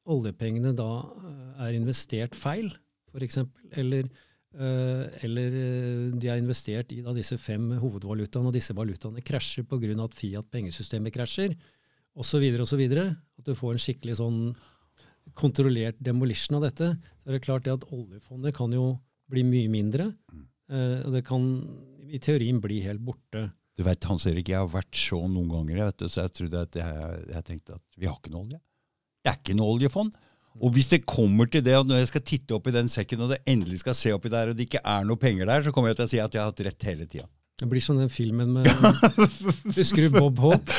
oljepengene 0.10 0.74
da 0.78 0.90
eh, 1.04 1.66
er 1.68 1.78
investert 1.78 2.38
feil, 2.38 2.72
f.eks., 3.14 3.44
eller, 3.80 4.10
eh, 4.58 5.04
eller 5.28 5.60
eh, 5.62 6.08
de 6.18 6.32
er 6.32 6.42
investert 6.42 6.92
i 6.96 7.04
da 7.06 7.14
disse 7.14 7.38
fem 7.38 7.70
hovedvalutaene, 7.84 8.50
og 8.50 8.58
disse 8.58 8.76
valutaene 8.76 9.22
krasjer 9.26 9.68
pga. 9.70 9.94
at 10.04 10.18
Fiat-pengesystemet 10.18 11.14
krasjer, 11.14 11.54
osv., 12.18 12.50
osv., 12.66 12.84
at 12.98 13.46
du 13.46 13.54
får 13.58 13.78
en 13.78 13.86
skikkelig 13.86 14.18
sånn 14.24 14.42
kontrollert 15.40 16.00
demolition 16.04 16.60
av 16.60 16.68
dette, 16.68 16.94
så 17.22 17.30
er 17.30 17.38
det 17.38 17.46
klart 17.46 17.66
det 17.66 17.76
at 17.76 17.88
oljefondet 17.92 18.56
kan 18.58 18.74
jo 18.76 18.94
bli 19.32 19.44
mye 19.48 19.72
mindre. 19.72 20.12
eh, 20.70 21.02
og 21.06 21.14
det 21.16 21.24
kan 21.28 21.48
i 22.14 22.20
teorien 22.22 22.62
bli 22.62 22.82
helt 22.86 23.02
borte. 23.02 23.48
Du 23.74 23.82
vet, 23.84 24.06
Hans 24.06 24.28
Erik, 24.30 24.52
jeg 24.52 24.60
har 24.60 24.70
vært 24.70 24.94
så 24.94 25.18
noen 25.26 25.50
ganger, 25.50 25.86
vet 25.88 26.04
du, 26.04 26.06
så 26.12 26.28
jeg 26.28 26.34
trodde 26.38 26.62
at 26.68 26.78
jeg, 26.78 27.24
jeg 27.34 27.46
tenkte 27.48 27.80
at 27.80 27.98
vi 27.98 28.06
har 28.06 28.20
ikke 28.20 28.34
noe 28.34 28.46
olje. 28.46 28.60
Det 29.24 29.32
er 29.32 29.40
ikke 29.40 29.58
noe 29.58 29.74
oljefond. 29.78 30.18
Og 30.62 30.76
hvis 30.76 30.92
det 30.92 31.00
kommer 31.10 31.50
til 31.50 31.64
det, 31.66 31.74
og 31.80 31.88
når 31.90 32.04
jeg 32.04 32.12
skal 32.12 32.26
titte 32.30 32.54
opp 32.54 32.68
i 32.70 32.76
den 32.76 32.92
sekken, 32.92 33.24
og 33.26 33.32
det 33.34 33.40
endelig 33.50 33.80
skal 33.82 33.96
se 33.98 34.12
oppi 34.14 34.30
der, 34.30 34.52
og 34.52 34.58
det 34.58 34.68
ikke 34.68 34.84
er 34.86 35.08
noe 35.08 35.18
penger 35.18 35.50
der, 35.50 35.64
så 35.66 35.74
kommer 35.74 35.90
jeg 35.90 35.98
til 35.98 36.06
å 36.06 36.12
si 36.12 36.20
at 36.22 36.36
jeg 36.36 36.44
har 36.44 36.52
hatt 36.52 36.62
rett 36.68 36.86
hele 36.92 37.08
tida. 37.10 37.26
Det 37.62 37.68
blir 37.70 37.84
som 37.86 37.99
den 37.99 38.10
filmen 38.10 38.49
med 38.56 38.66
Husker 39.78 40.08
du 40.08 40.16
Bob 40.16 40.39
Hope? 40.41 40.74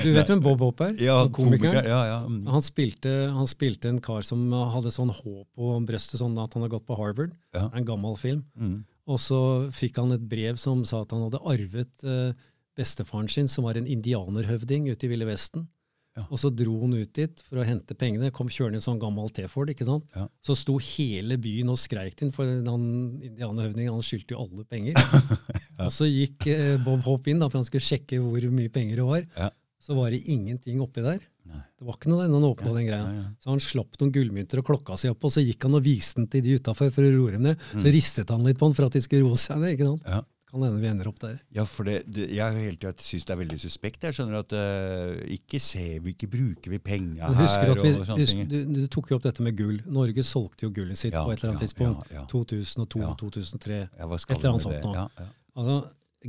Du 0.00 0.08
vet 0.14 0.30
hvem 0.30 0.40
Bob 0.42 0.62
Hope 0.64 0.88
er? 0.88 0.96
Ja, 1.04 1.18
komikeren. 1.28 1.60
komiker, 1.60 1.88
ja, 1.90 2.00
ja. 2.08 2.18
mm. 2.24 2.46
Han 2.54 2.64
spilte, 2.64 3.12
han 3.34 3.48
spilte 3.50 3.92
en 3.92 4.00
kar 4.02 4.24
som 4.26 4.48
hadde 4.72 4.94
sånn 4.94 5.12
håp 5.12 5.46
på 5.52 5.76
brøstet, 5.86 6.18
sånn 6.22 6.38
at 6.40 6.56
han 6.56 6.64
har 6.64 6.72
gått 6.72 6.86
på 6.88 6.96
Harvard. 6.98 7.36
Ja. 7.54 7.68
En 7.76 7.86
gammel 7.88 8.16
film. 8.20 8.42
Mm. 8.56 8.80
Og 9.12 9.20
så 9.22 9.40
fikk 9.76 10.00
han 10.00 10.16
et 10.16 10.24
brev 10.26 10.58
som 10.58 10.82
sa 10.88 11.04
at 11.04 11.12
han 11.14 11.28
hadde 11.28 11.44
arvet 11.46 12.08
eh, 12.08 12.32
bestefaren 12.76 13.28
sin, 13.30 13.48
som 13.52 13.68
var 13.68 13.78
en 13.78 13.88
indianerhøvding 13.88 14.88
ute 14.90 15.06
i 15.06 15.12
Ville 15.12 15.28
Vesten. 15.28 15.68
Ja. 16.16 16.24
Og 16.32 16.40
så 16.40 16.48
dro 16.48 16.78
han 16.80 16.94
ut 16.96 17.12
dit 17.12 17.42
for 17.44 17.60
å 17.60 17.66
hente 17.66 17.94
pengene. 17.98 18.32
Kom 18.32 18.48
kjørende 18.48 18.78
i 18.78 18.80
en 18.80 18.86
sånn 18.86 19.00
gammel 19.00 19.28
T-Ford. 19.36 19.68
ikke 19.68 19.84
sant? 19.84 20.06
Ja. 20.16 20.24
Så 20.40 20.56
sto 20.56 20.78
hele 20.80 21.36
byen 21.40 21.68
og 21.74 21.80
skreik 21.80 22.16
til 22.16 22.30
ham, 22.30 22.34
for 22.34 22.48
han 22.48 22.86
indianerhøvdingen 23.20 23.92
han 23.92 24.06
skyldte 24.06 24.32
jo 24.32 24.46
alle 24.46 24.64
penger. 24.64 24.96
Og 25.84 25.92
så 25.92 26.08
gikk 26.08 26.46
eh, 26.52 26.74
Bob 26.82 27.04
Hopp 27.06 27.28
inn 27.30 27.42
da, 27.42 27.50
for 27.50 27.60
han 27.60 27.68
skulle 27.68 27.84
sjekke 27.84 28.20
hvor 28.22 28.46
mye 28.52 28.72
penger 28.72 29.02
det 29.02 29.08
var. 29.08 29.24
Ja. 29.36 29.50
Så 29.86 29.94
var 29.94 30.10
det 30.10 30.22
ingenting 30.26 30.80
oppi 30.82 31.04
der. 31.04 31.20
Nei. 31.46 31.60
Det 31.78 31.86
var 31.86 31.98
ikke 31.98 32.10
noe 32.10 32.24
der 32.24 32.32
han 32.34 32.46
åpna 32.48 32.72
den 32.74 32.88
greia. 32.88 33.02
Ja, 33.02 33.18
ja. 33.20 33.26
Så 33.42 33.52
han 33.52 33.60
slapp 33.62 33.98
noen 34.00 34.14
gullmynter 34.14 34.62
og 34.62 34.66
klokka 34.66 34.96
si 34.98 35.10
opp, 35.12 35.26
og 35.28 35.34
så 35.34 35.44
gikk 35.44 35.68
han 35.68 35.78
og 35.78 35.84
viste 35.86 36.18
den 36.18 36.30
til 36.32 36.42
de 36.42 36.56
utafor 36.58 36.90
for 36.94 37.06
å 37.06 37.12
roe 37.14 37.36
dem 37.36 37.44
ned. 37.46 37.68
Så 37.76 37.92
ristet 37.94 38.32
han 38.34 38.42
litt 38.46 38.58
på 38.58 38.66
den 38.66 38.78
for 38.78 38.88
at 38.88 38.96
de 38.96 39.04
skulle 39.04 39.28
roe 39.28 39.38
seg 39.38 39.62
ned. 39.62 39.76
ikke 39.76 39.92
sant? 39.92 40.08
Mm. 40.08 40.16
Ja. 40.16 40.24
Kan 40.46 40.62
hende 40.62 40.78
vi 40.78 40.86
ender 40.86 41.08
opp 41.10 41.18
der. 41.20 41.38
Ja, 41.54 41.64
for 41.66 41.88
det, 41.88 41.96
det, 42.06 42.28
jeg 42.30 42.42
har 42.42 42.54
hele 42.54 42.78
tida 42.78 42.92
syntes 43.02 43.26
det 43.26 43.32
er 43.34 43.40
veldig 43.40 43.56
suspekt. 43.60 44.04
Jeg 44.06 44.14
skjønner 44.14 44.38
at 44.44 44.52
uh, 44.54 45.16
ikke 45.34 45.58
ser 45.62 45.96
vi, 46.04 46.14
ikke 46.14 46.28
bruker 46.30 46.70
vi 46.70 46.78
penga 46.82 47.32
her 47.34 47.72
vi, 47.74 47.90
og 47.90 47.96
sånne 47.98 48.18
husk, 48.20 48.30
ting. 48.30 48.44
du, 48.52 48.76
du 48.76 48.84
tok 48.90 49.10
jo 49.10 49.18
opp 49.18 49.26
dette 49.26 49.42
med 49.42 49.58
gull. 49.58 49.80
Norge 49.90 50.22
solgte 50.26 50.68
jo 50.68 50.70
gullet 50.74 50.98
sitt 50.98 51.14
på 51.14 51.26
et 51.34 51.42
eller 51.42 51.56
annet 51.56 51.66
tidspunkt. 51.66 52.14
ja, 52.14 52.22
ja. 52.22 52.28
2002-2003. 52.30 53.80
Ja, 53.98 54.06
hva 54.06 54.20
et 54.22 54.36
eller 54.38 54.54
annet 54.54 54.66
sånt 54.68 54.86
nå. 54.86 55.08
Altså, 55.56 55.78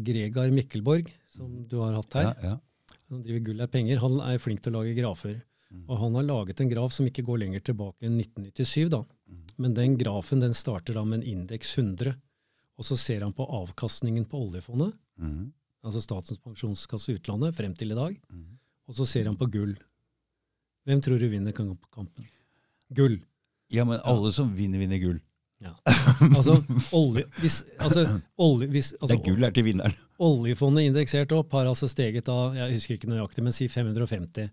Gregar 0.08 0.52
Mikkelborg, 0.54 1.10
som 1.34 1.64
du 1.68 1.80
har 1.82 1.96
hatt 1.98 2.18
her, 2.18 2.30
ja, 2.30 2.54
ja. 2.54 2.98
som 3.08 3.22
driver 3.26 3.44
Gull 3.48 3.64
er 3.64 3.72
penger, 3.72 4.02
han 4.04 4.20
er 4.24 4.42
flink 4.42 4.62
til 4.64 4.76
å 4.76 4.82
lage 4.82 4.96
grafer. 4.98 5.40
Mm. 5.68 5.84
Og 5.84 6.00
han 6.00 6.16
har 6.16 6.28
laget 6.28 6.62
en 6.64 6.72
graf 6.72 6.94
som 6.96 7.08
ikke 7.10 7.26
går 7.28 7.42
lenger 7.44 7.66
tilbake 7.72 8.08
enn 8.08 8.16
1997. 8.22 8.88
da. 8.94 9.02
Mm. 9.28 9.42
Men 9.64 9.76
den 9.76 9.98
grafen 10.00 10.44
den 10.44 10.56
starter 10.56 10.96
da 10.96 11.04
med 11.04 11.22
en 11.22 11.28
indeks 11.34 11.74
100. 11.76 12.16
Og 12.78 12.88
så 12.88 12.98
ser 13.00 13.26
han 13.26 13.34
på 13.36 13.48
avkastningen 13.58 14.28
på 14.30 14.40
oljefondet, 14.46 14.94
mm. 15.18 15.48
altså 15.88 16.04
Statens 16.04 16.40
pensjonskasse 16.44 17.18
utlandet, 17.18 17.56
frem 17.58 17.74
til 17.76 17.92
i 17.96 17.98
dag. 17.98 18.16
mhm. 18.30 18.56
Og 18.88 18.96
så 18.96 19.04
ser 19.04 19.26
han 19.28 19.36
på 19.36 19.50
gull. 19.52 19.74
Hvem 20.88 21.02
tror 21.04 21.20
du 21.20 21.26
vinner 21.28 21.52
kampen? 21.52 22.28
Gull. 22.96 23.18
Ja, 23.68 23.84
men 23.84 24.00
alle 24.08 24.32
som 24.32 24.54
vinner, 24.56 24.80
vinner 24.80 25.02
gull. 25.02 25.18
Ja. 25.64 25.74
Altså, 26.38 26.58
olje, 26.94 27.24
hvis, 27.42 27.64
altså, 27.80 28.04
olje, 28.42 28.68
hvis, 28.74 28.92
Det 28.92 29.02
altså, 29.02 29.16
er 29.18 29.24
gull 29.26 29.44
er 29.48 29.52
til 29.56 29.64
vinneren. 29.68 29.94
Oljefondet 30.28 30.88
indeksert 30.90 31.32
opp 31.38 31.52
har 31.54 31.66
altså 31.70 31.88
steget 31.90 32.30
av 32.30 32.56
jeg 32.58 32.74
husker 32.78 32.96
ikke 32.98 33.10
nøyaktig, 33.12 33.44
men 33.46 33.54
si 33.54 33.68
550. 33.70 34.50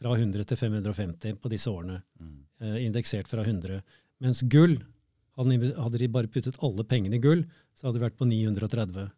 Fra 0.00 0.14
100 0.16 0.44
til 0.48 0.56
550 0.60 1.38
på 1.40 1.50
disse 1.52 1.68
årene. 1.72 2.00
Mhm. 2.20 2.38
Eh, 2.60 2.76
indeksert 2.86 3.28
fra 3.28 3.44
100. 3.44 3.80
Mens 4.20 4.42
gull, 4.52 4.78
hadde 5.36 5.98
de- 5.98 6.08
bare 6.12 6.28
puttet 6.28 6.56
alle 6.62 6.84
pengene 6.84 7.16
i 7.16 7.22
gull, 7.24 7.44
så 7.76 7.88
hadde 7.88 7.98
det 8.00 8.04
vært 8.10 8.18
på 8.20 8.28
930. 8.28 9.08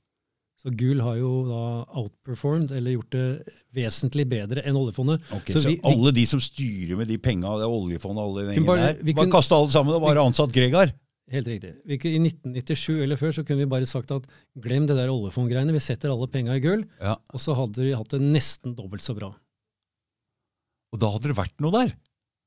Så 0.63 0.71
gull 0.79 1.01
har 1.03 1.17
jo 1.19 1.31
da 1.49 1.63
outperformed, 1.99 2.71
eller 2.79 2.95
gjort 2.95 3.11
det 3.11 3.55
vesentlig 3.75 4.29
bedre 4.31 4.63
enn 4.63 4.77
oljefondet. 4.79 5.23
Okay, 5.35 5.55
Så 5.55 5.63
så 5.65 5.69
vi- 5.73 5.81
vi- 5.83 5.91
alle 5.91 6.13
de 6.15 6.25
som 6.27 6.39
styrer 6.41 6.97
med 6.97 7.09
de 7.09 7.19
penga, 7.19 7.57
det 7.59 7.67
er 7.67 7.75
oljefondet 7.75 8.23
alle 8.23 8.55
de 8.55 8.61
bare- 8.67 8.95
der, 8.95 9.03
bare 9.03 9.25
kunne- 9.27 9.33
kaste 9.33 9.53
alle 9.59 9.71
sammen 9.75 9.95
og 9.95 10.03
bare 10.03 10.23
ansatt 10.23 10.53
Gregar? 10.55 10.93
Helt 11.33 11.49
riktig. 11.49 11.71
I 11.89 12.19
1997 12.21 12.99
eller 13.03 13.17
før 13.17 13.33
så 13.33 13.43
kunne 13.49 13.63
vi 13.65 13.71
bare 13.73 13.87
sagt 13.89 14.11
at 14.13 14.27
glem 14.61 14.85
det 14.87 14.97
der 14.99 15.09
oljefondgreiene, 15.09 15.73
vi 15.73 15.81
setter 15.81 16.13
alle 16.13 16.29
penga 16.29 16.55
i 16.59 16.61
gull, 16.61 16.85
Ja. 17.01 17.15
og 17.33 17.41
så 17.41 17.55
hadde 17.57 17.81
vi 17.87 17.95
hatt 17.97 18.13
det 18.13 18.21
nesten 18.21 18.75
dobbelt 18.77 19.01
så 19.05 19.15
bra. 19.17 19.31
Og 20.93 21.01
da 21.01 21.09
hadde 21.15 21.31
det 21.33 21.39
vært 21.39 21.57
noe 21.65 21.73
der. 21.73 21.95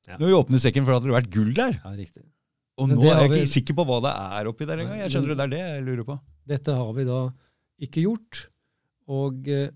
Ja. 0.08 0.18
Når 0.22 0.28
vi 0.30 0.38
åpner 0.38 0.62
sekken, 0.62 0.86
for 0.86 0.94
da 0.94 1.00
hadde 1.00 1.10
det 1.10 1.18
vært 1.18 1.32
gull 1.34 1.54
der. 1.58 1.80
Ja, 1.82 1.94
riktig. 1.98 2.26
Og 2.78 2.90
Men 2.92 2.98
nå 3.00 3.08
er 3.10 3.22
jeg 3.24 3.30
vi- 3.32 3.38
ikke 3.42 3.54
sikker 3.56 3.74
på 3.80 3.86
hva 3.88 4.02
det 4.04 4.12
er 4.14 4.46
oppi 4.52 4.66
der 4.68 4.78
engang. 4.84 5.00
Jeg 5.00 5.10
skjønner 5.16 5.34
det, 5.34 5.40
er 5.40 5.48
det 5.56 5.64
jeg 5.64 5.84
lurer 5.86 6.06
på. 6.06 6.20
Dette 6.46 6.76
har 6.76 6.94
vi 6.94 7.04
da 7.06 7.20
ikke 7.82 8.04
gjort. 8.06 8.48
Og 9.08 9.48
eh, 9.48 9.70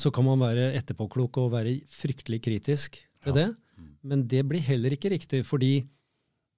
så 0.00 0.10
kan 0.12 0.24
man 0.24 0.38
være 0.40 0.74
etterpåklok 0.80 1.36
og 1.38 1.52
være 1.52 1.80
fryktelig 1.86 2.40
kritisk 2.42 2.98
til 3.22 3.34
Ja. 3.34 3.46
det. 3.46 3.56
Men 4.02 4.26
det 4.26 4.42
blir 4.48 4.60
heller 4.60 4.90
ikke 4.90 5.10
riktig, 5.10 5.44
fordi 5.44 5.86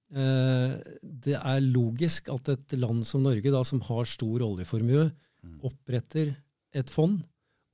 det 0.09 1.35
er 1.37 1.59
logisk 1.61 2.29
at 2.33 2.49
et 2.49 2.73
land 2.79 3.05
som 3.05 3.21
Norge, 3.21 3.51
da, 3.53 3.61
som 3.63 3.81
har 3.89 4.07
stor 4.09 4.41
oljeformue, 4.47 5.11
Mm. 5.39 5.61
oppretter 5.63 6.33
et 6.75 6.89
fond 6.91 7.21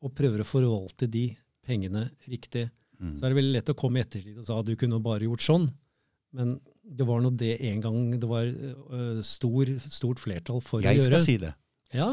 og 0.06 0.12
prøver 0.14 0.44
å 0.44 0.46
forvalte 0.46 1.08
de 1.10 1.32
pengene 1.66 2.12
riktig. 2.30 2.68
Mm. 3.02 3.16
Så 3.18 3.26
er 3.26 3.32
det 3.34 3.40
veldig 3.40 3.54
lett 3.56 3.72
å 3.74 3.76
komme 3.76 3.98
i 3.98 4.04
ettertid 4.04 4.38
og 4.38 4.46
si 4.46 4.54
at 4.54 4.68
du 4.68 4.76
kunne 4.78 5.00
bare 5.02 5.26
gjort 5.26 5.42
sånn. 5.42 5.66
Men 6.38 6.60
det 6.86 7.08
var 7.10 7.24
nå 7.26 7.32
det 7.36 7.56
en 7.66 7.82
gang 7.82 8.12
det 8.20 8.30
var 8.30 8.46
uh, 8.46 9.18
stor, 9.26 9.66
stort 9.82 10.22
flertall 10.22 10.62
for 10.62 10.86
Jeg 10.86 11.02
å 11.02 11.08
skal 11.08 11.24
si 11.26 11.38
det. 11.42 11.56
Ja, 11.96 12.10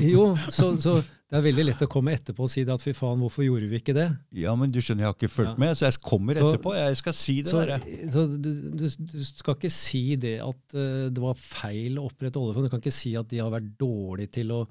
jo, 0.00 0.30
så, 0.54 0.70
så 0.80 0.94
det 1.02 1.38
er 1.38 1.44
veldig 1.44 1.64
lett 1.64 1.82
å 1.84 1.88
komme 1.90 2.12
etterpå 2.16 2.44
og 2.46 2.50
si 2.52 2.62
det 2.64 2.72
at 2.74 2.82
fy 2.84 2.92
faen, 2.96 3.20
hvorfor 3.20 3.44
gjorde 3.44 3.68
vi 3.70 3.78
ikke 3.80 3.94
det? 3.96 4.06
Ja, 4.36 4.52
men 4.56 4.72
du 4.72 4.78
skjønner, 4.84 5.06
jeg 5.06 5.10
har 5.10 5.16
ikke 5.16 5.30
fulgt 5.32 5.54
Ja. 5.56 5.60
med, 5.60 5.74
så 5.76 5.86
jeg 5.88 5.98
kommer 6.04 6.38
etterpå. 6.40 6.74
Jeg 6.76 6.98
skal 7.00 7.16
si 7.16 7.34
det 7.44 7.52
Så, 7.52 7.62
der. 7.68 7.84
så 8.12 8.24
du, 8.36 8.48
du, 8.76 8.86
du 8.86 9.18
skal 9.24 9.56
ikke 9.58 9.72
si 9.72 10.02
det 10.20 10.34
at 10.44 10.76
uh, 10.76 11.08
det 11.12 11.24
var 11.24 11.36
feil 11.40 11.98
å 12.00 12.06
opprette 12.10 12.40
oljefond. 12.40 12.68
Du 12.68 12.74
kan 12.76 12.84
ikke 12.84 12.94
si 12.94 13.14
at 13.18 13.28
de 13.32 13.40
har 13.42 13.52
vært 13.52 13.70
dårlige 13.80 14.34
til 14.38 14.52
å, 14.56 14.62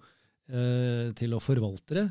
uh, 0.54 1.08
til 1.18 1.34
å 1.38 1.42
forvalte 1.44 1.98
det. 1.98 2.08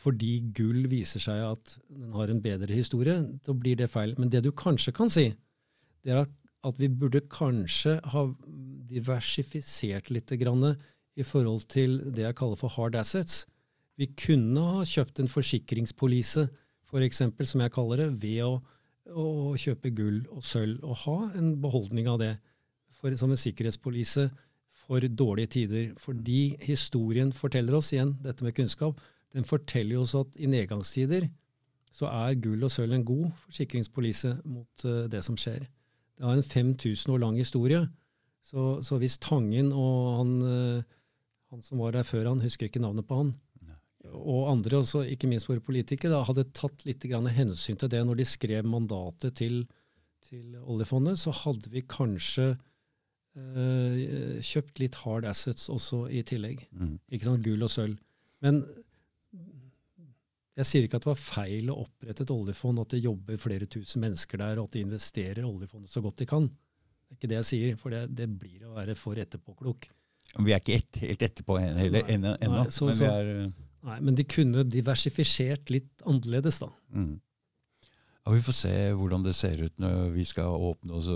Fordi 0.00 0.32
gull 0.56 0.86
viser 0.88 1.20
seg 1.20 1.42
at 1.44 1.74
den 1.90 2.14
har 2.14 2.30
en 2.32 2.40
bedre 2.42 2.72
historie. 2.78 3.18
Da 3.44 3.52
blir 3.58 3.76
det 3.76 3.90
feil. 3.92 4.14
Men 4.22 4.30
det 4.32 4.44
du 4.46 4.52
kanskje 4.56 4.94
kan 4.96 5.10
si, 5.12 5.26
det 6.06 6.14
er 6.14 6.22
at, 6.22 6.32
at 6.64 6.78
vi 6.80 6.88
burde 6.94 7.24
kanskje 7.30 7.98
ha 8.14 8.22
diversifisert 8.90 10.10
litt 10.14 10.30
grann 10.40 10.72
i 11.20 11.26
forhold 11.26 11.66
til 11.72 12.00
det 12.10 12.24
jeg 12.24 12.36
kaller 12.38 12.58
for 12.58 12.72
hard 12.74 12.96
assets. 12.98 13.44
Vi 14.00 14.08
kunne 14.16 14.64
ha 14.76 14.84
kjøpt 14.88 15.20
en 15.20 15.30
forsikringspolise, 15.30 16.46
for 16.90 17.04
eksempel, 17.06 17.46
som 17.46 17.62
jeg 17.62 17.72
kaller 17.74 18.04
det, 18.04 18.10
ved 18.22 18.42
å, 18.46 18.52
å 19.12 19.26
kjøpe 19.60 19.92
gull 19.94 20.22
og 20.32 20.44
sølv, 20.46 20.80
og 20.82 21.02
ha 21.04 21.18
en 21.38 21.52
beholdning 21.62 22.08
av 22.10 22.20
det 22.22 22.32
for, 22.96 23.14
som 23.20 23.32
en 23.32 23.40
sikkerhetspolise 23.40 24.28
for 24.86 25.04
dårlige 25.04 25.54
tider. 25.58 25.90
Fordi 26.00 26.56
historien 26.64 27.32
forteller 27.36 27.76
oss, 27.78 27.92
igjen, 27.94 28.16
dette 28.24 28.46
med 28.46 28.56
kunnskap, 28.56 28.98
den 29.36 29.46
forteller 29.46 30.00
oss 30.00 30.16
at 30.18 30.34
i 30.40 30.48
nedgangstider 30.50 31.28
så 31.94 32.08
er 32.10 32.38
gull 32.42 32.64
og 32.66 32.70
sølv 32.70 32.94
en 32.94 33.06
god 33.06 33.30
forsikringspolise 33.44 34.36
mot 34.46 34.84
uh, 34.86 35.06
det 35.10 35.22
som 35.26 35.36
skjer. 35.38 35.64
Det 36.18 36.26
har 36.26 36.36
en 36.36 36.46
5000 36.46 37.14
år 37.14 37.22
lang 37.22 37.38
historie. 37.40 37.80
Så, 38.44 38.80
så 38.86 38.98
hvis 39.00 39.18
Tangen 39.18 39.72
og 39.72 40.18
han, 40.18 40.30
eh, 40.42 40.82
han 41.50 41.62
som 41.64 41.82
var 41.82 41.96
der 41.96 42.06
før 42.06 42.28
han, 42.30 42.42
husker 42.44 42.68
ikke 42.68 42.82
navnet 42.82 43.06
på 43.08 43.18
han, 43.20 43.32
og 44.08 44.48
andre, 44.48 44.80
også, 44.80 45.02
ikke 45.12 45.28
minst 45.28 45.48
våre 45.50 45.62
politikere, 45.62 46.14
da, 46.14 46.24
hadde 46.24 46.46
tatt 46.56 46.86
litt 46.88 47.04
grann 47.04 47.28
hensyn 47.28 47.76
til 47.78 47.90
det 47.92 48.00
når 48.06 48.22
de 48.22 48.26
skrev 48.28 48.66
mandatet 48.66 49.36
til, 49.42 49.62
til 50.24 50.56
oljefondet, 50.62 51.20
så 51.20 51.34
hadde 51.36 51.68
vi 51.72 51.82
kanskje 51.84 52.46
eh, 53.36 54.38
kjøpt 54.40 54.80
litt 54.80 54.96
hard 55.02 55.28
assets 55.28 55.68
også 55.72 56.06
i 56.08 56.24
tillegg. 56.26 56.64
Mm. 56.72 56.96
Ikke 57.12 57.28
sant, 57.28 57.44
gull 57.44 57.66
og 57.66 57.72
sølv. 57.72 58.00
Men 58.40 58.62
jeg 60.60 60.68
sier 60.68 60.86
ikke 60.86 60.98
at 60.98 61.06
det 61.06 61.12
var 61.12 61.20
feil 61.20 61.70
å 61.72 61.78
opprette 61.84 62.24
et 62.24 62.34
oljefond, 62.34 62.80
at 62.82 62.96
det 62.96 63.04
jobber 63.04 63.38
flere 63.40 63.68
tusen 63.70 64.02
mennesker 64.04 64.40
der, 64.40 64.58
og 64.58 64.70
at 64.70 64.76
de 64.78 64.84
investerer 64.84 65.46
oljefondet 65.46 65.92
så 65.92 66.02
godt 66.04 66.24
de 66.24 66.28
kan. 66.30 66.48
Det 66.48 67.14
er 67.14 67.20
ikke 67.20 67.30
det 67.30 67.40
jeg 67.42 67.50
sier, 67.50 67.78
for 67.80 67.94
det, 67.94 68.06
det 68.16 68.32
blir 68.32 68.64
å 68.64 68.74
være 68.78 68.96
for 68.98 69.20
etterpåklok. 69.20 69.90
Vi 70.38 70.54
er 70.54 70.62
ikke 70.62 70.78
et, 70.78 71.00
helt 71.02 71.24
etterpå 71.26 71.58
heller 71.58 72.06
ennå, 72.06 72.36
men 72.38 72.70
vi 72.70 73.08
er 73.08 73.32
eh, 73.32 73.50
Nei, 73.80 73.96
Men 74.04 74.16
de 74.18 74.26
kunne 74.28 74.62
diversifisert 74.68 75.70
litt 75.72 76.04
annerledes, 76.04 76.60
da. 76.60 76.68
mm. 76.94 77.18
Ja, 78.20 78.34
Vi 78.34 78.42
får 78.44 78.52
se 78.58 78.72
hvordan 79.00 79.22
det 79.24 79.32
ser 79.32 79.62
ut 79.64 79.78
når 79.80 80.10
vi 80.12 80.26
skal 80.28 80.52
åpne. 80.52 80.98
Også, 80.98 81.14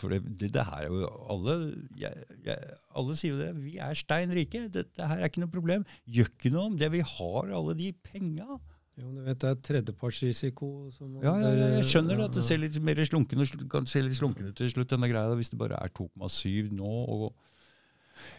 for 0.00 0.10
det, 0.10 0.24
det, 0.40 0.48
det 0.56 0.64
her 0.66 0.88
er 0.88 0.90
jo 0.90 1.06
alle, 1.30 1.54
jeg, 2.00 2.24
jeg, 2.48 2.72
alle 2.98 3.14
sier 3.18 3.36
jo 3.36 3.38
det. 3.38 3.52
Vi 3.62 3.76
er 3.78 3.94
stein 3.94 4.34
rike. 4.34 4.64
Dette 4.74 5.06
her 5.06 5.22
er 5.22 5.30
ikke 5.30 5.44
noe 5.44 5.52
problem. 5.54 5.86
Gjør 6.10 6.32
ikke 6.32 6.50
noe 6.50 6.72
om 6.72 6.80
det. 6.80 6.90
Vi 6.96 7.04
har 7.14 7.54
alle 7.60 7.76
de 7.78 7.92
penga. 8.10 8.58
Jo, 8.98 9.08
du 9.14 9.22
vet, 9.24 9.38
det 9.40 9.48
er 9.48 9.62
tredjepartsrisiko. 9.70 10.72
som 10.92 11.14
Ja, 11.22 11.36
ja, 11.40 11.54
ja, 11.56 11.70
jeg 11.78 11.86
skjønner 11.88 12.18
det, 12.18 12.26
at 12.26 12.36
det 12.36 12.44
ser 12.44 12.60
litt 12.60 12.82
mer 12.84 13.00
slunken 13.08 13.46
kan 13.72 13.86
se 13.88 14.02
litt 14.02 14.18
slunken 14.18 14.50
ut 14.50 14.58
til 14.58 14.74
slutt, 14.74 14.90
denne 14.90 15.08
greia, 15.08 15.38
hvis 15.38 15.54
det 15.54 15.62
bare 15.62 15.78
er 15.78 15.94
2,7 15.94 16.74
nå. 16.74 16.90
og 17.06 17.30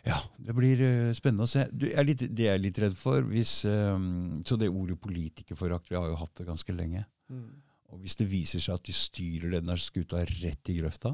ja, 0.07 0.17
Det 0.37 0.55
blir 0.57 0.81
eh, 0.83 1.11
spennende 1.17 1.47
å 1.47 1.49
se. 1.49 1.65
Du, 1.71 1.85
jeg 1.87 1.99
er 1.99 2.07
litt, 2.07 2.23
det 2.27 2.47
jeg 2.47 2.57
er 2.57 2.63
litt 2.63 2.79
redd 2.83 2.95
for 2.97 3.25
hvis 3.29 3.63
eh, 3.69 4.07
Så 4.47 4.57
det 4.59 4.71
ordet 4.71 4.99
politikerforakt, 5.01 5.91
vi 5.91 5.99
har 5.99 6.09
jo 6.11 6.19
hatt 6.19 6.35
det 6.39 6.47
ganske 6.49 6.75
lenge. 6.75 7.05
Mm. 7.31 7.51
Og 7.93 8.01
hvis 8.01 8.17
det 8.19 8.29
viser 8.29 8.63
seg 8.63 8.79
at 8.79 8.87
de 8.87 8.95
styrer 8.95 9.53
den 9.53 9.69
der 9.69 9.81
skuta 9.81 10.23
rett 10.25 10.71
i 10.71 10.79
grøfta, 10.79 11.13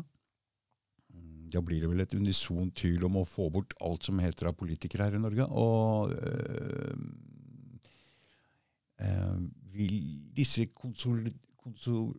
mm, 1.12 1.50
da 1.54 1.62
blir 1.66 1.84
det 1.84 1.90
vel 1.92 2.06
et 2.06 2.16
unison 2.16 2.72
tvil 2.72 3.04
om 3.10 3.20
å 3.20 3.28
få 3.28 3.50
bort 3.52 3.76
alt 3.84 4.08
som 4.08 4.22
heter 4.24 4.52
av 4.52 4.58
politikere 4.60 5.10
her 5.10 5.18
i 5.18 5.22
Norge. 5.22 5.50
Og 5.50 6.14
øh, 6.16 7.04
øh, 9.04 9.44
vil 9.76 10.00
disse 10.38 10.70
konsol, 10.72 11.28
konsol, 11.60 12.14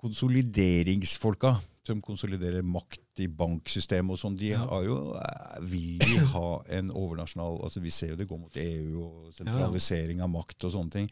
konsolideringsfolka 0.00 1.56
som 1.86 2.00
konsoliderer 2.04 2.62
makt 2.66 3.22
i 3.24 3.26
banksystemet 3.26 4.12
og 4.14 4.20
sånn, 4.20 4.36
de 4.38 4.50
Ja. 4.52 4.64
har 4.66 4.84
jo, 4.84 5.14
eh, 5.16 5.60
vil 5.60 5.98
de 5.98 6.18
ha 6.34 6.62
en 6.68 6.90
overnasjonal 6.90 7.60
altså 7.64 7.80
Vi 7.80 7.90
ser 7.90 8.10
jo 8.10 8.16
det 8.16 8.28
går 8.28 8.38
mot 8.38 8.56
EU 8.56 9.02
og 9.02 9.32
sentralisering 9.32 10.20
av 10.20 10.30
makt 10.30 10.64
og 10.64 10.72
sånne 10.72 10.90
ting. 10.90 11.10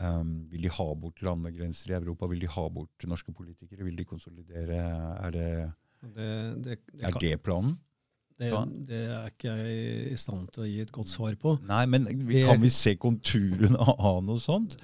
Um, 0.00 0.46
vil 0.48 0.62
de 0.62 0.68
ha 0.68 0.94
bort 0.94 1.20
landegrenser 1.20 1.90
i 1.90 1.98
Europa? 1.98 2.26
Vil 2.26 2.40
de 2.40 2.46
ha 2.46 2.68
bort 2.68 3.04
norske 3.04 3.32
politikere? 3.34 3.84
Vil 3.84 3.96
de 3.96 4.04
konsolidere? 4.04 4.78
Er 5.26 5.30
det, 5.30 5.72
Det, 6.02 6.62
det, 6.64 6.78
det, 6.94 7.04
er 7.04 7.10
det 7.20 7.42
planen? 7.42 7.78
Det, 8.38 8.50
det 8.86 9.00
er 9.10 9.26
ikke 9.28 9.50
jeg 9.58 10.12
i 10.12 10.16
stand 10.16 10.48
til 10.54 10.62
å 10.62 10.66
gi 10.66 10.80
et 10.80 10.92
godt 10.92 11.08
svar 11.08 11.34
på. 11.36 11.58
Nei, 11.68 11.84
men 11.84 12.06
kan 12.06 12.60
vi 12.62 12.70
se 12.72 12.94
konturene 12.96 13.76
av 13.76 14.22
noe 14.24 14.40
sånt? 14.40 14.78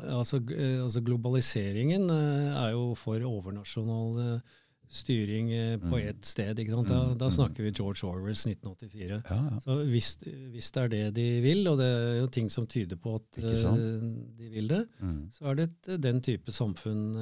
Altså, 0.00 0.40
eh, 0.56 0.80
altså 0.82 1.02
globaliseringen 1.04 2.08
eh, 2.10 2.56
er 2.64 2.70
jo 2.72 2.94
for 2.98 3.20
overnasjonal 3.28 4.20
eh, 4.24 4.58
styring 4.92 5.48
på 5.80 5.96
Mm. 5.96 6.08
ett 6.08 6.24
sted. 6.28 6.58
ikke 6.58 6.70
sant? 6.74 6.88
Da, 6.88 6.98
Mm, 7.08 7.18
da 7.18 7.26
mm. 7.30 7.32
snakker 7.32 7.62
vi 7.64 7.70
George 7.72 8.04
Orwells 8.04 8.42
1984. 8.46 9.22
Ja, 9.30 9.38
ja. 9.50 9.58
Så 9.64 9.76
hvis, 9.88 10.18
hvis 10.52 10.70
det 10.70 10.82
er 10.82 10.88
det 10.88 11.14
de 11.16 11.40
vil, 11.40 11.66
og 11.68 11.78
det 11.78 11.86
er 11.86 12.18
jo 12.20 12.26
ting 12.26 12.50
som 12.50 12.66
tyder 12.66 12.96
på 13.00 13.14
at 13.14 13.24
de 13.40 14.50
vil 14.52 14.68
det, 14.68 14.82
Mm, 15.00 15.30
så 15.32 15.46
er 15.48 15.54
det 15.54 15.68
et, 15.70 16.00
den 16.02 16.20
type 16.20 16.52
samfunn 16.52 17.16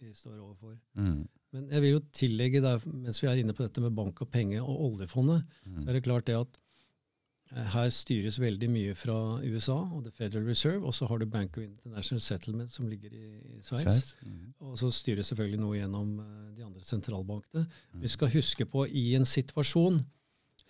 vi 0.00 0.12
står 0.12 0.38
overfor. 0.40 0.74
mm, 0.96 1.28
Men 1.54 1.68
jeg 1.70 1.80
vil 1.82 1.90
jo 1.92 2.00
tillegge, 2.12 2.60
der, 2.60 2.80
mens 2.92 3.22
vi 3.22 3.28
er 3.28 3.38
inne 3.38 3.54
på 3.54 3.62
dette 3.62 3.80
med 3.80 3.94
bank 3.94 4.20
og 4.20 4.30
penge 4.30 4.60
og 4.60 4.80
oljefondet, 4.90 5.44
så 5.62 5.70
er 5.70 5.92
mm. 5.92 5.94
det 5.94 6.02
klart 6.02 6.26
det 6.26 6.34
at 6.40 6.58
her 7.74 7.90
styres 7.94 8.36
veldig 8.42 8.68
mye 8.70 8.94
fra 8.98 9.14
USA 9.44 9.76
og 9.94 10.04
The 10.04 10.10
Federal 10.10 10.46
Reserve, 10.48 10.82
og 10.86 10.94
så 10.94 11.06
har 11.06 11.18
du 11.22 11.26
Bank 11.30 11.56
of 11.58 11.62
International 11.62 12.20
Settlement 12.20 12.72
som 12.72 12.88
ligger 12.90 13.12
i, 13.14 13.60
Sveits. 13.62 14.16
Mm, 14.26 14.54
Og 14.60 14.78
så 14.80 14.90
styres 14.90 15.30
selvfølgelig 15.30 15.60
noe 15.62 15.76
gjennom 15.78 16.18
eh, 16.20 16.50
de 16.56 16.64
andre 16.66 16.82
sentralbankene. 16.84 17.66
mm. 17.94 18.02
Vi 18.02 18.08
skal 18.08 18.32
huske 18.34 18.66
på 18.66 18.86
i 18.90 19.14
en 19.14 19.24
situasjon 19.24 20.00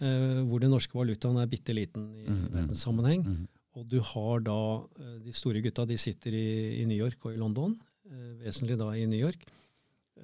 eh, 0.01 0.41
hvor 0.45 0.61
den 0.61 0.70
norske 0.74 0.93
valutaen 0.99 1.39
er 1.41 1.47
bitte 1.51 1.72
liten 1.76 2.11
i 2.14 2.24
Mm, 2.28 2.41
mm. 2.45 2.49
verdenssammenheng, 2.55 3.24
Mm, 3.26 3.49
og 3.74 3.89
du 3.91 4.01
har 4.01 4.41
da 4.41 4.59
eh, 5.01 5.18
de 5.24 5.32
store 5.32 5.61
gutta, 5.64 5.85
de 5.87 5.97
sitter 5.99 6.32
i, 6.32 6.82
i 6.82 6.85
New 6.87 6.97
York 6.99 7.24
og 7.26 7.35
i 7.35 7.41
London, 7.41 7.78
eh, 8.11 8.35
vesentlig 8.45 8.76
da 8.78 8.91
i 8.95 9.07
New 9.07 9.18
York. 9.18 9.47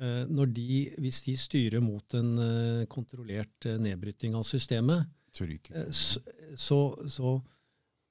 Eh, 0.00 0.24
når 0.30 0.52
de, 0.54 0.94
hvis 0.98 1.22
de 1.26 1.34
styrer 1.36 1.80
mot 1.82 2.14
en 2.14 2.38
eh, 2.38 2.86
kontrollert 2.86 3.66
eh, 3.66 3.76
nedbryting 3.82 4.36
av 4.38 4.44
systemet, 4.46 5.08
Så 5.34 5.46
eh, 5.46 5.90
så, 5.90 6.20
så, 6.54 6.78
så 7.10 7.34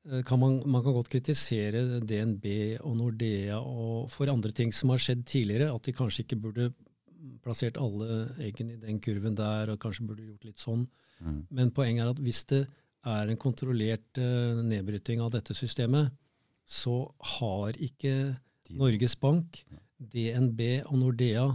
eh, 0.10 0.24
kan 0.28 0.40
man, 0.42 0.60
man 0.66 0.84
kan 0.86 0.96
godt 0.96 1.12
kritisere 1.12 2.00
DNB 2.00 2.46
og 2.80 2.98
Nordea 3.00 3.60
og 3.60 4.10
for 4.14 4.32
andre 4.32 4.54
ting 4.56 4.74
som 4.76 4.94
har 4.94 5.02
skjedd 5.04 5.26
tidligere, 5.30 5.72
at 5.74 5.86
de 5.86 5.96
kanskje 5.96 6.26
ikke 6.26 6.40
burde 6.48 6.72
plassert 7.44 7.80
alle 7.80 8.30
eggene 8.44 8.78
i 8.78 8.82
den 8.82 9.00
kurven 9.04 9.36
der, 9.38 9.74
og 9.74 9.82
kanskje 9.84 10.08
burde 10.08 10.28
gjort 10.28 10.46
litt 10.48 10.62
sånn. 10.62 10.86
mm, 11.20 11.42
Men 11.52 11.74
poenget 11.76 12.06
er 12.06 12.14
at 12.14 12.22
hvis 12.24 12.46
det 12.52 12.64
er 13.08 13.32
en 13.32 13.40
kontrollert 13.40 14.20
uh, 14.20 14.60
nedbryting 14.64 15.22
av 15.24 15.34
dette 15.36 15.56
systemet, 15.56 16.12
så 16.70 17.02
har 17.40 17.76
ikke 17.82 18.36
Norges 18.78 19.16
Bank, 19.20 19.64
DNB 20.00 20.62
og 20.86 21.00
Nordea 21.02 21.48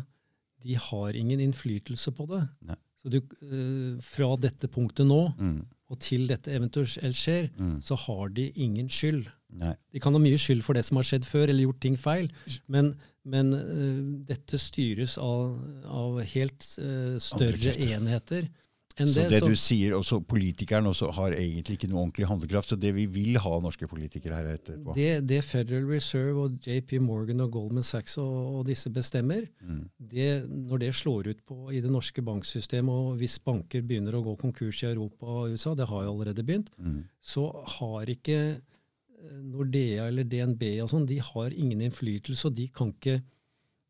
de 0.65 0.77
har 0.81 1.17
ingen 1.17 1.43
innflytelse 1.45 2.13
på 2.17 2.27
det. 2.31 2.41
Nei. 2.69 2.77
Så 3.05 3.13
du, 3.13 3.19
eh, 3.21 4.01
fra 4.01 4.31
dette 4.41 4.71
punktet 4.73 5.05
nå 5.05 5.21
mm, 5.37 5.59
og 5.93 5.99
til 6.01 6.25
dette 6.31 6.53
eventuelt 6.57 7.19
skjer, 7.19 7.51
mm. 7.53 7.75
så 7.85 7.99
har 8.07 8.31
de 8.33 8.47
ingen 8.57 8.89
skyld. 8.89 9.27
Nei. 9.61 9.75
De 9.93 10.01
kan 10.03 10.17
ha 10.17 10.23
mye 10.23 10.39
skyld 10.41 10.65
for 10.65 10.75
det 10.75 10.87
som 10.89 10.97
har 10.99 11.07
skjedd 11.07 11.29
før, 11.29 11.51
eller 11.51 11.67
gjort 11.67 11.83
ting 11.85 11.99
feil, 12.01 12.31
men, 12.73 12.95
men 13.29 13.53
eh, 13.59 14.01
dette 14.33 14.59
styres 14.59 15.19
av, 15.21 15.59
av 15.85 16.23
helt 16.33 16.65
eh, 16.81 17.21
større 17.23 17.77
enheter 17.85 18.49
Så 18.97 19.25
det. 19.29 19.41
så- 19.41 19.49
du 19.49 19.57
sier, 19.59 19.93
også 19.97 20.21
politikeren 20.23 20.87
også 20.87 21.09
har 21.13 21.33
egentlig 21.33 21.75
ikke 21.79 21.89
noe 21.91 22.05
ordentlig 22.05 22.27
handlekraft. 22.31 22.69
Så 22.71 22.77
det 22.79 22.93
vi 22.95 23.07
vil 23.07 23.39
ha 23.43 23.61
norske 23.61 23.89
politikere 23.91 24.37
her 24.37 24.53
etterpå 24.57 24.95
det, 24.95 25.27
det 25.27 25.43
Federal 25.45 25.85
Reserve 25.89 26.45
og 26.45 26.61
JP 26.63 27.01
Morgan 27.03 27.41
og 27.41 27.51
Goldman 27.51 27.83
Sachs 27.83 28.17
og, 28.19 28.61
og 28.61 28.67
disse 28.67 28.91
bestemmer, 28.95 29.49
mm, 29.61 29.89
det, 29.99 30.49
når 30.49 30.79
det 30.79 30.93
slår 30.95 31.27
ut 31.33 31.43
på 31.45 31.73
i 31.75 31.81
det 31.81 31.91
norske 31.91 32.23
banksystemet, 32.23 32.89
og 32.95 33.17
hvis 33.19 33.39
banker 33.43 33.83
begynner 33.83 34.15
å 34.15 34.23
gå 34.23 34.37
konkurs 34.39 34.83
i 34.85 34.93
Europa 34.93 35.27
og 35.27 35.51
USA, 35.57 35.75
det 35.75 35.89
har 35.89 36.05
jo 36.05 36.15
allerede 36.15 36.45
begynt, 36.47 36.71
mm, 36.79 37.03
så 37.21 37.51
har 37.79 38.07
ikke 38.07 38.39
eh, 38.61 39.39
Nordea 39.43 40.07
eller 40.07 40.23
DNB 40.25 40.63
og 40.85 40.91
sånn, 40.91 41.07
de 41.09 41.19
har 41.19 41.51
ingen 41.51 41.81
innflytelse, 41.81 42.47
og 42.47 42.55
de 42.55 42.69
kan 42.69 42.93
ikke, 42.95 43.23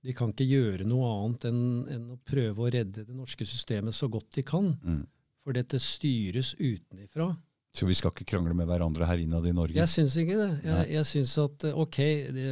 de 0.05 0.13
kan 0.17 0.33
ikke 0.35 0.47
gjøre 0.47 0.87
noe 0.89 1.09
annet 1.09 1.49
enn, 1.49 1.65
enn 1.95 2.07
å 2.13 2.21
prøve 2.29 2.67
å 2.67 2.71
redde 2.73 3.07
det 3.07 3.17
norske 3.17 3.47
systemet 3.49 3.97
så 3.97 4.11
godt 4.13 4.35
de 4.37 4.47
kan. 4.47 4.75
mm. 4.85 5.03
For 5.45 5.53
dette 5.53 5.77
styres 5.77 6.55
utenifra. 6.57 7.27
Så 7.75 7.85
vi 7.85 7.97
skal 7.99 8.13
ikke 8.15 8.25
krangle 8.31 8.55
med 8.57 8.69
hverandre 8.71 9.05
her 9.05 9.19
innad 9.21 9.45
i 9.51 9.53
Norge? 9.53 9.77
Jeg 9.77 9.91
syns 9.91 10.15
ikke 10.21 10.37
det. 10.39 10.51
Jeg, 10.65 10.87
jeg 10.95 11.09
syns 11.09 11.33
at 11.43 11.67
eh, 11.69 11.81
ok, 11.85 11.99
det, 12.37 12.45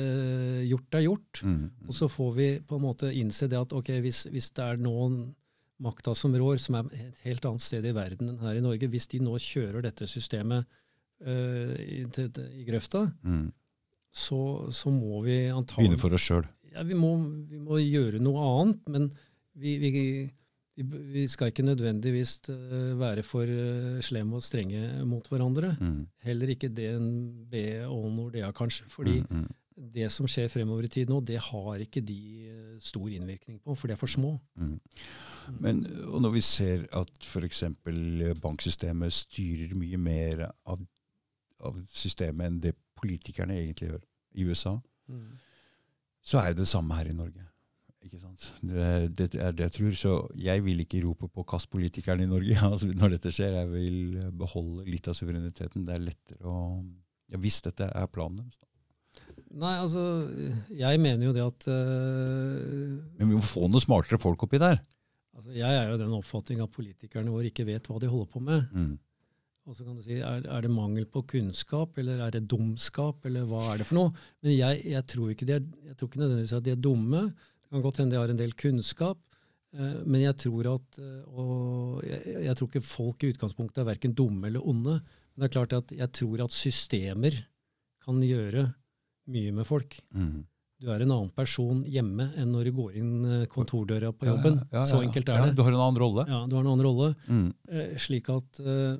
gjort 0.67 0.99
er 0.99 1.05
gjort. 1.07 1.43
Mm, 1.47 1.55
mm, 1.63 1.87
Og 1.87 1.97
så 1.97 2.09
får 2.11 2.33
vi 2.37 2.49
på 2.67 2.77
en 2.77 2.85
måte 2.85 3.13
innse 3.15 3.47
det 3.49 3.61
at 3.61 3.73
ok, 3.79 3.93
hvis, 4.03 4.25
hvis 4.35 4.51
det 4.59 4.67
er 4.67 4.83
noen 4.83 5.21
makta 5.83 6.15
som 6.19 6.35
rår, 6.37 6.59
som 6.63 6.81
er 6.81 6.91
et 6.99 7.23
helt 7.29 7.47
annet 7.49 7.65
sted 7.65 7.87
i 7.87 7.95
verden 7.95 8.33
enn 8.33 8.43
her 8.43 8.59
i 8.59 8.65
Norge, 8.65 8.91
hvis 8.91 9.09
de 9.15 9.23
nå 9.23 9.39
kjører 9.41 9.87
dette 9.87 10.11
systemet 10.11 10.67
øh, 11.23 11.77
i, 11.79 12.03
til, 12.13 12.29
til, 12.35 12.51
i 12.59 12.67
grøfta, 12.67 13.07
mm. 13.23 13.47
så, 14.25 14.43
så 14.75 14.93
må 14.95 15.23
vi 15.27 15.39
antagelig 15.55 15.95
Begynne 15.95 16.03
for 16.03 16.19
oss 16.19 16.27
sjøl. 16.29 16.51
Ja, 16.75 16.85
vi, 16.87 16.97
må, 16.99 17.15
vi 17.49 17.61
må 17.63 17.81
gjøre 17.83 18.21
noe 18.23 18.47
annet, 18.49 18.87
men 18.93 19.09
vi, 19.59 19.77
vi, 19.83 19.93
vi, 20.77 21.25
skal 21.29 21.53
ikke 21.53 21.67
nødvendigvis 21.67 22.39
øh, 22.49 23.01
være 23.01 23.23
for 23.23 23.49
øh, 23.49 24.03
slemme 24.03 24.37
og 24.37 24.43
strenge 24.43 25.05
mot 25.05 25.29
hverandre. 25.29 25.77
Mm, 25.81 26.07
Heller 26.23 26.55
ikke 26.55 26.69
DNB 26.69 27.55
og 27.87 28.13
Nordea, 28.13 28.51
kanskje. 28.51 28.85
fordi 28.89 29.21
mm, 29.21 29.37
mm, 29.37 29.91
det 29.95 30.11
som 30.13 30.29
skjer 30.29 30.49
fremover 30.49 30.89
i 30.89 30.89
tid 30.89 31.11
nå, 31.11 31.21
det 31.21 31.39
har 31.39 31.85
ikke 31.85 32.01
de 32.01 32.49
eh, 32.49 32.81
stor 32.81 33.09
innvirkning 33.09 33.61
på, 33.61 33.75
for 33.75 33.87
de 33.89 33.93
er 33.93 34.01
for 34.01 34.07
små. 34.07 34.39
mm. 34.57 34.81
Men, 35.61 35.87
og 36.07 36.23
når 36.23 36.31
vi 36.31 36.41
ser 36.41 36.85
at 36.95 37.25
f.eks. 37.27 37.65
banksystemet 38.43 39.13
styrer 39.13 39.75
mye 39.75 39.99
mer 39.99 40.45
av, 40.71 40.85
av 41.61 41.81
systemet 41.91 42.47
enn 42.47 42.61
det 42.63 42.77
politikerne 42.95 43.57
egentlig 43.59 43.89
gjør 43.89 44.05
i 44.39 44.45
USA, 44.47 44.77
så 46.23 46.41
er 46.43 46.53
det 46.53 46.63
det 46.63 46.71
samme 46.71 46.97
her 46.99 47.11
i 47.11 47.17
Norge. 47.17 47.47
Ikke 48.03 48.19
sant? 48.19 48.49
Det, 48.67 48.87
det 49.19 49.29
er 49.39 49.55
det 49.55 49.69
jeg 49.69 49.75
tror. 49.77 49.95
Så 49.99 50.13
jeg 50.39 50.65
vil 50.65 50.83
ikke 50.83 51.03
rope 51.05 51.29
på 51.31 51.45
'kast 51.47 51.71
politikerne 51.71 52.27
i 52.27 52.31
Norge' 52.31 52.59
altså, 52.71 52.91
når 52.91 53.17
dette 53.17 53.33
skjer. 53.35 53.55
Jeg 53.61 53.71
vil 53.71 54.19
beholde 54.39 54.87
litt 54.91 55.09
av 55.09 55.19
suvereniteten. 55.19 55.87
Det 55.87 55.95
er 55.95 56.07
lettere 56.11 56.51
å 56.51 56.83
ja, 57.31 57.39
Hvis 57.41 57.63
dette 57.65 57.89
er 57.89 58.11
planen 58.13 58.43
deres. 58.43 58.59
da. 58.59 58.69
Nei, 59.53 59.77
altså, 59.77 60.03
jeg 60.73 61.01
mener 61.01 61.29
jo 61.29 61.35
det 61.37 61.45
at 61.45 61.67
uh, 61.69 62.99
Men 63.21 63.29
vi 63.29 63.37
må 63.37 63.45
få 63.45 63.67
noen 63.69 63.85
smartere 63.85 64.21
folk 64.21 64.43
oppi 64.47 64.61
der. 64.61 64.81
altså, 65.37 65.53
Jeg 65.53 65.77
er 65.77 65.91
jo 65.91 65.99
den 66.01 66.15
oppfatning 66.17 66.63
at 66.65 66.73
politikerne 66.73 67.33
våre 67.33 67.51
ikke 67.51 67.67
vet 67.69 67.89
hva 67.89 68.01
de 68.01 68.11
holder 68.11 68.31
på 68.33 68.41
med. 68.41 68.69
Mm. 68.73 68.95
Og 69.69 69.77
så 69.79 69.85
kan 69.87 69.95
du 69.95 70.03
si, 70.03 70.17
er, 70.19 70.43
er 70.51 70.65
det 70.65 70.71
mangel 70.75 71.05
på 71.07 71.21
kunnskap, 71.31 71.95
eller 72.03 72.19
er 72.25 72.33
det 72.35 72.49
dumskap, 72.51 73.21
eller 73.29 73.45
hva 73.47 73.61
er 73.73 73.79
det 73.83 73.87
for 73.87 73.95
noe? 74.01 74.11
Men 74.43 74.57
jeg, 74.57 74.81
jeg, 74.91 75.05
tror, 75.13 75.29
ikke 75.31 75.47
de 75.47 75.55
er, 75.55 75.67
jeg 75.87 75.95
tror 76.01 76.09
ikke 76.11 76.23
nødvendigvis 76.25 76.55
at 76.59 76.65
de 76.67 76.73
er 76.75 76.81
dumme. 76.83 77.21
Det 77.63 77.71
kan 77.71 77.85
godt 77.85 78.01
hende 78.03 78.17
de 78.17 78.19
har 78.19 78.33
en 78.33 78.41
del 78.41 78.57
kunnskap. 78.59 79.21
eh, 79.79 80.01
Men 80.05 80.25
jeg 80.25 80.35
tror 80.43 80.67
at 80.75 80.99
eh, 80.99 81.21
og 81.31 82.03
jeg, 82.09 82.39
jeg 82.49 82.57
tror 82.59 82.69
ikke 82.73 82.83
folk 82.91 83.23
i 83.23 83.31
utgangspunktet 83.37 83.85
er 83.85 83.91
verken 83.93 84.17
dumme 84.19 84.51
eller 84.51 84.67
onde. 84.67 84.97
Men 84.99 85.45
det 85.45 85.49
er 85.49 85.55
klart 85.61 85.77
at 85.79 85.95
jeg 85.95 86.11
tror 86.19 86.43
at 86.45 86.53
systemer 86.59 87.39
kan 88.03 88.19
gjøre 88.27 88.67
mye 89.31 89.53
med 89.55 89.69
folk. 89.69 89.95
Mm. 90.11 90.43
Du 90.83 90.89
er 90.91 91.05
en 91.05 91.13
annen 91.15 91.31
person 91.31 91.85
hjemme 91.87 92.33
enn 92.35 92.51
når 92.51 92.67
du 92.67 92.73
går 92.81 92.97
inn 92.99 93.13
eh, 93.31 93.47
kontordøra 93.47 94.11
på 94.11 94.27
jobben. 94.27 94.59
Ja, 94.59 94.67
ja, 94.73 94.83
ja, 94.83 94.85
Så 94.91 94.99
enkelt 95.07 95.31
er 95.31 95.47
det. 95.47 95.55
du 95.55 95.63
har 95.63 95.71
en 95.71 95.85
annen 95.87 96.03
rolle. 96.03 96.27
Ja, 96.27 96.43
du 96.51 96.57
har 96.59 96.65
en 96.67 96.73
annen 96.75 96.87
rolle. 96.91 97.13
Mm. 97.31 97.47
Eh, 97.71 97.93
slik 98.03 98.27
at, 98.35 98.59
eh, 98.59 98.97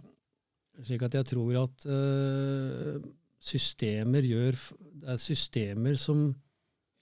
slik 0.87 1.05
at 1.07 1.17
jeg 1.19 1.29
tror 1.33 1.59
at 1.63 1.87
uh, 1.89 3.03
systemer 3.43 4.25
gjør 4.27 4.57
Det 5.03 5.09
er 5.15 5.21
systemer 5.21 5.99
som 6.01 6.31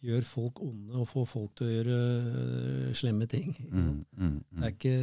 gjør 0.00 0.24
folk 0.24 0.62
onde 0.64 0.96
og 0.96 1.08
får 1.10 1.26
folk 1.28 1.58
til 1.58 1.68
å 1.68 1.74
gjøre 1.74 1.98
uh, 1.98 2.92
slemme 2.96 3.28
ting. 3.28 3.52
ikke? 3.52 3.70
Mm. 3.70 3.98
Mm. 4.16 4.38
Det, 4.48 4.62
er 4.62 4.74
ikke, 4.74 4.94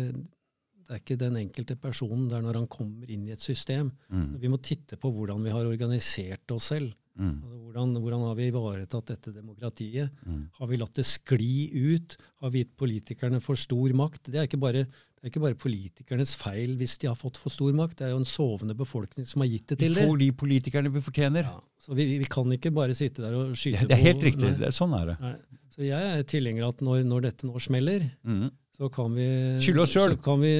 det 0.88 0.96
er 0.96 1.04
ikke 1.04 1.20
den 1.22 1.42
enkelte 1.44 1.78
personen. 1.78 2.26
Det 2.30 2.40
er 2.40 2.48
når 2.48 2.64
han 2.64 2.72
kommer 2.72 3.12
inn 3.14 3.28
i 3.28 3.36
et 3.36 3.44
system. 3.44 3.92
Mm. 4.10 4.32
Vi 4.42 4.50
må 4.50 4.58
titte 4.58 4.98
på 4.98 5.12
hvordan 5.14 5.46
vi 5.46 5.54
har 5.54 5.70
organisert 5.70 6.56
oss 6.56 6.72
selv. 6.74 6.96
Mm. 7.18 7.38
Altså, 7.42 7.60
hvordan, 7.66 7.94
hvordan 8.02 8.26
har 8.28 8.36
vi 8.38 8.48
ivaretatt 8.52 9.12
dette 9.14 9.34
demokratiet? 9.34 10.18
Mm. 10.26 10.44
Har 10.60 10.70
vi 10.70 10.80
latt 10.82 10.98
det 10.98 11.06
skli 11.08 11.70
ut? 11.94 12.18
Har 12.42 12.54
vi 12.54 12.64
gitt 12.64 12.76
politikerne 12.78 13.42
for 13.44 13.60
stor 13.60 13.94
makt? 13.98 14.30
Det 14.30 14.42
er 14.42 14.50
ikke 14.50 14.62
bare, 14.62 14.86
det 15.18 15.26
er 15.26 15.32
ikke 15.32 15.42
bare 15.42 15.58
politikernes 15.58 16.36
feil 16.38 16.76
hvis 16.78 16.98
de 17.02 17.08
har 17.10 17.16
fått 17.18 17.38
for 17.42 17.50
stor 17.50 17.74
makt. 17.74 17.98
Det 17.98 18.06
er 18.08 18.12
jo 18.14 18.20
en 18.22 18.28
sovende 18.30 18.76
befolkning 18.78 19.26
som 19.26 19.42
har 19.42 19.50
gitt 19.50 19.68
det 19.74 19.80
Vi 19.80 19.88
til 19.88 19.96
dem. 19.98 20.10
får 20.12 20.20
de 20.22 20.28
politikerne 20.44 20.92
vi 20.94 21.02
fortjener. 21.02 21.48
Ja, 21.50 21.58
så 21.82 21.98
vi, 21.98 22.06
vi 22.22 22.26
kan 22.30 22.52
ikke 22.54 22.72
bare 22.76 22.94
sitte 22.96 23.24
der 23.26 23.34
og 23.34 23.56
skyte 23.58 23.82
Det, 23.82 23.90
det 23.90 23.98
er 23.98 24.04
helt 24.06 24.22
på 24.22 24.30
riktig. 24.30 24.54
Er, 24.62 24.72
sånn 24.78 24.94
er 24.94 25.12
det. 25.14 25.18
nei. 25.24 25.36
Så 25.74 25.84
jeg 25.86 26.14
er 26.20 26.24
tilhenger 26.30 26.64
av 26.68 26.76
at 26.76 26.86
når, 26.86 27.04
når 27.06 27.28
dette 27.32 27.46
nå 27.50 27.60
smeller, 27.62 28.06
Mm. 28.26 28.48
så 28.78 28.88
kan 28.94 29.14
vi. 29.18 29.26
Så 29.62 30.06
kan 30.22 30.40
vi 30.42 30.52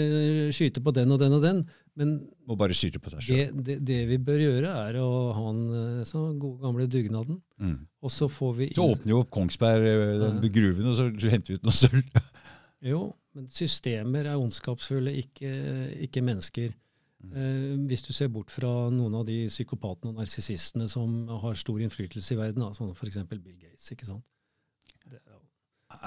skyte 0.54 0.82
på 0.82 0.94
den 0.94 1.12
og 1.14 1.20
den 1.22 1.34
og 1.38 1.42
den. 1.46 1.62
Men 1.98 2.12
Må 2.46 2.56
bare 2.58 2.74
skyte 2.78 3.00
på 3.02 3.10
seg 3.10 3.22
selv. 3.26 3.56
det, 3.58 3.64
det, 3.66 3.78
det 3.86 4.00
vi 4.10 4.18
bør 4.22 4.38
gjøre, 4.42 4.74
er 4.90 4.98
å 5.02 5.08
ha 5.34 5.46
den 5.54 6.02
eh, 6.06 6.38
gode 6.38 6.62
gamle 6.62 6.86
dugnaden. 6.90 7.40
Mm. 7.62 7.78
Og 8.06 8.12
så 8.14 8.28
får 8.30 8.52
vi 8.58 8.68
Så 8.78 8.86
åpner 8.94 9.14
jo 9.16 9.22
opp 9.24 9.32
Kongsberg 9.34 9.86
eh, 9.90 10.18
den 10.22 10.42
Ja. 10.44 10.50
gruven, 10.60 10.86
og 10.92 10.98
så 11.00 11.08
henter 11.30 11.54
vi 11.54 11.58
ut 11.58 11.66
noe 11.66 11.74
sølv. 11.74 12.22
Jo, 12.86 13.00
Men 13.38 13.48
systemer 13.54 14.26
er 14.32 14.40
ondskapsfulle, 14.42 15.14
ikke, 15.22 15.52
ikke 16.08 16.24
mennesker. 16.26 16.72
Eh, 17.28 17.74
hvis 17.90 18.04
du 18.06 18.12
ser 18.16 18.30
bort 18.34 18.50
fra 18.54 18.70
noen 18.94 19.14
av 19.20 19.26
de 19.28 19.44
psykopatene 19.50 20.12
og 20.14 20.20
narsissistene 20.22 20.88
som 20.90 21.28
har 21.44 21.58
stor 21.60 21.82
innflytelse 21.84 22.34
i 22.34 22.38
verden, 22.40 22.64
da, 22.66 22.72
sånn 22.78 22.94
f.eks. 22.96 23.20
Bill 23.30 23.58
Gates. 23.62 23.92
ikke 23.94 24.08
sant? 24.10 24.26
Det, 25.08 25.20
ja. 25.22 25.38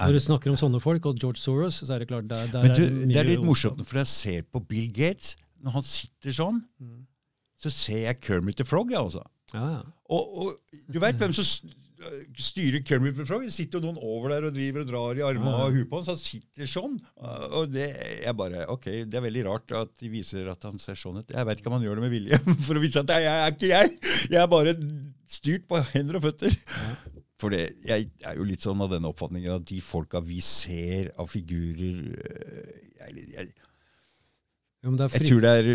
Når 0.05 0.17
du 0.17 0.21
snakker 0.27 0.51
om 0.53 0.57
sånne 0.59 0.81
folk, 0.83 1.07
og 1.09 1.19
George 1.21 1.41
Soros, 1.41 1.79
så 1.83 1.95
er 1.95 2.03
det 2.03 2.09
klart 2.11 2.27
der, 2.31 2.49
der 2.53 2.67
Men 2.67 2.75
du, 2.77 2.83
er 2.85 3.13
det 3.13 3.21
er 3.23 3.29
litt 3.31 3.45
morsomt, 3.47 3.81
for 3.87 4.01
jeg 4.03 4.11
ser 4.11 4.43
på 4.51 4.61
Bill 4.69 4.91
Gates. 4.93 5.35
Når 5.61 5.77
han 5.79 5.87
sitter 5.87 6.35
sånn, 6.37 6.61
Mm. 6.81 7.05
så 7.61 7.69
ser 7.69 8.03
jeg 8.07 8.21
Kermit 8.21 8.57
the 8.57 8.65
Frog. 8.65 8.91
Ja, 8.91 9.03
altså. 9.05 9.23
Ja, 9.53 9.65
ja. 9.77 9.81
Og, 10.09 10.37
og 10.45 10.77
du 10.89 10.99
veit 11.03 11.19
hvem 11.21 11.33
som 11.37 11.69
styrer 12.41 12.83
Kermit 12.85 13.17
the 13.17 13.25
Frog? 13.27 13.45
Det 13.47 13.53
sitter 13.55 13.79
jo 13.79 13.89
noen 13.89 14.01
over 14.03 14.33
der 14.33 14.47
og 14.49 14.55
driver 14.55 14.83
og 14.83 14.89
drar 14.89 15.21
i 15.21 15.25
armene 15.25 15.53
ja. 15.53 15.67
og 15.67 15.77
huet 15.77 15.89
på 15.91 15.99
ham, 15.99 16.05
så 16.07 16.15
han 16.15 16.21
sitter 16.21 16.69
sånn. 16.69 16.99
Og 17.59 17.71
det 17.73 17.87
er 18.19 18.35
bare, 18.37 18.65
ok, 18.73 18.89
det 19.09 19.19
er 19.19 19.25
veldig 19.25 19.45
rart 19.49 19.75
at 19.79 19.95
de 20.01 20.11
viser 20.11 20.49
at 20.51 20.69
han 20.69 20.81
ser 20.81 20.99
sånn 20.99 21.21
ut. 21.21 21.33
Jeg 21.33 21.47
veit 21.47 21.61
ikke 21.61 21.71
om 21.71 21.77
han 21.79 21.87
gjør 21.87 22.01
det 22.01 22.05
med 22.07 22.15
vilje, 22.15 22.41
for 22.67 22.79
å 22.79 22.83
vise 22.83 23.03
at 23.03 23.15
jeg, 23.15 23.27
jeg 23.27 23.47
er 23.47 23.57
ikke 23.57 23.73
jeg. 23.73 23.97
Jeg 24.35 24.43
er 24.43 24.53
bare 24.57 24.77
styrt 25.31 25.67
på 25.69 25.81
hender 25.93 26.19
og 26.19 26.27
føtter. 26.27 26.55
For 27.41 27.53
det, 27.53 27.63
jeg 27.87 28.11
er 28.27 28.37
jo 28.37 28.45
litt 28.45 28.61
sånn 28.61 28.83
av 28.85 28.91
den 28.93 29.07
oppfatningen 29.09 29.55
at 29.55 29.67
de 29.69 29.79
folka 29.81 30.21
vi 30.21 30.37
ser 30.45 31.09
av 31.19 31.29
figurer 31.31 32.11
øh, 32.13 32.73
jeg, 33.01 33.23
jeg, 33.33 33.47
Men 34.81 34.95
det, 34.97 35.05
er 35.05 35.19
jeg 35.19 35.27
tror 35.29 35.43
det 35.43 35.49
er 35.59 35.67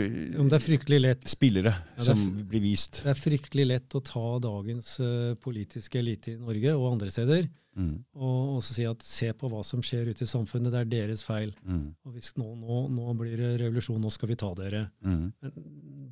om 0.43 0.49
det 0.51 0.57
er 0.59 0.65
fryktelig 0.65 0.99
lett 0.99 1.29
spillere 1.31 1.73
Ja, 1.97 2.07
som 2.09 2.25
blir 2.51 2.65
vist. 2.65 3.05
det 3.05 3.13
er 3.13 3.21
fryktelig 3.21 3.67
lett 3.69 3.95
å 3.95 4.03
ta 4.03 4.25
dagens 4.43 4.97
uh, 4.99 5.37
politiske 5.39 6.01
elite 6.01 6.35
i 6.35 6.41
Norge 6.41 6.75
og 6.75 6.89
andre 6.97 7.13
steder 7.15 7.47
Mm, 7.77 7.97
og, 8.17 8.37
og 8.57 8.63
så 8.65 8.73
si 8.73 8.85
at 8.89 9.03
se 9.05 9.27
på 9.37 9.49
hva 9.53 9.59
som 9.67 9.83
skjer 9.85 10.09
ute 10.09 10.25
i 10.25 10.29
samfunnet, 10.31 10.73
det 10.73 10.79
er 10.81 10.89
deres 10.95 11.21
feil. 11.27 11.51
mm, 11.61 11.83
Og 12.09 12.15
hvis 12.15 12.31
nå, 12.41 12.47
nå, 12.57 12.79
nå 12.89 13.15
blir 13.21 13.37
det 13.37 13.51
revolusjon, 13.61 14.01
nå 14.01 14.13
skal 14.15 14.31
vi 14.33 14.39
ta 14.41 14.49
dere. 14.57 14.87
mm. 15.05 15.27
Men 15.45 15.59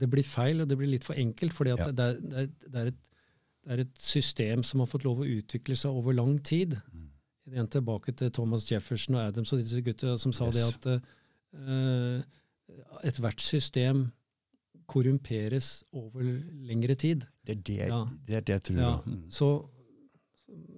det 0.02 0.10
blir 0.12 0.26
feil, 0.28 0.60
og 0.60 0.68
det 0.68 0.76
blir 0.76 0.92
litt 0.92 1.06
for 1.08 1.16
enkelt. 1.16 1.56
fordi 1.56 1.72
Ja. 1.72 1.86
det, 1.88 2.08
det, 2.20 2.44
det, 2.68 2.82
er 2.82 2.92
et, 2.92 3.08
det 3.64 3.72
er 3.72 3.82
et 3.86 3.96
system 3.96 4.62
som 4.62 4.84
har 4.84 4.90
fått 4.92 5.08
lov 5.08 5.24
å 5.24 5.30
utvikle 5.38 5.76
seg 5.76 5.90
over 5.90 6.12
lang 6.12 6.36
tid. 6.44 6.76
Mm. 6.92 7.08
Igjen 7.54 7.72
tilbake 7.78 8.12
til 8.12 8.30
Thomas 8.30 8.68
Jefferson 8.68 9.16
og 9.16 9.24
Adams 9.24 9.52
og 9.52 9.64
disse 9.64 9.80
gutta 9.84 10.18
som 10.20 10.36
sa 10.36 10.50
det 10.52 10.68
at 10.68 10.86
uh, 10.92 12.20
ethvert 13.04 13.40
system 13.40 14.06
korrumperes 14.90 15.82
over 15.96 16.22
lengre 16.66 16.94
tid. 16.94 17.24
Det 17.46 17.56
er 17.58 17.62
det, 17.62 17.78
Ja. 17.88 18.04
det 18.26 18.36
er 18.36 18.40
det 18.40 18.52
jeg 18.54 18.62
tror. 18.62 18.80
Ja, 18.80 18.96
Mm. 19.06 19.30
så, 19.30 19.68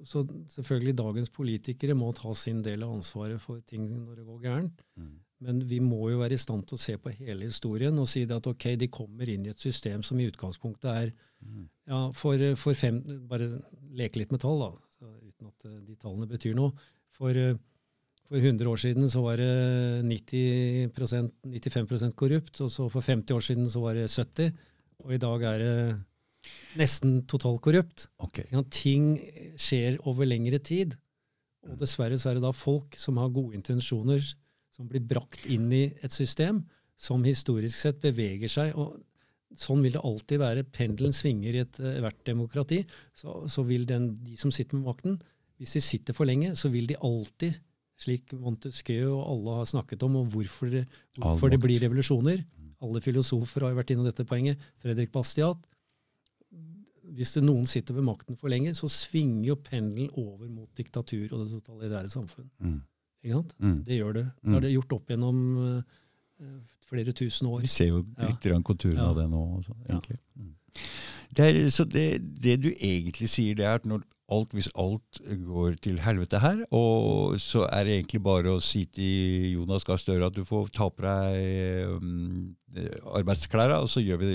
så 0.05 0.23
selvfølgelig 0.49 0.97
dagens 0.97 1.31
politikere 1.31 1.95
må 1.95 2.13
ta 2.15 2.33
sin 2.35 2.63
del 2.63 2.83
av 2.83 2.95
ansvaret 2.95 3.41
for 3.41 3.61
ting 3.61 3.89
når 4.07 4.17
det 4.17 4.27
går 4.27 4.41
gærent. 4.43 4.83
Mm. 4.97 5.15
Men 5.41 5.59
vi 5.69 5.79
må 5.81 6.09
jo 6.11 6.19
være 6.19 6.33
i 6.33 6.37
stand 6.41 6.67
til 6.67 6.77
å 6.77 6.81
se 6.81 6.97
på 6.97 7.11
hele 7.13 7.45
historien 7.45 7.99
og 7.99 8.07
si 8.09 8.23
at 8.23 8.47
ok, 8.47 8.77
de 8.79 8.89
kommer 8.89 9.29
inn 9.29 9.45
i 9.47 9.51
et 9.51 9.59
system 9.61 10.03
som 10.03 10.19
i 10.21 10.31
utgangspunktet 10.31 10.85
er 10.91 11.13
Mm. 11.45 11.69
ja, 11.87 12.11
for, 12.13 12.39
for 12.57 12.73
fem, 12.73 13.03
Bare 13.29 13.63
leke 13.93 14.17
litt 14.17 14.31
med 14.33 14.41
tall, 14.41 14.59
da, 14.59 14.71
så 14.99 15.05
uten 15.21 15.47
at 15.49 15.65
eh, 15.67 15.81
de 15.85 15.95
tallene 15.97 16.27
betyr 16.27 16.55
noe. 16.57 16.73
For, 17.13 17.29
eh, 17.29 17.55
for 18.27 18.43
100 18.43 18.71
år 18.71 18.81
siden 18.83 19.11
så 19.11 19.23
var 19.23 19.39
det 19.39 19.51
90 20.07 20.91
95% 20.95 22.17
korrupt, 22.19 22.61
og 22.65 22.71
så 22.73 22.89
for 22.91 23.01
50 23.01 23.37
år 23.37 23.45
siden 23.47 23.69
så 23.71 23.83
var 23.85 23.95
det 23.99 24.09
70 24.11 24.53
og 25.05 25.15
i 25.15 25.21
dag 25.23 25.43
er 25.45 25.63
det 25.63 25.75
nesten 26.81 27.19
totalkorrupt. 27.29 28.07
Okay. 28.23 28.47
Ja, 28.53 28.63
ting 28.73 29.17
skjer 29.61 29.99
over 30.09 30.29
lengre 30.29 30.61
tid. 30.63 30.97
Og 31.67 31.77
dessverre 31.81 32.19
så 32.21 32.31
er 32.31 32.39
det 32.39 32.47
da 32.47 32.55
folk 32.55 32.97
som 33.01 33.19
har 33.21 33.35
gode 33.35 33.59
intensjoner, 33.59 34.23
som 34.75 34.89
blir 34.91 35.05
brakt 35.05 35.47
inn 35.51 35.69
i 35.73 35.87
et 36.05 36.15
system 36.15 36.63
som 36.97 37.25
historisk 37.27 37.77
sett 37.77 38.01
beveger 38.03 38.51
seg. 38.53 38.75
og 38.77 38.97
Sånn 39.57 39.83
vil 39.85 39.95
det 39.95 40.05
alltid 40.05 40.41
være. 40.43 40.67
Pendelen 40.75 41.15
svinger 41.17 41.55
i 41.55 41.63
ethvert 41.63 42.19
eh, 42.19 42.27
demokrati. 42.27 42.83
Så, 43.17 43.45
så 43.53 43.65
vil 43.67 43.87
den, 43.89 44.11
de 44.27 44.37
som 44.41 44.53
sitter 44.53 44.79
med 44.79 44.91
makten, 44.91 45.21
hvis 45.57 45.77
de 45.79 45.83
sitter 45.85 46.17
for 46.17 46.29
lenge, 46.29 46.53
så 46.59 46.69
vil 46.73 46.89
de 46.91 46.99
alltid, 47.01 47.57
slik 47.97 48.33
Montesquieu 48.37 49.09
og 49.17 49.23
alle 49.33 49.55
har 49.61 49.65
snakket 49.71 50.03
om, 50.05 50.17
og 50.17 50.27
hvorfor, 50.35 50.71
det- 50.71 50.87
hvorfor 51.19 51.51
det 51.51 51.61
blir 51.61 51.81
revolusjoner. 51.81 52.45
Alle 52.83 53.01
filosofer 53.01 53.61
har 53.65 53.71
jo 53.73 53.79
vært 53.81 53.91
innom 53.95 54.05
dette 54.05 54.25
poenget. 54.29 54.59
Fredrik 54.83 55.11
Bastiat 55.13 55.57
hvis 57.17 57.33
det 57.37 57.45
noen 57.47 57.67
sitter 57.71 57.95
ved 57.95 58.03
makten 58.05 58.37
for 58.37 58.51
lenge, 58.51 58.73
så 58.75 58.89
svinger 58.91 59.45
jo 59.53 59.57
pendelen 59.63 60.09
over 60.19 60.49
mot 60.51 60.69
diktatur 60.77 61.31
og 61.33 61.45
det 61.45 61.53
totalitære 61.63 62.11
samfunn. 62.11 62.49
Mm. 62.61 62.81
Ikke 63.25 63.37
sant? 63.39 63.53
Mm. 63.63 63.77
Det 63.87 63.99
gjør 64.01 64.13
det. 64.19 64.25
Mm. 64.27 64.43
Det 64.43 64.53
har 64.57 64.65
det 64.67 64.73
gjort 64.75 64.93
opp 64.97 65.13
gjennom 65.13 65.39
uh, 65.61 66.59
flere 66.91 67.15
tusen 67.17 67.47
år. 67.49 67.61
Vi 67.63 67.71
ser 67.71 67.93
jo 67.93 68.03
litt 68.19 68.41
grann 68.43 68.63
konturene 68.67 68.99
Ja. 69.05 69.09
av 69.13 69.17
det 69.21 69.29
nå. 69.31 69.45
Også, 69.61 69.77
Ja. 69.89 70.01
Mm. 70.37 70.53
Det 71.37 71.47
er, 71.47 71.71
så 71.71 71.85
det, 71.89 72.05
det 72.43 72.61
du 72.63 72.69
egentlig 72.75 73.29
sier, 73.31 73.55
det 73.55 73.65
er 73.65 73.75
at 73.81 73.87
når 73.87 74.03
alt, 74.33 74.55
hvis 74.57 74.69
alt 74.75 75.21
går 75.47 75.77
til 75.83 76.01
helvete 76.03 76.41
her, 76.43 76.63
og 76.75 77.37
så 77.41 77.67
er 77.71 77.87
det 77.87 77.97
egentlig 77.97 78.23
bare 78.25 78.57
å 78.57 78.63
si 78.63 78.85
til 78.91 79.53
Jonas 79.53 79.87
Gahr 79.87 80.01
Støre 80.01 80.31
at 80.31 80.37
du 80.37 80.43
får 80.47 80.73
ta 80.75 80.89
på 80.91 81.05
deg 81.05 81.95
um, 81.95 82.57
arbeidsklærne, 83.17 83.79
og 83.85 83.91
så 83.91 84.03
gjør 84.03 84.23
vi, 84.25 84.33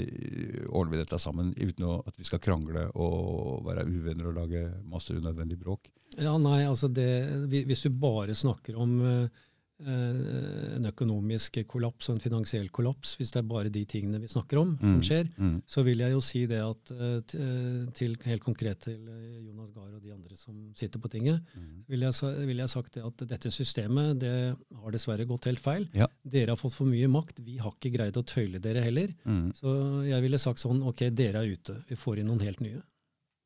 ordner 0.69 0.95
vi 0.95 1.01
dette 1.03 1.19
sammen 1.21 1.51
uten 1.59 1.87
at 1.97 2.15
vi 2.17 2.27
skal 2.27 2.41
krangle 2.43 2.87
og 2.95 3.65
være 3.67 3.87
uvenner 3.89 4.31
og 4.31 4.39
lage 4.39 4.65
masse 4.87 5.15
unødvendig 5.15 5.59
bråk. 5.61 5.91
Ja, 6.19 6.35
nei, 6.39 6.63
altså 6.67 6.89
det, 6.91 7.07
Hvis 7.51 7.85
du 7.85 7.91
bare 7.95 8.35
snakker 8.35 8.79
om 8.79 8.97
eh, 9.07 9.43
en 9.87 10.85
økonomisk 10.89 11.57
kollaps 11.67 12.09
og 12.09 12.15
en 12.15 12.21
finansiell 12.23 12.69
kollaps, 12.73 13.15
hvis 13.17 13.31
det 13.33 13.39
er 13.41 13.47
bare 13.49 13.69
de 13.73 13.83
tingene 13.85 14.19
vi 14.21 14.27
snakker 14.31 14.59
om 14.61 14.77
som 14.79 14.95
Mm. 14.97 15.01
skjer, 15.01 15.29
Mm. 15.37 15.61
så 15.67 15.83
vil 15.83 15.97
jeg 15.99 16.11
jo 16.11 16.19
si 16.21 16.45
det 16.45 16.59
at 16.61 16.91
eh, 16.91 17.21
eh, 17.39 17.85
til, 17.93 18.17
helt 18.25 18.43
konkret 18.43 18.79
til 18.81 18.99
eh, 19.07 19.45
Jonas 19.47 19.71
Gahr 19.71 19.93
og 19.95 20.01
de 20.01 20.11
andre 20.13 20.35
som 20.37 20.73
sitter 20.75 20.99
på 20.99 21.09
tinget, 21.09 21.41
Mm. 21.55 21.83
vil 21.87 21.99
jeg, 22.01 22.13
vil 22.47 22.57
jeg 22.57 22.69
sagt 22.69 22.93
det 22.93 23.03
at 23.05 23.17
dette 23.27 23.49
systemet 23.51 24.19
det 24.19 24.55
har 24.75 24.91
dessverre 24.91 25.25
gått 25.25 25.45
helt 25.45 25.59
feil. 25.59 25.87
Ja. 25.93 26.07
Dere 26.25 26.49
har 26.49 26.55
fått 26.57 26.73
for 26.73 26.85
mye 26.85 27.07
makt. 27.07 27.39
Vi 27.43 27.57
har 27.57 27.71
ikke 27.71 27.93
greid 27.97 28.13
å 28.17 28.23
tøyle 28.23 28.59
dere 28.61 28.81
heller. 28.83 29.09
Mm. 29.25 29.53
Så 29.55 30.05
jeg 30.07 30.21
ville 30.21 30.37
sagt 30.39 30.59
sånn 30.59 30.81
ok, 30.83 31.09
dere 31.09 31.35
er 31.43 31.51
ute. 31.51 31.83
Vi 31.89 31.95
får 31.95 32.19
inn 32.19 32.27
noen 32.27 32.41
helt 32.41 32.59
nye. 32.61 32.81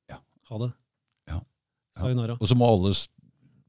Ja. 0.10 0.18
Ha 0.50 0.58
det. 0.58 0.74
Ja. 1.28 1.42
Sayonara. 1.98 2.38
Og 2.42 2.48
så 2.48 2.56
må 2.56 2.66
alle 2.68 2.94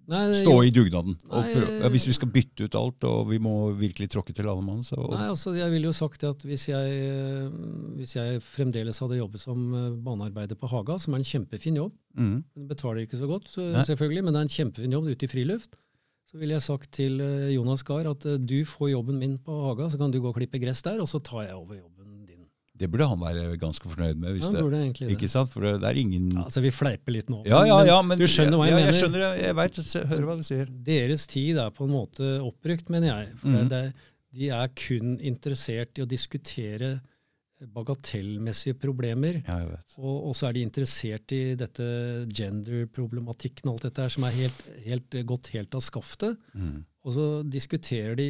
Nei, 0.07 0.21
det- 0.31 0.43
stå 0.45 0.53
i 0.63 0.71
dugnaden. 0.71 1.17
Nei. 1.33 1.53
Ja, 1.83 1.89
hvis 1.91 2.07
vi 2.07 2.13
skal 2.15 2.29
bytte 2.31 2.65
ut 2.69 2.75
alt, 2.79 3.03
og 3.05 3.29
vi 3.31 3.39
må 3.43 3.73
virkelig 3.75 4.07
tråkke 4.13 4.33
til 4.35 4.47
alle 4.47 4.63
mann, 4.63 4.85
så 4.87 4.95
Nei, 5.11 5.25
altså 5.33 5.55
jeg 5.57 5.71
ville 5.73 5.89
jo 5.91 5.93
sagt 5.97 6.23
at 6.29 6.45
hvis 6.47 6.69
jeg, 6.69 6.93
eh, 7.09 7.49
hvis 7.99 8.15
jeg 8.15 8.41
fremdeles 8.43 8.99
hadde 9.03 9.19
jobbet 9.19 9.41
som 9.43 9.65
eh, 9.75 9.91
banearbeider 9.97 10.55
på 10.61 10.69
Haga, 10.71 10.99
som 11.03 11.15
er 11.15 11.25
en 11.25 11.25
kjempefin 11.25 11.77
jobb, 11.81 11.93
mm. 12.17 12.37
den 12.55 12.69
betaler 12.69 13.03
ikke 13.07 13.19
så 13.19 13.27
godt 13.27 13.49
så- 13.51 13.73
selvfølgelig, 13.85 14.25
men 14.25 14.33
det 14.33 14.39
er 14.39 14.47
en 14.47 14.57
kjempefin 14.59 14.93
jobb 14.93 15.11
ute 15.11 15.25
i 15.25 15.33
friluft, 15.33 15.75
så 16.31 16.39
ville 16.39 16.55
jeg 16.55 16.63
sagt 16.63 16.91
til 16.93 17.21
eh, 17.21 17.55
Jonas 17.55 17.83
Gahr 17.87 18.07
at 18.11 18.25
eh, 18.27 18.37
du 18.39 18.65
får 18.65 18.91
jobben 18.95 19.19
min 19.19 19.39
på 19.39 19.59
Haga, 19.67 19.89
så 19.91 19.99
kan 19.99 20.11
du 20.11 20.21
gå 20.21 20.29
og 20.29 20.37
klippe 20.39 20.59
gress 20.63 20.83
der, 20.83 21.01
og 21.01 21.09
så 21.11 21.19
tar 21.23 21.47
jeg 21.49 21.55
over 21.57 21.75
jobben. 21.81 21.96
Det 22.77 22.89
burde 22.93 23.09
han 23.09 23.21
være 23.21 23.57
ganske 23.61 23.89
fornøyd 23.89 24.19
med. 24.21 24.37
Hvis 24.37 24.47
Ja, 24.47 24.63
det, 24.63 24.81
det. 24.99 25.11
ikke 25.15 25.31
sant? 25.33 25.53
For 25.53 25.65
det, 25.65 25.79
er 25.87 26.01
ingen 26.01 26.29
altså 26.43 26.61
Vi 26.65 26.73
fleiper 26.75 27.15
litt 27.15 27.31
nå. 27.33 27.43
Ja, 27.49 27.63
ja, 27.69 27.81
ja, 27.89 27.97
men 28.05 28.21
du 28.21 28.27
skjønner 28.29 28.61
hva 28.61 28.69
jeg 28.69 28.77
ja, 28.77 28.81
mener. 28.81 28.93
Jeg 28.93 29.01
skjønner. 29.01 29.27
Jeg 29.41 29.57
vet, 29.61 29.81
Hører 30.13 30.29
hva 30.29 30.37
du 30.37 30.47
sier. 30.47 30.71
Deres 30.91 31.27
tid 31.31 31.61
er 31.63 31.75
på 31.75 31.89
en 31.89 31.95
måte 31.97 32.37
oppbrukt, 32.45 32.93
mener 32.93 33.13
jeg. 33.13 33.35
For 33.43 33.53
mm 33.53 33.55
det, 33.57 33.67
det, 33.73 34.09
de 34.37 34.49
er 34.53 34.73
kun 34.77 35.15
interessert 35.25 35.97
i 35.97 36.05
å 36.05 36.09
diskutere 36.09 36.99
bagatellmessige 37.73 38.77
problemer. 38.77 39.39
Ja, 39.47 39.61
jeg 39.63 39.71
vet. 39.71 39.95
Og, 39.97 40.17
og 40.29 40.35
så 40.37 40.49
er 40.49 40.57
de 40.59 40.65
interessert 40.67 41.33
i 41.33 41.41
dette 41.59 41.87
gender-problematikken 42.37 43.71
og 43.71 43.79
alt 43.79 43.87
dette 43.89 44.05
her, 44.05 44.13
som 44.13 44.27
er 44.29 44.37
helt, 44.37 44.61
helt, 44.85 45.17
gått 45.29 45.51
helt 45.55 45.77
av 45.77 45.85
skaftet. 45.85 46.37
Mm. 46.53 46.83
Og 47.07 47.17
så 47.17 47.27
diskuterer 47.49 48.19
de 48.19 48.29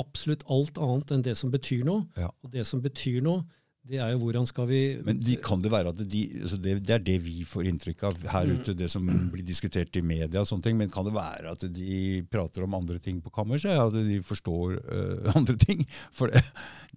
absolutt 0.00 0.42
alt 0.52 0.78
annet 0.78 1.12
enn 1.16 1.22
det 1.26 1.36
som 1.40 1.52
betyr 1.52 1.84
noe. 1.88 2.06
Ja. 2.16 2.30
Og 2.44 2.50
det 2.52 2.66
som 2.68 2.82
betyr 2.84 3.22
noe, 3.24 3.44
det 3.86 4.00
er 4.02 4.10
jo 4.16 4.18
hvordan 4.24 4.48
skal 4.50 4.66
vi 4.66 4.78
Men 5.06 5.20
de, 5.22 5.36
kan 5.38 5.60
det 5.62 5.70
være 5.70 5.92
at 5.92 6.00
de, 6.10 6.22
altså 6.40 6.56
det, 6.58 6.72
det 6.88 6.94
er 6.96 7.02
det 7.06 7.20
vi 7.22 7.44
får 7.46 7.68
inntrykk 7.70 8.00
av 8.08 8.16
her 8.32 8.48
Mm. 8.50 8.56
ute, 8.58 8.74
det 8.74 8.88
som 8.90 9.06
blir 9.30 9.44
diskutert 9.46 9.94
i 9.94 10.02
media 10.02 10.40
og 10.42 10.48
sånne 10.50 10.66
ting. 10.66 10.76
Men 10.80 10.90
kan 10.90 11.06
det 11.06 11.14
være 11.14 11.52
at 11.54 11.62
de 11.70 12.24
prater 12.26 12.66
om 12.66 12.74
andre 12.74 12.98
ting 12.98 13.20
på 13.22 13.30
kammerset? 13.30 13.70
At 13.78 13.94
de 13.94 14.18
forstår 14.26 14.80
uh, 14.90 15.30
andre 15.38 15.54
ting? 15.62 15.86
For 16.10 16.26
det, 16.34 16.42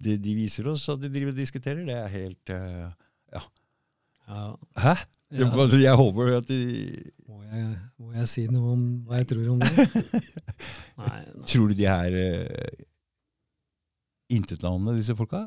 det 0.02 0.18
de 0.24 0.34
viser 0.34 0.66
oss 0.72 0.88
at 0.90 0.98
de 1.04 1.12
driver 1.14 1.30
og 1.30 1.38
diskuterer, 1.38 1.86
det 1.86 1.94
er 1.94 2.10
helt 2.10 2.54
øh, 2.58 2.90
ja, 3.38 3.44
Hæ? 4.78 4.96
ja, 5.30 5.46
Jeg, 5.46 5.80
jeg 5.86 5.94
håper 5.94 6.36
at 6.40 6.50
de 6.50 6.60
må, 7.28 7.38
jeg, 7.54 7.70
må 8.02 8.12
jeg 8.18 8.28
si 8.34 8.48
noe 8.50 8.74
om 8.74 8.84
hva 9.06 9.22
jeg 9.22 9.30
tror 9.30 9.48
om 9.54 9.62
det? 9.62 9.88
Nei, 11.00 11.22
nei. 11.22 11.46
Tror 11.46 11.70
du 11.70 11.74
de 11.78 11.86
er 11.86 12.18
uh, 12.18 12.86
intetanende, 14.32 14.96
disse 14.98 15.16
folka? 15.18 15.44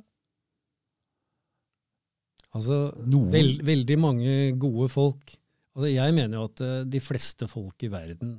Altså, 2.53 2.77
Noen. 3.09 3.31
vel, 3.33 3.55
veldig 3.65 3.97
mange 4.01 4.33
gode 4.61 4.89
folk. 4.93 5.33
Altså, 5.73 5.89
jeg 5.89 6.13
mener 6.13 6.37
jo 6.37 6.47
at 6.51 6.61
uh, 6.61 6.73
de 6.85 7.01
fleste 7.01 7.47
folk 7.49 7.85
i 7.85 7.89
verden 7.89 8.35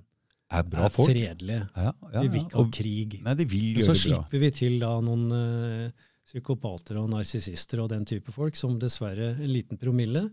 er 0.54 0.66
bra 0.70 0.86
er 0.86 0.94
folk. 0.94 1.10
fredelige. 1.10 1.64
Ja, 1.74 1.90
ja, 2.12 2.20
De 2.22 2.28
vil 2.30 2.44
ikke 2.44 2.60
ha 2.60 2.66
krig. 2.76 3.16
nei, 3.24 3.34
de 3.40 3.46
vil 3.50 3.80
gjøre 3.80 3.88
så 3.88 3.96
det 3.96 4.12
bra. 4.12 4.20
slipper 4.20 4.42
vi 4.44 4.50
til 4.54 4.78
da 4.84 4.92
noen 5.02 5.24
uh, 5.34 6.06
psykopater 6.24 7.00
og 7.00 7.10
narsissister 7.10 7.82
og 7.82 7.90
den 7.90 8.06
type 8.06 8.32
folk, 8.32 8.54
som 8.56 8.78
dessverre 8.78 9.32
en 9.34 9.50
liten 9.50 9.80
promille, 9.80 10.28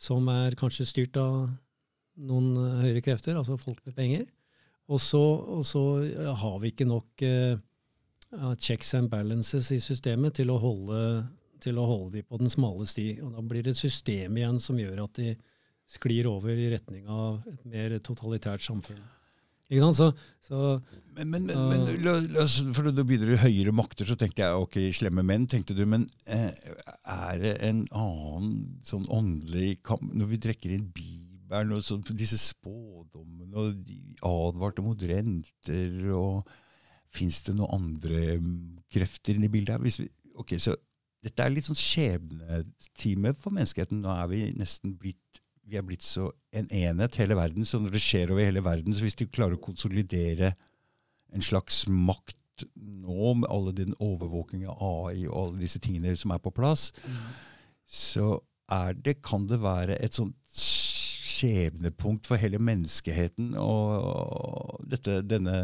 som 0.00 0.26
er 0.32 0.56
kanskje 0.58 0.88
styrt 0.88 1.20
av 1.22 1.46
noen 2.18 2.50
uh, 2.58 2.82
høyere 2.82 3.04
krefter, 3.04 3.38
altså 3.38 3.60
folk 3.60 3.78
med 3.86 3.94
penger. 3.94 4.26
Og 4.90 4.98
så, 4.98 5.22
og 5.22 5.62
så 5.62 5.84
har 6.42 6.56
vi 6.58 6.72
ikke 6.72 6.88
nok 6.88 7.22
ja, 7.22 7.52
checks 8.58 8.94
and 8.94 9.10
balances 9.10 9.72
i 9.74 9.80
systemet 9.82 10.36
til 10.38 10.52
å 10.54 10.58
holde 10.62 11.00
til 11.60 11.78
å 11.80 11.86
holde 11.86 12.18
de 12.18 12.26
på 12.26 12.40
den 12.40 12.52
smale 12.52 12.86
sti. 12.88 13.06
Og 13.24 13.34
da 13.36 13.44
blir 13.44 13.64
det 13.64 13.74
et 13.74 13.82
system 13.82 14.36
igjen 14.40 14.60
som 14.62 14.78
gjør 14.80 15.04
at 15.04 15.20
de 15.20 15.34
sklir 15.90 16.28
over 16.30 16.54
i 16.54 16.70
retning 16.72 17.08
av 17.10 17.40
et 17.50 17.64
mer 17.68 17.96
totalitært 18.04 18.64
samfunn. 18.64 19.00
Ikke 19.70 19.86
sant? 19.86 19.98
Så, 20.00 20.06
så 20.42 20.60
Men, 21.14 21.30
men, 21.30 21.46
men, 21.46 21.68
men 21.70 22.02
la, 22.02 22.16
la 22.34 22.46
for 22.74 22.90
da 22.90 23.04
begynner 23.06 23.34
det 23.34 23.42
høyere 23.44 23.74
makter, 23.74 24.08
så 24.08 24.16
tenkte 24.18 24.42
jeg 24.42 24.64
ok, 24.64 24.78
slemme 24.96 25.22
menn, 25.26 25.46
tenkte 25.50 25.76
du. 25.78 25.84
Men 25.86 26.08
eh, 26.26 26.50
er 27.06 27.42
det 27.42 27.54
en 27.68 27.84
annen 27.94 28.56
sånn 28.86 29.06
åndelig 29.14 29.76
kamp 29.86 30.02
Når 30.10 30.32
vi 30.32 30.40
trekker 30.42 30.74
inn 30.74 30.88
Bibelen 30.94 31.76
og 31.76 31.84
så, 31.86 32.00
disse 32.10 32.38
spådommene, 32.38 33.54
og 33.58 33.78
de 33.86 34.00
advarte 34.26 34.82
mot 34.86 35.06
renter, 35.10 35.94
og 36.18 36.50
fins 37.14 37.42
det 37.46 37.56
noen 37.58 37.74
andre 37.80 38.38
mm, 38.40 38.62
krefter 38.92 39.36
inni 39.36 39.50
bildet? 39.52 39.82
Hvis 39.82 40.00
vi, 40.02 40.08
ok, 40.38 40.56
så 40.62 40.76
dette 41.20 41.44
er 41.44 41.52
litt 41.52 41.68
sånn 41.68 41.78
skjebnetime 41.78 43.34
for 43.36 43.52
menneskeheten. 43.54 44.00
Nå 44.00 44.12
er 44.14 44.28
vi 44.30 44.44
nesten 44.56 44.96
blitt 44.98 45.42
vi 45.70 45.78
er 45.78 45.86
blitt 45.86 46.02
så 46.02 46.24
en 46.56 46.66
enhet, 46.74 47.20
hele 47.20 47.36
verden. 47.38 47.66
Så 47.68 47.78
når 47.78 47.94
det 47.94 48.02
skjer 48.02 48.32
over 48.32 48.42
hele 48.42 48.62
verden, 48.64 48.94
så 48.94 49.04
hvis 49.06 49.18
de 49.20 49.28
klarer 49.30 49.54
å 49.54 49.62
konsolidere 49.62 50.54
en 51.30 51.44
slags 51.46 51.84
makt 51.86 52.64
nå, 52.74 53.34
med 53.38 53.48
alle 53.52 53.72
den 53.76 53.94
overvåking 54.02 54.66
av 54.66 54.80
AI 54.82 55.28
og 55.28 55.36
alle 55.44 55.62
disse 55.62 55.80
tingene 55.82 56.16
som 56.18 56.34
er 56.34 56.42
på 56.42 56.52
plass, 56.54 56.90
så 57.86 58.40
er 58.70 58.98
det, 58.98 59.20
kan 59.26 59.46
det 59.50 59.60
være 59.62 59.98
et 60.02 60.16
sånt 60.16 60.36
skjebnepunkt 61.40 62.28
for 62.28 62.36
hele 62.40 62.60
menneskeheten 62.62 63.54
og 63.58 64.80
dette, 64.90 65.20
denne 65.26 65.56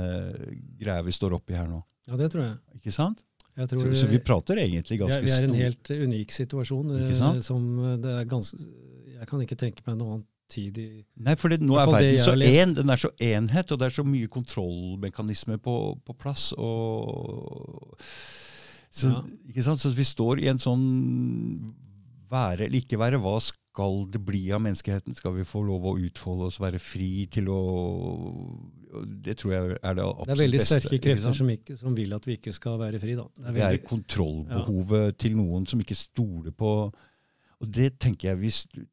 greia 0.80 1.02
vi 1.06 1.14
står 1.14 1.36
oppi 1.38 1.54
her 1.58 1.68
nå. 1.70 1.82
ja, 2.08 2.16
det 2.20 2.30
tror 2.32 2.44
jeg. 2.48 2.56
Ikke 2.80 2.92
sant? 2.94 3.22
jeg 3.56 3.68
Så, 3.70 3.76
tror, 3.80 3.92
så 3.96 4.06
vi 4.10 4.18
prater 4.20 4.58
egentlig 4.60 4.98
ganske 5.00 5.16
stort. 5.16 5.24
vi 5.24 5.32
er 5.32 5.44
i 5.46 5.50
en 5.50 5.60
helt 5.64 5.90
unik 5.90 6.32
situasjon. 6.36 6.90
eh, 6.96 7.04
Ikke 7.06 7.16
sant? 7.16 7.44
Som 7.46 7.68
eh, 7.84 7.94
det 8.04 8.10
er 8.20 8.24
ganske, 8.28 8.58
jeg 9.16 9.28
kan 9.30 9.40
ikke 9.46 9.56
tenke 9.62 9.84
meg 9.86 9.96
noe 10.00 10.18
annet 10.18 10.26
tid 10.52 10.76
i 10.78 10.88
Nei, 11.26 11.34
for 11.40 11.50
det, 11.50 11.56
nå 11.64 11.74
er 11.80 11.88
verden 11.90 12.20
så 12.22 12.34
en, 12.36 12.74
den 12.76 12.92
er 12.92 13.00
så 13.00 13.08
enhet, 13.18 13.72
og 13.72 13.80
det 13.80 13.88
er 13.88 13.94
så 13.96 14.04
mye 14.06 14.28
kontrollmekanismer 14.30 15.58
på, 15.58 15.72
på 16.06 16.14
plass. 16.20 16.50
Og, 16.52 17.96
så, 18.92 19.10
Ja. 19.56 19.74
så 19.80 19.90
vi 19.96 20.04
står 20.06 20.44
i 20.44 20.46
en 20.52 20.60
sånn 20.62 20.84
være 22.30 22.64
eller 22.66 22.78
ikke 22.80 22.98
være. 22.98 23.18
Hva 23.22 23.36
skal 23.44 24.06
det 24.12 24.20
bli 24.24 24.40
av 24.56 24.62
menneskeheten? 24.64 25.14
Skal 25.18 25.34
vi 25.36 25.44
få 25.46 25.62
lov 25.66 25.84
å 25.90 25.96
utfolde 26.00 26.46
oss, 26.48 26.58
være 26.62 26.78
fri 26.80 27.26
til 27.30 27.48
å 27.52 27.60
Det 29.24 29.34
tror 29.36 29.52
jeg 29.52 29.76
er 29.82 29.94
det 29.98 30.04
absolutt 30.04 30.26
beste. 30.26 30.26
Det 30.26 30.36
er 30.36 30.42
veldig 30.46 30.60
sterke 30.64 30.98
krefter 31.04 31.34
som, 31.36 31.50
ikke, 31.52 31.76
som 31.76 31.96
vil 31.98 32.14
at 32.16 32.26
vi 32.26 32.36
ikke 32.38 32.52
skal 32.56 32.78
være 32.80 33.00
fri. 33.02 33.14
Da. 33.18 33.26
Det 33.36 33.46
er 33.46 33.52
Det 33.52 33.62
er 33.66 33.78
kontrollbehovet 33.86 34.66
kontrollbehovet 34.66 35.18
til 35.18 35.36
noen 35.36 35.66
som 35.68 35.80
ikke 35.82 35.94
stoler 35.98 36.50
på 36.56 36.70
Og 37.60 37.70
det 37.72 37.98
tenker 38.00 38.30
jeg 38.30 38.36
hvis, 38.40 38.62
det, 38.72 38.86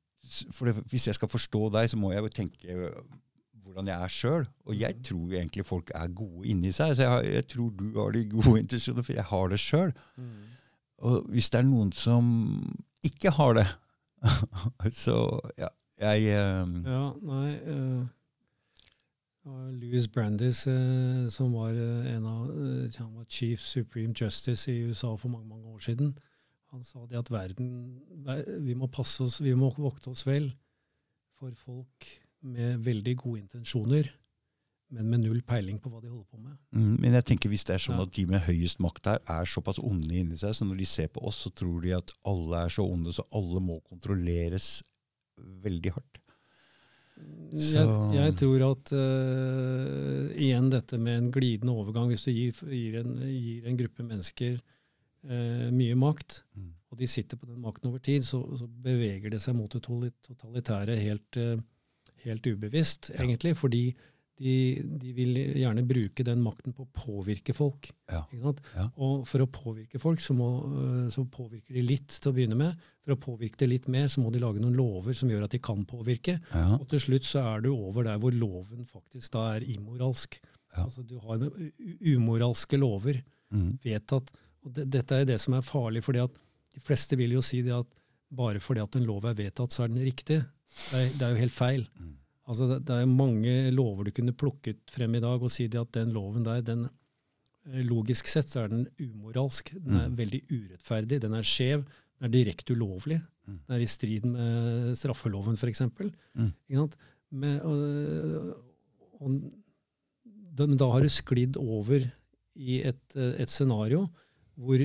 hvis 0.92 1.08
jeg 1.08 1.16
skal 1.16 1.28
forstå 1.32 1.70
deg, 1.74 1.90
så 1.92 1.98
må 2.00 2.12
jeg 2.14 2.24
jo 2.24 2.30
tenke 2.32 2.78
hvordan 3.64 3.88
jeg 3.88 4.04
er 4.06 4.12
sjøl. 4.12 4.46
Og 4.68 4.76
jeg 4.76 4.96
Mm. 4.98 5.04
tror 5.04 5.32
egentlig 5.34 5.66
folk 5.66 5.92
er 5.96 6.08
gode 6.08 6.48
inni 6.48 6.72
seg. 6.72 6.96
Så 6.96 7.02
jeg, 7.02 7.10
har, 7.10 7.22
jeg 7.24 7.48
tror 7.48 7.70
du 7.72 7.86
har 7.96 8.12
de 8.12 8.26
gode 8.30 8.60
intensjonene, 8.64 9.04
for 9.04 9.14
jeg 9.14 9.24
har 9.24 9.48
det 9.50 9.60
sjøl. 9.60 9.94
Mm. 10.18 10.34
Og 11.04 11.26
hvis 11.32 11.50
det 11.50 11.60
er 11.60 11.68
noen 11.68 11.92
som 11.92 12.28
ikke 13.04 13.32
har 13.36 13.58
det, 13.60 13.68
så 15.04 15.18
ja, 15.60 15.70
jeg 16.00 16.36
um... 16.64 16.76
Ja, 16.88 17.06
nei 17.22 17.50
uh, 17.68 18.04
Louis 19.76 20.08
Brandis, 20.08 20.64
uh, 20.72 21.28
som 21.32 21.56
var 21.58 21.76
uh, 21.76 22.08
en 22.14 22.28
av 22.30 23.26
chief 23.28 23.60
supreme 23.60 24.16
justice 24.16 24.72
i 24.72 24.86
USA 24.88 25.16
for 25.20 25.34
mange 25.34 25.50
mange 25.50 25.68
år 25.68 25.84
siden. 25.84 26.14
Han 26.74 26.84
sa 26.84 27.04
det 27.06 27.20
at 27.20 27.30
verden 27.30 28.02
Vi 28.66 28.74
må 28.74 28.88
passe 28.88 29.24
oss, 29.24 29.42
vi 29.44 29.54
må 29.54 29.70
vokte 29.78 30.10
oss 30.10 30.26
vel 30.26 30.50
for 31.38 31.54
folk 31.60 32.08
med 32.42 32.82
veldig 32.84 33.18
gode 33.18 33.44
intensjoner, 33.44 34.10
men 34.94 35.10
med 35.10 35.24
null 35.24 35.42
peiling 35.42 35.80
på 35.82 35.90
hva 35.92 36.00
de 36.04 36.12
holder 36.12 36.28
på 36.30 36.40
med. 36.40 36.56
Mm, 36.72 36.96
Men 37.02 37.14
jeg 37.18 37.26
tenker 37.32 37.50
hvis 37.52 37.66
det 37.68 37.76
er 37.76 37.84
sånn 37.84 37.98
Ja. 38.00 38.04
at 38.08 38.14
de 38.16 38.26
med 38.30 38.42
høyest 38.46 38.80
makt 38.84 39.10
her 39.10 39.20
er 39.28 39.46
såpass 39.50 39.80
onde 39.82 40.14
inni 40.22 40.38
seg, 40.38 40.54
så 40.54 40.66
når 40.70 40.78
de 40.78 40.86
ser 40.86 41.08
på 41.10 41.24
oss, 41.26 41.44
så 41.46 41.50
tror 41.54 41.82
de 41.82 41.94
at 41.98 42.12
alle 42.30 42.66
er 42.66 42.70
så 42.70 42.86
onde, 42.86 43.12
så 43.14 43.26
alle 43.34 43.60
må 43.60 43.80
kontrolleres 43.90 44.84
veldig 45.64 45.92
hardt. 45.98 46.20
Jeg, 47.54 47.86
jeg 48.18 48.34
tror 48.40 48.64
at 48.72 48.92
uh, 48.98 50.32
igjen 50.34 50.70
dette 50.74 50.98
med 50.98 51.20
en 51.20 51.28
glidende 51.34 51.76
overgang, 51.78 52.10
hvis 52.10 52.26
du 52.26 52.32
gir, 52.34 52.56
gir, 52.74 52.96
en, 53.04 53.12
gir 53.30 53.68
en 53.70 53.78
gruppe 53.78 54.06
mennesker 54.08 54.56
uh, 54.60 55.70
mye 55.74 55.96
makt, 56.00 56.42
Mm. 56.58 56.72
og 56.92 56.98
de 57.00 57.08
sitter 57.10 57.38
på 57.38 57.48
den 57.50 57.62
makten 57.62 57.90
over 57.90 58.00
tid, 58.04 58.26
så, 58.26 58.42
så 58.58 58.68
beveger 58.68 59.30
det 59.34 59.42
seg 59.42 59.56
mot 59.58 59.72
det 59.74 59.82
totalitære 59.86 60.98
helt, 61.02 61.38
uh, 61.38 61.62
helt 62.26 62.46
ubevisst, 62.50 63.12
Ja. 63.14 63.24
egentlig. 63.24 63.56
Fordi 63.58 63.96
de, 64.44 64.56
de 65.02 65.14
vil 65.16 65.38
gjerne 65.62 65.84
bruke 65.88 66.26
den 66.28 66.42
makten 66.44 66.76
på 66.76 66.84
å 66.86 66.92
påvirke 66.96 67.56
folk. 67.56 67.88
Ja. 68.12 68.22
Ikke 68.28 68.44
sant? 68.50 68.60
Ja. 68.76 68.86
Og 69.08 69.24
for 69.30 69.44
å 69.46 69.50
påvirke 69.52 70.02
folk, 70.04 70.22
så, 70.24 70.36
må, 70.38 70.50
øh, 70.68 71.06
så 71.14 71.24
påvirker 71.32 71.78
de 71.80 71.84
litt 71.88 72.14
til 72.20 72.32
å 72.32 72.36
begynne 72.36 72.60
med. 72.60 72.84
For 73.06 73.16
å 73.16 73.20
påvirke 73.24 73.60
det 73.64 73.70
litt 73.72 73.88
mer, 73.92 74.10
så 74.12 74.22
må 74.24 74.32
de 74.36 74.42
lage 74.44 74.62
noen 74.64 74.76
lover 74.78 75.16
som 75.18 75.32
gjør 75.32 75.46
at 75.48 75.56
de 75.56 75.62
kan 75.64 75.86
påvirke. 75.90 76.38
Ja. 76.54 76.66
Og 76.78 76.86
til 76.92 77.02
slutt 77.08 77.28
så 77.30 77.42
er 77.56 77.64
du 77.66 77.72
over 77.74 78.06
der 78.08 78.20
hvor 78.22 78.36
loven 78.36 78.84
faktisk 78.90 79.34
da 79.38 79.48
er 79.56 79.66
immoralsk. 79.74 80.38
Altså 80.74 81.04
du 81.06 81.18
har 81.22 81.42
umoralske 82.02 82.80
lover 82.82 83.22
Mm. 83.54 83.76
vedtatt. 83.84 84.32
Og 84.66 84.72
det, 84.74 84.88
dette 84.90 85.14
er 85.22 85.26
det 85.30 85.36
som 85.42 85.54
er 85.54 85.62
farlig, 85.62 86.02
fordi 86.02 86.24
at 86.24 86.34
de 86.74 86.80
fleste 86.82 87.14
vil 87.20 87.36
jo 87.36 87.42
si 87.46 87.60
det 87.62 87.76
at 87.76 87.86
bare 88.34 88.58
fordi 88.64 88.82
at 88.82 88.96
en 88.98 89.06
lov 89.06 89.28
er 89.30 89.36
vedtatt, 89.38 89.70
så 89.76 89.84
er 89.84 89.92
den 89.94 90.02
riktig. 90.02 90.40
Det 90.42 90.98
er, 90.98 91.12
det 91.20 91.22
er 91.28 91.36
jo 91.36 91.42
helt 91.44 91.54
feil. 91.54 91.84
Mm. 92.00 92.16
Altså 92.50 92.68
det, 92.68 92.82
det 92.90 92.96
er 93.00 93.08
mange 93.08 93.54
lover 93.72 94.04
du 94.10 94.12
kunne 94.12 94.34
plukket 94.36 94.82
frem 94.92 95.16
i 95.16 95.22
dag 95.24 95.42
og 95.46 95.52
si 95.54 95.70
at 95.70 95.94
den 95.96 96.12
loven 96.16 96.44
der, 96.44 96.62
den 96.62 96.90
eh, 96.90 97.84
logisk 97.88 98.28
sett 98.28 98.50
så 98.52 98.66
er 98.66 98.74
den 98.74 98.88
umoralsk. 99.00 99.72
Den 99.78 99.96
er 100.02 100.10
Mm. 100.10 100.18
veldig 100.20 100.42
urettferdig, 100.52 101.22
den 101.24 101.34
er 101.38 101.48
skjev, 101.48 101.86
den 102.20 102.28
er 102.28 102.34
direkte 102.34 102.76
ulovlig. 102.76 103.22
Mm. 103.48 103.60
Den 103.68 103.76
er 103.78 103.84
i 103.84 103.88
strid 103.88 104.26
med 104.28 104.98
straffeloven, 105.00 105.56
f.eks. 105.56 105.82
Mm. 106.36 106.52
Men, 107.32 107.60
og, 107.66 108.58
og, 109.20 109.40
da, 110.54 110.68
da 110.68 110.92
har 110.92 111.02
du 111.02 111.10
sklidd 111.10 111.58
over 111.58 112.12
i 112.56 112.82
et, 112.86 113.02
eh, 113.16 113.36
et 113.42 113.50
scenario 113.50 114.10
hvor 114.54 114.78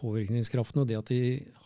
påvirkningskraften 0.00 0.80
og 0.82 0.88
det 0.88 0.96
at 0.98 1.10
de 1.12 1.18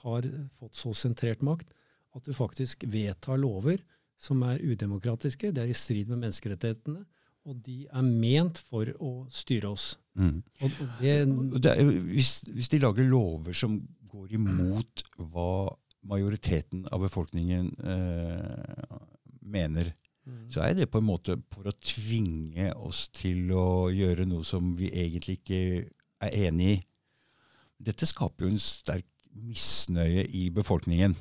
har 0.03 0.27
fått 0.59 0.77
så 0.77 0.91
sentrert 0.93 1.41
makt, 1.47 1.71
at 2.17 2.27
du 2.27 2.35
faktisk 2.37 2.85
vedtar 2.93 3.39
lover 3.41 3.79
som 4.17 4.43
er 4.47 4.63
udemokratiske, 4.65 5.53
det 5.53 5.63
er 5.63 5.71
i 5.71 5.77
strid 5.77 6.09
med 6.11 6.25
menneskerettighetene, 6.25 7.05
og 7.47 7.59
de 7.63 7.85
er 7.87 8.07
ment 8.07 8.59
for 8.59 8.89
å 8.99 9.13
styre 9.31 9.71
oss. 9.71 9.93
Mm. 10.19 10.41
Og, 10.65 10.79
det, 11.01 11.13
det 11.63 11.75
er, 11.75 11.91
hvis, 12.09 12.41
hvis 12.51 12.73
de 12.73 12.81
lager 12.83 13.07
lover 13.07 13.55
som 13.55 13.77
går 14.11 14.35
imot 14.39 15.05
hva 15.21 15.69
majoriteten 16.07 16.87
av 16.95 17.05
befolkningen 17.05 17.71
eh, 17.83 18.99
mener, 19.47 19.93
så 20.51 20.65
er 20.67 20.75
det 20.75 20.89
på 20.91 20.99
en 20.99 21.07
måte 21.07 21.37
for 21.55 21.69
å 21.71 21.75
tvinge 21.79 22.73
oss 22.75 23.07
til 23.15 23.53
å 23.55 23.87
gjøre 23.95 24.27
noe 24.27 24.47
som 24.47 24.73
vi 24.79 24.89
egentlig 24.91 25.39
ikke 25.39 25.61
er 26.27 26.39
enig 26.49 26.71
i. 26.73 26.79
Dette 27.87 28.09
skaper 28.09 28.47
jo 28.47 28.55
en 28.55 28.63
sterk 28.63 29.07
misnøye 29.37 30.25
i 30.35 30.49
befolkningen. 30.55 31.15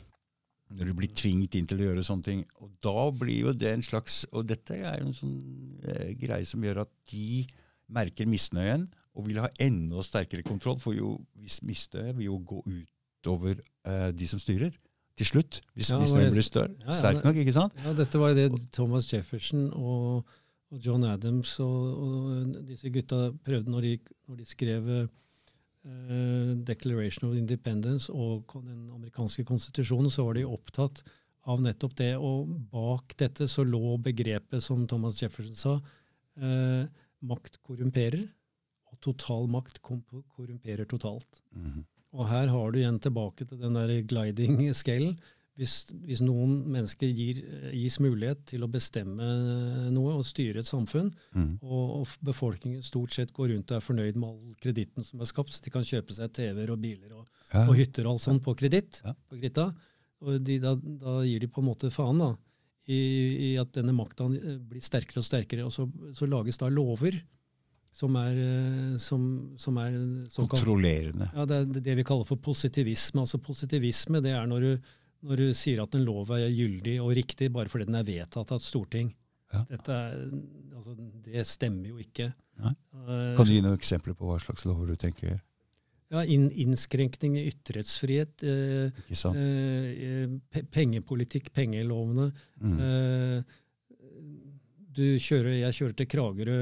Når 0.74 0.90
du 0.90 0.94
blir 0.98 1.12
tvingt 1.14 1.54
inn 1.56 1.68
til 1.70 1.84
å 1.84 1.90
gjøre 1.90 2.04
sånne 2.06 2.26
ting. 2.26 2.40
Og 2.64 2.72
da 2.84 3.06
blir 3.14 3.46
jo 3.46 3.54
det 3.54 3.70
en 3.70 3.84
slags 3.86 4.24
Og 4.34 4.48
dette 4.50 4.74
er 4.80 4.98
jo 4.98 5.12
en 5.12 5.18
sånn 5.18 5.36
eh, 5.86 6.14
greie 6.18 6.46
som 6.50 6.64
gjør 6.66 6.82
at 6.86 6.92
de 7.12 7.46
merker 7.94 8.26
misnøyen 8.26 8.88
og 9.16 9.28
vil 9.28 9.38
ha 9.44 9.50
enda 9.62 10.02
sterkere 10.04 10.44
kontroll. 10.44 10.80
For 10.82 10.98
jo, 10.98 11.20
hvis 11.40 11.62
misnøye 11.64 12.16
vil 12.18 12.32
jo 12.32 12.40
gå 12.50 12.64
utover 12.66 13.62
eh, 13.62 14.10
de 14.12 14.28
som 14.28 14.42
styrer. 14.42 14.74
Til 15.16 15.30
slutt. 15.30 15.62
Hvis 15.78 15.94
Ja, 15.94 16.00
misnøyen 16.02 16.34
blir 16.34 16.44
større, 16.44 16.74
Ja, 16.82 16.90
ja, 16.90 16.98
sterk 16.98 17.22
nok, 17.24 17.38
ikke 17.40 17.54
sant? 17.56 17.78
Ja, 17.86 17.94
dette 17.96 18.20
var 18.20 18.34
jo 18.34 18.36
det 18.42 18.66
Thomas 18.76 19.08
Jefferson 19.08 19.70
og, 19.72 20.26
og 20.74 20.82
John 20.84 21.06
Adams 21.08 21.54
og, 21.64 22.02
og 22.04 22.66
disse 22.68 22.92
gutta 22.92 23.30
prøvde 23.46 23.72
når 23.72 23.88
de, 23.88 23.94
når 24.28 24.42
de 24.42 24.50
skrev 24.50 24.90
eh, 24.98 25.08
Declaration 26.66 27.30
of 27.30 27.36
Independence 27.38 28.10
og 28.14 28.56
den 28.66 28.88
amerikanske 28.90 29.46
konstitusjonen, 29.46 30.10
så 30.10 30.26
var 30.26 30.38
de 30.38 30.48
opptatt 30.50 31.04
av 31.46 31.62
nettopp 31.62 31.94
det. 32.00 32.16
Og 32.18 32.50
bak 32.72 33.14
dette 33.22 33.46
så 33.52 33.64
lå 33.68 33.98
begrepet, 34.02 34.64
som 34.66 34.88
Thomas 34.90 35.22
Jefferson 35.22 35.60
sa, 35.60 35.76
Eh, 36.36 36.88
makt 37.26 37.62
korrumperer, 37.64 38.26
og 38.92 38.98
total 39.04 39.48
makt 39.52 39.80
korrumperer 39.82 40.88
totalt. 40.90 41.42
Mhm. 41.56 41.86
Og 42.16 42.28
her 42.30 42.48
har 42.48 42.72
du 42.72 42.80
igjen 42.80 43.00
tilbake 43.00 43.48
til 43.48 43.60
den 43.60 43.74
der 43.76 44.02
gliding 44.08 44.74
scalen. 44.76 45.20
Hvis, 45.56 45.74
hvis 46.04 46.20
noen 46.20 46.58
mennesker 46.68 47.08
gir, 47.16 47.38
gis 47.72 47.96
mulighet 48.04 48.42
til 48.50 48.66
å 48.66 48.68
bestemme 48.68 49.24
noe 49.96 50.18
og 50.18 50.26
styre 50.28 50.60
et 50.60 50.68
samfunn, 50.68 51.14
mm. 51.32 51.54
og, 51.64 51.84
og 52.02 52.16
befolkningen 52.28 52.84
stort 52.84 53.16
sett 53.16 53.32
går 53.32 53.54
rundt 53.54 53.72
og 53.72 53.78
er 53.78 53.86
fornøyd 53.86 54.18
med 54.20 54.28
all 54.34 54.58
kreditten 54.60 55.06
som 55.08 55.24
er 55.24 55.30
skapt, 55.32 55.56
så 55.56 55.64
de 55.64 55.72
kan 55.72 55.86
kjøpe 55.88 56.12
seg 56.18 56.34
TV-er 56.36 56.74
og 56.76 56.82
biler 56.84 57.14
og, 57.22 57.30
Ja. 57.54 57.62
og 57.70 57.76
hytter 57.78 58.04
og 58.10 58.18
alt 58.18 58.26
sånt 58.26 58.44
på 58.44 58.56
kreditt, 58.60 59.00
Ja. 59.06 59.14
på 59.30 59.40
krita, 59.40 59.70
og 60.26 60.44
de, 60.44 60.58
da, 60.60 60.74
da 60.76 61.16
gir 61.24 61.40
de 61.40 61.48
på 61.48 61.64
en 61.64 61.70
måte 61.70 61.92
faen 61.94 62.20
da, 62.20 62.34
i, 62.92 63.00
i 63.48 63.50
at 63.62 63.72
denne 63.78 63.96
makta 63.96 64.28
blir 64.28 64.84
sterkere 64.84 65.24
og 65.24 65.26
sterkere, 65.30 65.64
og 65.64 65.72
så, 65.72 65.88
så 66.18 66.28
lages 66.28 66.60
da 66.60 66.68
lover 66.68 67.16
som 67.96 68.12
er, 68.20 68.36
eh, 68.44 68.98
som, 69.00 69.56
som 69.56 69.78
er 69.80 69.96
Kontrollerende. 70.36 71.30
ja, 71.32 71.46
det 71.48 71.62
er 71.62 71.82
det 71.88 71.96
vi 72.02 72.04
kaller 72.04 72.28
for 72.28 72.36
positivisme. 72.44 73.24
Altså 73.24 73.40
Positivisme 73.40 74.20
det 74.20 74.34
er 74.36 74.50
når 74.52 74.66
du, 74.68 74.90
når 75.26 75.42
du 75.42 75.48
sier 75.58 75.82
at 75.84 75.96
en 75.98 76.06
lov 76.06 76.32
er 76.36 76.48
gyldig 76.54 77.00
og 77.04 77.14
riktig 77.18 77.50
bare 77.54 77.72
fordi 77.72 77.88
den 77.90 77.98
er 78.00 78.08
vedtatt 78.08 78.54
av 78.54 78.62
et 78.62 78.66
storting. 78.68 79.12
Ja. 79.54 79.64
Er, 79.72 80.16
altså, 80.76 80.96
det 81.26 81.46
stemmer 81.50 81.94
jo 81.94 82.00
ikke. 82.02 82.30
Nei. 82.62 82.74
Eh, 83.06 83.36
Kan 83.38 83.48
du 83.48 83.54
gi 83.54 83.62
noen 83.66 83.78
eksempler 83.78 84.18
på 84.18 84.30
hva 84.30 84.40
slags 84.44 84.66
lover 84.68 84.94
du 84.94 85.00
tenker? 85.00 85.38
ja, 86.14 86.24
inn, 86.30 86.48
innskrenkning 86.52 87.38
i 87.40 87.48
ytringsfrihet, 87.50 88.44
eh, 88.46 89.04
eh, 89.10 90.34
pe 90.54 90.64
pengepolitikk, 90.72 91.52
pengelovene. 91.56 92.30
Mm. 92.62 92.76
Eh, 92.80 93.56
du 94.96 95.06
kjører, 95.20 95.58
jeg 95.60 95.76
kjører 95.80 95.96
til 96.00 96.08
Kragerø, 96.14 96.60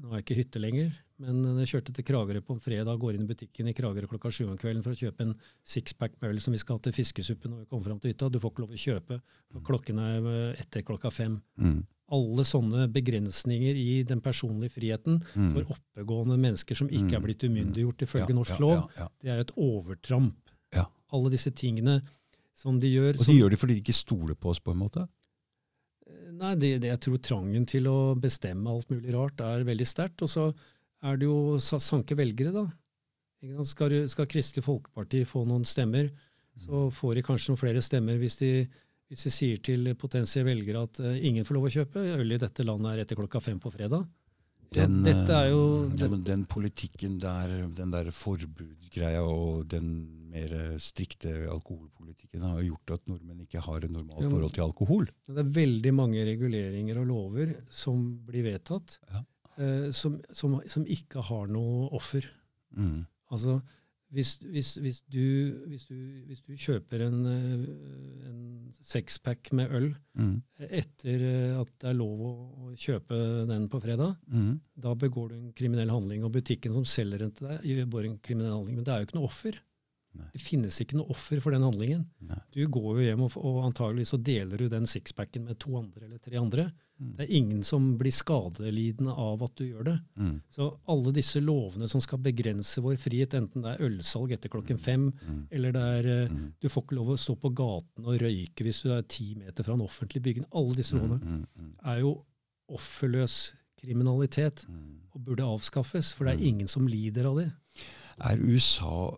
nå 0.00 0.12
har 0.12 0.20
jeg 0.20 0.24
ikke 0.24 0.38
hytte 0.38 0.62
lenger, 0.62 0.94
men 1.18 1.44
jeg 1.62 1.68
kjørte 1.70 1.92
til 1.94 2.04
Kragerø 2.04 2.40
på 2.42 2.54
en 2.56 2.60
fredag, 2.60 2.98
går 2.98 3.14
inn 3.14 3.22
i 3.22 3.30
butikken 3.30 3.68
i 3.70 3.74
Kragerø 3.76 4.08
klokka 4.10 4.30
sju 4.34 4.48
om 4.50 4.56
kvelden 4.58 4.82
for 4.82 4.90
å 4.92 4.98
kjøpe 4.98 5.20
en 5.22 5.34
sixpack 5.64 6.16
med 6.20 6.30
øl 6.32 6.40
som 6.40 6.52
vi 6.52 6.58
skal 6.58 6.76
ha 6.76 6.82
til 6.82 6.92
fiskesuppe 6.96 7.48
når 7.48 7.60
vi 7.62 7.66
kommer 7.70 7.84
fram 7.90 8.00
til 8.02 8.10
hytta. 8.12 8.30
Du 8.34 8.38
får 8.42 8.50
ikke 8.52 8.64
lov 8.64 8.70
å 8.74 8.80
kjøpe, 8.84 9.20
for 9.52 9.60
klokken 9.68 9.98
er 10.02 10.26
eh, 10.32 10.60
etter 10.64 10.82
klokka 10.82 11.12
fem. 11.14 11.40
Mm. 11.58 11.84
Alle 12.14 12.44
sånne 12.44 12.88
begrensninger 12.92 13.78
i 13.80 14.02
den 14.04 14.20
personlige 14.20 14.74
friheten 14.74 15.22
Mm. 15.34 15.52
for 15.54 15.76
oppegående 15.76 16.36
mennesker 16.38 16.74
som 16.76 16.88
ikke 16.88 17.14
Mm. 17.14 17.16
er 17.16 17.20
blitt 17.20 17.44
umyndiggjort 17.46 18.02
ifølge 18.02 18.28
Ja, 18.28 18.34
norsk 18.34 18.58
lov, 18.60 18.90
ja, 18.98 19.04
ja. 19.04 19.08
det 19.22 19.30
er 19.30 19.36
jo 19.36 19.46
et 19.46 19.56
overtramp. 19.56 20.36
Ja. 20.74 20.84
Alle 21.12 21.30
disse 21.30 21.50
tingene 21.50 22.02
som 22.54 22.78
de 22.80 22.88
gjør. 22.92 23.14
Og 23.18 23.24
som- 23.24 23.34
de 23.34 23.40
gjør 23.40 23.50
det 23.50 23.58
fordi 23.58 23.74
de 23.74 23.80
ikke 23.82 23.94
stoler 23.94 24.34
på 24.34 24.50
oss, 24.50 24.58
på 24.60 24.72
en 24.72 24.78
måte? 24.78 25.08
Nei, 26.34 26.54
det, 26.56 26.80
det, 26.82 26.90
jeg 26.90 27.00
tror 27.00 27.18
trangen 27.22 27.64
til 27.66 27.86
å 27.88 28.14
bestemme 28.20 28.68
alt 28.68 28.88
mulig 28.90 29.12
rart 29.14 29.40
er 29.40 29.64
veldig 29.64 29.86
sterkt. 29.86 30.20
Og 30.22 30.28
så 30.28 30.54
er 31.04 31.18
det 31.20 31.28
jo 31.28 31.58
sanke 31.60 32.16
velgere, 32.18 32.52
da. 32.54 32.64
Skal, 33.68 33.90
du- 33.92 34.08
skal 34.08 34.26
Kristelig 34.30 34.64
Folkeparti 34.64 35.20
få 35.28 35.42
noen 35.46 35.66
stemmer, 35.68 36.08
så 36.56 36.86
får 36.94 37.18
de 37.18 37.22
kanskje 37.26 37.50
noen 37.52 37.60
flere 37.60 37.82
stemmer 37.84 38.16
hvis 38.22 38.38
de, 38.40 38.52
hvis 39.10 39.24
de 39.26 39.32
sier 39.34 39.58
til 39.60 39.90
potensielle 40.00 40.48
velgere 40.48 40.84
at 40.86 41.00
eh, 41.04 41.18
ingen 41.28 41.44
får 41.44 41.58
lov 41.58 41.66
å 41.68 41.72
kjøpe 41.74 42.04
øl 42.14 42.32
i 42.32 42.38
dette 42.40 42.64
landet 42.64 42.92
er 42.94 43.02
etter 43.04 43.18
klokka 43.18 43.42
fem 43.44 43.58
på 43.60 43.72
fredag. 43.74 44.06
Den, 44.74 45.02
Dette 45.06 45.30
er 45.36 45.50
jo 45.52 45.60
eh, 45.84 45.98
ja, 46.00 46.08
men 46.10 46.22
den 46.26 46.46
politikken 46.50 47.18
der, 47.22 47.52
den 47.76 47.92
der 47.92 48.08
forbudgreia 48.14 49.20
og 49.22 49.66
den 49.70 49.90
mer 50.32 50.54
strikte 50.82 51.34
alkoholpolitikken 51.52 52.42
har 52.48 52.62
gjort 52.64 52.94
at 52.96 53.04
nordmenn 53.10 53.44
ikke 53.44 53.62
har 53.62 53.84
et 53.86 53.92
normalt 53.94 54.24
forhold 54.26 54.54
til 54.56 54.64
alkohol. 54.64 55.04
det 55.28 55.44
er 55.44 55.52
veldig 55.60 55.92
mange 55.94 56.24
reguleringer 56.26 56.98
og 57.04 57.06
lover 57.12 57.52
som 57.70 58.00
blir 58.26 58.46
vedtatt, 58.48 58.98
Ja. 59.12 59.22
Eh, 59.58 59.90
som, 59.92 60.18
som, 60.32 60.60
som 60.66 60.84
ikke 60.86 61.22
har 61.30 61.46
noe 61.52 61.88
offer. 61.96 62.26
Mm. 62.76 63.04
Altså, 63.34 63.60
hvis, 64.14 64.36
hvis, 64.46 64.68
hvis, 64.78 64.98
du, 65.10 65.24
hvis, 65.66 65.86
du, 65.88 65.96
hvis 66.28 66.42
du 66.46 66.52
kjøper 66.60 67.02
en, 67.08 67.16
eh, 67.26 68.28
en 68.30 68.42
sexpack 68.84 69.52
med 69.52 69.72
øl 69.74 69.88
Mm. 70.14 70.36
etter 70.70 71.22
eh, 71.26 71.56
at 71.58 71.70
det 71.82 71.88
er 71.90 71.96
lov 71.98 72.20
å, 72.22 72.32
å 72.68 72.74
kjøpe 72.78 73.16
den 73.50 73.66
på 73.72 73.80
fredag, 73.82 74.14
Mm. 74.30 74.60
da 74.78 74.92
begår 74.94 75.32
du 75.32 75.34
en 75.40 75.52
kriminell 75.52 75.90
handling. 75.90 76.22
Og 76.24 76.30
butikken 76.36 76.72
som 76.76 76.84
selger 76.86 77.18
den 77.24 77.32
til 77.34 77.48
deg, 77.48 77.64
gjør 77.66 78.04
en 78.10 78.18
kriminell 78.22 78.54
handling. 78.54 78.76
Men 78.78 78.84
det 78.86 78.92
er 78.94 79.02
jo 79.02 79.08
ikke 79.08 79.18
noe 79.18 79.30
offer. 79.32 79.58
Nei. 80.14 80.26
Det 80.32 80.40
finnes 80.40 80.80
ikke 80.80 80.94
noe 80.96 81.10
offer 81.10 81.40
for 81.42 81.50
den 81.50 81.62
handlingen. 81.62 82.06
Nei. 82.20 82.38
Du 82.52 82.64
går 82.66 83.00
jo 83.00 83.04
hjem, 83.08 83.22
og, 83.26 83.36
og 83.36 83.64
antagelig 83.66 84.06
så 84.06 84.18
deler 84.22 84.56
du 84.58 84.68
den 84.68 84.86
sixpacken 84.86 85.44
med 85.44 85.58
to 85.58 85.76
andre 85.76 86.04
eller 86.06 86.18
tre 86.22 86.36
andre. 86.38 86.72
Mm. 87.00 87.16
Det 87.16 87.24
er 87.24 87.32
ingen 87.34 87.62
som 87.66 87.96
blir 87.98 88.12
skadelidende 88.14 89.10
av 89.18 89.42
at 89.42 89.56
du 89.58 89.64
gjør 89.66 89.84
det. 89.88 89.96
Mm. 90.16 90.36
Så 90.54 90.68
alle 90.86 91.12
disse 91.16 91.40
lovene 91.42 91.88
som 91.90 92.00
skal 92.00 92.18
begrense 92.22 92.78
vår 92.84 92.94
frihet, 93.02 93.34
enten 93.34 93.62
det 93.66 93.72
er 93.74 93.82
ølsalg 93.88 94.30
etter 94.36 94.48
klokken 94.52 94.78
fem, 94.78 95.08
Mm. 95.26 95.48
eller 95.50 95.72
det 95.72 95.82
er 95.82 96.06
eh, 96.12 96.28
Mm. 96.30 96.52
du 96.60 96.68
får 96.68 96.84
ikke 96.84 96.94
lov 97.00 97.08
å 97.08 97.18
stå 97.18 97.34
på 97.40 97.50
gaten 97.54 98.06
og 98.06 98.20
røyke 98.22 98.62
hvis 98.62 98.82
du 98.84 98.92
er 98.92 99.02
ti 99.02 99.34
meter 99.34 99.64
fra 99.64 99.74
en 99.74 99.82
offentlig 99.82 100.22
bygning. 100.22 100.46
Alle 100.54 100.74
disse 100.74 100.94
lovene 100.94 101.18
Mm. 101.20 101.46
Mm. 101.58 101.72
er 101.84 101.98
jo 102.00 102.24
offerløs 102.70 103.54
kriminalitet 103.80 104.64
Mm. 104.68 105.00
og 105.14 105.24
burde 105.24 105.42
avskaffes, 105.42 106.12
for 106.14 106.24
det 106.24 106.34
er 106.34 106.38
Mm. 106.38 106.46
ingen 106.48 106.68
som 106.68 106.86
lider 106.86 107.26
av 107.26 107.36
det. 107.36 107.52
Er 108.20 108.36
USA 108.38 109.16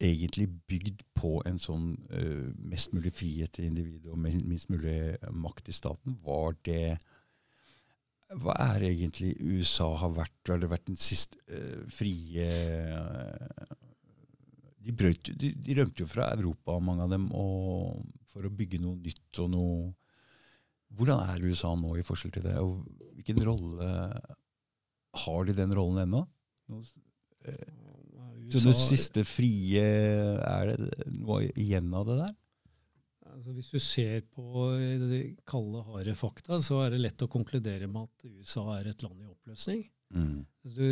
egentlig 0.00 0.48
bygd 0.70 1.04
på 1.16 1.38
en 1.48 1.58
sånn 1.60 1.92
uh, 2.12 2.50
mest 2.56 2.94
mulig 2.96 3.12
frihet 3.16 3.52
til 3.56 3.68
individet 3.68 4.10
og 4.10 4.20
minst 4.20 4.70
mulig 4.72 5.16
makt 5.32 5.70
i 5.70 5.76
staten? 5.76 6.16
Var 6.24 6.56
det 6.68 6.84
Hva 8.40 8.54
er 8.76 8.86
egentlig 8.86 9.34
USA 9.42 9.90
har 10.00 10.14
vært? 10.16 10.38
Har 10.48 10.60
det 10.62 10.70
vært 10.72 10.88
den 10.88 11.00
siste 11.00 11.40
uh, 11.52 11.84
frie 11.92 12.48
uh, 12.96 13.76
de, 14.80 14.94
brøt, 14.96 15.32
de, 15.36 15.52
de 15.52 15.76
rømte 15.76 16.02
jo 16.02 16.08
fra 16.08 16.30
Europa, 16.32 16.78
mange 16.80 17.04
av 17.04 17.12
dem, 17.12 17.28
og, 17.36 18.00
for 18.32 18.46
å 18.46 18.52
bygge 18.54 18.80
noe 18.82 18.98
nytt 19.00 19.42
og 19.44 19.56
noe 19.56 19.80
Hvordan 20.98 21.20
er 21.22 21.44
USA 21.46 21.68
nå 21.78 21.92
i 22.00 22.02
forskjell 22.02 22.32
til 22.34 22.42
det? 22.48 22.56
Og 22.58 22.80
hvilken 23.14 23.36
rolle 23.46 23.90
Har 25.22 25.44
de 25.46 25.54
den 25.54 25.74
rollen 25.76 26.00
ennå? 26.02 26.24
Noe, 26.72 26.82
eh, 28.58 28.62
så 28.62 28.72
det 28.72 28.78
siste 28.80 29.24
frie 29.28 29.82
Er 29.82 30.72
det 30.72 31.08
noe 31.14 31.44
igjen 31.54 31.92
av 31.94 32.08
det 32.10 32.18
der? 32.22 32.36
altså 33.30 33.54
Hvis 33.56 33.70
du 33.70 33.78
ser 33.78 34.20
på 34.34 34.64
de 34.76 35.20
kalde, 35.48 35.82
harde 35.86 36.14
fakta, 36.18 36.58
så 36.62 36.82
er 36.84 36.94
det 36.94 37.02
lett 37.04 37.22
å 37.24 37.30
konkludere 37.30 37.88
med 37.90 38.08
at 38.08 38.26
USA 38.26 38.64
er 38.78 38.90
et 38.90 39.04
land 39.06 39.20
i 39.22 39.28
oppløsning. 39.30 39.84
Mm. 40.14 40.40
Du, 40.66 40.86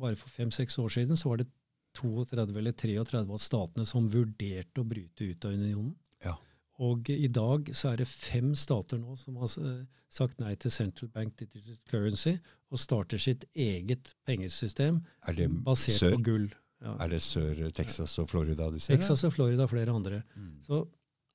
bare 0.00 0.16
for 0.16 0.32
fem-seks 0.32 0.78
år 0.80 0.88
siden 0.94 1.18
så 1.20 1.32
var 1.32 1.42
det 1.42 1.50
32 1.98 2.56
eller 2.58 2.72
33 2.72 3.20
av 3.26 3.36
statene 3.42 3.84
som 3.88 4.08
vurderte 4.08 4.80
å 4.80 4.88
bryte 4.88 5.28
ut 5.28 5.44
av 5.44 5.52
unionen. 5.58 5.92
Ja. 6.24 6.38
Og 6.82 7.10
i 7.12 7.28
dag 7.28 7.68
så 7.76 7.92
er 7.92 8.00
det 8.00 8.08
fem 8.08 8.54
stater 8.58 8.98
nå 8.98 9.14
som 9.20 9.36
har 9.42 9.52
eh, 9.60 9.82
sagt 10.12 10.40
nei 10.40 10.54
til 10.56 10.72
Central 10.72 11.10
Bank 11.12 11.36
Digital 11.38 11.76
Currency 11.90 12.38
og 12.72 12.80
starter 12.80 13.20
sitt 13.20 13.44
eget 13.52 14.14
pengesystem 14.26 15.02
Er 15.28 15.44
basert 15.66 16.00
sør? 16.00 16.16
på 16.16 16.24
gull. 16.30 16.48
Ja. 16.82 16.96
Er 17.04 17.12
det 17.12 17.20
sør 17.22 17.60
Texas 17.70 18.16
og 18.18 18.28
Florida 18.32 18.66
du 18.70 18.78
ser? 18.82 18.96
Texas 18.96 19.22
og 19.28 19.32
Florida 19.36 19.62
og 19.64 19.70
flere 19.70 19.94
andre. 19.94 20.22
Mm. 20.34 20.56
Så 20.66 20.82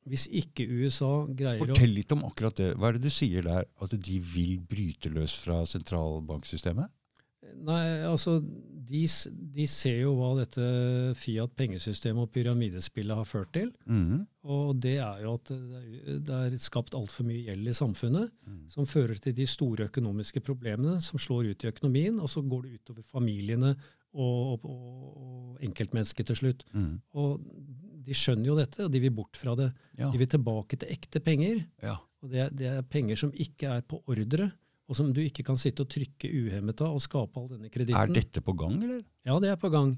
hvis 0.08 0.28
ikke 0.32 0.64
USA 0.72 1.10
greier 1.36 1.60
Fortell 1.60 1.92
litt 1.96 2.12
om 2.16 2.22
akkurat 2.28 2.56
det. 2.60 2.74
Hva 2.80 2.90
er 2.92 2.98
det 3.00 3.08
du 3.08 3.12
sier 3.12 3.44
der? 3.44 3.66
At 3.84 3.92
de 3.92 4.20
vil 4.24 4.58
bryte 4.60 5.12
løs 5.12 5.34
fra 5.44 5.62
sentralbanksystemet? 5.68 6.94
Nei, 7.64 8.04
altså, 8.04 8.42
de, 8.44 9.06
de 9.56 9.66
ser 9.72 10.02
jo 10.02 10.14
hva 10.18 10.34
dette 10.40 10.64
Fiat-pengesystemet 11.16 12.26
og 12.26 12.32
pyramidespillet 12.34 13.16
har 13.20 13.28
ført 13.30 13.52
til. 13.56 13.70
Mm. 13.88 14.26
Og 14.48 14.74
det 14.84 14.98
er 15.04 15.22
jo 15.24 15.36
at 15.38 15.52
det 16.28 16.40
er 16.40 16.58
skapt 16.62 16.96
altfor 16.98 17.28
mye 17.28 17.46
gjeld 17.48 17.72
i 17.72 17.76
samfunnet, 17.78 18.34
Mm. 18.48 18.64
som 18.72 18.86
fører 18.88 19.20
til 19.20 19.34
de 19.36 19.46
store 19.48 19.88
økonomiske 19.90 20.40
problemene 20.44 21.02
som 21.04 21.20
slår 21.20 21.50
ut 21.52 21.64
i 21.64 21.68
økonomien, 21.72 22.20
og 22.20 22.30
så 22.32 22.42
går 22.48 22.64
det 22.64 22.78
utover 22.82 23.04
familiene 23.04 23.74
og, 24.18 24.66
og, 24.66 24.84
og 25.22 25.64
enkeltmennesket 25.68 26.28
til 26.32 26.40
slutt. 26.42 26.66
Mm. 26.74 26.96
Og 27.18 27.42
de 28.08 28.16
skjønner 28.16 28.50
jo 28.52 28.56
dette, 28.58 28.86
og 28.86 28.92
de 28.94 29.02
vil 29.04 29.14
bort 29.14 29.38
fra 29.40 29.54
det. 29.60 29.70
Ja. 30.00 30.10
De 30.14 30.20
vil 30.22 30.30
tilbake 30.32 30.78
til 30.82 30.94
ekte 30.98 31.22
penger. 31.24 31.64
ja. 31.86 31.98
Og 32.26 32.32
det 32.32 32.40
er, 32.42 32.48
det 32.58 32.66
er 32.66 32.82
penger 32.90 33.20
som 33.20 33.30
ikke 33.38 33.68
er 33.76 33.84
på 33.86 34.00
ordre, 34.10 34.48
og 34.90 34.96
som 34.98 35.12
du 35.14 35.20
ikke 35.22 35.44
kan 35.46 35.60
sitte 35.62 35.84
og 35.86 35.90
trykke 35.94 36.32
uhemmet 36.34 36.82
av 36.82 36.96
og 36.98 37.04
skape 37.04 37.38
all 37.38 37.46
denne 37.52 37.70
kreditten. 37.70 38.00
Er 38.00 38.10
dette 38.16 38.42
på 38.42 38.56
gang, 38.58 38.74
eller? 38.82 39.04
Ja, 39.28 39.36
det 39.44 39.52
er 39.54 39.60
på 39.62 39.70
gang. 39.70 39.92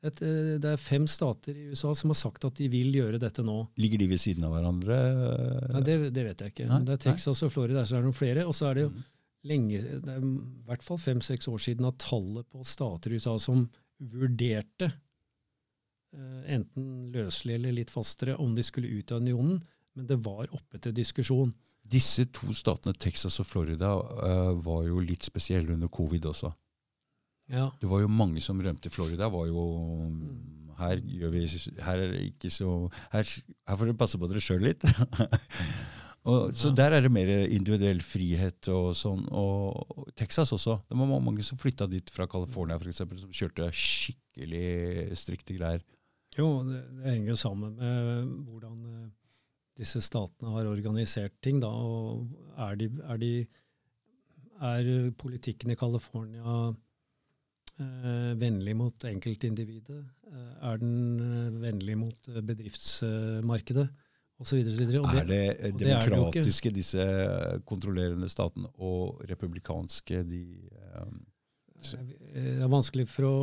Det, 0.00 0.14
er- 0.24 0.56
det 0.62 0.70
er 0.72 0.80
fem 0.80 1.04
stater 1.10 1.52
i 1.58 1.66
USA 1.74 1.90
som 1.98 2.08
har 2.14 2.16
sagt 2.22 2.46
at 2.48 2.56
de 2.56 2.70
vil 2.72 2.94
gjøre 2.96 3.20
dette 3.20 3.44
nå. 3.44 3.58
Ligger 3.82 4.00
de 4.00 4.08
ved 4.14 4.22
siden 4.22 4.46
av 4.48 4.54
hverandre? 4.56 4.96
Nei, 5.74 5.82
det, 5.90 5.98
det 6.16 6.24
vet 6.30 6.44
jeg 6.46 6.54
ikke. 6.54 6.68
Nei, 6.72 6.80
det 6.88 6.94
er 6.96 7.02
Texas 7.04 7.42
og 7.44 7.52
Florida, 7.52 7.82
så 7.84 7.98
er 7.98 8.00
det 8.00 8.08
noen 8.08 8.16
flere. 8.22 8.46
Og 8.48 8.56
så 8.56 8.70
er 8.70 8.78
det 8.80 8.86
jo 8.88 8.92
Mm. 8.96 9.04
Lenge, 9.48 9.80
det 9.82 10.12
er 10.12 10.24
i 10.24 10.32
hvert 10.68 10.84
fall 10.84 11.00
fem-seks 11.00 11.48
år 11.50 11.62
siden 11.62 11.88
at 11.88 12.00
tallet 12.02 12.48
på 12.52 12.64
stater 12.66 13.12
i 13.12 13.18
USA 13.18 13.36
som 13.42 13.66
vurderte, 13.98 14.90
eh, 16.14 16.42
enten 16.54 17.08
løselig 17.14 17.56
eller 17.56 17.78
litt 17.80 17.92
fastere, 17.92 18.36
om 18.38 18.54
de 18.54 18.64
skulle 18.66 18.92
ut 18.92 19.12
av 19.12 19.24
unionen, 19.24 19.58
men 19.96 20.06
det 20.06 20.20
var 20.24 20.50
oppe 20.54 20.78
til 20.78 20.94
diskusjon. 20.94 21.52
Disse 21.88 22.28
to 22.36 22.52
statene, 22.54 22.94
Texas 22.94 23.40
og 23.40 23.48
Florida, 23.48 23.94
uh, 23.96 24.52
var 24.60 24.84
jo 24.86 25.00
litt 25.00 25.24
spesielle 25.24 25.72
under 25.72 25.88
covid 25.88 26.26
også. 26.28 26.52
Ja. 27.48 27.70
Det 27.80 27.88
var 27.88 28.02
jo 28.02 28.10
mange 28.12 28.42
som 28.44 28.60
rømte. 28.60 28.92
Florida 28.92 29.30
var 29.32 29.46
jo 29.48 29.62
Her 30.78 31.00
gjør 31.00 31.30
vi 31.32 31.40
her 31.82 31.98
er 31.98 32.12
det 32.12 32.20
ikke 32.28 32.50
så 32.54 32.90
Her, 33.10 33.24
her 33.24 33.78
får 33.78 33.88
dere 33.88 33.98
passe 33.98 34.18
på 34.20 34.28
dere 34.30 34.42
sjøl 34.44 34.62
litt. 34.68 34.84
og, 36.28 36.54
så 36.56 36.70
der 36.76 36.92
er 36.96 37.04
det 37.04 37.12
mer 37.12 37.30
individuell 37.46 38.00
frihet 38.04 38.68
og 38.72 38.90
sånn. 38.96 39.22
Og 39.32 40.08
Texas 40.18 40.52
også. 40.54 40.78
Det 40.88 40.98
var 40.98 41.22
mange 41.24 41.44
som 41.46 41.60
flytta 41.60 41.88
dit 41.90 42.12
fra 42.12 42.28
California, 42.30 42.76
for 42.80 42.90
eksempel, 42.92 43.20
som 43.22 43.32
kjørte 43.32 43.70
skikkelig 43.72 45.16
strikte 45.18 45.56
greier. 45.56 45.84
Jo, 46.38 46.60
det, 46.66 46.82
det 46.98 47.14
henger 47.14 47.38
sammen 47.40 47.78
med 47.78 48.28
hvordan 48.46 48.82
eh, 48.92 49.06
disse 49.80 50.02
statene 50.04 50.52
har 50.54 50.68
organisert 50.70 51.34
ting. 51.44 51.62
Da, 51.62 51.70
og 51.70 52.28
er, 52.58 52.76
de, 52.78 52.90
er, 53.06 53.22
de, 53.22 53.32
er 54.70 54.90
politikken 55.18 55.72
i 55.72 55.78
California 55.78 56.58
eh, 57.78 58.34
vennlig 58.38 58.76
mot 58.78 59.08
enkeltindividet? 59.10 60.02
Eh, 60.28 60.52
er 60.70 60.82
den 60.82 61.24
eh, 61.24 61.58
vennlig 61.64 61.98
mot 62.04 62.30
bedriftsmarkedet? 62.52 63.88
Og 64.38 65.14
er 65.18 65.24
det 65.26 65.72
demokratiske, 65.78 66.70
det 66.70 66.70
er 66.70 66.70
det 66.70 66.74
disse 66.78 67.06
kontrollerende 67.66 68.28
statene, 68.30 68.68
og 68.78 69.22
republikanske, 69.30 70.22
de 70.28 70.44
um, 71.02 71.18
Eh, 71.78 72.56
Det 72.58 72.62
er 72.64 72.70
vanskelig 72.72 73.04
for 73.06 73.22
å 73.28 73.34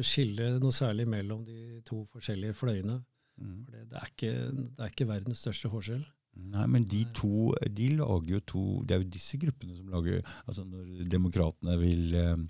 skille 0.00 0.46
noe 0.62 0.72
særlig 0.72 1.04
mellom 1.12 1.42
de 1.44 1.82
to 1.84 2.06
forskjellige 2.08 2.54
fløyene. 2.56 2.94
mm. 3.36 3.58
For 3.66 3.72
det, 3.74 3.82
det, 3.90 3.98
er 3.98 4.06
ikke, 4.08 4.30
det 4.56 4.80
er 4.86 4.92
ikke 4.94 5.06
verdens 5.10 5.42
største 5.44 5.68
forskjell. 5.68 6.06
Nei, 6.54 6.64
men 6.72 6.84
de 6.88 7.02
to 7.12 7.52
de 7.68 7.90
lager 7.98 8.30
jo 8.32 8.40
to 8.48 8.62
Det 8.88 8.94
er 8.96 9.02
jo 9.02 9.10
disse 9.12 9.36
gruppene 9.36 9.76
som 9.76 9.90
lager 9.92 10.22
altså 10.48 10.64
Når 10.64 11.02
demokratene 11.12 11.74
vil 11.76 12.14
um, 12.16 12.46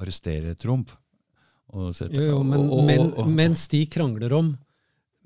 arrestere 0.00 0.54
Trump 0.56 0.94
og 1.68 1.92
sette, 1.92 2.16
Jo, 2.16 2.38
jo, 2.38 2.42
men, 2.42 2.58
og- 2.64 2.72
og- 2.78 2.86
men, 2.88 3.12
og- 3.20 3.28
mens 3.28 3.68
de 3.68 3.84
krangler 3.86 4.32
om 4.32 4.54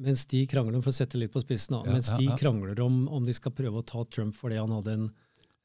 mens 0.03 0.25
de 0.27 0.41
krangler 0.51 0.79
om, 0.79 0.83
for 0.83 0.91
å 0.91 0.97
sette 0.97 1.19
litt 1.21 1.33
på 1.35 1.43
spissen, 1.45 1.77
da, 1.77 1.95
mens 1.95 2.11
de 2.19 2.27
krangler 2.39 2.81
om 2.83 3.05
om 3.09 3.27
de 3.27 3.35
skal 3.37 3.55
prøve 3.55 3.81
å 3.81 3.87
ta 3.87 4.03
Trump 4.11 4.35
fordi 4.37 4.59
han 4.59 4.73
hadde 4.75 4.97
en, 4.99 5.05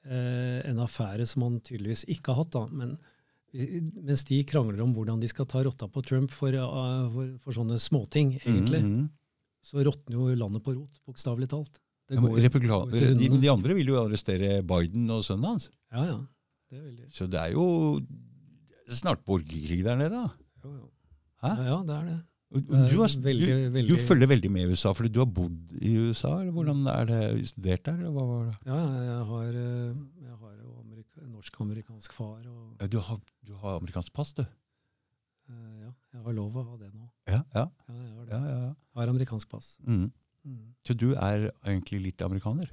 eh, 0.05 0.59
en 0.69 0.83
affære 0.85 1.25
som 1.29 1.47
han 1.47 1.57
tydeligvis 1.65 2.05
ikke 2.13 2.33
har 2.33 2.43
hatt, 2.43 2.53
da, 2.53 2.65
men 2.69 2.97
mens 4.05 4.23
de 4.29 4.43
krangler 4.45 4.83
om 4.83 4.93
hvordan 4.93 5.21
de 5.21 5.29
skal 5.31 5.47
ta 5.49 5.63
rotta 5.65 5.87
på 5.89 6.03
Trump 6.05 6.33
for, 6.35 6.53
uh, 6.53 7.07
for, 7.09 7.31
for 7.41 7.57
sånne 7.57 7.79
småting, 7.81 8.35
egentlig, 8.43 8.83
mm, 8.85 8.91
mm. 8.99 9.07
så 9.65 9.85
råtner 9.87 10.19
jo 10.19 10.27
landet 10.37 10.65
på 10.65 10.75
rot, 10.75 10.99
bokstavelig 11.09 11.49
talt. 11.49 11.79
Det 12.09 12.17
Ja, 12.93 13.13
de, 13.17 13.29
de 13.41 13.49
andre 13.49 13.77
vil 13.77 13.89
jo 13.89 13.97
arrestere 14.01 14.59
Biden 14.65 15.09
og 15.13 15.25
sønnen 15.25 15.55
hans. 15.55 15.71
ja, 15.93 16.05
ja. 16.13 16.19
Det 16.69 16.83
vil 16.83 16.95
de. 16.99 17.07
Så 17.09 17.25
det 17.25 17.39
er 17.41 17.55
jo 17.55 17.65
snart 18.93 19.23
borgerkrig 19.25 19.81
der 19.85 19.97
nede. 19.97 20.13
da. 20.13 20.29
Jo, 20.63 20.73
jo. 20.75 20.89
Ja, 21.41 21.53
ja, 21.65 21.77
det 21.87 21.95
er 21.95 22.03
det. 22.05 22.17
Du, 22.49 22.71
har, 22.73 23.11
veldig, 23.21 23.45
du, 23.45 23.69
veldig, 23.75 23.89
du 23.93 24.01
følger 24.01 24.27
veldig 24.31 24.49
med 24.49 24.63
i 24.63 24.69
USA 24.73 24.89
fordi 24.97 25.11
du 25.13 25.19
har 25.21 25.27
bodd 25.29 25.73
i 25.85 25.91
USA? 26.01 26.31
eller 26.41 26.51
hvordan 26.55 26.79
Er 26.89 27.05
det 27.05 27.47
studert 27.51 27.83
der? 27.85 27.99
eller 27.99 28.09
hva 28.15 28.23
var 28.25 28.45
det? 28.47 28.55
Ja, 28.65 28.79
jeg 29.05 29.25
har, 29.29 29.49
eh, 29.59 29.99
jeg 30.23 30.37
har 30.39 30.55
jo 30.57 30.71
amerika, 30.81 31.21
norsk-amerikansk 31.29 32.15
far. 32.17 32.39
og 32.49 32.89
Du 32.89 32.97
har, 32.99 33.19
du 33.45 33.53
har 33.61 33.77
amerikansk 33.77 34.11
pass, 34.17 34.33
du? 34.33 34.41
eh, 34.41 35.75
ja, 35.83 35.91
jeg 36.13 36.23
har 36.25 36.33
lov 36.33 36.57
å 36.57 36.63
ha 36.71 36.77
det 36.81 36.89
nå. 36.95 37.05
Ja, 37.29 37.43
ja. 37.53 37.67
Ja, 37.87 37.93
jeg 38.01 38.15
har 38.15 38.25
det. 38.25 38.33
ja, 38.33 38.41
ja. 38.49 38.73
Jeg 38.73 39.01
har 39.03 39.07
amerikansk 39.13 39.49
pass. 39.49 39.77
Mm. 39.85 40.11
Mm. 40.45 40.73
Så 40.87 40.93
du 40.97 41.11
er 41.13 41.51
egentlig 41.67 42.01
litt 42.01 42.21
amerikaner? 42.25 42.69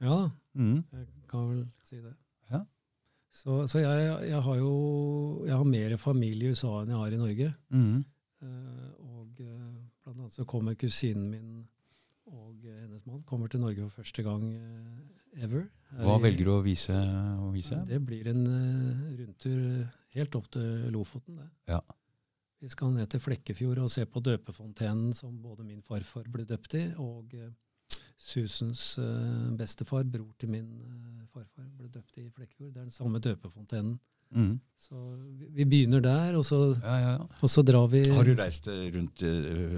Ja 0.00 0.30
Mhm. 0.56 0.82
jeg 0.92 1.06
kan 1.28 1.48
vel 1.48 1.62
si 1.84 1.96
det. 2.00 2.14
Ja. 2.50 2.64
Så, 3.30 3.66
så 3.68 3.78
jeg, 3.78 4.28
jeg 4.30 4.42
har 4.42 4.56
jo 4.56 5.44
jeg 5.46 5.54
har 5.56 5.64
mer 5.64 5.96
familie 5.96 6.48
i 6.48 6.50
USA 6.56 6.80
enn 6.82 6.88
jeg 6.90 6.96
har 6.98 7.12
i 7.12 7.16
Norge. 7.22 7.54
Mhm. 7.70 8.04
Eh, 8.44 8.88
og 9.00 9.40
eh, 9.40 9.76
blant 10.04 10.18
annet 10.18 10.34
så 10.34 10.44
kommer 10.48 10.76
kusinen 10.76 11.30
min 11.32 11.52
og 12.26 12.64
eh, 12.66 12.80
hennes 12.82 13.04
mann 13.06 13.22
kommer 13.24 13.48
til 13.48 13.62
Norge 13.62 13.86
for 13.86 14.02
første 14.02 14.24
gang 14.26 14.48
ever. 15.36 15.68
Hva 16.02 16.16
velger 16.20 16.48
du 16.48 16.52
å 16.56 16.64
vise? 16.64 16.96
Å 16.96 17.52
vise? 17.54 17.78
Det 17.86 18.00
blir 18.02 18.26
en 18.32 18.42
rundtur 19.20 19.86
helt 20.16 20.36
opp 20.36 20.50
til 20.56 20.88
Lofoten. 20.92 21.38
det. 21.38 21.48
Ja. 21.70 21.80
Vi 22.60 22.72
skal 22.72 22.90
ned 22.96 23.08
til 23.12 23.22
Flekkefjord 23.22 23.78
og 23.84 23.92
se 23.92 24.02
på 24.10 24.22
døpefontenen 24.24 25.14
som 25.14 25.36
både 25.38 25.64
min 25.68 25.84
farfar 25.86 26.26
ble 26.32 26.48
døpt 26.48 26.74
i, 26.80 26.86
og 26.98 27.36
Susens 28.16 28.96
eh, 28.98 29.50
bestefar, 29.58 30.04
bror 30.08 30.30
til 30.40 30.48
min 30.54 30.66
eh, 30.80 31.24
farfar, 31.32 31.66
ble 31.76 31.88
døpt 31.92 32.16
i 32.22 32.26
Flekkefjord. 32.32 32.72
Det 32.72 32.80
er 32.80 32.86
den 32.88 32.94
samme 32.94 33.20
døpefontenen. 33.22 33.98
Mm. 34.34 34.56
Så 34.74 34.98
vi, 35.38 35.46
vi 35.60 35.64
begynner 35.70 36.00
der, 36.02 36.34
og 36.34 36.42
så, 36.48 36.58
ja, 36.82 36.96
ja, 36.98 37.10
ja. 37.20 37.26
og 37.44 37.50
så 37.52 37.62
drar 37.62 37.86
vi 37.92 38.00
Har 38.10 38.26
du 38.26 38.32
reist 38.38 38.66
eh, 38.72 38.88
rundt 38.96 39.22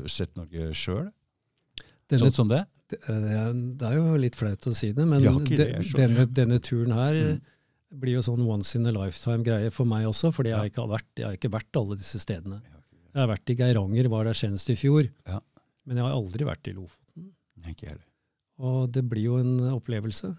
sett 0.09 0.33
Norge 0.39 0.71
sjøl? 0.79 1.11
Sånn 2.09 2.33
som 2.33 2.49
det? 2.49 2.63
det, 2.89 3.03
er- 3.05 3.53
det 3.53 3.85
er 3.91 3.99
jo 3.99 4.17
litt 4.17 4.39
flaut 4.39 4.65
å 4.71 4.73
si 4.73 4.95
det, 4.97 5.05
men 5.05 5.21
det, 5.21 5.69
denne, 5.99 6.25
denne 6.33 6.59
turen 6.65 6.95
her 6.97 7.19
Mm. 7.89 8.01
blir 8.01 8.15
jo 8.19 8.23
sånn 8.25 8.41
once 8.45 8.75
in 8.77 8.85
a 8.89 8.93
lifetime-greie 8.93 9.71
for 9.73 9.89
meg 9.89 10.05
også, 10.09 10.29
fordi 10.37 10.51
jeg, 10.55 10.71
ikke 10.73 10.83
har 10.87 10.91
vært, 10.95 11.07
jeg 11.17 11.25
har 11.27 11.37
ikke 11.39 11.51
vært 11.53 11.79
alle 11.81 11.97
disse 12.01 12.19
stedene. 12.21 12.59
Jeg 13.15 13.21
har 13.23 13.29
vært 13.31 13.49
i 13.53 13.57
Geiranger, 13.57 14.09
var 14.13 14.25
der 14.29 14.37
senest 14.37 14.69
i 14.73 14.77
fjor, 14.77 15.07
Ja. 15.29 15.39
men 15.89 15.97
jeg 16.01 16.05
har 16.05 16.13
aldri 16.17 16.45
vært 16.49 16.69
i 16.69 16.75
Lofoten. 16.77 17.31
Ikke 17.69 17.89
heller. 17.93 18.05
Og 18.59 18.91
det 18.93 19.05
blir 19.09 19.23
jo 19.29 19.37
en 19.39 19.57
opplevelse. 19.75 20.33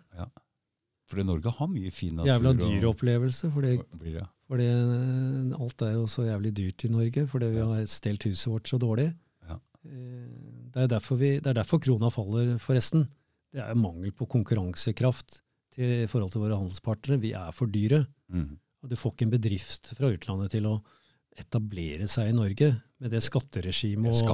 For 1.09 1.23
Norge 1.25 1.49
har 1.57 1.69
mye 1.71 1.89
fin 1.91 2.13
natur. 2.19 2.29
Jævla 2.29 2.51
dyr 2.59 2.83
opplevelse, 2.91 3.49
fordi, 3.53 3.71
Blir 3.97 4.19
det. 4.19 4.25
fordi 4.45 4.65
eh, 4.69 5.55
alt 5.57 5.81
er 5.87 5.93
jo 5.95 6.03
så 6.11 6.25
jævlig 6.27 6.51
dyrt 6.59 6.85
i 6.85 6.91
Norge, 6.93 7.23
fordi 7.31 7.47
vi 7.55 7.63
har 7.65 7.85
stelt 7.89 8.27
huset 8.29 8.51
vårt 8.51 8.69
så 8.69 8.77
dårlig. 8.77 9.07
Ja. 9.49 9.57
Eh, 9.85 10.27
Det 10.69 10.83
er, 10.83 10.87
derfor 10.91 11.17
vi, 11.17 11.31
det 11.39 11.47
er 11.49 11.57
derfor 11.63 11.79
krona 11.81 12.11
faller, 12.13 12.57
forresten. 12.61 13.07
Det 13.51 13.63
er 13.63 13.73
mangel 13.73 14.11
på 14.13 14.27
konkurransekraft 14.29 15.39
til, 15.73 16.03
i 16.03 16.07
forhold 16.11 16.31
til 16.35 16.41
våre 16.43 16.59
handelspartnere. 16.59 17.21
Vi 17.23 17.31
er 17.33 17.49
for 17.57 17.65
dyre. 17.73 18.03
Mm. 18.29 18.59
Og 18.83 18.89
du 18.91 18.95
får 18.95 19.15
ikke 19.15 19.25
en 19.25 19.33
bedrift 19.33 19.89
fra 19.97 20.11
utlandet 20.13 20.51
til 20.53 20.67
å 20.69 20.75
etablere 21.39 22.07
seg 22.11 22.29
i 22.31 22.35
Norge 22.35 22.73
med 22.99 23.13
det 23.15 23.21
skatteregimet 23.23 24.11
er 24.11 24.29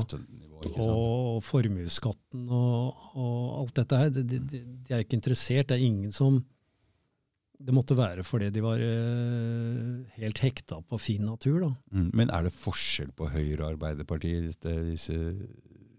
og, 0.66 1.38
og 1.38 1.40
formuesskatten 1.46 2.48
og, 2.50 3.06
og 3.14 3.40
alt 3.62 3.76
dette 3.78 4.00
her. 4.02 4.12
De, 4.16 4.24
de, 4.26 4.40
de 4.50 4.94
er 4.96 5.04
ikke 5.04 5.18
interessert. 5.20 5.68
Det 5.70 5.78
er 5.78 5.84
ingen 5.86 6.12
som 6.16 6.40
Det 7.56 7.72
måtte 7.76 7.96
være 7.96 8.24
fordi 8.26 8.50
de 8.52 8.64
var 8.66 8.82
eh, 8.84 9.92
helt 10.20 10.42
hekta 10.44 10.82
på 10.84 10.98
fin 11.00 11.24
natur, 11.24 11.60
da. 11.64 11.70
Mm, 11.96 12.10
Men 12.20 12.34
er 12.36 12.48
det 12.50 12.54
forskjell 12.56 13.14
på 13.16 13.30
Høyre 13.32 13.62
og 13.64 13.70
Arbeiderpartiet? 13.76 14.58
Disse, 14.90 15.16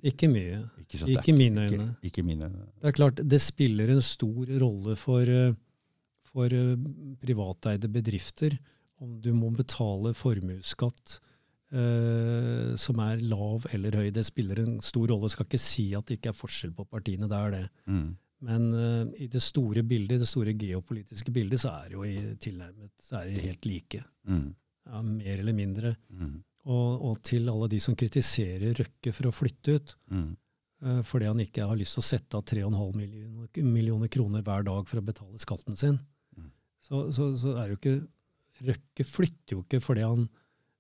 Ikke 0.05 0.29
mye. 0.29 0.59
ikke, 0.83 0.99
så 1.01 1.09
Ikke 1.15 1.33
mine 1.33 1.65
øyne. 1.71 1.89
ikke 2.05 2.23
mine 2.27 2.51
øyne. 2.51 2.67
Det 2.83 2.91
er 2.91 2.99
klart, 2.99 3.23
det 3.25 3.41
spiller 3.41 3.89
en 3.95 4.03
stor 4.05 4.51
rolle 4.61 4.97
for, 5.01 5.23
eh, 5.23 5.55
for 6.29 6.47
eh, 6.53 6.77
privateide 7.23 7.89
bedrifter 7.89 8.59
om 9.05 9.17
du 9.21 9.33
må 9.37 9.51
betale 9.55 10.13
formuesskatt 10.17 11.19
eh, 11.73 12.75
som 12.81 13.01
er 13.05 13.21
lav 13.27 13.67
eller 13.75 13.97
høy. 14.01 14.11
Det 14.15 14.25
spiller 14.27 14.63
en 14.63 14.79
stor 14.85 15.09
rolle. 15.13 15.29
Jeg 15.29 15.37
skal 15.37 15.49
ikke 15.51 15.63
si 15.63 15.87
at 15.99 16.07
det 16.09 16.19
ikke 16.21 16.33
er 16.33 16.39
forskjell 16.39 16.73
på 16.79 16.87
partiene, 16.91 17.29
det 17.31 17.41
er 17.41 17.55
det. 17.57 17.65
Mm. 17.91 18.07
Men 18.47 18.67
eh, 18.77 19.25
i 19.25 19.29
det 19.33 19.43
store 19.45 19.83
bildet, 19.89 20.21
det 20.23 20.29
store 20.31 20.55
geopolitiske 20.61 21.33
bildet, 21.35 21.63
så 21.63 21.75
er 21.81 21.91
det 21.93 21.99
jo 21.99 22.07
i 22.09 22.17
tilnærmet 22.43 22.93
så 23.03 23.21
er 23.23 23.31
det 23.33 23.45
helt 23.49 23.69
like. 23.69 24.03
Mm. 24.29 24.49
Ja, 24.87 25.03
mer 25.03 25.39
eller 25.43 25.57
mindre. 25.57 25.95
Mm. 26.13 26.35
Og, 26.67 27.05
og 27.11 27.21
til 27.27 27.47
alle 27.51 27.69
de 27.71 27.79
som 27.83 27.95
kritiserer 27.99 28.75
Røkke 28.81 29.13
for 29.15 29.29
å 29.31 29.35
flytte 29.35 29.77
ut, 29.79 29.95
Mm. 30.11 30.33
eh, 30.83 31.01
fordi 31.07 31.27
han 31.31 31.41
ikke 31.43 31.67
har 31.67 31.79
lyst 31.79 31.97
til 31.97 32.03
å 32.05 32.07
sette 32.11 32.37
av 32.39 32.45
3,5 32.47 32.97
millioner, 32.99 33.49
millioner 33.65 34.09
kroner 34.13 34.43
hver 34.47 34.65
dag 34.67 34.87
for 34.89 35.01
å 35.01 35.07
betale 35.07 35.39
skatten 35.43 35.77
sin, 35.79 35.99
Mm. 36.37 36.51
så, 36.83 37.07
så, 37.15 37.31
så 37.39 37.55
er 37.63 37.71
jo 37.73 37.79
ikke 37.81 37.97
Røkke 38.65 39.05
flytter 39.05 39.57
jo 39.57 39.65
ikke 39.65 39.83
fordi 39.85 40.05
han, 40.07 40.25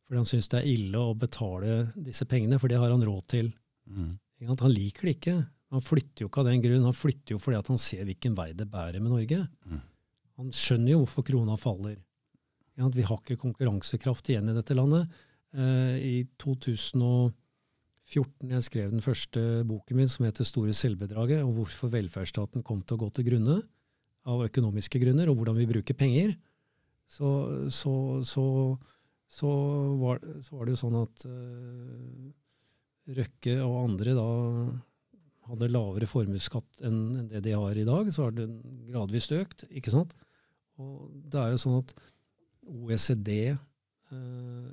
fordi 0.07 0.23
han 0.23 0.28
syns 0.28 0.48
det 0.53 0.62
er 0.62 0.70
ille 0.70 1.03
å 1.03 1.16
betale 1.19 1.82
disse 1.97 2.24
pengene, 2.28 2.61
for 2.62 2.73
det 2.73 2.81
har 2.81 2.93
han 2.93 3.05
råd 3.05 3.28
til. 3.35 3.51
Mm. 3.90 4.16
Han 4.48 4.73
liker 4.73 5.09
det 5.09 5.16
ikke. 5.19 5.36
Han 5.74 5.82
flytter 5.82 6.24
jo 6.24 6.31
ikke 6.31 6.43
av 6.43 6.51
den 6.51 6.65
grunn. 6.65 6.86
Han 6.86 6.97
flytter 6.97 7.35
jo 7.35 7.43
fordi 7.43 7.59
at 7.59 7.70
han 7.73 7.81
ser 7.81 8.07
hvilken 8.07 8.36
vei 8.39 8.51
det 8.57 8.69
bærer 8.70 9.03
med 9.03 9.12
Norge. 9.12 9.43
Mm. 9.66 9.81
Han 10.40 10.53
skjønner 10.55 10.94
jo 10.94 11.01
hvorfor 11.03 11.27
krona 11.27 11.57
faller. 11.61 11.98
Vi 12.77 13.07
har 13.09 13.23
ikke 13.23 13.40
konkurransekraft 13.40 14.28
igjen 14.31 14.53
i 14.53 14.57
dette 14.57 14.77
landet. 14.77 15.12
Eh, 15.57 15.97
I 15.97 16.16
2014 16.43 18.53
jeg 18.53 18.66
skrev 18.66 18.93
den 18.93 19.05
første 19.05 19.40
boken 19.66 19.97
min 19.97 20.12
som 20.12 20.27
heter 20.27 20.44
'Store 20.44 20.74
selvbedraget', 20.77 21.44
og 21.44 21.55
hvorfor 21.57 21.90
velferdsstaten 21.90 22.62
kom 22.62 22.82
til 22.82 22.97
å 22.97 23.03
gå 23.07 23.09
til 23.15 23.24
grunne 23.31 23.62
av 24.27 24.44
økonomiske 24.44 25.01
grunner, 25.01 25.31
og 25.31 25.39
hvordan 25.39 25.57
vi 25.57 25.66
bruker 25.66 25.94
penger, 25.94 26.36
så, 27.07 27.31
så, 27.70 27.95
så, 28.27 28.47
så, 29.31 29.53
var, 30.01 30.20
så 30.43 30.57
var 30.59 30.66
det 30.66 30.74
jo 30.74 30.83
sånn 30.83 30.99
at 31.01 31.27
uh, 31.31 32.27
Røkke 33.16 33.61
og 33.62 33.77
andre 33.85 34.16
da 34.19 34.28
hadde 35.47 35.69
lavere 35.70 36.09
formuesskatt 36.11 36.83
enn 36.87 37.28
det 37.31 37.45
de 37.45 37.55
har 37.55 37.78
i 37.78 37.87
dag, 37.87 38.09
så 38.11 38.27
har 38.27 38.35
den 38.35 38.57
gradvis 38.89 39.28
økt. 39.37 39.62
ikke 39.70 39.93
sant? 39.95 40.16
Og 40.83 41.11
det 41.31 41.41
er 41.41 41.53
jo 41.53 41.61
sånn 41.62 41.78
at 41.78 41.93
OECD, 42.66 43.31
eh, 43.55 44.70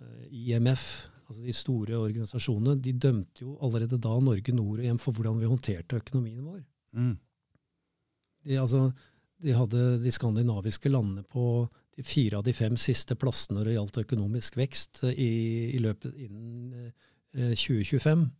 eh, 0.00 0.22
IMF, 0.30 0.86
altså 1.26 1.44
de 1.44 1.56
store 1.56 1.98
organisasjonene, 2.00 2.80
de 2.82 2.94
dømte 2.96 3.44
jo 3.44 3.58
allerede 3.64 4.00
da 4.00 4.14
Norge 4.20 4.54
nord 4.56 4.80
og 4.80 4.86
hjem 4.88 5.00
for 5.02 5.16
hvordan 5.16 5.38
vi 5.42 5.50
håndterte 5.50 6.00
økonomien 6.00 6.40
vår. 6.44 6.62
Mm. 6.96 7.14
De, 8.48 8.58
altså, 8.58 8.86
de 9.42 9.54
hadde 9.56 9.80
de 10.02 10.10
skandinaviske 10.14 10.90
landene 10.92 11.24
på 11.28 11.68
de 11.96 12.02
fire 12.06 12.38
av 12.38 12.44
de 12.46 12.52
fem 12.56 12.76
siste 12.80 13.14
plassene 13.20 13.58
når 13.58 13.64
det 13.68 13.74
gjaldt 13.76 13.98
økonomisk 14.06 14.56
vekst 14.56 15.02
eh, 15.04 15.12
i, 15.18 15.32
i 15.76 15.80
løpet 15.82 16.14
innen 16.16 16.92
eh, 17.34 17.52
2025. 17.58 18.30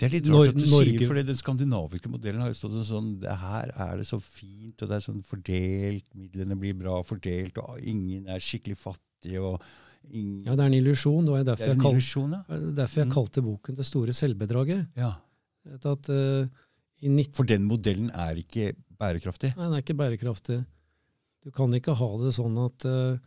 Det 0.00 0.06
er 0.08 0.12
litt 0.14 0.28
rart 0.30 0.32
Nor- 0.32 0.48
at 0.48 0.56
du 0.56 0.64
Norge- 0.64 0.94
sier, 0.96 1.06
for 1.06 1.14
den 1.20 1.36
skandinaviske 1.36 2.08
modellen 2.08 2.40
har 2.40 2.48
jo 2.48 2.56
stått 2.56 2.78
sånn 2.88 3.10
det 3.20 3.34
Her 3.36 3.68
er 3.76 3.98
det 4.00 4.06
så 4.08 4.16
fint, 4.24 4.80
og 4.80 4.88
det 4.88 4.96
er 4.96 5.04
sånn 5.04 5.20
fordelt, 5.28 6.06
midlene 6.16 6.56
blir 6.56 6.74
bra 6.78 7.02
fordelt, 7.04 7.58
og 7.60 7.76
ingen 7.84 8.26
er 8.32 8.40
skikkelig 8.40 8.78
fattige, 8.80 9.42
og 9.44 9.60
ingen 10.08 10.46
Ja, 10.46 10.54
det 10.56 10.64
er 10.64 10.70
en 10.72 10.78
illusjon. 10.78 11.26
Det 11.26 11.34
Det 11.44 11.46
derfor, 11.50 11.64
er 11.64 11.68
jeg, 11.68 11.76
en 11.76 11.84
kal 11.84 11.98
ja. 12.48 12.72
derfor 12.80 12.96
jeg 13.02 13.08
Mm. 13.08 13.12
kalte 13.12 13.42
boken 13.44 13.74
'Det 13.76 13.84
store 13.86 14.12
selvbedraget'. 14.16 14.86
ja. 14.96 15.12
At, 15.84 16.08
uh, 16.08 16.14
eh, 16.16 16.46
i 16.46 16.46
19 16.48 16.67
For 17.36 17.46
den 17.48 17.66
modellen 17.68 18.10
er 18.10 18.38
ikke 18.40 18.72
bærekraftig. 18.98 19.52
Nei, 19.56 19.68
den 19.68 19.76
er 19.78 19.84
ikke 19.84 19.98
bærekraftig. 19.98 20.62
Du 21.44 21.50
kan 21.54 21.72
ikke 21.76 21.94
ha 21.94 22.08
det 22.24 22.32
sånn 22.36 22.56
at 22.60 22.86
uh, 22.88 23.18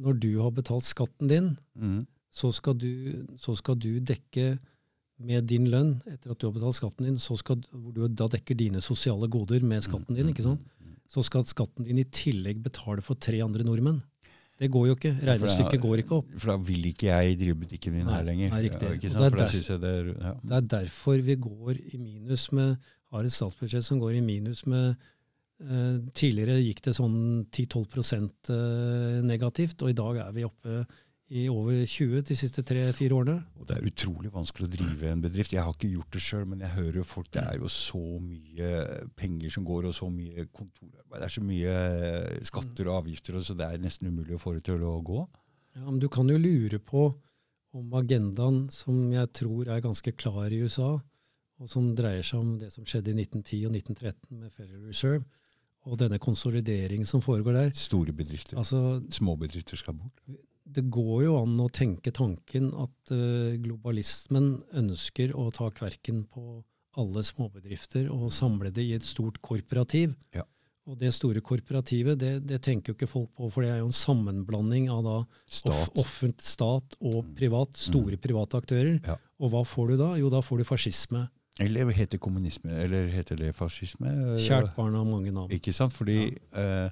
når 0.00 0.20
du 0.22 0.30
har 0.40 0.54
betalt 0.56 0.86
skatten 0.88 1.28
din, 1.30 1.50
Mm. 1.76 2.06
så 2.34 2.50
skal 2.52 2.74
du, 2.74 3.26
så 3.38 3.54
skal 3.54 3.76
du 3.78 4.00
dekke 4.00 4.58
med 5.22 5.46
din 5.46 5.68
lønn 5.70 6.00
etter 6.10 6.32
at 6.32 6.40
du 6.40 6.48
har 6.48 6.54
betalt 6.56 6.78
skatten 6.80 7.06
din, 7.06 7.18
så 7.22 7.36
skal, 7.38 7.60
du 7.60 8.08
da 8.08 8.26
dekker 8.32 8.56
dine 8.58 8.80
sosiale 8.82 9.28
goder 9.30 9.62
med 9.62 9.84
skatten 9.86 10.16
din, 10.16 10.32
ikke 10.32 10.42
sant? 10.42 10.64
Mm. 10.82 10.96
så 11.06 11.22
skal 11.22 11.44
skatten 11.46 11.84
din 11.86 12.00
i 12.00 12.04
tillegg 12.08 12.62
betale 12.64 13.04
for 13.04 13.14
tre 13.14 13.38
andre 13.44 13.62
nordmenn. 13.62 14.00
Det 14.58 14.68
går 14.70 14.86
jo 14.86 14.94
ikke. 14.94 15.10
Regnestykket 15.26 15.80
går 15.82 16.02
ikke 16.04 16.18
opp. 16.20 16.34
For 16.38 16.52
da 16.52 16.56
vil 16.62 16.84
ikke 16.92 17.08
jeg 17.10 17.38
drive 17.40 17.56
butikken 17.58 17.96
min 17.96 18.06
Nei, 18.06 18.14
her 18.14 18.26
lenger. 18.28 18.50
nei, 18.54 18.60
riktig. 18.68 18.82
Ja, 18.86 18.98
det 19.00 19.14
er 19.14 19.38
derfor- 19.38 19.80
det 19.82 19.90
er, 19.90 20.12
ja. 20.14 20.34
Det 20.44 20.58
er 20.58 20.68
derfor 20.78 21.22
vi 21.26 21.34
går 21.36 21.80
i 21.92 21.98
minus 21.98 22.52
med 22.52 22.76
har 23.14 23.24
et 23.26 23.34
statsbudsjett 23.34 23.86
som 23.86 24.00
går 24.02 24.18
i 24.18 24.20
minus 24.24 24.64
med 24.66 24.96
eh, 25.62 25.98
Tidligere 26.18 26.58
gikk 26.62 26.82
det 26.82 26.94
sånn 26.96 27.46
10-12 27.54 28.30
eh, 28.50 29.20
negativt, 29.22 29.82
og 29.82 29.90
i 29.92 29.96
dag 29.98 30.16
er 30.26 30.32
vi 30.34 30.46
oppe 30.46 30.80
i 31.32 31.46
over 31.48 31.78
20 31.88 32.20
de 32.28 32.36
siste 32.36 32.62
tre-fire 32.66 33.16
årene. 33.16 33.38
Og 33.56 33.68
det 33.68 33.78
er 33.78 33.86
utrolig 33.88 34.30
vanskelig 34.32 34.66
å 34.68 34.72
drive 34.74 35.08
en 35.08 35.22
bedrift. 35.24 35.54
Jeg 35.56 35.64
har 35.64 35.72
ikke 35.72 35.94
gjort 35.94 36.12
det 36.12 36.22
sjøl, 36.22 36.44
men 36.50 36.60
jeg 36.60 36.74
hører 36.74 36.98
jo 37.00 37.06
folk 37.08 37.30
Det 37.32 37.40
er 37.42 37.62
jo 37.62 37.70
så 37.72 38.02
mye 38.20 38.68
penger 39.16 39.54
som 39.54 39.64
går, 39.64 39.88
og 39.88 39.96
så 39.96 40.10
mye 40.12 40.44
kontorarbeid. 40.52 41.16
Det 41.16 41.24
er 41.24 41.34
så 41.36 41.44
mye 41.48 41.78
eh, 41.80 42.44
skatter 42.44 42.90
og 42.90 43.00
avgifter, 43.00 43.40
og 43.40 43.46
så 43.46 43.56
det 43.56 43.70
er 43.70 43.82
nesten 43.82 44.12
umulig 44.12 44.36
å 44.36 44.42
få 44.42 44.54
det 44.58 44.66
til 44.68 44.84
å 44.84 44.98
gå. 45.00 45.24
Ja, 45.74 45.88
men 45.88 45.98
du 46.02 46.10
kan 46.12 46.28
jo 46.30 46.38
lure 46.38 46.78
på 46.78 47.08
om 47.74 47.98
agendaen, 47.98 48.68
som 48.70 49.08
jeg 49.10 49.32
tror 49.34 49.72
er 49.72 49.82
ganske 49.82 50.12
klar 50.14 50.52
i 50.52 50.60
USA, 50.62 50.92
og 51.58 51.70
som 51.70 51.94
dreier 51.96 52.22
seg 52.26 52.42
om 52.42 52.54
det 52.60 52.70
som 52.74 52.86
skjedde 52.86 53.10
i 53.10 53.24
1910 53.24 53.64
og 53.66 53.78
1913 53.80 54.42
med 54.42 54.52
Federal 54.54 54.84
Reserve, 54.86 55.24
og 55.84 55.98
denne 56.00 56.20
konsolideringen 56.22 57.08
som 57.08 57.22
foregår 57.24 57.56
der. 57.58 57.72
Store 57.76 58.12
bedrifter. 58.16 58.60
Altså, 58.60 59.00
Små 59.12 59.34
bedrifter 59.40 59.80
skal 59.80 59.96
bort. 59.98 60.22
Det 60.66 60.86
går 60.90 61.24
jo 61.26 61.34
an 61.42 61.58
å 61.60 61.68
tenke 61.72 62.10
tanken 62.14 62.70
at 62.80 63.12
eh, 63.12 63.56
globalismen 63.60 64.62
ønsker 64.80 65.34
å 65.36 65.50
ta 65.54 65.68
kverken 65.70 66.24
på 66.32 66.62
alle 66.96 67.22
småbedrifter 67.26 68.06
og 68.14 68.30
samle 68.32 68.70
det 68.72 68.84
i 68.86 68.94
et 68.96 69.02
stort 69.04 69.40
korporativ. 69.42 70.14
Ja. 70.34 70.44
Og 70.86 70.98
det 71.00 71.10
store 71.16 71.40
korporativet, 71.40 72.18
det, 72.20 72.32
det 72.46 72.58
tenker 72.62 72.92
jo 72.92 72.96
ikke 72.98 73.08
folk 73.08 73.30
på, 73.36 73.48
for 73.50 73.64
det 73.64 73.70
er 73.72 73.78
jo 73.80 73.86
en 73.88 73.96
sammenblanding 73.96 74.90
av 74.92 75.00
da 75.06 75.14
Stat. 75.48 75.94
off, 76.00 76.18
stat 76.44 76.96
og 77.00 77.22
Mm. 77.24 77.30
privat, 77.38 77.76
store 77.80 78.18
private 78.20 78.60
aktører. 78.60 78.98
Ja. 79.06 79.16
Og 79.40 79.50
hva 79.54 79.62
får 79.64 79.88
du 79.88 79.96
da? 79.96 80.10
Jo, 80.20 80.28
da 80.30 80.42
får 80.44 80.60
du 80.60 80.64
fascisme. 80.68 81.24
Eller 81.60 81.88
heter 81.94 82.18
kommunisme? 82.18 82.70
Eller 82.84 83.08
heter 83.08 83.36
det 83.38 83.54
fascisme? 83.56 84.10
Kjært 84.42 84.74
barn 84.76 84.94
har 84.98 85.04
mange 85.08 85.32
navn. 85.32 85.50
Ikke 85.54 85.72
sant? 85.72 85.92
Fordi 85.96 86.36
eh, 86.52 86.90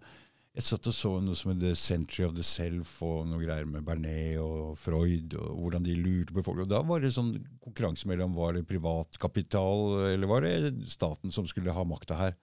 jeg 0.52 0.64
satt 0.66 0.88
og 0.90 0.92
så 0.92 1.10
noe 1.24 1.36
som 1.38 1.54
The 1.56 1.72
Century 1.78 2.26
of 2.26 2.34
the 2.36 2.44
Self, 2.44 2.98
og 3.06 3.24
noe 3.30 3.40
greier 3.40 3.68
med 3.68 3.86
Bernet 3.86 4.36
og 4.42 4.74
Freud, 4.76 5.32
og 5.40 5.62
hvordan 5.62 5.86
de 5.86 5.96
lurte 5.96 6.44
folk. 6.44 6.64
Og 6.66 6.68
da 6.68 6.82
var 6.84 7.00
det 7.00 7.14
sånn 7.14 7.32
konkurranse 7.62 8.08
mellom 8.10 8.36
var 8.36 8.58
det 8.58 8.66
privat 8.68 9.16
kapital, 9.22 10.02
eller 10.10 10.28
var 10.28 10.44
det 10.44 10.90
staten 10.92 11.32
som 11.32 11.48
skulle 11.48 11.72
ha 11.72 11.86
makta 11.88 12.20
her. 12.20 12.36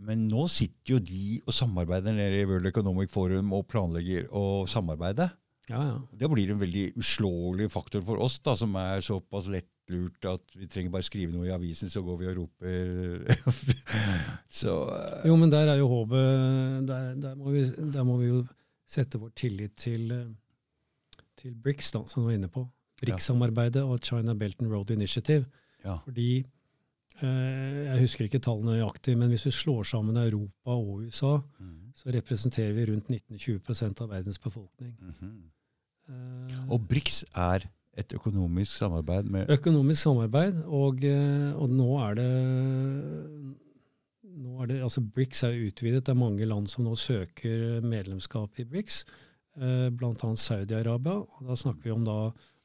Men 0.00 0.24
nå 0.30 0.46
sitter 0.48 0.94
jo 0.94 1.02
de 1.04 1.42
og 1.44 1.52
samarbeider 1.52 2.14
nede 2.16 2.40
i 2.40 2.48
World 2.48 2.70
Economic 2.70 3.12
Forum 3.12 3.52
og 3.52 3.66
planlegger 3.68 4.30
å 4.32 4.64
samarbeide. 4.70 5.28
Ja, 5.68 5.82
ja. 5.84 5.98
Det 6.16 6.30
blir 6.32 6.50
en 6.54 6.62
veldig 6.62 6.86
uslåelig 6.98 7.68
faktor 7.70 8.02
for 8.06 8.22
oss, 8.24 8.38
da, 8.40 8.56
som 8.56 8.72
er 8.80 9.04
såpass 9.04 9.50
lettlurt 9.90 10.28
at 10.30 10.56
vi 10.56 10.68
trenger 10.70 10.92
bare 10.94 11.06
skrive 11.06 11.34
noe 11.34 11.48
i 11.48 11.54
avisen, 11.54 11.90
så 11.90 12.02
går 12.02 12.18
vi 12.20 12.28
og 12.30 12.38
roper. 12.38 13.34
så 14.60 14.76
uh. 14.86 15.26
Jo, 15.26 15.36
men 15.36 15.50
der 15.52 15.72
er 15.72 15.80
jo 15.80 15.88
håpet 15.90 16.86
der, 16.88 17.14
der, 17.20 17.34
må 17.34 17.50
vi, 17.54 17.64
der 17.92 18.06
må 18.06 18.18
vi 18.20 18.30
jo 18.30 18.44
sette 18.90 19.20
vår 19.20 19.34
tillit 19.38 19.76
til, 19.78 20.10
eh, 20.10 20.30
til 21.38 21.54
BRICS, 21.54 21.92
da, 21.94 22.04
som 22.10 22.22
du 22.22 22.30
var 22.30 22.38
inne 22.38 22.50
på. 22.50 22.66
BRICS-samarbeidet 23.00 23.82
og 23.82 24.00
China 24.04 24.34
Belt 24.34 24.60
and 24.60 24.72
Road 24.72 24.90
Initiative. 24.90 25.46
ja. 25.84 25.98
Fordi 26.04 26.44
eh, 27.22 27.84
Jeg 27.86 28.00
husker 28.00 28.24
ikke 28.24 28.42
tallene 28.42 28.76
nøyaktig, 28.76 29.16
men 29.18 29.28
hvis 29.28 29.46
vi 29.46 29.50
slår 29.50 29.82
sammen 29.82 30.16
Europa 30.16 30.74
og 30.74 31.06
USA, 31.06 31.38
mm. 31.58 31.92
så 31.94 32.10
representerer 32.10 32.72
vi 32.72 32.90
rundt 32.90 33.10
19-20 33.10 34.02
av 34.02 34.10
verdens 34.10 34.38
befolkning. 34.38 34.96
Mm 35.00 35.10
-hmm. 35.10 35.50
uh, 36.08 36.70
Og 36.70 36.88
BRICS 36.88 37.24
er 37.34 37.68
et 38.00 38.14
økonomisk 38.16 38.72
samarbeid 38.80 39.28
med 39.30 39.50
Økonomisk 39.52 40.02
samarbeid, 40.02 40.62
og, 40.66 41.04
eh, 41.04 41.50
og 41.56 41.72
nå 41.72 41.90
er 42.08 42.20
det 42.20 42.30
nå 44.40 44.62
er 44.62 44.70
det, 44.70 44.78
altså 44.84 45.02
BRICS 45.04 45.42
er 45.48 45.58
utvidet. 45.66 46.04
Det 46.06 46.12
er 46.14 46.20
mange 46.20 46.46
land 46.48 46.68
som 46.70 46.86
nå 46.86 46.94
søker 46.98 47.82
medlemskap 47.84 48.60
i 48.60 48.66
BRICS, 48.68 49.02
eh, 49.60 49.88
bl.a. 49.92 50.14
Saudi-Arabia. 50.14 51.18
og 51.20 51.46
Da 51.48 51.56
snakker 51.58 51.88
vi 51.88 51.94
om 51.94 52.04
da 52.08 52.18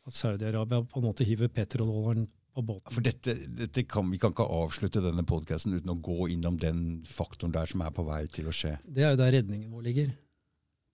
at 0.05 0.13
Saudi-Arabia 0.13 0.85
på 0.85 1.01
en 1.01 1.07
måte 1.07 1.27
hiver 1.27 1.51
petrodollaren 1.51 2.27
på 2.55 2.63
båten. 2.63 2.93
For 2.93 3.03
dette, 3.03 3.35
dette 3.57 3.83
kan, 3.89 4.07
Vi 4.11 4.19
kan 4.21 4.31
ikke 4.31 4.47
avslutte 4.47 5.03
denne 5.03 5.25
podkasten 5.27 5.75
uten 5.75 5.91
å 5.91 5.99
gå 5.99 6.29
innom 6.31 6.59
den 6.61 7.03
faktoren 7.07 7.53
der 7.55 7.71
som 7.71 7.83
er 7.83 7.91
på 7.95 8.05
vei 8.07 8.23
til 8.31 8.47
å 8.47 8.55
skje. 8.55 8.77
Det 8.85 9.03
er 9.03 9.15
jo 9.15 9.21
der 9.23 9.35
redningen 9.39 9.73
vår 9.73 9.89
ligger. 9.89 10.13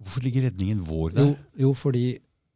Hvorfor 0.01 0.25
ligger 0.25 0.47
redningen 0.49 0.81
vår 0.87 1.17
der? 1.17 1.29
Jo, 1.29 1.35
jo 1.67 1.73
fordi 1.77 2.05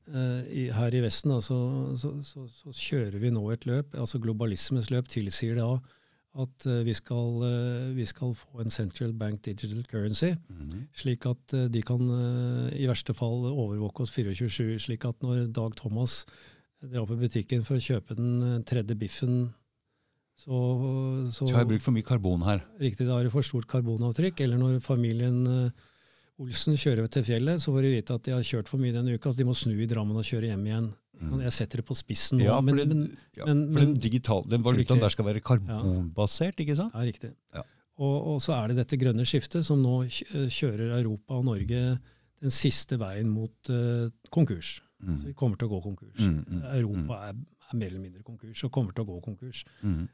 i, 0.07 0.67
her 0.75 0.93
i 0.95 1.01
Vesten 1.01 1.31
da, 1.33 1.39
så, 1.41 1.57
så, 1.97 2.11
så, 2.21 2.45
så 2.51 2.73
kjører 2.75 3.17
vi 3.21 3.31
nå 3.33 3.41
et 3.53 3.65
løp. 3.65 3.95
altså 3.97 4.19
Globalismens 4.21 4.91
løp 4.93 5.07
tilsier 5.09 5.55
da 5.57 5.69
at 6.35 6.65
eh, 6.67 6.81
vi, 6.83 6.91
skal, 6.93 7.37
eh, 7.47 7.91
vi 7.95 8.03
skal 8.05 8.33
få 8.35 8.59
en 8.65 8.69
central 8.73 9.13
bank 9.15 9.41
digital 9.47 9.83
currency, 9.87 10.33
Mhm. 10.51 10.81
slik 10.93 11.25
at 11.29 11.53
eh, 11.55 11.67
de 11.71 11.81
kan 11.81 12.01
eh, 12.11 12.75
i 12.83 12.87
verste 12.91 13.13
fall 13.15 13.45
overvåke 13.53 14.03
oss 14.03 14.11
24-7. 14.11 14.75
Slik 14.83 15.05
at 15.07 15.21
når 15.23 15.45
Dag 15.55 15.77
Thomas 15.79 16.25
drar 16.83 17.07
på 17.07 17.15
butikken 17.17 17.63
for 17.63 17.77
å 17.79 17.85
kjøpe 17.85 18.17
den 18.19 18.33
eh, 18.43 18.59
tredje 18.67 18.97
biffen, 18.99 19.53
så, 20.35 20.51
så 21.31 21.47
Så 21.47 21.53
har 21.55 21.63
jeg 21.63 21.69
brukt 21.71 21.85
for 21.87 21.95
mye 21.95 22.03
karbon 22.03 22.43
her. 22.43 22.59
Riktig, 22.83 23.07
da 23.07 23.15
har 23.15 23.23
du 23.23 23.31
for 23.31 23.41
stort 23.47 23.69
karbonavtrykk. 23.71 24.41
Eller 24.43 24.59
når 24.59 24.81
familien 24.83 25.37
eh, 25.47 25.69
Olsen 26.43 26.75
kjører 26.75 27.07
til 27.11 27.23
fjellet, 27.23 27.61
så 27.63 27.71
får 27.71 27.85
de 27.85 27.91
vite 27.93 28.15
at 28.17 28.25
de 28.27 28.33
har 28.35 28.43
kjørt 28.43 28.67
for 28.67 28.81
mye 28.81 28.91
denne 28.91 29.13
uka, 29.15 29.31
så 29.31 29.39
de 29.39 29.45
må 29.47 29.53
snu 29.55 29.71
i 29.79 29.87
Drammen 29.87 30.17
og 30.19 30.25
kjøre 30.27 30.49
hjem 30.51 30.65
igjen. 30.67 30.89
Mhm. 31.15 31.43
Jeg 31.45 31.53
setter 31.55 31.79
det 31.79 31.85
på 31.87 31.95
spissen 31.95 32.41
nå, 32.41 32.43
Ja, 32.49 32.57
for, 32.59 32.65
men, 32.67 32.75
den, 32.81 32.89
men 32.89 33.17
ja, 33.37 33.45
men- 33.47 33.61
for 33.71 33.79
den, 33.79 33.93
digitale, 33.93 34.43
digital, 34.43 34.43
den 34.51 34.65
valutaen 34.65 34.99
der 34.99 35.13
skal 35.13 35.25
være 35.29 35.39
karbonbasert, 35.39 36.59
ikke 36.59 36.75
sant? 36.75 36.91
ja, 36.93 37.05
riktig. 37.07 37.31
Ja. 37.55 37.63
Og, 38.03 38.15
og 38.33 38.41
så 38.43 38.51
er 38.57 38.67
det 38.67 38.75
dette 38.81 38.97
grønne 38.99 39.23
skiftet 39.23 39.63
som 39.63 39.79
nå 39.79 40.01
kjører 40.11 40.97
Europa 40.99 41.37
og 41.39 41.45
Norge 41.47 41.83
den 42.43 42.51
siste 42.51 42.97
veien 42.99 43.29
mot 43.31 43.69
uh, 43.71 44.09
konkurs. 44.29 44.81
Mm. 44.99 45.15
Så 45.21 45.29
vi 45.29 45.33
kommer 45.39 45.55
til 45.55 45.69
å 45.69 45.77
gå 45.77 45.79
konkurs. 45.85 46.19
Mm, 46.19 46.41
mm, 46.43 46.65
Europa 46.75 47.21
er, 47.29 47.37
er 47.71 47.77
mer 47.79 47.87
eller 47.93 48.03
mindre 48.03 48.23
konkurs 48.27 48.63
og 48.67 48.71
kommer 48.75 48.91
til 48.91 49.05
å 49.05 49.07
gå 49.13 49.21
konkurs. 49.23 49.63
Mhm. 49.87 50.09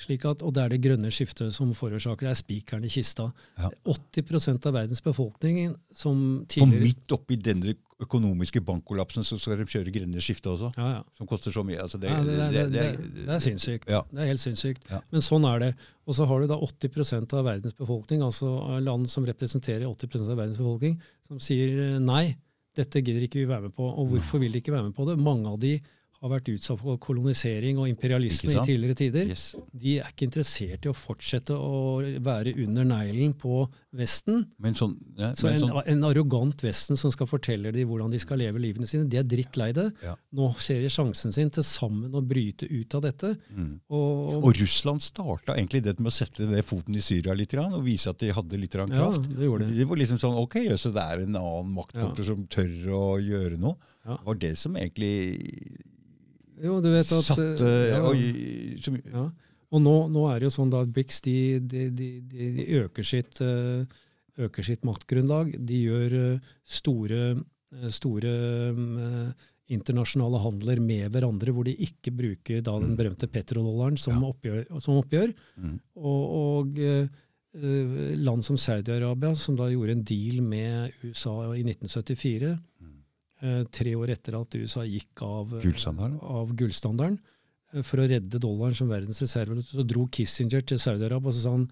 Slik 0.00 0.24
at, 0.26 0.40
og 0.42 0.54
det 0.56 0.62
er 0.64 0.72
det 0.72 0.80
grønne 0.82 1.10
skiftet 1.14 1.52
som 1.54 1.70
forårsaker 1.76 2.26
det, 2.26 2.32
er 2.32 2.38
spikeren 2.38 2.84
i 2.86 2.90
kista. 2.90 3.28
Ja. 3.60 3.68
80 3.84 4.66
av 4.66 4.74
verdens 4.74 5.02
befolkning 5.04 5.74
som 5.94 6.42
tidligere... 6.48 6.80
For 6.80 6.86
midt 6.88 7.14
oppi 7.18 7.38
denne 7.38 7.74
økonomiske 8.02 8.62
bankkollapsen 8.66 9.26
så 9.26 9.38
skal 9.38 9.60
de 9.60 9.66
kjøre 9.68 9.92
grønne 9.94 10.22
skiftet 10.24 10.50
også, 10.50 10.72
ja, 10.78 10.88
ja. 10.96 11.02
som 11.18 11.28
koster 11.30 11.54
så 11.54 11.62
mye. 11.66 11.78
Altså 11.84 12.00
det, 12.02 12.10
det, 12.26 12.66
det, 12.72 12.84
det, 13.20 13.26
er 13.28 13.42
sinnssykt. 13.44 13.86
Det 13.86 14.24
er 14.24 14.30
helt 14.32 14.42
sinnssykt. 14.42 14.88
Men 15.12 15.24
sånn 15.24 15.46
er 15.48 15.66
det. 15.66 15.72
Og 16.08 16.18
så 16.18 16.26
har 16.26 16.42
du 16.42 16.50
da 16.50 16.58
80 16.58 17.28
av 17.28 17.46
verdens 17.46 17.76
befolkning, 17.78 18.24
altså 18.26 18.80
land 18.82 19.10
som 19.12 19.28
representerer 19.28 19.86
80 19.86 20.24
av 20.24 20.34
verdens 20.34 20.58
befolkning, 20.58 20.98
som 21.28 21.38
sier 21.42 21.78
eh, 21.92 21.98
nei, 22.02 22.32
dette 22.74 23.04
gidder 23.04 23.28
ikke 23.28 23.42
vi 23.42 23.50
være 23.50 23.68
med 23.68 23.76
på. 23.76 23.86
Og 23.86 24.14
hvorfor 24.14 24.42
vil 24.42 24.54
de 24.54 24.62
ikke 24.64 24.74
være 24.74 24.88
med 24.88 24.96
på 24.96 25.06
det? 25.06 25.20
Mange 25.20 25.52
av 25.52 25.60
de 25.62 25.76
har 26.22 26.30
vært 26.30 26.48
utsatt 26.52 26.78
for 26.78 26.98
kolonisering 27.02 27.80
og 27.82 27.88
imperialisme 27.90 28.52
i 28.52 28.64
tidligere 28.64 28.94
tider, 28.98 29.30
Yes. 29.32 29.56
de 29.74 29.96
er 29.98 30.10
ikke 30.12 30.28
interessert 30.28 30.86
i 30.86 30.90
å 30.90 30.94
fortsette 30.94 31.50
å 31.56 31.98
være 32.22 32.54
under 32.64 32.86
neglen 32.86 33.34
på 33.34 33.64
Vesten. 33.92 34.46
Men 34.62 34.72
sånn, 34.78 34.94
ja, 35.18 35.32
Så 35.36 35.50
en, 35.50 35.58
sånn 35.60 35.82
en 35.84 36.04
arrogant 36.08 36.62
Vesten 36.64 36.96
som 36.96 37.10
skal 37.12 37.26
fortelle 37.28 37.72
dem 37.74 37.88
hvordan 37.90 38.10
de 38.14 38.20
skal 38.22 38.38
leve 38.40 38.62
livene 38.62 38.86
sine, 38.88 39.08
de 39.10 39.18
er 39.18 39.26
drittlei 39.28 39.72
det. 39.76 39.88
Ja. 40.04 40.14
Nå 40.32 40.52
ser 40.62 40.80
de 40.80 40.88
sjansen 40.88 41.34
sin 41.34 41.50
til 41.52 41.66
sammen 41.66 42.14
å 42.14 42.22
bryte 42.24 42.70
ut 42.70 42.94
av 42.94 43.02
dette. 43.02 43.34
mm. 43.50 43.80
Og, 43.90 44.36
og, 44.36 44.44
Og 44.48 44.60
Russland 44.62 45.02
starta 45.02 45.56
egentlig 45.58 45.82
det 45.84 45.98
med 45.98 46.12
å 46.12 46.14
sette 46.14 46.46
ned 46.48 46.64
foten 46.64 46.96
i 46.96 47.02
Syria 47.04 47.34
litt 47.34 47.52
og 47.52 47.82
vise 47.84 48.08
at 48.08 48.18
de 48.22 48.30
hadde 48.32 48.56
litt 48.58 48.72
grann 48.72 48.88
ja, 48.88 49.10
kraft. 49.10 49.28
det 49.28 49.44
gjorde 49.44 49.66
de. 49.68 49.76
Det 49.82 49.88
var 49.90 49.96
liksom 50.00 50.18
sånn, 50.22 50.38
ok, 50.40 50.56
så 50.78 50.92
det 50.94 51.02
er 51.02 51.24
en 51.26 51.36
annen 51.36 51.74
maktfaktor 51.74 52.24
som 52.24 52.46
tør 52.46 52.92
å 52.96 53.04
gjøre 53.20 53.58
noe. 53.60 53.76
Det 54.06 54.18
var 54.24 54.38
det 54.40 54.54
som 54.58 54.76
egentlig 54.76 55.12
Jo, 56.62 56.78
du 56.84 56.90
vet 56.92 57.08
at 57.10 57.26
satte 57.26 57.70
ja, 57.90 58.02
oi, 58.06 58.20
mye. 58.94 59.02
ja. 59.12 59.24
Og 59.72 59.80
nå, 59.80 59.94
nå 60.12 60.26
er 60.28 60.38
det 60.42 60.50
jo 60.50 60.54
sånn 60.58 60.72
at 60.76 60.90
BRICS 60.92 61.22
de, 61.24 61.36
de, 61.64 61.86
de, 61.96 62.08
de, 62.28 62.66
øker, 62.82 63.06
sitt, 63.08 63.40
eh, 63.40 63.86
øker 64.44 64.66
sitt 64.68 64.84
maktgrunnlag. 64.84 65.54
De 65.58 65.78
gjør 65.86 66.16
eh, 66.18 66.50
store, 66.68 67.22
eh, 67.78 67.88
store 67.96 68.34
eh, 68.68 69.48
internasjonale 69.72 70.42
handler 70.44 70.82
med 70.84 71.08
hverandre, 71.14 71.54
hvor 71.56 71.64
de 71.64 71.72
ikke 71.88 72.12
bruker 72.12 72.60
da 72.66 72.76
den 72.82 72.94
berømte 72.98 73.26
petrodollaren 73.32 73.96
som, 73.96 74.20
Ja. 74.20 74.28
oppgjør, 74.34 74.66
som 74.84 75.00
oppgjør. 75.00 75.32
mm, 75.56 75.78
Og, 75.96 76.22
og 76.42 76.78
eh, 76.78 77.08
eh, 77.56 77.96
land 78.20 78.44
som 78.44 78.56
Saudi-Arabia, 78.60 79.32
som 79.34 79.56
da 79.56 79.70
gjorde 79.72 79.96
en 79.96 80.04
deal 80.04 80.42
med 80.44 80.92
USA 81.02 81.38
i 81.56 81.64
1974, 81.64 82.52
mm. 82.52 82.52
eh, 82.52 82.58
tre 83.70 83.94
år 83.98 84.10
etter 84.14 84.36
at 84.40 84.54
USA 84.54 84.82
gikk 84.86 85.22
av, 85.26 85.54
eh, 85.58 85.62
Gullstandarden? 85.66 87.18
eh, 87.74 87.82
for 87.82 87.98
å 88.02 88.08
redde 88.08 88.38
dollaren 88.42 88.74
som 88.76 88.88
verdens 88.88 89.20
reservevaluta, 89.22 89.72
så 89.74 89.86
dro 89.86 90.06
Kissinger 90.06 90.62
til 90.66 90.78
Saudi-Arabia 90.78 91.26
og 91.26 91.34
så 91.34 91.42
sa 91.46 91.50
han 91.56 91.64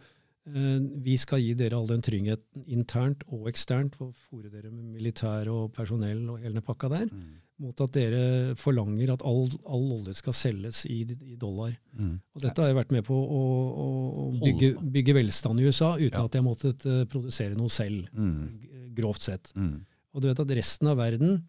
eh, 0.46 0.78
vi 1.04 1.16
skal 1.20 1.38
gi 1.44 1.52
dere 1.54 1.76
all 1.76 1.86
den 1.86 2.00
tryggheten 2.02 2.64
internt 2.66 3.22
og 3.30 3.46
eksternt, 3.52 3.98
og 4.00 4.14
fòre 4.30 4.50
dere 4.50 4.70
med 4.72 4.84
militær 4.96 5.46
og 5.52 5.72
personell 5.76 6.24
og 6.30 6.40
hele 6.40 6.54
den 6.58 6.62
pakka 6.66 6.88
der, 6.90 7.06
Mm, 7.12 7.36
mot 7.60 7.78
at 7.84 7.92
dere 7.92 8.54
forlanger 8.56 9.10
at 9.12 9.20
all, 9.22 9.42
all 9.68 9.90
olje 9.98 10.14
skal 10.16 10.32
selges 10.32 10.86
i, 10.88 11.02
i 11.04 11.36
dollar. 11.36 11.74
mm. 11.94 12.14
Og 12.34 12.40
dette 12.40 12.56
har 12.62 12.68
jeg 12.72 12.78
vært 12.78 12.90
med 12.96 13.04
på 13.04 13.12
å, 13.12 13.42
å, 13.84 13.88
å 14.16 14.40
bygge, 14.40 14.70
bygge 14.90 15.14
velstand 15.18 15.60
i 15.60 15.66
USA 15.68 15.90
uten 16.00 16.16
Ja. 16.18 16.24
at 16.24 16.32
jeg 16.32 16.42
måtte 16.42 16.72
eh, 16.88 17.04
produsere 17.04 17.54
noe 17.54 17.68
selv, 17.68 18.08
Mm, 18.16 18.94
grovt 18.96 19.20
sett. 19.28 19.52
mm. 19.54 19.84
Og 20.14 20.22
du 20.22 20.28
vet 20.28 20.40
at 20.40 20.48
resten 20.56 20.88
av 20.88 20.96
verden 20.96 21.34
eh, 21.36 21.40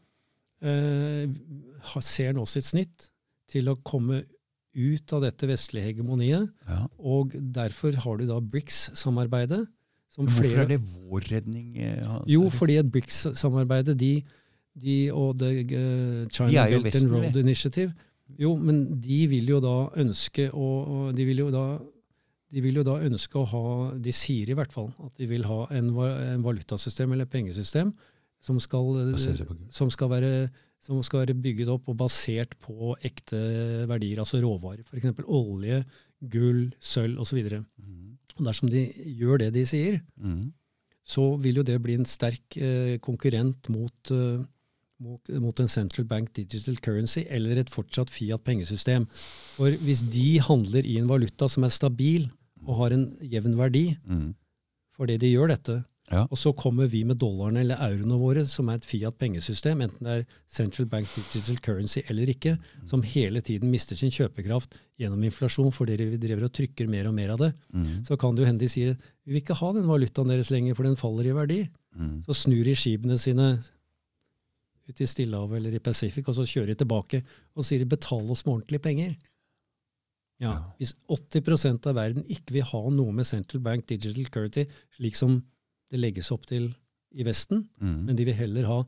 ser 0.62 2.34
nå 2.38 2.46
sitt 2.48 2.68
snitt 2.68 3.10
til 3.52 3.68
å 3.72 3.78
komme 3.84 4.24
ut 4.74 5.14
av 5.14 5.22
dette 5.26 5.48
vestlige 5.50 5.90
hegemoniet, 5.90 6.50
Ja. 6.68 6.86
og 7.00 7.32
derfor 7.34 7.92
har 8.00 8.18
du 8.18 8.26
da 8.28 8.40
BRICS-samarbeidet. 8.40 9.68
Hvorfor 10.16 10.44
flere- 10.44 10.62
er 10.64 10.66
det 10.68 10.80
vår 10.82 11.22
redning? 11.32 11.78
eh, 11.78 12.06
Hans 12.06 12.26
Jo, 12.28 12.50
fordi 12.50 12.78
at 12.80 12.86
BRICS-samarbeidet, 12.92 13.98
de, 13.98 14.24
de 14.80 15.10
og 15.12 15.38
det 15.40 15.72
uh, 15.72 16.28
China 16.30 16.68
De 16.70 16.82
Belt 16.84 16.96
and 16.96 17.12
Road. 17.12 17.36
Initiative 17.36 17.94
Jo, 18.40 18.56
men 18.56 19.02
de 19.02 19.28
vil 19.28 19.46
jo 19.48 19.60
da 19.60 19.90
ønske 20.00 20.50
å 20.54 21.14
de 21.14 21.26
vil 21.26 21.38
jo 21.40 21.50
da 21.52 21.80
de 22.54 22.62
vil 22.62 22.76
jo 22.76 22.84
da 22.84 22.98
ønske 23.00 23.36
å 23.40 23.46
ha 23.48 23.92
De 23.98 24.12
sier 24.12 24.50
i 24.50 24.54
hvert 24.54 24.72
fall 24.72 24.90
at 25.04 25.12
de 25.18 25.26
vil 25.28 25.44
ha 25.44 25.68
en, 25.72 25.90
en 25.98 26.42
valutasystem 26.44 27.12
eller 27.12 27.26
pengesystem 27.26 27.94
som 28.42 28.60
skal, 28.60 28.92
Gud. 29.14 29.66
som 29.72 29.90
skal 29.94 30.10
være 30.10 30.34
som 30.82 30.98
skal 31.06 31.22
være 31.28 31.36
bygget 31.38 31.70
opp 31.70 31.92
og 31.92 31.98
basert 32.00 32.56
på 32.64 32.96
ekte 33.06 33.38
verdier, 33.90 34.18
altså 34.24 34.40
råvarer. 34.42 34.82
F.eks. 34.82 35.12
olje, 35.30 35.84
gull, 36.34 36.72
sølv 36.82 37.20
osv. 37.22 37.38
Mm, 37.78 38.16
Og 38.40 38.42
dersom 38.48 38.72
de 38.72 38.88
gjør 39.20 39.44
det 39.44 39.52
de 39.60 39.66
sier, 39.70 40.00
mm. 40.18 40.48
så 41.06 41.28
vil 41.44 41.62
jo 41.62 41.66
det 41.68 41.78
bli 41.86 42.00
en 42.00 42.08
sterk 42.10 42.58
eh, 42.58 42.96
konkurrent 43.06 43.70
mot, 43.70 43.94
eh, 44.16 44.42
mot, 45.06 45.32
mot 45.44 45.62
en 45.62 45.70
central 45.70 46.08
bank 46.10 46.34
digital 46.34 46.82
currency 46.82 47.28
eller 47.30 47.62
et 47.62 47.70
fortsatt 47.70 48.10
Fiat-pengesystem. 48.10 49.06
For 49.60 49.78
hvis 49.86 50.02
de 50.10 50.40
handler 50.42 50.82
i 50.90 50.98
en 50.98 51.10
valuta 51.14 51.46
som 51.50 51.64
er 51.70 51.74
stabil 51.78 52.26
og 52.66 52.74
har 52.82 52.98
en 52.98 53.06
jevn 53.22 53.54
verdi, 53.58 53.92
Mm. 54.10 54.34
fordi 54.98 55.18
de 55.22 55.30
gjør 55.36 55.54
dette, 55.54 55.84
Ja. 56.12 56.26
og 56.30 56.38
så 56.38 56.52
kommer 56.58 56.90
vi 56.92 57.04
med 57.08 57.18
dollarene 57.22 57.62
eller 57.64 57.80
euroene 57.80 58.18
våre, 58.20 58.46
som 58.46 58.68
er 58.70 58.80
et 58.82 58.86
Fiat-pengesystem, 58.86 59.80
enten 59.86 60.04
det 60.08 60.16
er 60.20 60.26
central 60.52 60.86
bank 60.92 61.08
digital 61.16 61.58
currency 61.64 62.02
eller 62.10 62.28
ikke, 62.34 62.58
som 62.90 63.02
hele 63.02 63.40
tiden 63.42 63.72
mister 63.72 63.96
sin 63.96 64.12
kjøpekraft 64.12 64.76
gjennom 65.00 65.24
inflasjon 65.24 65.72
fordi 65.72 65.96
vi 66.02 66.20
driver 66.20 66.50
og 66.50 66.54
trykker 66.58 66.90
mer 66.92 67.08
og 67.08 67.16
mer 67.16 67.30
av 67.32 67.40
det, 67.46 67.54
Mm. 67.74 68.04
så 68.04 68.18
kan 68.20 68.36
det 68.36 68.44
jo 68.44 68.50
hende 68.52 68.60
de 68.60 68.68
sier 68.70 68.98
vi 69.26 69.32
vil 69.34 69.42
ikke 69.42 69.56
ha 69.56 69.72
den 69.74 69.88
valutaen 69.88 70.28
deres 70.28 70.52
lenger, 70.52 70.76
for 70.76 70.84
den 70.84 70.96
faller 71.00 71.24
i 71.30 71.34
verdi. 71.34 71.70
Mm. 71.96 72.24
Så 72.26 72.34
snur 72.34 72.64
de 72.66 72.76
skipene 72.76 73.18
sine 73.18 73.64
ut 74.90 75.00
i 75.02 75.06
Stillehavet 75.08 75.58
eller 75.60 75.76
i 75.76 75.80
Pacific, 75.80 76.28
og 76.28 76.36
så 76.36 76.44
kjører 76.44 76.74
de 76.74 76.76
tilbake 76.84 77.24
og 77.56 77.64
sier 77.64 77.86
betal 77.86 78.30
oss 78.32 78.44
med 78.46 78.56
ordentlige 78.58 78.82
penger. 78.84 79.16
Ja. 80.42 80.56
Hvis 80.80 80.96
80% 81.08 81.86
av 81.92 81.96
verden 82.00 82.26
ikke 82.26 82.56
vil 82.58 82.66
ha 82.66 82.82
noe 82.90 83.14
med 83.14 83.28
central 83.30 83.62
bank 83.62 83.86
digital 83.88 84.26
currency, 84.34 84.66
slik 84.98 85.16
som 85.16 85.44
det 85.92 86.00
legges 86.00 86.32
opp 86.32 86.46
til 86.50 86.70
i 87.14 87.24
Vesten, 87.28 87.66
Mm. 87.82 88.06
men 88.08 88.16
de 88.16 88.26
vil 88.26 88.34
heller 88.38 88.66
ha 88.70 88.80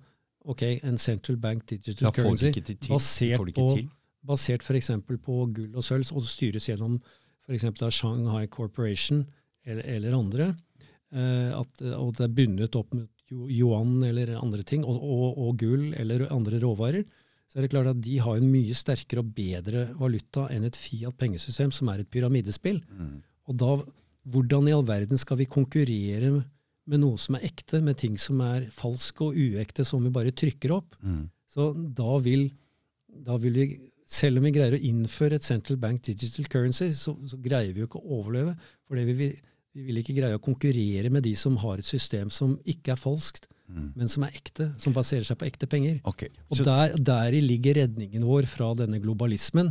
ok, 0.46 0.62
en 0.84 0.98
central 0.98 1.38
bank 1.38 1.66
digital 1.68 2.12
Da 2.12 2.12
currency 2.12 2.52
til. 2.52 2.76
basert 2.90 3.54
på- 3.56 3.90
basert 4.26 4.62
f.eks. 4.64 4.90
på 5.24 5.54
gull 5.54 5.76
og 5.76 5.84
sølv, 5.84 6.08
og 6.16 6.24
styres 6.24 6.68
gjennom 6.70 7.02
f.eks. 7.48 7.66
Shanghai 7.92 8.48
Corporation 8.48 9.26
eller, 9.66 9.84
eller 9.84 10.14
andre, 10.18 10.56
eh, 11.12 11.52
at, 11.60 11.82
og 11.96 12.16
det 12.16 12.24
er 12.30 12.34
bundet 12.38 12.76
opp 12.76 12.94
med 12.94 13.08
yuan 13.32 14.04
eller 14.04 14.36
andre 14.40 14.64
ting, 14.64 14.84
og, 14.86 14.96
og, 15.02 15.38
og 15.38 15.58
gull 15.58 15.94
eller 15.98 16.28
andre 16.32 16.60
råvarer, 16.60 17.04
så 17.50 17.58
er 17.60 17.62
det 17.66 17.72
klart 17.72 17.88
at 17.92 18.02
de 18.02 18.18
har 18.20 18.38
en 18.40 18.52
mye 18.52 18.74
sterkere 18.74 19.20
og 19.20 19.34
bedre 19.36 19.90
valuta 20.00 20.48
enn 20.52 20.64
et 20.66 20.76
Fiat-pengesystem, 20.80 21.72
som 21.72 21.90
er 21.90 22.00
et 22.04 22.10
pyramidespill. 22.10 22.82
Mm. 22.90 23.22
Og 23.48 23.58
da, 23.58 23.72
hvordan 24.32 24.68
i 24.70 24.74
all 24.76 24.84
verden 24.88 25.18
skal 25.20 25.38
vi 25.38 25.46
konkurrere 25.46 26.44
med 26.90 27.00
noe 27.04 27.18
som 27.22 27.36
er 27.38 27.46
ekte, 27.48 27.80
med 27.84 27.98
ting 28.02 28.18
som 28.20 28.42
er 28.44 28.66
falske 28.76 29.24
og 29.30 29.38
uekte, 29.40 29.86
som 29.88 30.04
vi 30.04 30.12
bare 30.14 30.32
trykker 30.36 30.74
opp? 30.76 30.98
Mm. 31.02 31.30
Så 31.54 31.70
da 31.96 32.18
vil, 32.26 32.50
da 33.28 33.38
vil 33.40 33.54
vi, 33.60 33.68
selv 34.10 34.42
om 34.42 34.48
vi 34.50 34.52
greier 34.56 34.76
å 34.76 34.82
innføre 34.84 35.38
et 35.40 35.46
central 35.48 35.78
bank 35.82 36.02
digital 36.04 36.46
currency, 36.52 36.90
så, 36.98 37.16
så 37.30 37.40
greier 37.42 37.72
vi 37.74 37.84
jo 37.84 37.88
ikke 37.88 38.02
å 38.02 38.20
overleve. 38.20 38.56
For 38.88 39.00
vi, 39.00 39.14
vil- 39.22 39.40
vi 39.74 39.88
vil 39.88 40.02
ikke 40.04 40.16
greie 40.20 40.38
å 40.38 40.42
konkurrere 40.44 41.10
med 41.14 41.24
de 41.26 41.32
som 41.40 41.56
har 41.64 41.80
et 41.82 41.88
system 41.88 42.30
som 42.34 42.58
ikke 42.66 42.96
er 42.98 43.02
falskt, 43.02 43.50
Mm. 43.64 43.94
men 43.96 44.10
som 44.12 44.26
er 44.28 44.34
ekte, 44.36 44.66
som 44.78 44.92
baserer 44.94 45.24
seg 45.24 45.38
på 45.40 45.46
ekte 45.48 45.70
penger. 45.72 46.02
Okay. 46.06 46.28
Og 46.52 46.60
der, 46.68 46.92
deri 47.00 47.40
ligger 47.42 47.78
redningen 47.80 48.26
vår 48.28 48.44
fra 48.52 48.68
denne 48.76 49.00
globalismen. 49.00 49.70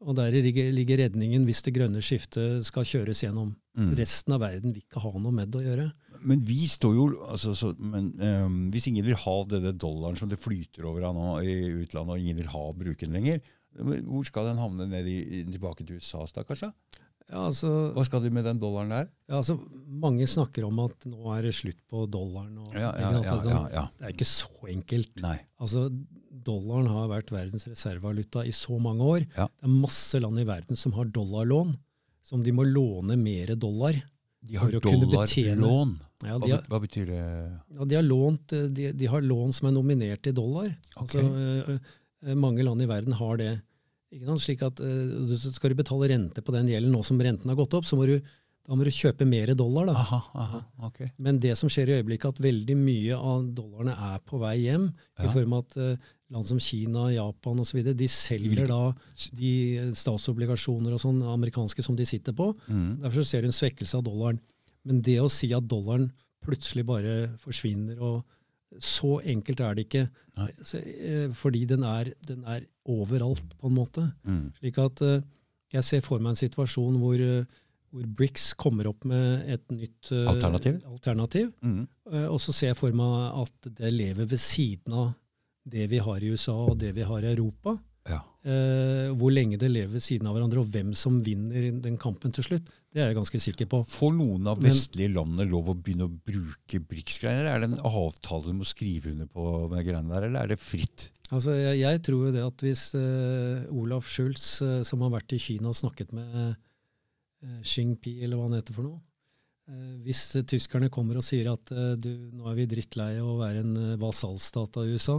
Og 0.00 0.16
der 0.16 0.32
ligger, 0.32 0.96
redningen 1.02 1.44
hvis 1.44 1.60
det 1.66 1.74
grønne 1.76 2.00
skiftet 2.00 2.64
skal 2.64 2.86
kjøres 2.88 3.20
gjennom. 3.20 3.50
mm. 3.76 3.90
Resten 3.98 4.32
av 4.32 4.40
verden 4.40 4.72
vil 4.72 4.80
ikke 4.80 5.02
ha 5.02 5.12
noe 5.18 5.34
med 5.34 5.50
det 5.52 5.60
å 5.60 5.66
gjøre. 5.66 5.90
Men 6.24 6.40
vi 6.44 6.64
står 6.68 6.94
jo 6.96 7.04
altså, 7.28 7.52
så, 7.56 7.70
men, 7.78 8.10
um, 8.20 8.56
Hvis 8.72 8.88
ingen 8.90 9.04
vil 9.06 9.16
ha 9.16 9.36
denne 9.48 9.72
dollaren 9.72 10.18
som 10.20 10.28
det 10.28 10.40
flyter 10.40 10.88
over 10.88 11.06
av 11.08 11.14
nå 11.16 11.28
i 11.44 11.54
utlandet, 11.82 12.14
og 12.16 12.20
ingen 12.20 12.40
vil 12.40 12.50
ha 12.52 12.64
bruken 12.76 13.12
lenger, 13.16 13.40
hvor 13.76 14.24
skal 14.26 14.50
den 14.50 14.60
havne 14.60 14.88
ned 14.90 15.06
i, 15.06 15.44
tilbake 15.46 15.84
til 15.86 16.00
USA, 16.00 16.24
stakkars? 16.28 16.64
Ja, 17.30 17.44
altså, 17.46 17.68
Hva 17.94 18.02
skal 18.08 18.24
de 18.24 18.32
med 18.34 18.44
den 18.48 18.58
dollaren 18.58 18.90
der? 18.90 19.10
ja, 19.30 19.36
altså, 19.38 19.54
mange 19.86 20.26
snakker 20.26 20.64
om 20.66 20.80
at 20.82 21.06
nå 21.06 21.28
er 21.36 21.46
det 21.46 21.54
slutt 21.54 21.78
på 21.88 22.02
dollaren. 22.10 22.56
Og, 22.58 22.72
Ja, 22.74 22.90
ja, 22.98 23.12
Altså, 23.20 23.52
ja, 23.52 23.60
ja. 23.76 23.84
Det 24.00 24.08
er 24.08 24.16
ikke 24.16 24.26
så 24.32 24.72
enkelt. 24.72 25.12
Nei. 25.22 25.36
Altså, 25.60 25.86
Dollaren 26.46 26.88
har 26.90 27.08
vært 27.10 27.30
verdens 27.34 27.66
reservevaluta 27.68 28.44
i 28.46 28.52
så 28.56 28.78
mange 28.82 29.06
år. 29.06 29.26
Ja. 29.36 29.46
Det 29.48 29.68
er 29.68 29.74
masse 29.82 30.20
land 30.22 30.40
i 30.40 30.46
verden 30.48 30.76
som 30.78 30.92
har 30.96 31.10
dollarlån, 31.12 31.74
som 32.26 32.42
de 32.46 32.52
må 32.54 32.64
låne 32.68 33.16
mer 33.20 33.54
dollar. 33.60 33.98
De 34.40 34.56
har 34.56 34.70
dollarlån. 34.72 35.96
Ja, 36.24 36.36
Hva, 36.40 36.58
hva 36.68 36.78
betyr 36.80 37.06
det? 37.08 37.20
ja, 37.76 37.84
de, 37.88 37.96
har 37.96 38.04
lånt, 38.04 38.52
eh, 38.56 38.66
de, 38.72 38.90
de 38.92 39.06
har 39.08 39.24
lån 39.24 39.52
som 39.56 39.68
er 39.70 39.74
nominert 39.76 40.26
i 40.28 40.32
dollar. 40.36 40.70
Ok. 40.96 41.14
Altså, 41.16 41.78
mange 42.36 42.64
land 42.64 42.82
i 42.84 42.88
verden 42.88 43.14
har 43.16 43.36
det. 43.40 43.50
Ikke 44.12 44.26
sant? 44.26 44.42
Slik 44.42 44.62
at 44.66 44.80
uh, 44.82 45.26
du- 45.30 45.36
Skal 45.38 45.70
du 45.72 45.78
betale 45.78 46.08
rente 46.10 46.42
på 46.44 46.52
den 46.52 46.68
gjelden 46.68 46.92
nå 46.92 47.00
som 47.06 47.20
renten 47.22 47.48
har 47.48 47.56
gått 47.56 47.74
opp, 47.78 47.86
så 47.88 47.96
må 47.96 48.08
du, 48.10 48.18
da 48.70 48.76
må 48.78 48.86
du 48.86 48.92
kjøpe 48.94 49.26
mer 49.26 49.50
dollar. 49.58 49.88
da. 49.88 49.96
Aha, 49.98 50.18
aha, 50.38 50.58
okay. 50.86 51.08
Men 51.18 51.40
det 51.42 51.56
som 51.58 51.70
skjer 51.72 51.90
i 51.90 51.94
øyeblikket, 51.98 52.36
at 52.36 52.44
veldig 52.44 52.76
mye 52.78 53.16
av 53.18 53.48
dollarene 53.56 53.96
er 54.12 54.20
på 54.22 54.38
vei 54.38 54.52
hjem, 54.62 54.84
Ja. 55.18 55.24
i 55.26 55.32
form 55.34 55.56
av 55.56 55.64
at 55.64 55.76
uh, 55.76 56.10
land 56.30 56.46
som 56.46 56.60
Kina, 56.62 57.08
Japan 57.10 57.58
osv. 57.58 57.80
De 57.82 58.06
selger 58.06 58.68
da 58.70 58.94
de 59.34 59.50
eh, 59.74 59.88
statsobligasjoner 59.90 60.94
og 60.94 61.02
sånn 61.02 61.18
amerikanske 61.32 61.82
som 61.82 61.96
de 61.98 62.06
sitter 62.06 62.36
på. 62.38 62.52
Mm. 62.68 63.00
Derfor 63.02 63.24
så 63.24 63.26
ser 63.32 63.42
du 63.42 63.50
en 63.50 63.56
svekkelse 63.58 63.98
av 63.98 64.04
dollaren. 64.06 64.38
Men 64.86 65.02
det 65.02 65.18
å 65.18 65.26
si 65.28 65.50
at 65.52 65.66
dollaren 65.66 66.12
plutselig 66.46 66.86
bare 66.86 67.16
forsvinner 67.42 67.98
og 68.00 68.22
Så 68.78 69.16
enkelt 69.26 69.58
er 69.66 69.74
det 69.74 69.88
ikke. 69.88 70.04
Så, 70.62 70.78
uh, 70.78 71.32
fordi 71.34 71.64
den 71.66 71.82
er, 71.82 72.12
den 72.22 72.44
er 72.46 72.68
overalt, 72.86 73.58
på 73.58 73.66
en 73.66 73.74
måte. 73.74 74.04
Mm. 74.22 74.52
Slik 74.60 74.78
at 74.78 75.02
uh, 75.02 75.18
jeg 75.74 75.86
ser 75.86 76.02
for 76.06 76.22
meg 76.22 76.34
en 76.34 76.38
situasjon 76.40 76.98
hvor, 76.98 77.18
eh, 77.18 77.44
hvor 77.90 78.06
Brix 78.20 78.52
kommer 78.58 78.86
opp 78.90 79.04
med 79.08 79.50
et 79.50 79.66
nytt 79.74 80.12
uh, 80.14 80.28
Alternativ? 80.30 80.78
alternativ. 80.86 81.52
Mm. 81.62 81.84
Uh, 82.10 82.26
Og 82.30 82.40
så 82.42 82.54
ser 82.54 82.72
jeg 82.72 82.78
for 82.78 82.94
meg 82.96 83.40
at 83.42 83.70
det 83.80 83.92
lever 83.94 84.30
ved 84.30 84.42
siden 84.42 84.94
av 84.94 85.14
det 85.70 85.90
vi 85.90 86.00
har 86.02 86.22
i 86.22 86.30
USA 86.32 86.54
og 86.70 86.78
det 86.80 86.94
vi 86.96 87.06
har 87.06 87.24
i 87.24 87.32
Europa. 87.34 87.76
Ja. 88.08 88.22
Uh, 88.46 89.10
hvor 89.18 89.34
lenge 89.34 89.58
det 89.60 89.68
lever 89.68 89.98
ved 89.98 90.04
siden 90.06 90.30
av 90.30 90.36
hverandre, 90.36 90.62
og 90.62 90.70
hvem 90.72 90.94
som 90.96 91.18
vinner 91.22 91.66
den 91.82 91.98
kampen 92.00 92.32
til 92.34 92.46
slutt, 92.46 92.70
det 92.90 93.02
er 93.02 93.10
jeg 93.10 93.18
ganske 93.18 93.42
sikker 93.42 93.68
på. 93.70 93.82
Får 93.86 94.14
noen 94.16 94.48
av 94.50 94.62
vestlige 94.64 95.12
landene 95.12 95.50
lov 95.50 95.68
å 95.70 95.76
begynne 95.76 96.08
å 96.08 96.14
bruke 96.14 96.80
BRICS-greier? 96.80 97.50
Er 97.50 97.60
det 97.60 97.72
en 97.72 97.84
avtale 97.84 98.48
de 98.48 98.56
må 98.62 98.66
skrive 98.66 99.12
under 99.12 99.28
på 99.30 99.44
med 99.70 99.84
greiene 99.86 100.10
der, 100.14 100.30
eller 100.30 100.46
er 100.46 100.54
det 100.54 100.62
fritt? 100.62 101.10
Altså, 101.30 101.54
jeg, 101.58 101.82
jeg 101.84 102.02
tror 102.06 102.24
jo 102.26 102.32
det 102.34 102.42
at 102.42 102.64
hvis 102.66 102.88
Olaf 103.70 104.08
Schultz, 104.10 104.56
som 104.88 105.04
har 105.06 105.12
vært 105.14 105.36
i 105.36 105.38
Kina 105.38 105.70
og 105.70 105.78
snakket 105.78 106.10
med 106.16 106.56
uh, 107.44 107.60
Xi 107.62 107.80
Jinping, 107.84 108.22
eller 108.24 108.36
hva 108.40 108.48
han 108.50 108.58
heter 108.60 108.76
for 108.76 108.86
noe 108.88 109.00
eh, 109.68 109.96
Hvis 110.06 110.22
eh, 110.36 110.42
tyskerne 110.50 110.88
kommer 110.90 111.16
og 111.20 111.24
sier 111.26 111.52
at 111.52 111.70
eh, 111.72 111.94
du, 112.00 112.10
nå 112.34 112.48
er 112.50 112.58
vi 112.58 112.66
drittlei 112.72 113.12
av 113.20 113.28
å 113.34 113.38
være 113.40 113.62
en 113.64 113.76
vasalstat 114.02 114.76
av 114.82 114.88
USA, 114.90 115.18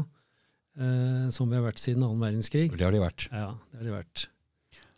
eh, 0.78 1.30
som 1.34 1.50
vi 1.50 1.58
har 1.60 1.66
vært 1.66 1.80
siden 1.82 2.04
annen 2.06 2.22
verdenskrig 2.22 2.70
det 2.76 2.86
har 2.86 2.94
de 2.96 3.02
vært. 3.04 3.28
Ja, 3.32 3.54
det 3.72 3.82
har 3.82 3.90
de 3.90 3.96
vært. 3.96 4.28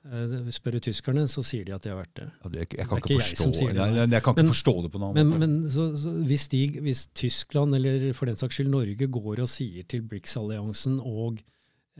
Eh, 0.04 0.34
spør 0.52 0.76
du 0.76 0.80
tyskerne, 0.84 1.22
så 1.32 1.40
sier 1.48 1.64
de 1.70 1.72
at 1.78 1.86
de 1.86 1.94
har 1.94 2.02
vært 2.02 2.16
det. 2.20 2.26
Ja, 2.44 2.50
det, 2.52 2.60
jeg 2.66 2.70
Det 2.74 2.88
kan 2.90 2.98
er 2.98 3.04
ikke, 3.06 3.14
ikke 3.14 3.24
jeg 3.24 3.38
forstå, 3.40 3.54
sier 3.60 3.70
det, 3.72 3.78
nei, 3.80 4.08
jeg 4.18 4.24
kan 4.26 4.34
ikke 4.36 4.42
Men- 4.44 4.52
forstå 4.52 4.74
det 4.84 4.92
på 4.92 5.00
noen 5.04 5.14
Men, 5.16 5.30
måte. 5.32 5.40
men 5.46 5.70
så, 5.72 5.86
så 6.02 6.12
hvis, 6.28 6.48
de, 6.52 6.64
hvis 6.84 7.04
Tyskland, 7.16 7.76
eller 7.80 8.10
for 8.18 8.28
den 8.28 8.36
saks 8.42 8.58
skyld 8.60 8.74
Norge, 8.74 9.08
går 9.20 9.40
og 9.46 9.48
sier 9.54 9.86
til 9.88 10.04
BRICS-alliansen 10.12 10.98
og 11.00 11.40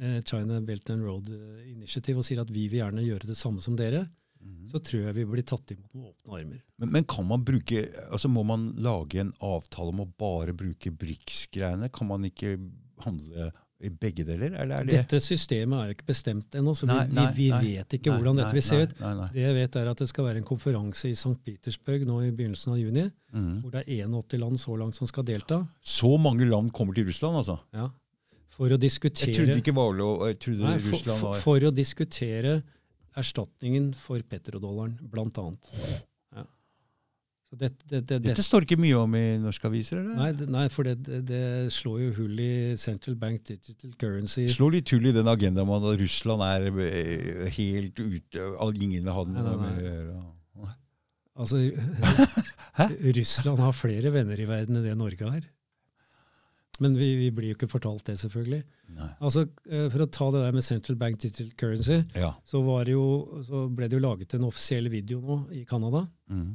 eh, 0.02 0.20
China 0.28 0.60
Belt 0.68 0.90
and 0.92 1.06
Road 1.08 1.30
eh, 1.32 1.72
Initiative 1.72 2.20
og 2.20 2.28
sier 2.28 2.42
at 2.44 2.52
vi 2.52 2.68
vil 2.68 2.82
gjerne 2.82 3.06
gjøre 3.08 3.30
det 3.32 3.38
samme 3.40 3.64
som 3.64 3.78
dere, 3.80 4.04
Mhm. 4.44 4.68
så 4.68 4.80
tror 4.84 5.08
jeg 5.08 5.16
vi 5.16 5.26
blir 5.26 5.46
tatt 5.48 5.72
imot 5.72 5.94
med 5.96 6.12
åpne 6.12 6.40
armer. 6.40 6.62
Men, 6.78 6.94
men 6.98 7.04
kan 7.10 7.28
man 7.28 7.44
bruke, 7.46 7.86
altså 8.12 8.32
må 8.32 8.44
man 8.48 8.72
lage 8.84 9.22
en 9.24 9.34
avtale 9.40 9.94
om 9.94 10.04
å 10.04 10.10
bare 10.20 10.56
bruke 10.58 10.92
BRICS-greiene? 10.92 11.92
Kan 11.94 12.10
man 12.12 12.26
ikke 12.28 12.58
handle 13.04 13.52
i 13.84 13.90
begge 13.90 14.24
deler, 14.24 14.54
eller 14.56 14.80
er 14.80 14.88
det 14.88 15.00
Dette 15.02 15.20
systemet 15.20 15.76
er 15.76 15.90
jo 15.90 15.96
ikke 15.98 16.08
bestemt 16.14 16.56
ennå, 16.56 16.72
så 16.78 16.88
vi, 16.88 16.96
Nei, 16.96 17.26
vi, 17.36 17.42
vi 17.42 17.48
nei, 17.52 17.62
vet 17.66 17.96
ikke 17.98 18.12
Nei, 18.14 18.20
hvordan 18.22 18.40
dette 18.40 18.56
vil 18.56 18.64
se 18.64 18.78
ut. 18.80 18.94
Det 19.34 19.42
jeg 19.44 19.56
vet 19.58 19.76
er 19.82 19.90
at 19.92 20.04
det 20.04 20.08
skal 20.08 20.28
være 20.30 20.40
en 20.40 20.48
konferanse 20.48 21.10
i 21.10 21.18
St. 21.20 21.34
Petersburg 21.44 22.06
nå 22.08 22.22
i 22.24 22.30
begynnelsen 22.32 22.76
av 22.76 22.80
juni, 22.80 23.04
mm. 23.36 23.50
hvor 23.64 23.74
det 23.74 23.84
er 23.84 24.06
81 24.08 24.40
land 24.46 24.62
så 24.62 24.78
langt 24.80 24.96
som 24.96 25.10
skal 25.10 25.28
delta. 25.28 25.60
Så 25.84 26.14
mange 26.22 26.48
land 26.48 26.72
kommer 26.76 26.96
til 26.96 27.10
Russland, 27.10 27.42
altså? 27.42 27.58
Ja, 27.76 27.90
for 28.54 28.70
å 28.72 28.78
diskutere 28.80 29.32
Jeg 29.32 29.40
trodde 29.40 29.60
ikke 29.64 29.76
var 29.76 29.92
lov, 29.98 30.24
jeg 30.30 30.40
trodde 30.46 30.68
Nei, 30.68 30.78
for, 30.78 30.96
Russland 30.96 31.22
for, 31.26 31.44
for 31.44 31.68
å 31.68 31.74
diskutere 31.74 32.56
erstatningen 33.20 33.92
for 33.98 34.24
petrodollaren, 34.30 34.98
blant 35.12 35.38
annet. 35.42 35.70
Ja. 36.34 36.44
Så 37.54 37.60
det, 37.62 37.70
det, 37.86 38.00
det, 38.02 38.02
det, 38.10 38.20
Dette 38.32 38.46
står 38.46 38.66
ikke 38.66 38.80
mye 38.82 38.98
om 38.98 39.16
i 39.20 39.24
norske 39.38 39.68
aviser, 39.70 40.00
eller? 40.02 40.16
nei, 40.18 40.30
det, 40.38 40.48
nei, 40.50 40.64
for 40.74 40.90
det, 40.90 41.42
slår 41.76 42.00
jo 42.08 42.12
hull 42.18 42.40
i 42.42 42.54
Central 42.82 43.18
Bank 43.22 43.44
Digital 43.46 43.94
Currency. 44.02 44.48
Slår 44.50 44.80
litt 44.80 44.94
hull 44.96 45.06
i 45.12 45.14
den 45.14 45.30
agendaen 45.30 45.70
om 45.70 45.76
at 45.78 46.00
Russland 46.02 46.46
er 46.48 46.70
eh, 46.88 47.44
helt 47.60 48.00
ute 48.02 48.48
Ingen 48.74 49.04
vil 49.06 49.14
ha 49.14 49.26
Nei, 49.30 49.36
nei, 49.36 49.44
noe 49.44 49.60
nei. 49.60 49.68
mer 49.68 49.84
å 49.84 49.92
gjøre. 49.92 50.24
Altså, 51.34 51.60
Russland 53.20 53.62
har 53.64 53.74
flere 53.74 54.12
venner 54.14 54.38
i 54.42 54.46
verden 54.50 54.78
enn 54.78 54.86
det 54.86 54.98
Norge 54.98 55.30
har. 55.30 55.46
Men 56.82 56.96
vi, 56.98 57.12
vi 57.20 57.28
blir 57.32 57.52
jo 57.52 57.56
ikke 57.58 57.70
fortalt 57.70 58.06
det, 58.08 58.16
selvfølgelig. 58.18 58.64
Nei. 58.98 59.10
Altså, 59.22 59.44
eh, 59.70 59.86
For 59.94 60.02
å 60.06 60.10
ta 60.10 60.30
det 60.34 60.40
der 60.42 60.56
med 60.58 60.66
Central 60.66 60.98
Bank 60.98 61.20
Digital 61.22 61.52
Currency, 61.60 62.00
Ja. 62.18 62.32
så, 62.50 62.64
var 62.66 62.86
det 62.90 62.96
jo, 62.96 63.04
så 63.46 63.68
ble 63.70 63.88
det 63.92 64.00
jo 64.00 64.06
laget 64.08 64.34
en 64.34 64.48
offisiell 64.50 64.90
video 64.90 65.20
nå 65.22 65.38
i 65.54 65.64
Canada. 65.70 66.08
Mm. 66.34 66.48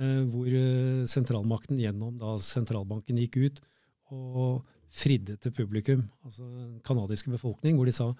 eh, 0.00 0.24
hvor 0.32 0.48
eh, 0.48 1.04
sentralmakten 1.06 1.78
gjennom 1.78 2.18
da 2.18 2.34
sentralbanken 2.42 3.18
gikk 3.20 3.36
ut 3.44 3.60
og 4.10 4.64
fridde 4.90 5.36
til 5.38 5.52
publikum, 5.54 6.02
altså 6.26 6.42
den 6.48 6.80
canadiske 6.82 7.30
befolkning, 7.30 7.76
hvor 7.78 7.86
de 7.86 7.92
sa 7.94 8.10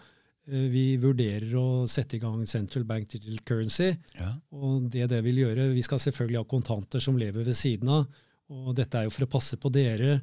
vi 0.50 0.96
vurderer 0.98 1.50
å 1.58 1.84
sette 1.90 2.16
i 2.16 2.20
gang 2.22 2.40
Central 2.48 2.84
Bank 2.88 3.08
Digital 3.12 3.38
Currency, 3.46 3.90
ja. 4.18 4.30
og 4.56 4.86
det 4.90 5.08
det 5.12 5.18
vil 5.22 5.42
gjøre 5.42 5.66
Vi 5.76 5.82
skal 5.84 6.00
selvfølgelig 6.02 6.40
ha 6.40 6.46
kontanter 6.48 7.02
som 7.02 7.18
lever 7.20 7.44
ved 7.46 7.54
siden 7.58 7.90
av, 7.92 8.06
og 8.50 8.70
dette 8.78 8.98
er 8.98 9.04
jo 9.06 9.12
for 9.14 9.26
å 9.26 9.30
passe 9.30 9.58
på 9.60 9.70
dere, 9.70 10.20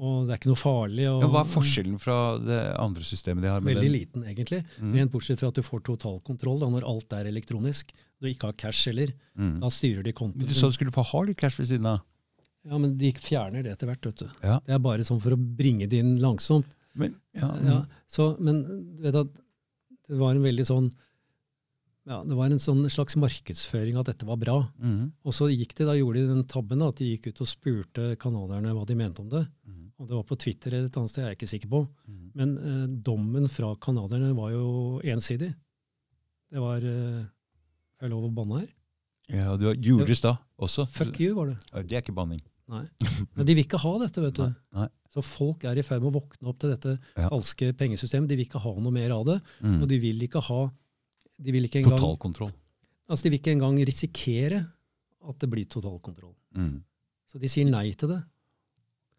og 0.00 0.26
det 0.26 0.32
er 0.34 0.38
ikke 0.40 0.48
noe 0.50 0.58
farlig. 0.60 1.04
Og, 1.10 1.20
Ja, 1.24 1.28
hva 1.32 1.42
er 1.44 1.50
forskjellen 1.52 1.98
fra 2.00 2.16
det 2.40 2.58
andre 2.80 3.04
systemet 3.04 3.44
de 3.44 3.50
har? 3.52 3.60
med 3.60 3.74
Veldig 3.74 3.88
den? 3.90 3.96
liten, 3.98 4.24
egentlig. 4.30 4.60
Mm. 4.80 4.94
Rent 4.96 5.12
bortsett 5.12 5.38
fra 5.42 5.50
at 5.52 5.58
du 5.60 5.62
får 5.66 5.82
totalkontroll 5.90 6.62
da, 6.62 6.70
når 6.72 6.86
alt 6.88 7.12
er 7.18 7.28
elektronisk. 7.28 7.92
Du 8.20 8.28
ikke 8.30 8.48
har 8.50 8.56
cash 8.64 8.88
heller. 8.88 9.12
Mm. 9.36 9.58
Da 9.60 9.68
styrer 9.68 10.02
de 10.02 10.14
Men 10.14 10.18
kontoen. 10.22 10.48
Du 10.48 10.54
sa 10.56 10.66
du 10.72 10.76
skulle 10.78 10.94
få 10.94 11.04
ha 11.12 11.20
litt 11.28 11.36
cash 11.40 11.60
ved 11.60 11.68
siden 11.68 11.86
av. 11.92 12.00
Ja, 12.64 12.76
men 12.76 12.96
de 13.00 13.12
fjerner 13.16 13.62
det 13.64 13.72
etter 13.76 13.86
hvert. 13.88 14.04
vet 14.04 14.16
du. 14.24 14.26
Ja. 14.42 14.58
Det 14.66 14.74
er 14.74 14.78
bare 14.84 15.04
sånn 15.04 15.20
for 15.20 15.32
å 15.32 15.38
bringe 15.38 15.86
det 15.88 16.00
inn 16.02 16.16
langsomt. 16.20 16.66
Men, 16.94 17.14
ja, 17.36 17.52
Ja, 17.64 17.78
så, 18.10 18.32
men 18.40 18.64
du 18.96 19.02
vet 19.04 19.14
at 19.14 19.30
det 20.10 20.18
var 20.18 20.34
en 20.34 20.42
veldig 20.42 20.66
sånn 20.66 20.90
ja, 22.08 22.24
Det 22.26 22.34
var 22.34 22.46
en 22.50 22.58
sånn 22.58 22.80
slags 22.90 23.14
markedsføring 23.20 23.98
at 24.00 24.06
dette 24.08 24.26
var 24.26 24.36
bra. 24.40 24.56
Mm. 24.82 25.12
Og 25.24 25.34
så 25.36 25.46
gikk 25.52 25.74
de 25.78 25.84
da, 25.86 25.94
gjorde 25.94 26.22
de 26.24 26.32
den 26.32 26.46
tabben 26.48 26.80
da, 26.80 26.88
at 26.88 26.96
de 26.98 27.10
gikk 27.12 27.28
ut 27.30 27.42
og 27.44 27.46
spurte 27.50 28.16
canadierne 28.18 28.72
hva 28.74 28.86
de 28.88 28.96
mente 28.98 29.20
om 29.22 29.28
det. 29.30 29.44
Mhm. 29.68 29.89
Og 30.00 30.08
det 30.08 30.16
var 30.16 30.24
på 30.24 30.36
Twitter 30.40 30.72
eller 30.72 30.88
et 30.88 30.96
annet 30.96 31.12
sted, 31.12 31.22
jeg 31.26 31.28
er 31.34 31.36
ikke 31.36 31.48
sikker 31.50 31.68
på. 31.70 31.80
Mm. 32.08 32.20
Men 32.40 32.52
eh, 32.58 32.84
dommen 33.04 33.48
fra 33.52 33.74
canadierne 33.84 34.30
var 34.38 34.54
jo 34.54 35.00
ensidig. 35.04 35.50
Det 36.50 36.62
var 36.62 36.80
eh, 36.88 37.20
Er 38.00 38.06
det 38.08 38.12
lov 38.14 38.24
å 38.30 38.34
banne 38.34 38.62
her? 38.62 38.70
ja, 39.30 39.52
du 39.60 39.66
har 39.68 39.76
juris 39.78 40.22
da 40.24 40.32
også. 40.58 40.88
Fuck 40.90 41.20
you, 41.22 41.34
var 41.36 41.52
det. 41.52 41.58
Ja, 41.70 41.82
Det 41.86 41.98
er 41.98 42.02
ikke 42.02 42.16
banning. 42.16 42.40
Nei. 42.70 42.84
Men 43.36 43.46
de 43.46 43.54
vil 43.54 43.64
ikke 43.66 43.78
ha 43.82 43.92
dette, 44.00 44.22
vet 44.24 44.34
du. 44.40 44.42
Nei. 44.46 44.54
Nei. 44.80 44.88
Så 45.10 45.22
folk 45.26 45.64
er 45.66 45.78
i 45.78 45.82
ferd 45.86 46.02
med 46.02 46.10
å 46.12 46.20
våkne 46.20 46.48
opp 46.50 46.58
til 46.62 46.70
dette 46.72 46.96
Ja. 47.18 47.28
falske 47.28 47.68
pengesystemet. 47.78 48.28
De 48.30 48.36
vil 48.38 48.46
ikke 48.48 48.62
ha 48.62 48.72
noe 48.78 48.94
mer 48.94 49.10
av 49.14 49.24
det. 49.26 49.36
Mm. 49.60 49.82
Og 49.82 49.88
de 49.90 49.98
vil 50.02 50.22
ikke 50.26 50.42
ha 50.48 50.60
de 51.40 51.52
vil 51.54 51.64
ikke 51.68 51.80
engang, 51.80 51.96
Totalkontroll. 51.98 52.50
altså 53.08 53.24
de 53.24 53.30
vil 53.32 53.40
ikke 53.40 53.54
engang 53.54 53.78
risikere 53.88 54.58
at 55.28 55.38
det 55.40 55.48
blir 55.50 55.64
totalkontroll. 55.70 56.34
Mm. 56.56 56.82
Så 57.30 57.38
de 57.40 57.48
sier 57.48 57.68
nei 57.70 57.92
til 57.94 58.08
det. 58.12 58.20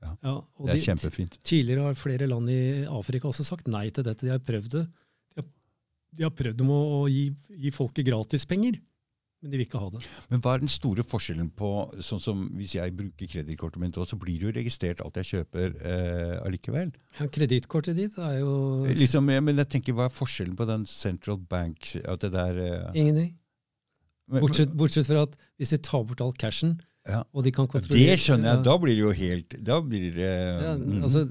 Ja. 0.02 0.36
og 0.36 0.68
Det 0.68 0.76
er 0.76 0.80
de, 0.80 0.86
kjempefint. 0.90 1.40
Tidligere 1.46 1.90
har 1.90 1.98
flere 2.00 2.28
land 2.30 2.50
i 2.52 2.62
Afrika 2.90 3.30
også 3.30 3.46
sagt 3.48 3.70
nei 3.72 3.88
til 3.94 4.06
dette. 4.08 4.26
De 4.26 4.34
har 4.34 4.42
prøvd 4.44 4.72
det. 4.78 4.86
De 5.36 5.42
har, 5.42 5.50
de 6.18 6.26
har 6.26 6.34
prøvd 6.38 6.64
om 6.66 6.72
å, 6.74 6.80
å 7.02 7.02
gi, 7.12 7.28
gi 7.66 7.74
folket 7.76 8.08
gratispenger, 8.08 8.80
men 9.42 9.54
de 9.54 9.58
vil 9.58 9.66
ikke 9.66 9.82
ha 9.82 9.90
det. 9.94 10.02
Men 10.30 10.42
hva 10.44 10.56
er 10.56 10.64
den 10.64 10.70
store 10.70 11.06
forskjellen 11.08 11.48
på 11.58 11.70
sånn 12.06 12.22
som 12.22 12.44
Hvis 12.60 12.76
jeg 12.78 12.94
bruker 12.94 13.30
kredittkortet 13.32 13.82
mitt, 13.82 13.98
så 13.98 14.20
blir 14.22 14.38
det 14.38 14.50
jo 14.50 14.54
registrert 14.54 15.02
alt 15.02 15.18
jeg 15.18 15.30
kjøper 15.32 15.78
eh, 15.82 16.36
allikevel. 16.44 16.92
Ja, 17.18 17.26
Kredittkortet 17.26 17.98
ditt 17.98 18.20
er 18.22 18.40
jo 18.44 18.54
Liksom, 18.86 19.32
ja, 19.34 19.42
men 19.42 19.58
jeg 19.64 19.72
tenker, 19.74 19.98
Hva 19.98 20.10
er 20.10 20.14
forskjellen 20.14 20.58
på 20.60 20.70
den 20.70 20.86
central 20.90 21.42
bank 21.42 21.90
at 22.06 22.22
det 22.22 22.34
der 22.36 22.62
eh, 22.68 23.02
ingenting. 23.02 23.34
Bortsett, 24.32 24.72
bortsett 24.78 25.10
fra 25.10 25.26
at 25.26 25.34
hvis 25.60 25.74
de 25.74 25.82
tar 25.84 26.06
bort 26.08 26.22
all 26.24 26.32
cashen, 26.40 26.78
Ja. 27.10 27.24
og 27.34 27.44
de 27.44 27.52
kan 27.52 27.66
kontrollere 27.66 28.14
Det 28.14 28.20
skjønner 28.22 28.52
jeg. 28.52 28.64
Da 28.68 28.74
blir 28.78 28.94
det 28.94 29.02
jo 29.02 29.12
helt 29.18 29.56
Da 29.66 29.80
blir 29.82 30.12
det 30.14 30.28
Ja, 30.30 30.76
mhm. 30.78 31.04
altså, 31.04 31.24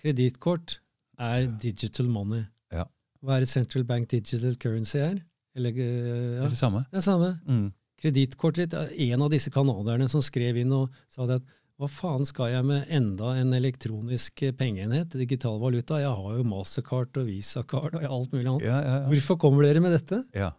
Kredittkort 0.00 0.78
er 1.20 1.46
digital 1.60 2.08
money. 2.08 2.46
Ja. 2.72 2.86
Hva 3.22 3.36
er 3.36 3.44
det 3.44 3.50
central 3.52 3.84
bank 3.84 4.08
digital 4.08 4.56
currency 4.56 4.96
er? 4.98 5.18
Eller, 5.54 5.70
eh, 5.76 6.38
ja, 6.40 6.48
Det 6.48 6.56
samme. 6.58 6.86
det 6.90 6.96
er 7.02 7.04
samme. 7.04 7.40
Mm. 7.46 7.72
Kredittkortet 8.00 8.70
ditt 8.70 9.10
en 9.12 9.22
av 9.22 9.30
disse 9.30 9.50
canadierne 9.52 10.08
som 10.08 10.22
skrev 10.24 10.56
inn 10.56 10.72
og 10.72 10.88
sa 11.12 11.26
det 11.28 11.42
at 11.42 11.56
hva 11.80 11.88
faen 11.88 12.26
skal 12.28 12.50
jeg 12.52 12.64
med 12.64 12.88
enda 12.92 13.34
en 13.40 13.52
elektronisk 13.56 14.42
eh, 14.42 14.52
pengeenhet, 14.52 15.12
digital 15.16 15.60
valuta? 15.60 16.00
Jeg 16.00 16.08
har 16.12 16.36
jo 16.38 16.44
Mastercard 16.44 17.16
og 17.16 17.26
Visacard 17.28 17.94
og 17.94 18.04
alt 18.04 18.32
mulig 18.32 18.46
annet. 18.46 18.64
Ja, 18.64 18.80
ja, 18.80 18.94
ja. 19.00 19.08
Hvorfor 19.12 19.38
kommer 19.40 19.64
dere 19.68 19.80
med 19.80 19.92
dette? 19.92 20.24
ja. 20.34 20.52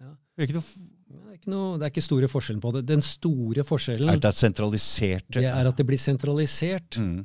Ja. 0.00 0.12
Det 0.36 0.44
er 0.44 0.48
ikke 0.50 0.60
noe 0.60 0.95
Det 1.06 1.22
er 1.22 1.38
ikke, 1.38 1.52
noe, 1.52 1.78
det 1.78 1.86
er 1.86 1.94
ikke 1.94 2.02
store 2.02 2.28
forskjellen 2.30 2.62
på 2.64 2.74
det. 2.74 2.82
Den 2.88 3.02
store 3.04 3.62
forskjellen 3.66 4.10
Er 4.10 4.20
det 4.22 4.34
sentralisert 4.34 5.26
det 5.36 5.46
er 5.46 5.68
at 5.70 5.78
det 5.78 5.86
blir 5.86 6.00
sentralisert. 6.02 6.98
Mm. 6.98 7.24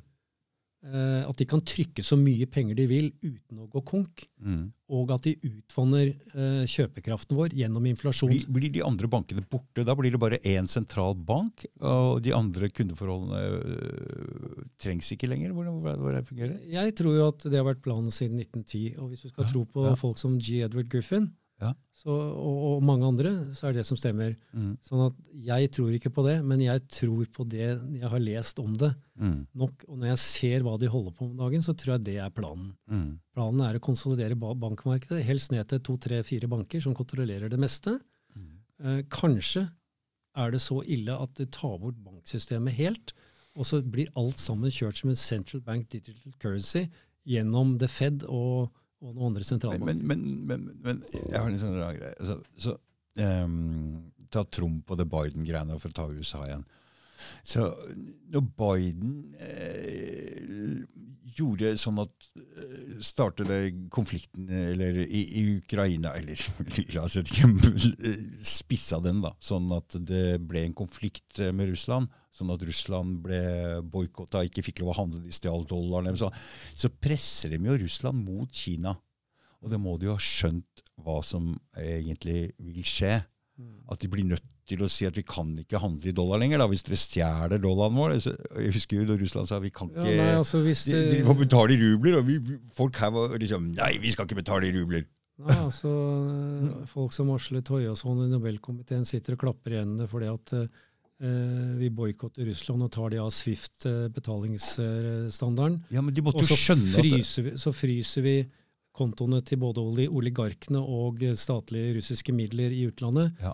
Uh, 0.81 1.27
at 1.29 1.37
de 1.37 1.45
kan 1.45 1.61
trykke 1.61 2.01
så 2.01 2.15
mye 2.17 2.47
penger 2.49 2.73
de 2.73 2.87
vil 2.89 3.11
uten 3.21 3.59
å 3.61 3.67
gå 3.69 3.83
konk. 3.85 4.23
Mm. 4.41 4.63
Og 4.97 5.11
at 5.13 5.27
de 5.27 5.35
utvanner 5.45 6.09
uh, 6.33 6.63
kjøpekraften 6.65 7.37
vår 7.37 7.53
gjennom 7.59 7.85
inflasjon. 7.91 8.31
Blir, 8.33 8.47
blir 8.49 8.73
de 8.73 8.81
andre 8.85 9.09
bankene 9.11 9.43
borte? 9.45 9.85
Da 9.85 9.93
blir 9.97 10.13
det 10.15 10.21
bare 10.23 10.41
én 10.41 10.69
sentral 10.69 11.13
bank, 11.13 11.67
og 11.85 12.23
de 12.25 12.33
andre 12.33 12.71
kundeforholdene 12.73 13.43
uh, 13.61 14.63
trengs 14.81 15.13
ikke 15.13 15.29
lenger? 15.29 15.53
Hvordan, 15.53 15.77
hvordan, 15.83 16.01
hvordan 16.01 16.25
fungerer 16.31 16.55
det? 16.55 16.73
Jeg 16.73 16.97
tror 16.97 17.19
jo 17.19 17.29
at 17.29 17.45
det 17.45 17.61
har 17.61 17.69
vært 17.69 17.85
planen 17.85 18.09
siden 18.13 18.41
1910. 18.41 18.97
Og 18.97 19.13
hvis 19.13 19.27
du 19.27 19.29
skal 19.29 19.45
Ja, 19.45 19.51
tro 19.53 19.67
på 19.69 19.85
ja. 19.85 19.93
folk 20.01 20.17
som 20.21 20.41
G. 20.41 20.63
Edward 20.65 20.89
Griffin, 20.89 21.29
Ja. 21.61 21.71
så, 21.93 22.09
og, 22.09 22.59
og 22.71 22.83
mange 22.83 23.05
andre, 23.05 23.31
så 23.53 23.67
er 23.67 23.73
det 23.75 23.83
det 23.83 23.85
som 23.91 23.97
stemmer. 23.99 24.31
Mm. 24.57 24.71
Sånn 24.81 25.03
at 25.05 25.27
jeg 25.45 25.69
tror 25.75 25.91
ikke 25.93 26.09
på 26.15 26.23
det, 26.25 26.39
men 26.43 26.63
jeg 26.63 26.81
tror 26.89 27.27
på 27.35 27.45
det 27.51 27.67
jeg 27.67 28.09
har 28.09 28.23
lest 28.23 28.59
om 28.63 28.73
det 28.81 28.91
Mm. 29.21 29.43
nok. 29.53 29.83
Og 29.88 29.99
når 30.01 30.07
jeg 30.15 30.17
ser 30.23 30.63
hva 30.65 30.79
de 30.81 30.88
holder 30.89 31.13
på 31.13 31.27
om 31.27 31.35
dagen, 31.38 31.61
så 31.61 31.75
tror 31.77 31.93
jeg 31.99 32.03
det 32.07 32.15
er 32.23 32.31
planen. 32.33 32.71
Mm. 32.89 33.19
Planen 33.38 33.61
er 33.67 33.77
å 33.77 33.83
konsolidere 33.85 34.33
bankmarkedet, 34.39 35.21
helst 35.27 35.51
ned 35.53 35.67
til 35.69 35.79
to, 35.85 35.97
tre, 36.01 36.23
fire 36.25 36.49
banker 36.49 36.81
som 36.81 36.95
kontrollerer 36.97 37.51
det 37.53 37.59
meste. 37.61 37.99
Mm. 38.33 38.49
Eh, 38.81 39.01
kanskje 39.13 39.67
er 40.41 40.49
det 40.55 40.61
så 40.63 40.79
ille 40.89 41.13
at 41.13 41.35
det 41.38 41.51
tar 41.53 41.77
bort 41.77 42.01
banksystemet 42.01 42.73
helt, 42.79 43.13
og 43.53 43.67
så 43.67 43.81
blir 43.83 44.09
alt 44.17 44.39
sammen 44.41 44.71
kjørt 44.73 44.97
som 45.03 45.11
en 45.11 45.19
central 45.19 45.61
bank 45.61 45.89
digital 45.91 46.33
currency 46.41 46.88
gjennom 47.27 47.77
The 47.77 47.88
Fed 47.91 48.23
og, 48.25 48.71
og 49.02 49.15
noen 49.15 49.32
andre 49.32 49.45
sentralbanker. 49.48 50.03
men, 50.03 50.03
men, 50.07 50.26
men, 50.48 50.65
men 50.86 51.02
jeg 51.10 51.38
har 51.38 51.49
en 51.49 51.61
sånn 51.61 51.80
rar 51.80 51.95
greie. 51.98 52.14
Altså, 52.22 52.38
så, 52.61 52.76
um, 53.22 54.11
ta 54.32 54.45
Trump 54.48 54.91
og 54.94 54.99
det 54.99 55.10
Biden-greiene 55.11 55.80
for 55.82 55.91
å 55.91 55.98
ta 55.98 56.07
USA 56.11 56.44
igjen. 56.45 56.64
Så 57.45 57.68
når 58.34 58.45
Biden 58.57 59.15
eh, 59.38 60.40
gjorde 61.41 61.73
sånn 61.80 61.99
at 62.01 62.27
eh, 62.39 63.01
startet 63.03 63.51
konflikten 63.93 64.47
eller 64.49 65.01
i, 65.03 65.22
i 65.41 65.43
Ukraina 65.57 66.13
Eller 66.18 66.39
la 66.95 67.05
oss 67.05 67.18
ikke 67.19 67.49
spissa 68.47 69.01
den, 69.03 69.22
da. 69.26 69.34
Sånn 69.41 69.69
at 69.76 69.97
det 70.07 70.39
ble 70.47 70.65
en 70.68 70.77
konflikt 70.77 71.41
eh, 71.41 71.53
med 71.55 71.73
Russland. 71.73 72.11
Sånn 72.31 72.53
at 72.53 72.63
Russland 72.63 73.19
ble 73.26 73.41
boikotta, 73.84 74.45
ikke 74.47 74.63
fikk 74.69 74.81
lov 74.81 74.93
å 74.93 74.99
handle, 75.01 75.23
de 75.26 75.35
stjal 75.35 75.65
dollaren. 75.68 76.18
Så, 76.19 76.31
så 76.76 76.91
presser 76.93 77.55
de 77.55 77.59
jo 77.68 77.80
Russland 77.81 78.23
mot 78.23 78.49
Kina. 78.55 78.95
Og 79.61 79.69
det 79.73 79.81
må 79.81 79.97
de 79.99 80.07
jo 80.09 80.15
ha 80.15 80.22
skjønt 80.23 80.85
hva 81.01 81.19
som 81.26 81.51
egentlig 81.77 82.53
vil 82.57 82.88
skje. 82.88 83.19
At 83.91 83.99
de 83.99 84.07
blir 84.07 84.23
nødt 84.23 84.43
til 84.69 84.79
å 84.85 84.88
si 84.91 85.03
at 85.07 85.17
vi 85.17 85.23
kan 85.27 85.49
ikke 85.59 85.79
handle 85.83 86.07
i 86.07 86.13
dollar 86.15 86.39
lenger, 86.39 86.61
da, 86.61 86.67
hvis 86.71 86.85
dere 86.88 86.97
stjeler 86.99 87.59
dollaren 87.61 87.97
vår. 87.97 88.09
Jeg 88.15 88.71
husker 88.77 88.93
jo 89.01 89.07
da 89.09 89.15
Russland 89.19 89.47
sa 89.49 89.59
vi 89.63 89.71
kan 89.75 89.88
Ja, 89.91 90.05
ikke 90.05 90.21
nei, 90.21 90.35
altså 90.39 90.57
hvis 90.63 90.81
de, 90.88 90.93
det, 90.95 91.17
de 91.17 91.25
må 91.27 91.33
betale 91.39 91.71
i 91.75 91.81
rubler, 91.81 92.13
og 92.21 92.25
vi, 92.29 92.35
folk 92.75 92.93
her 93.01 93.11
var 93.15 93.25
liksom 93.41 93.61
Nei, 93.75 93.93
vi 94.03 94.09
skal 94.13 94.25
ikke 94.29 94.41
betale 94.43 94.63
i 94.69 94.75
rubler. 94.77 95.03
Nei, 95.41 95.57
altså, 95.57 95.89
folk 96.91 97.11
som 97.15 97.31
Asle 97.33 97.61
Toyasson 97.65 98.25
i 98.27 98.29
Nobelkomiteen 98.31 99.05
sitter 99.09 99.33
og 99.35 99.41
klapper 99.43 99.69
i 99.73 99.79
hendene 99.81 100.05
fordi 100.09 100.27
at 100.29 100.47
eh, 100.61 100.67
vi 101.81 101.88
boikotter 101.97 102.43
Russland 102.47 102.81
og 102.85 102.91
tar 102.93 103.07
de 103.13 103.17
av 103.23 103.29
Swift-betalingsstandarden. 103.33 105.75
Ja, 105.91 106.01
men 106.05 106.13
de 106.15 106.21
måtte 106.25 106.45
jo 106.45 106.55
skjønne 106.55 106.93
at 106.93 106.97
det, 107.01 107.05
vi, 107.25 107.49
så 107.59 107.69
fryser 107.75 108.21
vi 108.27 108.35
kontoene 108.97 109.39
til 109.47 109.59
både 109.61 109.84
oligarkene 110.11 110.81
og 110.81 111.22
eh, 111.23 111.35
statlige 111.39 111.95
russiske 111.99 112.34
midler 112.35 112.73
i 112.76 112.85
utlandet. 112.89 113.38
Ja. 113.41 113.53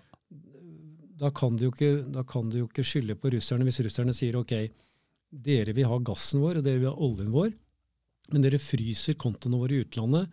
Da 1.18 1.32
kan 1.34 1.56
du 1.58 1.68
jo 1.68 1.72
ikke, 1.74 1.92
da 2.14 2.22
kan 2.30 2.50
du 2.54 2.60
jo 2.60 2.68
ikke 2.70 2.86
skylde 2.86 3.16
på 3.18 3.32
russerne 3.34 3.66
hvis 3.66 3.80
russerne 3.86 4.14
sier 4.14 4.36
ok, 4.38 4.54
dere 5.32 5.74
vil 5.76 5.88
ha 5.90 5.98
gassen 6.06 6.42
vår 6.44 6.60
og 6.60 6.66
dere 6.68 6.82
vil 6.84 6.92
ha 6.92 6.98
oljen 7.08 7.32
vår, 7.34 7.50
men 8.34 8.44
dere 8.44 8.60
fryser 8.62 9.18
kontoene 9.20 9.58
våre 9.62 9.78
i 9.78 9.82
utlandet 9.86 10.28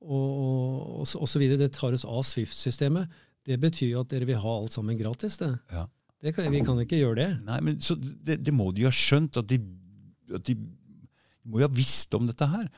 og, 0.00 0.14
og, 0.16 1.00
og, 1.02 1.06
så- 1.10 1.20
og 1.20 1.28
så 1.28 1.40
videre. 1.42 1.60
Det 1.66 1.72
tar 1.76 1.92
oss 1.96 2.06
av 2.08 2.22
Swift-systemet. 2.24 3.10
Det 3.44 3.58
betyr 3.60 3.90
jo 3.94 4.00
at 4.04 4.08
dere 4.12 4.28
vil 4.28 4.38
ha 4.40 4.52
alt 4.62 4.72
sammen 4.76 4.96
gratis. 5.00 5.36
det. 5.42 5.50
Ja. 5.72 5.84
det 6.22 6.34
kan, 6.36 6.48
vi 6.52 6.60
kan 6.64 6.80
ikke 6.80 7.00
gjøre 7.00 7.16
det. 7.20 7.28
Nei, 7.44 7.58
men 7.66 7.80
så 7.84 7.96
det, 8.00 8.38
det 8.44 8.54
må 8.54 8.70
de 8.72 8.84
jo 8.86 8.88
ha 8.88 8.96
skjønt, 8.96 9.36
at 9.40 9.48
de, 9.50 9.58
at 10.36 10.44
de 10.48 10.56
må 11.44 11.60
jo 11.60 11.66
ha 11.68 11.72
visst 11.74 12.14
om 12.16 12.26
dette 12.28 12.48
her. 12.48 12.68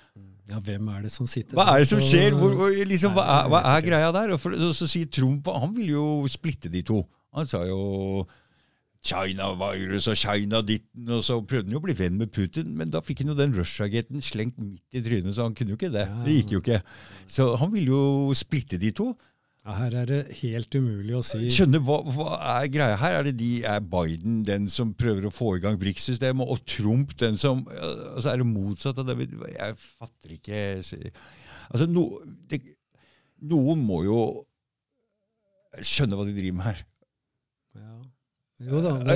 Ja, 0.51 0.59
hvem 0.59 0.89
er 0.91 1.05
det 1.05 1.13
som 1.15 1.29
sitter 1.31 1.55
Hva 1.55 1.69
er 1.71 1.85
det 1.85 1.89
som 1.93 2.01
skjer? 2.03 2.35
Hvor, 2.35 2.55
hvor, 2.59 2.71
liksom, 2.91 3.15
hva, 3.15 3.25
er, 3.37 3.51
hva 3.53 3.61
er 3.77 3.85
greia 3.87 4.13
der? 4.15 4.33
Og 4.35 4.41
for, 4.43 4.55
og 4.57 4.73
så 4.75 4.89
sier 4.91 5.07
Trump 5.07 5.47
Han 5.55 5.75
vil 5.77 5.93
jo 5.95 6.07
splitte 6.31 6.73
de 6.73 6.83
to. 6.87 7.05
Han 7.37 7.47
sa 7.49 7.63
jo 7.69 8.25
China 9.03 9.49
virus 9.59 10.07
og 10.11 10.19
China 10.19 10.61
ditten, 10.63 11.09
og 11.11 11.25
så 11.27 11.41
prøvde 11.43 11.67
han 11.67 11.75
jo 11.75 11.81
å 11.81 11.85
bli 11.89 11.95
venn 11.99 12.21
med 12.21 12.31
Putin, 12.35 12.69
men 12.79 12.91
da 12.93 13.01
fikk 13.03 13.25
han 13.25 13.33
jo 13.33 13.39
den 13.39 13.55
Russia-gaten 13.57 14.23
slengt 14.23 14.61
midt 14.63 14.95
i 14.95 15.03
trynet, 15.03 15.35
så 15.35 15.49
han 15.49 15.57
kunne 15.59 15.75
jo 15.75 15.79
ikke 15.79 15.91
det. 15.91 16.05
Det 16.23 16.37
gikk 16.37 16.55
jo 16.55 16.61
ikke. 16.63 16.79
Så 17.27 17.49
han 17.59 17.73
ville 17.75 17.91
jo 17.91 18.37
splitte 18.39 18.79
de 18.79 18.93
to. 18.95 19.09
Ja, 19.63 19.77
her 19.79 19.95
er 19.95 20.09
det 20.11 20.21
helt 20.41 20.75
umulig 20.75 21.15
å 21.15 21.23
si 21.23 21.47
Skjønner, 21.55 21.79
hva, 21.87 22.01
hva 22.11 22.39
er 22.57 22.71
greia 22.75 22.97
her? 22.99 23.21
Er 23.21 23.29
det 23.29 23.37
de, 23.39 23.51
er 23.63 23.85
Biden 23.87 24.41
den 24.47 24.67
som 24.73 24.91
prøver 24.99 25.29
å 25.29 25.35
få 25.35 25.53
i 25.55 25.63
gang 25.63 25.77
BRICS-systemet, 25.79 26.51
og 26.51 26.65
Trump 26.67 27.15
den 27.23 27.39
som 27.39 27.63
altså 27.71 28.33
Er 28.33 28.43
det 28.43 28.49
motsatt 28.49 28.99
av 28.99 29.07
det? 29.07 29.29
Jeg 29.55 29.77
fatter 29.79 30.35
ikke 30.35 30.63
Altså, 31.71 31.87
no, 31.87 32.09
det, 32.51 32.59
Noen 33.53 33.87
må 33.87 34.03
jo 34.07 34.19
skjønne 35.79 36.19
hva 36.19 36.27
de 36.27 36.35
driver 36.37 36.59
med 36.59 36.67
her. 36.69 36.83
ja. 37.79 37.95
Jo 38.63 38.83
da. 38.85 38.93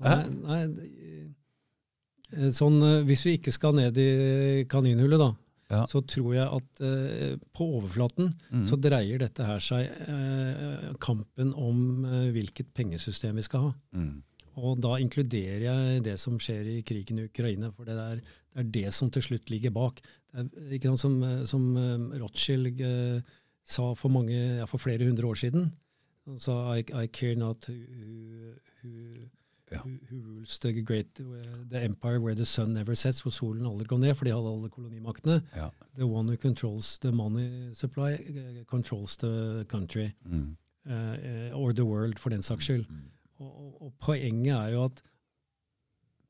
Det, 0.00 0.12
nei, 0.46 0.60
nei, 0.64 2.50
sånn, 2.56 2.78
eh, 2.86 3.02
hvis 3.04 3.24
vi 3.26 3.34
ikke 3.36 3.52
skal 3.52 3.74
ned 3.76 3.98
i 4.00 4.64
kaninhullet, 4.70 5.20
da, 5.20 5.26
Ja. 5.70 5.84
så 5.86 6.00
tror 6.02 6.32
jeg 6.34 6.46
at 6.50 6.80
eh, 6.82 7.36
på 7.54 7.66
overflaten 7.78 8.32
Mm. 8.50 8.64
så 8.66 8.76
dreier 8.82 9.20
dette 9.22 9.44
her 9.46 9.60
seg 9.62 9.86
eh, 9.86 10.88
kampen 10.98 11.52
om 11.54 12.04
eh, 12.04 12.30
hvilket 12.34 12.72
pengesystem 12.74 13.36
vi 13.38 13.44
skal 13.46 13.68
ha. 13.68 13.72
Mm. 13.94 14.16
Og 14.60 14.80
da 14.82 14.96
inkluderer 14.98 15.62
jeg 15.62 16.02
det 16.04 16.16
som 16.18 16.34
skjer 16.42 16.66
i 16.66 16.80
krigen 16.82 17.20
i 17.22 17.28
Ukraina, 17.30 17.70
for 17.70 17.86
det 17.86 17.94
er 17.94 18.16
det, 18.18 18.24
er 18.58 18.66
det 18.74 18.88
som 18.92 19.10
til 19.14 19.22
slutt 19.22 19.48
ligger 19.48 19.70
bak. 19.70 20.00
Det 20.34 20.42
er, 20.42 20.72
ikke 20.74 20.90
sant, 20.90 21.00
som, 21.04 21.22
eh, 21.22 21.44
som 21.46 21.68
eh, 21.78 22.18
Rothschild 22.18 22.80
eh, 22.82 23.22
sa 23.62 23.92
for, 23.94 24.10
mange, 24.10 24.34
ja, 24.58 24.66
for 24.66 24.82
flere 24.82 25.06
hundre 25.06 25.30
år 25.30 25.38
siden. 25.38 25.70
Han 26.26 26.38
sa 26.42 26.74
I, 26.76 26.82
I 26.82 27.06
care 27.06 27.36
not 27.38 27.68
who, 27.70 28.54
who, 28.82 29.30
Ja. 29.70 29.78
who, 29.84 29.90
who 30.10 30.16
rules 30.26 30.58
the 30.58 30.72
great 30.82 31.14
the 31.70 31.78
empire 31.84 32.18
where 32.18 32.34
the 32.34 32.44
sun 32.44 32.72
never 32.74 32.94
sets, 32.98 33.20
hvor 33.22 33.30
solen 33.30 33.66
aldri 33.66 33.86
går 33.86 33.98
ned, 34.02 34.14
for 34.18 34.24
de 34.26 34.32
hadde 34.34 34.50
alle 34.50 34.70
kolonimaktene. 34.70 35.36
Ja. 35.56 35.68
The 35.94 36.06
one 36.06 36.28
who 36.28 36.36
controls 36.36 36.98
the 36.98 37.12
money 37.12 37.70
supply, 37.74 38.12
eh, 38.14 38.64
controls 38.66 39.16
the 39.16 39.64
country. 39.68 40.10
Mm. 40.26 40.56
Uh, 40.90 41.52
or 41.54 41.72
the 41.72 41.84
world, 41.84 42.18
for 42.18 42.30
den 42.30 42.42
saks 42.42 42.64
skyld. 42.64 42.86
Mm. 42.88 43.10
Og, 43.38 43.50
og, 43.66 43.82
og 43.82 43.92
poenget 44.00 44.56
er 44.56 44.72
jo 44.74 44.84
at 44.88 45.02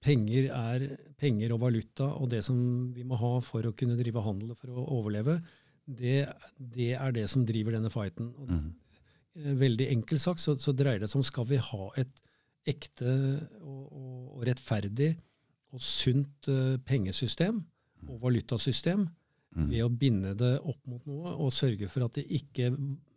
penger 0.03 0.49
er 0.53 0.85
penger 1.21 1.53
og 1.55 1.61
valuta, 1.61 2.09
og 2.17 2.31
det 2.33 2.43
som 2.45 2.59
vi 2.97 3.05
må 3.07 3.19
ha 3.21 3.39
for 3.45 3.67
å 3.69 3.73
kunne 3.77 3.99
drive 4.01 4.23
handel 4.25 4.55
for 4.59 4.73
å 4.73 4.87
overleve, 4.99 5.39
det, 5.87 6.27
det 6.57 6.93
er 6.97 7.12
det 7.17 7.27
som 7.31 7.45
driver 7.49 7.77
denne 7.79 7.93
fighten. 7.93 8.33
Og, 8.37 8.51
Mm. 8.51 8.71
Veldig 9.61 9.87
enkelt 9.93 10.21
sagt 10.21 10.41
så, 10.43 10.57
så 10.59 10.73
dreier 10.75 10.99
det 10.99 11.07
seg 11.09 11.21
om 11.21 11.25
skal 11.25 11.47
vi 11.47 11.57
ha 11.62 11.85
et 11.97 12.19
ekte 12.69 13.15
og, 13.61 13.82
og, 13.89 14.19
og 14.37 14.45
rettferdig 14.49 15.15
og 15.70 15.82
sunt 15.85 16.51
uh, 16.51 16.77
pengesystem 16.87 17.62
og 18.09 18.20
valutasystem 18.23 19.07
Mm. 19.51 19.66
ved 19.66 19.82
å 19.82 19.91
binde 19.91 20.31
det 20.39 20.53
opp 20.62 20.78
mot 20.87 21.07
noe 21.11 21.32
og 21.35 21.51
sørge 21.51 21.89
for 21.91 22.07
at 22.07 22.15
det 22.20 22.23
ikke, 22.39 22.70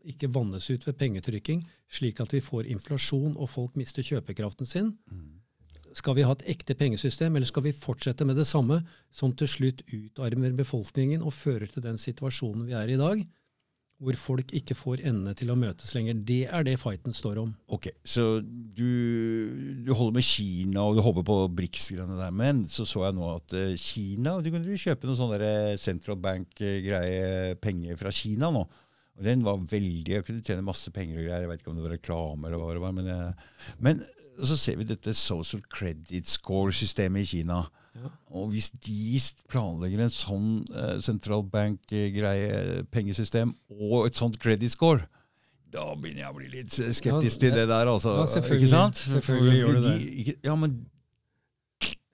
ikke 0.10 0.32
vannes 0.34 0.66
ut 0.72 0.88
ved 0.88 0.98
pengetrykking, 0.98 1.62
slik 1.94 2.24
at 2.24 2.34
vi 2.34 2.42
får 2.42 2.72
inflasjon 2.74 3.36
og 3.38 3.52
folk 3.52 3.78
mister 3.78 4.06
kjøpekraften 4.06 4.66
sin. 4.70 4.90
Mm. 5.12 5.44
Skal 5.94 6.18
vi 6.18 6.26
ha 6.26 6.34
et 6.34 6.48
ekte 6.56 6.74
pengesystem, 6.74 7.36
eller 7.38 7.46
skal 7.46 7.68
vi 7.68 7.76
fortsette 7.78 8.26
med 8.26 8.40
det 8.42 8.48
samme, 8.50 8.80
som 9.14 9.36
til 9.38 9.52
slutt 9.52 9.84
utarmer 9.86 10.56
befolkningen 10.58 11.22
og 11.22 11.36
fører 11.38 11.70
til 11.70 11.86
den 11.86 12.02
situasjonen 12.02 12.66
vi 12.66 12.74
er 12.80 12.90
i 12.90 12.98
i 12.98 13.02
dag, 13.02 13.22
hvor 14.02 14.18
folk 14.20 14.52
ikke 14.56 14.76
får 14.76 15.04
endene 15.06 15.34
til 15.38 15.52
å 15.54 15.58
møtes 15.60 15.94
lenger? 15.96 16.18
Det 16.28 16.42
er 16.50 16.66
det 16.68 16.76
fighten 16.82 17.16
står 17.16 17.40
om. 17.44 17.52
Ok, 17.72 17.88
så 18.04 18.42
du, 18.44 18.90
du 19.86 19.92
holder 19.94 20.18
med 20.18 20.28
Kina 20.28 20.86
og 20.88 20.98
du 20.98 21.04
håper 21.06 21.26
på 21.28 21.38
BRICS-greiene 21.60 22.18
der, 22.20 22.34
men 22.36 22.64
så 22.70 22.88
så 22.90 23.06
jeg 23.06 23.18
nå 23.18 23.30
at 23.36 23.56
eh, 23.60 23.76
Kina 23.80 24.36
Du 24.44 24.50
kunne 24.52 24.68
jo 24.68 24.82
kjøpe 24.82 25.08
noen 25.08 25.20
sånne 25.20 25.40
der 25.42 25.78
central 25.82 26.20
bank-greie 26.24 27.54
penger 27.64 28.00
fra 28.02 28.12
Kina 28.14 28.52
nå. 28.54 28.66
Og 29.14 29.26
den 29.28 29.44
var 29.46 29.62
veldig 29.70 30.18
Jeg 30.18 30.26
kunne 30.26 30.44
tjene 30.46 30.66
masse 30.66 30.90
penger 30.94 31.20
og 31.20 31.28
greier. 31.28 31.46
Jeg 31.46 31.52
vet 31.52 31.62
ikke 31.62 31.72
om 31.72 31.80
det 31.80 31.86
var 31.86 31.96
reklame 31.98 32.50
eller 32.50 32.60
hva 32.60 32.74
det 32.74 32.84
var. 32.84 32.96
Men, 32.98 33.10
jeg, 33.12 33.78
men 33.86 34.02
så 34.42 34.58
ser 34.58 34.80
vi 34.80 34.90
dette 34.90 35.14
social 35.16 35.62
credit 35.70 36.30
score-systemet 36.34 37.24
i 37.24 37.32
Kina. 37.38 37.62
Ja. 37.94 38.10
Og 38.34 38.48
hvis 38.50 38.72
de 38.82 39.20
planlegger 39.52 40.02
en 40.08 40.10
sånn 40.14 40.48
eh, 40.74 40.96
central 41.06 41.44
bank-greie, 41.46 42.84
pengesystem, 42.92 43.52
og 43.70 44.08
et 44.08 44.18
sånt 44.18 44.40
credit 44.42 44.74
score 44.74 45.06
da 45.74 45.88
begynner 45.98 46.22
jeg 46.22 46.30
å 46.30 46.36
bli 46.38 46.48
litt 46.54 46.70
skeptisk 46.94 47.40
til 47.42 47.56
det 47.56 47.64
der, 47.66 47.90
altså. 47.90 48.12
ja, 48.20 48.26
selvfølgelig. 48.30 48.68
ikke 48.68 48.70
sant? 48.76 49.00
Selvfølgelig 49.16 49.56
gjør 49.58 49.78
det 49.80 49.94
det. 49.94 50.36
ja, 50.46 50.54
men 50.62 50.76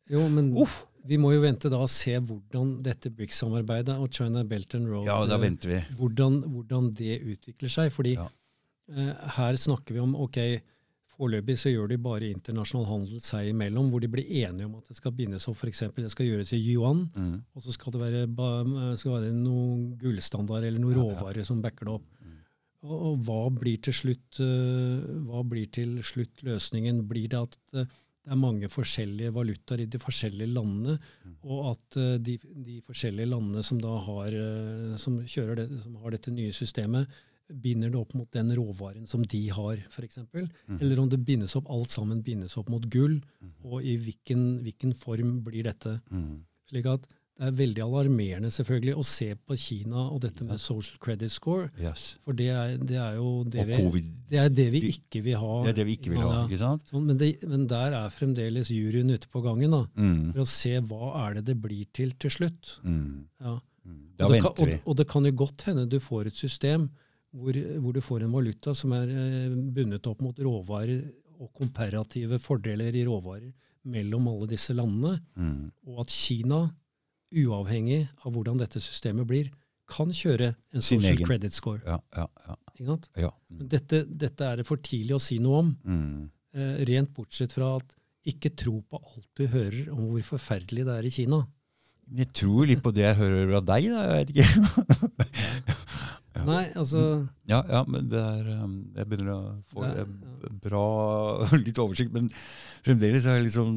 Jo, 0.10 0.22
men 0.32 0.54
Uff. 0.58 0.78
vi 1.06 1.18
må 1.20 1.34
jo 1.36 1.42
vente 1.44 1.68
da 1.72 1.82
og 1.84 1.90
se 1.92 2.16
hvordan 2.24 2.78
dette 2.86 3.12
BRICS-samarbeidet 3.12 3.98
og 4.00 4.08
China 4.16 4.46
Belt 4.48 4.76
and 4.80 4.88
Road 4.88 5.06
Ja, 5.10 5.18
da 5.28 5.36
eh, 5.36 5.44
venter 5.44 5.74
vi. 5.74 5.82
hvordan, 6.00 6.40
hvordan 6.54 6.88
det 6.98 7.20
utvikler 7.36 7.70
seg. 7.76 7.92
Fordi 7.92 8.16
Ja. 8.16 8.30
eh, 8.96 9.14
her 9.36 9.60
snakker 9.60 9.94
vi 9.94 10.00
om 10.00 10.16
ok, 10.16 10.40
Foreløpig 11.20 11.58
så 11.60 11.68
gjør 11.74 11.90
de 11.92 11.98
bare 12.00 12.30
internasjonal 12.32 12.86
handel 12.88 13.20
seg 13.20 13.50
imellom, 13.52 13.90
hvor 13.92 14.00
de 14.00 14.08
blir 14.08 14.30
enige 14.46 14.66
om 14.70 14.78
at 14.80 14.88
det 14.88 14.96
skal 14.96 15.12
bindes 15.18 15.48
opp 15.52 15.58
f.eks. 15.60 15.82
det 15.98 16.12
skal 16.14 16.30
gjøres 16.30 16.54
i 16.56 16.62
yuan, 16.64 17.02
Mm. 17.16 17.42
og 17.56 17.62
så 17.66 17.74
skal 17.76 17.92
det 17.92 18.00
være, 18.00 18.22
skal 18.98 19.18
være 19.18 19.34
noen 19.36 19.98
gullstandard 20.00 20.64
eller 20.64 20.80
noen 20.80 20.96
Ja, 20.96 21.04
ja. 21.04 21.10
råvarer 21.20 21.44
som 21.46 21.60
backer 21.62 21.86
det 21.90 21.96
opp. 22.00 22.08
Mm. 22.24 22.38
Og, 22.88 22.94
og 23.10 23.18
hva 23.28 23.40
blir 23.52 23.82
til 23.84 23.92
slutt 23.98 24.40
uh, 24.40 25.04
hva 25.28 25.44
blir 25.44 25.68
til 25.76 25.98
slutt 26.08 26.40
løsningen? 26.48 27.04
Blir 27.10 27.28
det 27.28 27.42
at 27.42 27.58
uh, 27.76 27.84
det 28.24 28.32
er 28.32 28.40
mange 28.40 28.70
forskjellige 28.72 29.34
valutaer 29.36 29.82
i 29.84 29.90
de 29.92 30.00
forskjellige 30.00 30.54
landene, 30.56 30.96
Mm. 31.28 31.36
og 31.44 31.72
at 31.74 31.98
uh, 32.00 32.16
de, 32.24 32.38
de 32.40 32.80
forskjellige 32.88 33.28
landene 33.28 33.64
som 33.68 33.80
da 33.84 33.98
har, 34.08 34.32
som 34.98 35.20
kjører 35.28 35.56
det, 35.66 35.68
som 35.84 35.96
har 36.00 36.16
dette 36.16 36.32
nye 36.32 36.56
systemet, 36.56 37.12
binder 37.50 37.90
det 37.90 37.98
opp 38.00 38.14
mot 38.14 38.30
den 38.32 38.52
råvaren 38.56 39.08
som 39.10 39.24
de 39.26 39.48
har, 39.50 39.78
f.eks. 39.90 40.20
Mm. 40.34 40.80
Eller 40.80 41.00
om 41.02 41.10
det 41.10 41.24
bindes 41.26 41.56
opp, 41.58 41.70
alt 41.74 41.90
sammen 41.90 42.22
bindes 42.24 42.58
opp 42.58 42.70
mot 42.70 42.86
gull, 42.90 43.22
Mm. 43.42 43.54
og 43.66 43.82
i 43.84 43.96
hvilken, 43.98 44.60
hvilken 44.64 44.94
form 44.96 45.42
blir 45.44 45.64
dette? 45.64 46.00
Mm. 46.12 46.44
Slik 46.70 46.86
at 46.92 47.08
det 47.40 47.48
er 47.48 47.52
veldig 47.56 47.82
alarmerende 47.86 48.50
selvfølgelig 48.52 48.96
å 49.00 49.04
se 49.08 49.30
på 49.48 49.56
Kina 49.58 50.02
og 50.12 50.20
dette 50.26 50.44
med 50.44 50.60
social 50.60 50.98
credit 51.00 51.32
score, 51.32 51.70
Yes. 51.80 52.18
for 52.26 52.34
det 52.34 52.50
er, 52.52 52.74
det 52.78 52.98
er 53.00 53.16
jo 53.16 53.44
det 53.46 53.66
vi, 53.66 54.02
det 54.30 54.40
er 54.44 54.50
det 54.50 54.66
vi 54.74 54.82
ikke 54.92 55.24
vil 55.24 55.38
ha. 55.40 55.64
det 55.64 55.70
er 55.72 55.78
det 55.80 55.86
vi 55.88 55.96
ikke 55.96 56.12
vil 56.12 56.20
ha, 56.20 56.44
ikke 56.50 56.60
sant? 56.60 56.84
Sånn, 56.92 57.06
men, 57.08 57.18
det, 57.18 57.32
men 57.48 57.66
der 57.72 57.96
er 57.96 58.10
fremdeles 58.12 58.70
juryen 58.76 59.10
ute 59.16 59.28
på 59.32 59.42
gangen 59.42 59.72
da, 59.72 59.86
Mm. 59.96 60.34
for 60.34 60.42
å 60.44 60.48
se 60.52 60.76
hva 60.82 61.14
er 61.30 61.34
det 61.40 61.46
det 61.46 61.62
blir 61.62 61.86
til 61.94 62.12
til 62.20 62.30
slutt. 62.30 62.76
Mm. 62.84 63.26
Ja. 63.40 63.56
Mm. 63.88 64.02
Da 64.20 64.26
og, 64.26 64.32
det 64.36 64.42
kan, 64.44 64.52
venter 64.52 64.66
vi. 64.66 64.74
og, 64.74 64.82
og 64.92 64.96
det 64.98 65.08
kan 65.08 65.24
jo 65.24 65.32
godt 65.32 65.62
hende 65.64 65.88
du 65.90 66.00
får 66.00 66.28
et 66.28 66.36
system 66.36 66.90
hvor, 67.36 67.54
hvor 67.80 67.94
du 67.94 68.02
får 68.02 68.24
en 68.26 68.32
valuta 68.34 68.74
som 68.76 68.94
er 68.98 69.10
eh, 69.14 69.50
bundet 69.76 70.08
opp 70.10 70.22
mot 70.26 70.38
råvarer 70.40 71.04
og 71.40 71.52
komparative 71.56 72.40
fordeler 72.44 72.96
i 72.96 73.06
råvarer 73.08 73.52
mellom 73.90 74.28
alle 74.28 74.48
disse 74.52 74.74
landene, 74.76 75.20
Mm. 75.40 75.72
og 75.88 76.02
at 76.04 76.10
Kina, 76.12 76.58
uavhengig 77.32 78.02
av 78.26 78.34
hvordan 78.34 78.58
dette 78.60 78.82
systemet 78.84 79.28
blir, 79.30 79.52
kan 79.90 80.12
kjøre 80.14 80.52
en 80.76 80.82
Sin 80.82 81.00
social 81.00 81.16
egen. 81.16 81.26
credit 81.26 81.54
score. 81.56 81.80
Ja, 81.86 82.00
ja, 82.18 82.26
ja. 82.48 82.56
Ikke 82.76 82.86
sant? 82.92 83.08
ja. 83.18 83.30
Mm. 83.52 83.64
dette, 83.72 84.04
dette 84.06 84.42
er 84.46 84.60
det 84.62 84.66
for 84.68 84.78
tidlig 84.78 85.16
å 85.16 85.22
si 85.22 85.40
noe 85.40 85.60
om, 85.64 85.72
Mm. 85.86 86.30
eh, 86.54 86.84
rent 86.86 87.14
bortsett 87.16 87.54
fra 87.56 87.76
at 87.78 87.96
ikke 88.28 88.52
tro 88.56 88.82
på 88.92 89.00
alt 89.00 89.30
du 89.36 89.48
hører 89.48 89.90
om 89.94 90.10
hvor 90.12 90.22
forferdelig 90.36 90.86
det 90.86 90.98
er 91.00 91.06
i 91.08 91.10
Kina. 91.10 91.40
Jeg 92.12 92.32
tror 92.34 92.66
litt 92.68 92.82
på 92.84 92.92
det 92.94 93.04
jeg 93.06 93.16
hører 93.16 93.56
av 93.58 93.66
deg, 93.66 93.90
da. 93.94 94.04
Jeg 94.10 94.28
vet 94.28 94.30
ikke. 94.36 94.46
Ja. 96.36 96.44
Nei, 96.46 96.66
altså 96.78 97.28
Ja, 97.50 97.64
ja, 97.66 97.84
men 97.90 98.06
det 98.12 98.20
er 98.22 98.50
um, 98.62 98.74
Jeg 98.96 99.08
begynner 99.10 99.32
å 99.34 99.40
få 99.66 99.82
ja, 99.88 100.04
bra 100.62 100.84
litt 101.66 101.80
oversikt, 101.82 102.14
men 102.14 102.28
fremdeles 102.86 103.26
er 103.26 103.40
det 103.40 103.48
liksom 103.48 103.72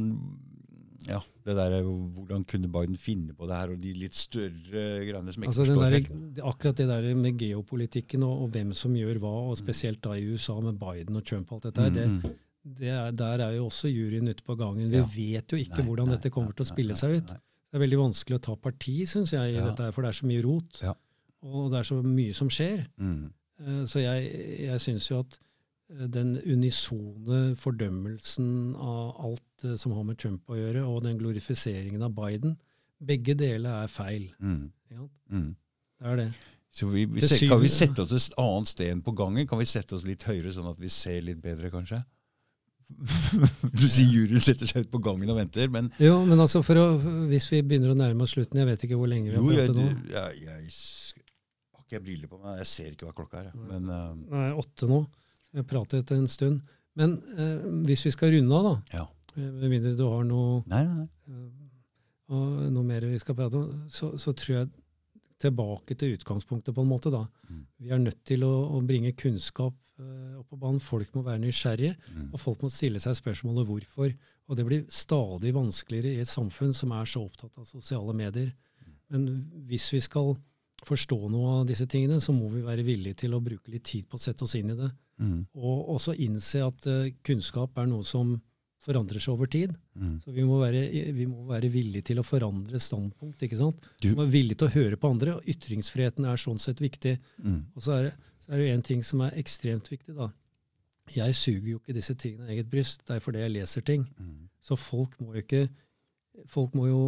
Ja, 1.08 1.18
det 1.48 1.56
der 1.56 1.78
er 1.78 1.82
jo 1.86 1.94
Hvordan 2.14 2.44
kunne 2.46 2.68
Biden 2.70 2.98
finne 3.00 3.32
på 3.34 3.48
det 3.48 3.56
her, 3.56 3.72
og 3.72 3.80
de 3.82 3.94
litt 3.96 4.14
større 4.14 4.84
greiene 5.02 5.32
som 5.32 5.42
jeg 5.42 5.48
ikke 5.48 5.50
Altså 5.54 5.64
forstår 5.64 5.96
helt. 5.96 6.42
akkurat 6.52 6.76
det 6.82 6.88
der 6.92 7.08
med 7.18 7.40
geopolitikken 7.40 8.22
og, 8.28 8.44
og 8.44 8.52
hvem 8.54 8.70
som 8.76 8.94
gjør 9.00 9.18
hva, 9.24 9.32
og 9.50 9.56
spesielt 9.58 10.02
da 10.04 10.14
i 10.20 10.28
USA 10.28 10.58
med 10.60 10.76
Biden 10.78 11.16
og 11.18 11.24
Trump 11.26 11.50
og 11.50 11.58
alt 11.62 11.70
dette 11.70 11.88
her, 11.88 11.96
det, 11.96 12.08
Mm, 12.62 12.76
det 12.78 12.92
er, 12.94 13.08
der 13.18 13.40
er 13.42 13.56
jo 13.56 13.64
også 13.66 13.88
juryen 13.90 14.28
ute 14.30 14.44
på 14.46 14.54
gangen. 14.54 14.92
Vi 14.92 15.00
vet 15.34 15.50
jo 15.50 15.58
ikke 15.58 15.80
Nei, 15.80 15.86
hvordan 15.88 16.06
nei, 16.12 16.14
dette 16.20 16.30
kommer 16.30 16.52
nei, 16.52 16.58
til 16.60 16.62
å 16.62 16.68
spille 16.68 16.94
seg 16.94 17.16
ut. 17.18 17.32
Det 17.32 17.74
er 17.80 17.82
veldig 17.82 17.98
vanskelig 17.98 18.36
å 18.38 18.42
ta 18.44 18.54
parti, 18.54 19.00
syns 19.10 19.32
jeg, 19.34 19.50
i 19.50 19.56
Ja. 19.58 19.64
dette 19.66 19.82
her, 19.88 19.90
for 19.96 20.04
det 20.06 20.12
er 20.12 20.18
så 20.20 20.28
mye 20.30 20.44
rot. 20.44 20.78
Ja. 20.84 20.92
Og 21.42 21.70
det 21.72 21.80
er 21.80 21.88
så 21.88 22.00
mye 22.06 22.34
som 22.36 22.50
skjer. 22.52 22.84
Mm. 23.02 23.32
Eh, 23.62 23.80
Så 23.90 24.02
jeg, 24.02 24.28
jeg 24.68 24.80
syns 24.84 25.08
jo 25.10 25.18
at 25.22 25.38
eh, 25.90 26.06
den 26.12 26.36
unisone 26.44 27.56
fordømmelsen 27.58 28.74
av 28.78 29.16
alt 29.26 29.66
eh, 29.66 29.74
som 29.80 29.96
har 29.96 30.06
med 30.06 30.18
Trump 30.22 30.48
å 30.50 30.58
gjøre, 30.58 30.84
og 30.86 31.02
den 31.06 31.18
glorifiseringen 31.18 32.02
av 32.06 32.14
Biden, 32.16 32.56
begge 33.02 33.34
deler 33.34 33.82
er 33.82 33.90
feil. 33.90 34.28
Mm. 34.38 34.70
Ja. 34.94 35.08
Mm. 35.34 35.52
Det 35.98 36.10
er 36.12 36.16
det. 36.24 36.30
Så 36.72 36.86
vi, 36.88 37.04
vi 37.04 37.20
Til 37.20 37.50
kan 37.50 37.60
vi 37.60 37.68
sette 37.68 38.00
oss 38.06 38.14
et 38.30 38.38
annet 38.40 38.70
sted 38.70 38.88
enn 38.94 39.02
på 39.04 39.12
gangen? 39.12 39.44
Kan 39.50 39.60
vi 39.60 39.66
sette 39.68 39.92
oss 39.98 40.06
litt 40.08 40.22
høyere, 40.24 40.54
sånn 40.54 40.70
at 40.70 40.78
vi 40.80 40.88
ser 40.88 41.20
litt 41.26 41.42
bedre, 41.42 41.68
kanskje? 41.74 42.00
Du 43.80 43.84
sier 43.88 44.08
juryen 44.08 44.40
setter 44.42 44.68
seg 44.68 44.86
ut 44.86 44.90
på 44.92 45.00
gangen 45.04 45.30
og 45.32 45.38
venter, 45.38 45.68
men 45.72 45.90
Jo, 46.02 46.22
men 46.28 46.40
altså 46.42 46.60
å, 46.60 46.86
hvis 47.30 47.46
vi 47.52 47.62
begynner 47.64 47.92
å 47.92 47.98
nærme 47.98 48.26
oss 48.26 48.34
slutten 48.36 48.60
Jeg 48.60 48.68
vet 48.68 48.84
ikke 48.86 48.98
hvor 49.00 49.08
lenge 49.10 49.30
vi 49.30 49.36
har 49.38 49.46
pratet 49.46 49.78
nå. 49.78 49.86
jeg, 50.12 50.42
jeg, 50.44 51.21
ikke 51.92 52.00
jeg 52.00 52.06
briller 52.08 52.30
på 52.32 52.40
meg? 52.42 52.58
Jeg 52.62 52.70
ser 52.72 52.92
ikke 52.96 53.06
hva 53.10 53.14
klokka 53.20 53.42
er. 53.44 53.50
Men 53.68 53.88
uh, 53.92 54.12
Nei, 54.32 54.46
åtte 54.58 54.88
nå. 54.88 55.02
jeg 55.52 55.66
prater 55.68 56.00
etter 56.00 56.16
en 56.16 56.28
stund. 56.32 56.62
Men 56.96 57.18
uh, 57.36 57.66
hvis 57.86 58.06
vi 58.08 58.12
skal 58.16 58.32
runde 58.34 58.56
av, 58.58 58.64
da, 58.66 58.74
ja. 58.98 59.04
eh, 59.36 59.50
med 59.60 59.68
mindre 59.72 59.92
du 59.96 60.02
har 60.08 60.24
noe, 60.28 60.62
Nei, 60.72 60.82
nei, 60.88 61.04
nei. 61.04 61.36
eh, 61.36 62.32
og 62.32 62.72
noe 62.72 62.84
mer 62.88 63.04
vi 63.08 63.18
skal 63.20 63.36
prate 63.36 63.60
om, 63.60 63.84
så, 63.92 64.14
så 64.20 64.32
tror 64.36 64.56
jeg 64.62 64.70
tilbake 65.42 65.96
til 65.98 66.14
utgangspunktet, 66.16 66.72
på 66.76 66.84
en 66.84 66.88
måte. 66.92 67.10
da. 67.12 67.24
Mm. 67.50 67.62
Vi 67.82 67.90
er 67.92 67.98
nødt 68.00 68.20
til 68.28 68.44
å, 68.46 68.52
å 68.76 68.82
bringe 68.86 69.10
kunnskap 69.18 69.74
eh, 69.98 70.36
opp 70.38 70.48
på 70.52 70.58
banen. 70.60 70.78
Folk 70.80 71.12
må 71.16 71.24
være 71.26 71.42
nysgjerrige, 71.42 71.96
Mm. 72.12 72.28
og 72.32 72.38
folk 72.40 72.62
må 72.62 72.70
stille 72.72 73.00
seg 73.02 73.16
spørsmålet 73.18 73.66
hvorfor. 73.68 74.12
Og 74.48 74.56
det 74.58 74.64
blir 74.68 74.84
stadig 74.92 75.52
vanskeligere 75.56 76.12
i 76.16 76.22
et 76.22 76.30
samfunn 76.30 76.72
som 76.76 76.92
er 76.94 77.08
så 77.08 77.24
opptatt 77.26 77.56
av 77.58 77.66
sosiale 77.68 78.14
medier. 78.16 78.52
Men 79.12 79.26
hvis 79.68 79.90
vi 79.92 80.00
skal 80.04 80.34
forstå 80.86 81.18
noe 81.30 81.60
av 81.60 81.66
disse 81.68 81.86
tingene, 81.86 82.20
så 82.20 82.32
må 82.34 82.48
vi 82.52 82.62
være 82.66 82.82
villige 82.86 83.14
til 83.22 83.34
å 83.36 83.40
bruke 83.42 83.70
litt 83.70 83.84
tid 83.86 84.08
på 84.10 84.18
å 84.18 84.22
sette 84.22 84.42
oss 84.46 84.54
inn 84.58 84.72
i 84.74 84.78
det. 84.78 84.88
Mm. 85.22 85.44
Og 85.54 85.92
også 85.96 86.14
innse 86.18 86.62
at 86.66 86.88
uh, 86.90 87.10
kunnskap 87.22 87.76
er 87.78 87.86
noe 87.86 88.02
som 88.06 88.32
forandrer 88.82 89.22
seg 89.22 89.36
over 89.36 89.46
tid. 89.46 89.70
Mm. 89.94 90.16
Så 90.24 90.32
vi 90.34 90.42
må, 90.42 90.56
være, 90.58 90.80
vi 91.14 91.26
må 91.30 91.44
være 91.46 91.68
villige 91.70 92.02
til 92.08 92.18
å 92.18 92.24
forandre 92.26 92.80
standpunkt. 92.82 93.42
ikke 93.46 93.58
sant? 93.60 93.78
Du- 94.02 94.08
Vi 94.08 94.14
må 94.16 94.24
være 94.24 94.32
villige 94.34 94.58
til 94.58 94.68
å 94.72 94.74
høre 94.74 94.96
på 94.98 95.10
andre, 95.14 95.36
og 95.38 95.46
ytringsfriheten 95.46 96.26
er 96.26 96.36
sånn 96.42 96.58
sett 96.58 96.82
viktig. 96.82 97.18
Mm. 97.44 97.60
Og 97.76 97.82
så 97.86 97.92
er 98.00 98.02
det, 98.08 98.14
så 98.42 98.52
er 98.52 98.58
det 98.58 98.70
en 98.72 98.82
ting 98.82 99.04
som 99.06 99.20
er 99.22 99.38
ekstremt 99.38 99.86
viktig. 99.92 100.16
da. 100.16 100.32
Jeg 101.14 101.34
suger 101.34 101.68
jo 101.76 101.78
ikke 101.78 101.94
disse 101.94 102.14
tingene 102.18 102.48
i 102.50 102.56
eget 102.56 102.70
bryst, 102.70 103.06
det 103.06 103.16
er 103.16 103.22
fordi 103.22 103.38
jeg 103.44 103.54
leser 103.54 103.82
ting. 103.86 104.08
Mm. 104.18 104.48
Så 104.62 104.76
folk 104.78 105.14
må 105.20 105.34
jo 105.36 105.42
ikke 105.46 105.68
Folk 106.48 106.72
må 106.74 106.86
jo 106.88 107.00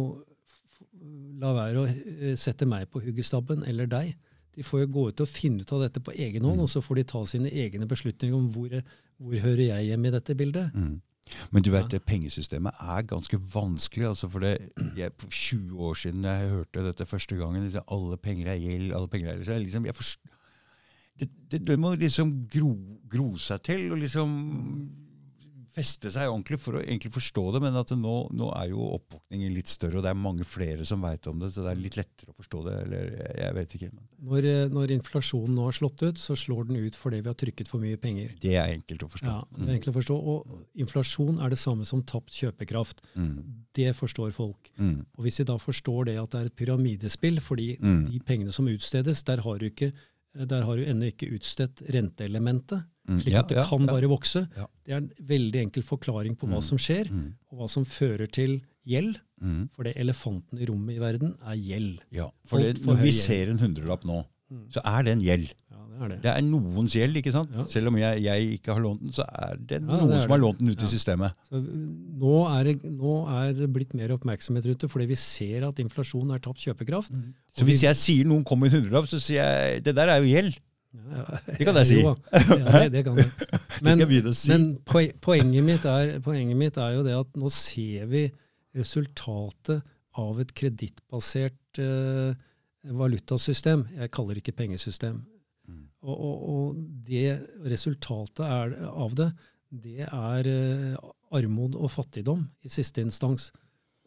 la 1.39 1.53
være 1.53 1.81
å 1.83 1.85
eh, 1.89 2.35
sette 2.39 2.65
meg 2.65 2.89
på 2.91 3.01
huggestabben, 3.03 3.63
eller 3.67 3.85
deg. 3.91 4.15
De 4.55 4.63
får 4.63 4.85
jo 4.85 4.91
gå 4.95 5.07
ut 5.09 5.19
og 5.21 5.27
finne 5.27 5.61
ut 5.65 5.71
av 5.75 5.81
dette 5.81 5.99
på 5.99 6.13
egen 6.15 6.43
hånd, 6.47 6.57
Mm. 6.57 6.63
og 6.63 6.69
så 6.71 6.81
får 6.81 6.95
de 6.95 7.03
ta 7.03 7.23
sine 7.25 7.49
egne 7.51 7.85
beslutninger 7.87 8.35
om 8.37 8.49
hvor, 8.53 8.71
hvor 9.19 9.33
hører 9.43 9.65
jeg 9.67 9.89
hjemme 9.89 10.07
i 10.07 10.11
dette 10.15 10.35
bildet. 10.35 10.71
Mm. 10.73 11.01
Men 11.51 11.63
du 11.65 11.71
vet, 11.71 11.81
Ja. 11.83 11.87
det 11.97 12.05
pengesystemet 12.05 12.73
er 12.79 13.01
ganske 13.03 13.37
vanskelig. 13.51 14.05
altså 14.07 14.29
for 14.29 14.39
det, 14.39 14.71
jeg, 14.95 15.11
20 15.29 15.75
år 15.79 15.93
siden 15.95 16.23
jeg 16.23 16.49
hørte 16.51 16.83
dette 16.85 17.05
første 17.05 17.35
gangen 17.35 17.63
liksom, 17.65 17.83
Alle 17.91 18.15
penger 18.17 18.47
er 18.47 18.59
gjeld. 18.61 18.93
alle 18.93 19.07
penger 19.07 19.29
er 19.33 19.37
liksom, 19.39 19.63
liksom 19.63 19.85
jeg 19.85 19.95
forst- 19.95 20.19
det, 21.19 21.29
det, 21.49 21.65
det 21.65 21.79
må 21.79 21.95
liksom 21.97 22.47
gro, 22.47 22.75
gro 23.09 23.35
seg 23.37 23.63
til 23.63 23.91
og 23.91 23.97
liksom 23.99 24.89
feste 25.75 26.09
seg 26.13 26.29
ordentlig 26.31 26.57
for 26.63 26.77
å 26.79 26.81
egentlig 26.83 27.11
forstå 27.13 27.43
det. 27.55 27.61
Men 27.65 27.75
at 27.79 27.91
det 27.91 27.97
nå, 27.99 28.13
nå 28.35 28.47
er 28.55 28.69
jo 28.71 28.85
oppvåkningen 28.95 29.53
litt 29.55 29.67
større, 29.71 29.99
og 29.99 30.05
det 30.05 30.11
er 30.13 30.19
mange 30.19 30.47
flere 30.47 30.85
som 30.87 31.03
veit 31.03 31.27
om 31.27 31.41
det. 31.43 31.51
Så 31.53 31.65
det 31.65 31.73
er 31.73 31.81
litt 31.83 31.97
lettere 31.99 32.31
å 32.31 32.37
forstå 32.39 32.61
det. 32.67 32.75
Eller 32.85 33.11
jeg, 33.41 33.51
vet 33.59 33.75
ikke. 33.79 33.89
Når, 34.31 34.47
eh, 34.51 34.61
når 34.71 34.95
inflasjonen 34.95 35.55
nå 35.59 35.67
har 35.67 35.75
slått 35.77 36.05
ut, 36.07 36.21
så 36.21 36.37
slår 36.39 36.69
den 36.71 36.79
ut 36.85 36.95
fordi 36.99 37.19
vi 37.21 37.31
har 37.31 37.37
trykket 37.43 37.71
for 37.71 37.83
mye 37.83 37.99
penger. 38.01 38.33
det 38.41 38.55
er 38.55 38.71
enkelt 38.73 39.03
å 39.05 39.11
forstå. 39.11 39.27
Ja, 39.35 39.43
det 39.59 39.67
er 39.69 39.75
enkelt 39.77 39.93
å 39.93 39.97
forstå. 39.99 40.17
Og 40.33 40.81
inflasjon 40.85 41.39
er 41.43 41.49
det 41.53 41.59
samme 41.61 41.85
som 41.85 42.01
tapt 42.03 42.31
kjøpekraft. 42.39 43.03
Mm. 43.15 43.37
Det 43.75 43.91
forstår 43.97 44.31
folk. 44.33 44.71
Mm. 44.79 45.05
Og 45.17 45.23
hvis 45.27 45.37
de 45.41 45.47
da 45.51 45.57
forstår 45.59 46.05
det 46.11 46.17
at 46.21 46.31
det 46.31 46.41
er 46.41 46.51
et 46.51 46.55
pyramidespill, 46.55 47.41
fordi 47.43 47.75
Mm. 47.75 48.09
de 48.11 48.19
pengene 48.19 48.51
som 48.53 48.65
utstedes, 48.71 49.23
der 49.25 49.41
har 49.41 49.57
du, 49.59 49.65
ikke, 49.69 49.91
der 50.35 50.63
har 50.67 50.75
du 50.77 50.83
ennå 50.85 51.07
ikke 51.11 51.31
utstedt 51.37 51.81
renteelementet, 51.93 52.83
Mm. 53.07 53.19
slik 53.21 53.35
at 53.37 53.47
det 53.49 53.63
kan 53.69 53.85
bare 53.85 54.07
vokse. 54.09 54.47
Det 54.83 54.91
er 54.91 54.97
en 54.97 55.11
veldig 55.21 55.59
enkel 55.61 55.83
forklaring 55.83 56.35
på 56.35 56.47
hva 56.49 56.57
Mm. 56.57 56.63
som 56.63 56.77
skjer, 56.77 57.05
Mm. 57.11 57.33
og 57.51 57.59
hva 57.59 57.69
som 57.69 57.85
fører 57.85 58.25
til 58.31 58.61
gjeld. 58.87 59.19
For 59.75 59.83
det 59.83 59.95
elefanten 59.95 60.59
i 60.59 60.65
rommet 60.65 60.95
i 60.95 60.99
verden 60.99 61.35
er 61.45 61.55
gjeld. 61.55 61.99
Ja, 62.11 62.29
for 62.45 62.57
det, 62.59 62.81
når 62.83 62.95
vi 63.03 63.11
ser 63.11 63.49
en 63.51 63.59
hundrelapp 63.59 64.03
nå, 64.05 64.25
Mm. 64.45 64.65
så 64.69 64.81
er 64.85 65.05
det 65.05 65.13
en 65.15 65.21
gjeld. 65.25 65.53
Ja, 65.73 65.79
det 65.89 65.97
er 65.97 66.09
det. 66.11 66.17
Det 66.21 66.31
er 66.31 66.43
noens 66.45 66.93
gjeld, 66.93 67.17
ikke 67.17 67.31
sant? 67.33 67.55
Ja. 67.57 67.63
Selv 67.71 67.89
om 67.89 67.95
jeg, 67.97 68.19
jeg 68.21 68.49
ikke 68.59 68.75
har 68.75 68.83
lånt 68.83 69.01
den, 69.01 69.13
så 69.15 69.25
er 69.25 69.55
det 69.57 69.79
noen 69.81 70.11
det 70.11 70.19
er 70.19 70.27
som 70.27 70.35
har 70.35 70.41
lånt 70.43 70.61
den 70.61 70.69
ut 70.69 70.83
i 70.85 70.89
systemet. 70.91 71.33
Så 71.49 71.61
nå 71.63 72.35
er, 72.51 72.69
det, 72.69 72.91
nå 72.99 73.15
er 73.39 73.55
det 73.57 73.71
blitt 73.73 73.95
mer 73.97 74.13
oppmerksomhet 74.13 74.67
rundt 74.69 74.85
det, 74.85 74.91
fordi 74.91 75.09
vi 75.09 75.17
ser 75.17 75.65
at 75.65 75.81
inflasjon 75.81 76.35
er 76.35 76.43
tapt 76.45 76.61
kjøpekraft. 76.61 77.17
Så 77.57 77.65
hvis 77.65 77.87
jeg 77.87 77.97
sier 77.97 78.29
noen 78.29 78.45
kommer 78.45 78.69
med 78.69 78.75
en 78.75 78.83
hundrelapp, 78.83 79.09
så 79.09 79.21
sier 79.23 79.41
jeg 79.41 79.83
det 79.87 79.95
der 79.97 80.13
er 80.13 80.21
jo 80.21 80.29
gjeld. 80.29 80.61
Ja, 80.95 81.23
ja. 81.25 81.39
Det 81.49 81.65
kan 81.67 81.81
jeg 81.81 81.89
si. 81.89 81.99
Jo, 82.05 82.13
ja, 82.31 82.85
det, 82.93 83.01
kan 83.03 83.17
jeg. 83.19 83.31
Det 83.75 83.83
Men, 83.83 84.05
men 84.05 84.69
poenget, 85.25 85.63
mitt 85.65 85.85
er, 85.89 86.19
poenget 86.23 86.57
mitt 86.59 86.77
er 86.79 86.95
jo 86.95 87.03
det 87.03 87.17
at 87.17 87.33
nå 87.39 87.49
ser 87.51 88.05
vi 88.11 88.27
resultatet 88.75 89.81
av 90.15 90.39
et 90.39 90.53
kredittbasert 90.55 91.81
eh, 91.83 92.37
valutasystem. 92.93 93.85
Jeg 93.95 94.11
kaller 94.13 94.35
det 94.35 94.43
ikke 94.43 94.59
pengesystem. 94.61 95.23
Mm. 95.67 95.83
Og, 96.05 96.15
og, 96.15 96.47
og 96.53 96.79
det 97.07 97.39
resultatet 97.65 98.45
er, 98.45 98.75
av 98.91 99.15
det, 99.17 99.29
det 99.69 100.05
er 100.05 100.49
eh, 100.49 100.97
armod 101.35 101.75
og 101.75 101.91
fattigdom 101.91 102.45
i 102.63 102.71
siste 102.71 103.03
instans. 103.03 103.49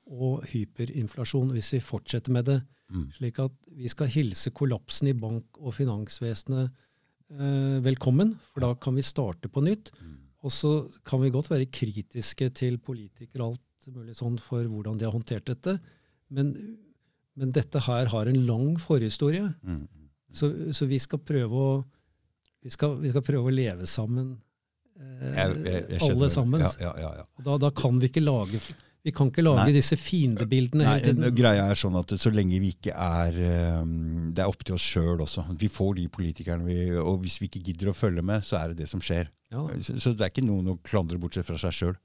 Og 0.09 0.45
hyperinflasjon, 0.49 1.51
hvis 1.53 1.75
vi 1.77 1.85
fortsetter 1.85 2.33
med 2.33 2.49
det. 2.49 2.61
Mm. 2.89 3.09
Slik 3.19 3.41
at 3.43 3.57
vi 3.77 3.91
skal 3.93 4.09
hilse 4.13 4.53
kollapsen 4.57 5.11
i 5.11 5.17
bank- 5.19 5.59
og 5.61 5.75
finansvesenet 5.77 6.71
eh, 6.71 7.77
velkommen, 7.85 8.33
for 8.53 8.65
da 8.65 8.73
kan 8.81 8.97
vi 8.97 9.05
starte 9.05 9.51
på 9.53 9.65
nytt. 9.67 9.93
Mm. 10.01 10.17
Og 10.47 10.55
så 10.55 10.73
kan 11.05 11.21
vi 11.21 11.35
godt 11.35 11.51
være 11.51 11.69
kritiske 11.75 12.49
til 12.57 12.79
politikere 12.79 13.45
og 13.45 13.57
alt 13.57 13.91
mulig 13.93 14.15
sånn 14.17 14.39
for 14.41 14.65
hvordan 14.69 15.01
de 15.01 15.07
har 15.09 15.15
håndtert 15.15 15.49
dette, 15.51 15.79
men, 16.35 16.53
men 17.39 17.53
dette 17.55 17.81
her 17.87 18.11
har 18.13 18.27
en 18.31 18.41
lang 18.49 18.75
forhistorie. 18.83 19.47
Mm. 19.65 19.87
Så, 20.35 20.51
så 20.77 20.87
vi 20.91 20.99
skal 21.01 21.19
prøve 21.25 21.63
å 21.69 21.71
vi 22.63 22.71
skal, 22.75 22.97
vi 23.01 23.09
skal 23.13 23.23
prøve 23.25 23.49
å 23.49 23.55
leve 23.55 23.87
sammen, 23.89 24.35
eh, 24.99 25.31
Jeg- 25.37 25.65
jeg- 25.65 25.87
jeg 25.95 26.11
alle 26.11 26.29
sammen. 26.31 26.61
Ja, 26.61 26.93
ja, 26.99 27.13
ja, 27.23 27.25
da, 27.47 27.57
da 27.59 27.71
kan 27.71 27.99
vi 28.03 28.09
ikke 28.11 28.25
lage 28.25 28.61
vi 29.05 29.13
kan 29.15 29.31
ikke 29.31 29.45
lage 29.45 29.63
Nei. 29.71 29.73
disse 29.73 29.97
fiendebildene 29.97 30.85
Nei, 30.85 30.99
hele 30.99 31.15
tiden. 31.15 31.35
greia 31.39 31.69
er 31.71 31.75
sånn 31.79 31.97
at 31.97 32.11
så 32.19 32.33
lenge 32.35 32.59
vi 32.61 32.73
ikke 32.75 32.93
er 32.93 33.81
um, 33.81 34.33
Det 34.35 34.43
er 34.43 34.49
opp 34.51 34.59
til 34.67 34.75
oss 34.75 34.83
sjøl 34.85 35.23
også. 35.23 35.45
Vi 35.57 35.69
får 35.69 35.95
de 35.97 36.09
politikerne 36.09 36.65
vi 36.67 36.91
Og 36.99 37.23
hvis 37.23 37.39
vi 37.41 37.47
ikke 37.49 37.63
gidder 37.71 37.89
å 37.93 37.95
følge 37.97 38.23
med, 38.23 38.43
så 38.43 38.59
er 38.61 38.69
det 38.75 38.79
det 38.83 38.89
som 38.91 39.01
skjer. 39.01 39.29
Så, 39.81 39.97
så 40.03 40.13
det 40.17 40.21
er 40.27 40.31
ikke 40.35 40.45
noen 40.45 40.67
å 40.75 40.79
klandre 40.83 41.17
bortsett 41.19 41.47
fra 41.47 41.57
seg 41.57 41.73
sjøl. 41.73 41.97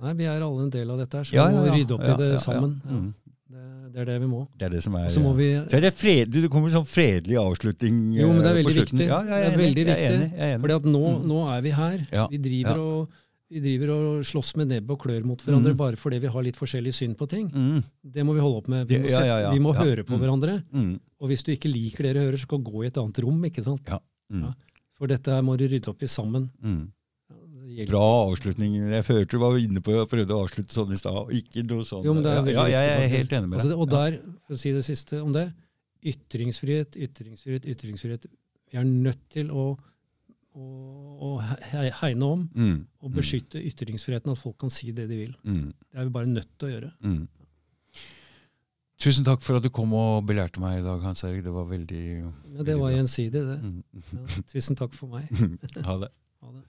nei, 0.00 0.14
vi 0.14 0.24
er 0.24 0.40
alle 0.40 0.62
en 0.64 0.70
del 0.70 0.90
av 0.90 0.98
dette 0.98 1.12
her, 1.20 1.24
så 1.28 1.32
vi 1.36 1.54
må 1.60 1.68
rydde 1.76 1.94
opp 1.94 2.08
i 2.08 2.16
det 2.16 2.40
sammen. 2.40 2.80
Ja, 2.82 2.90
Mm. 2.96 3.14
Det, 3.50 3.92
det 3.94 4.00
er 4.02 4.04
det 4.12 4.16
vi 4.22 4.26
må. 4.30 4.40
Det 4.58 4.66
er 4.68 4.74
det 4.76 4.82
som 4.84 4.94
er 4.94 5.08
må 5.24 5.32
vi 5.36 5.48
det, 5.70 5.80
er 5.84 5.90
fred, 5.96 6.30
det 6.30 6.50
kommer 6.52 6.70
sånn 6.70 6.86
fredelig 6.86 7.36
avslutning 7.40 7.96
Jo, 8.14 8.28
men 8.32 8.42
det 8.44 8.50
er 8.52 8.54
eh, 8.54 8.60
veldig 8.62 8.76
viktig. 8.84 9.06
Ja, 9.08 9.18
jeg 9.24 9.30
Det 9.30 9.40
er 9.40 9.50
enig, 9.50 9.58
veldig 9.64 9.82
jeg 9.86 9.90
er 9.90 9.96
viktig. 9.96 10.20
enig, 10.20 10.30
jeg 10.30 10.46
er 10.46 10.54
enig. 10.54 10.60
Fordi 10.66 10.76
at 10.76 10.86
nå, 10.94 11.02
Mm. 11.10 11.26
nå 11.32 11.40
er 11.56 11.60
vi 11.66 11.70
her. 11.70 11.98
Ja, 12.12 12.26
Vi 12.30 12.38
driver, 12.38 12.76
ja. 12.76 12.84
og, 13.00 13.08
vi 13.50 13.60
driver 13.64 13.90
og 13.96 14.22
slåss 14.30 14.54
med 14.56 14.68
nebb 14.70 14.90
og 14.94 14.98
klør 15.02 15.24
mot 15.26 15.38
hverandre 15.42 15.72
Mm. 15.74 15.76
bare 15.76 15.96
fordi 15.96 16.20
vi 16.20 16.28
har 16.28 16.42
litt 16.46 16.54
forskjellig 16.56 16.94
syn 16.94 17.14
på 17.16 17.28
ting. 17.28 17.50
Mm, 17.50 17.82
Det 18.14 18.22
må 18.24 18.34
vi 18.34 18.40
holde 18.40 18.56
opp 18.62 18.68
med. 18.68 18.86
Vi 18.88 18.98
må, 19.02 19.08
ja. 19.10 19.50
Vi 19.50 19.58
må 19.58 19.74
høre 19.74 20.04
på 20.04 20.14
Mm. 20.14 20.20
hverandre. 20.20 20.62
mm, 20.72 21.00
Og 21.20 21.28
hvis 21.28 21.42
du 21.42 21.50
ikke 21.52 21.68
liker 21.72 22.02
det 22.04 22.14
du 22.14 22.20
hører, 22.20 22.38
så 22.38 22.46
kan 22.46 22.62
du 22.62 22.70
gå 22.70 22.84
i 22.84 22.86
et 22.86 22.94
annet 22.96 23.18
rom. 23.18 23.42
ikke 23.44 23.62
sant? 23.64 23.82
mm, 23.84 24.42
Ja. 24.42 24.52
For 24.96 25.06
dette 25.08 25.30
må 25.42 25.56
du 25.58 25.66
rydde 25.66 25.88
opp 25.88 26.02
i 26.02 26.06
sammen. 26.06 26.50
mm. 26.62 26.88
Ja, 27.28 27.36
det 27.36 27.68
hjelper. 27.68 27.69
Bra 27.88 28.28
avslutning. 28.28 28.74
Jeg 28.90 29.04
følte 29.04 29.30
du 29.30 29.38
var 29.38 29.56
inne 29.58 29.80
på 29.80 29.92
å 30.02 30.06
prøvde 30.10 30.34
å 30.36 30.44
avslutte 30.44 30.74
sånn 30.74 30.92
i 30.92 30.96
stad. 31.00 31.30
Ikke 31.32 31.64
noe 31.70 31.84
sånn. 31.88 32.04
Jo, 32.04 32.14
ja, 32.20 32.42
ja, 32.44 32.66
jeg 32.68 33.04
er 33.04 33.08
helt 33.08 33.30
enig 33.32 33.48
med 33.48 33.58
Altså, 33.60 33.68
deg. 33.68 33.76
det- 33.76 33.80
og 33.80 33.88
der, 33.90 34.18
for 34.46 34.54
å 34.54 34.58
si 34.58 34.72
det 34.72 34.84
siste 34.84 35.22
om 35.22 35.32
det, 35.32 35.52
ytringsfrihet, 36.02 36.96
ytringsfrihet, 36.96 37.66
ytringsfrihet. 37.66 38.26
Vi 38.72 38.78
er 38.78 38.84
nødt 38.84 39.18
til 39.30 39.50
å, 39.50 39.76
å, 40.56 40.62
å 41.20 41.40
hegne 42.00 42.22
om 42.24 42.48
Mm, 42.54 42.86
og 43.02 43.12
beskytte 43.12 43.60
ytringsfriheten, 43.62 44.30
at 44.32 44.38
folk 44.38 44.58
kan 44.58 44.70
si 44.70 44.90
det 44.92 45.08
de 45.08 45.16
vil. 45.16 45.34
mm, 45.44 45.72
Det 45.92 45.98
er 46.00 46.04
vi 46.04 46.10
bare 46.10 46.26
nødt 46.26 46.48
til 46.58 46.68
å 46.68 46.72
gjøre. 46.80 46.92
mm. 47.02 47.28
Tusen 49.00 49.24
takk 49.24 49.40
for 49.40 49.56
at 49.56 49.62
du 49.64 49.70
kom 49.72 49.94
og 49.96 50.26
belærte 50.28 50.60
meg 50.60 50.80
i 50.80 50.84
dag, 50.84 51.00
Hans 51.00 51.22
Erik. 51.24 51.42
Det 51.42 51.52
var 51.54 51.64
veldig 51.64 52.00
Ja, 52.56 52.62
det 52.62 52.74
var 52.78 52.90
gjensidig, 52.92 53.32
det. 53.32 53.58
mm. 53.62 53.82
Ja, 54.12 54.42
tusen 54.52 54.76
takk 54.76 54.92
for 54.92 55.08
meg. 55.08 55.24
Ha 55.88 55.96
det. 56.02 56.10
Ha 56.42 56.50
det. 56.52 56.64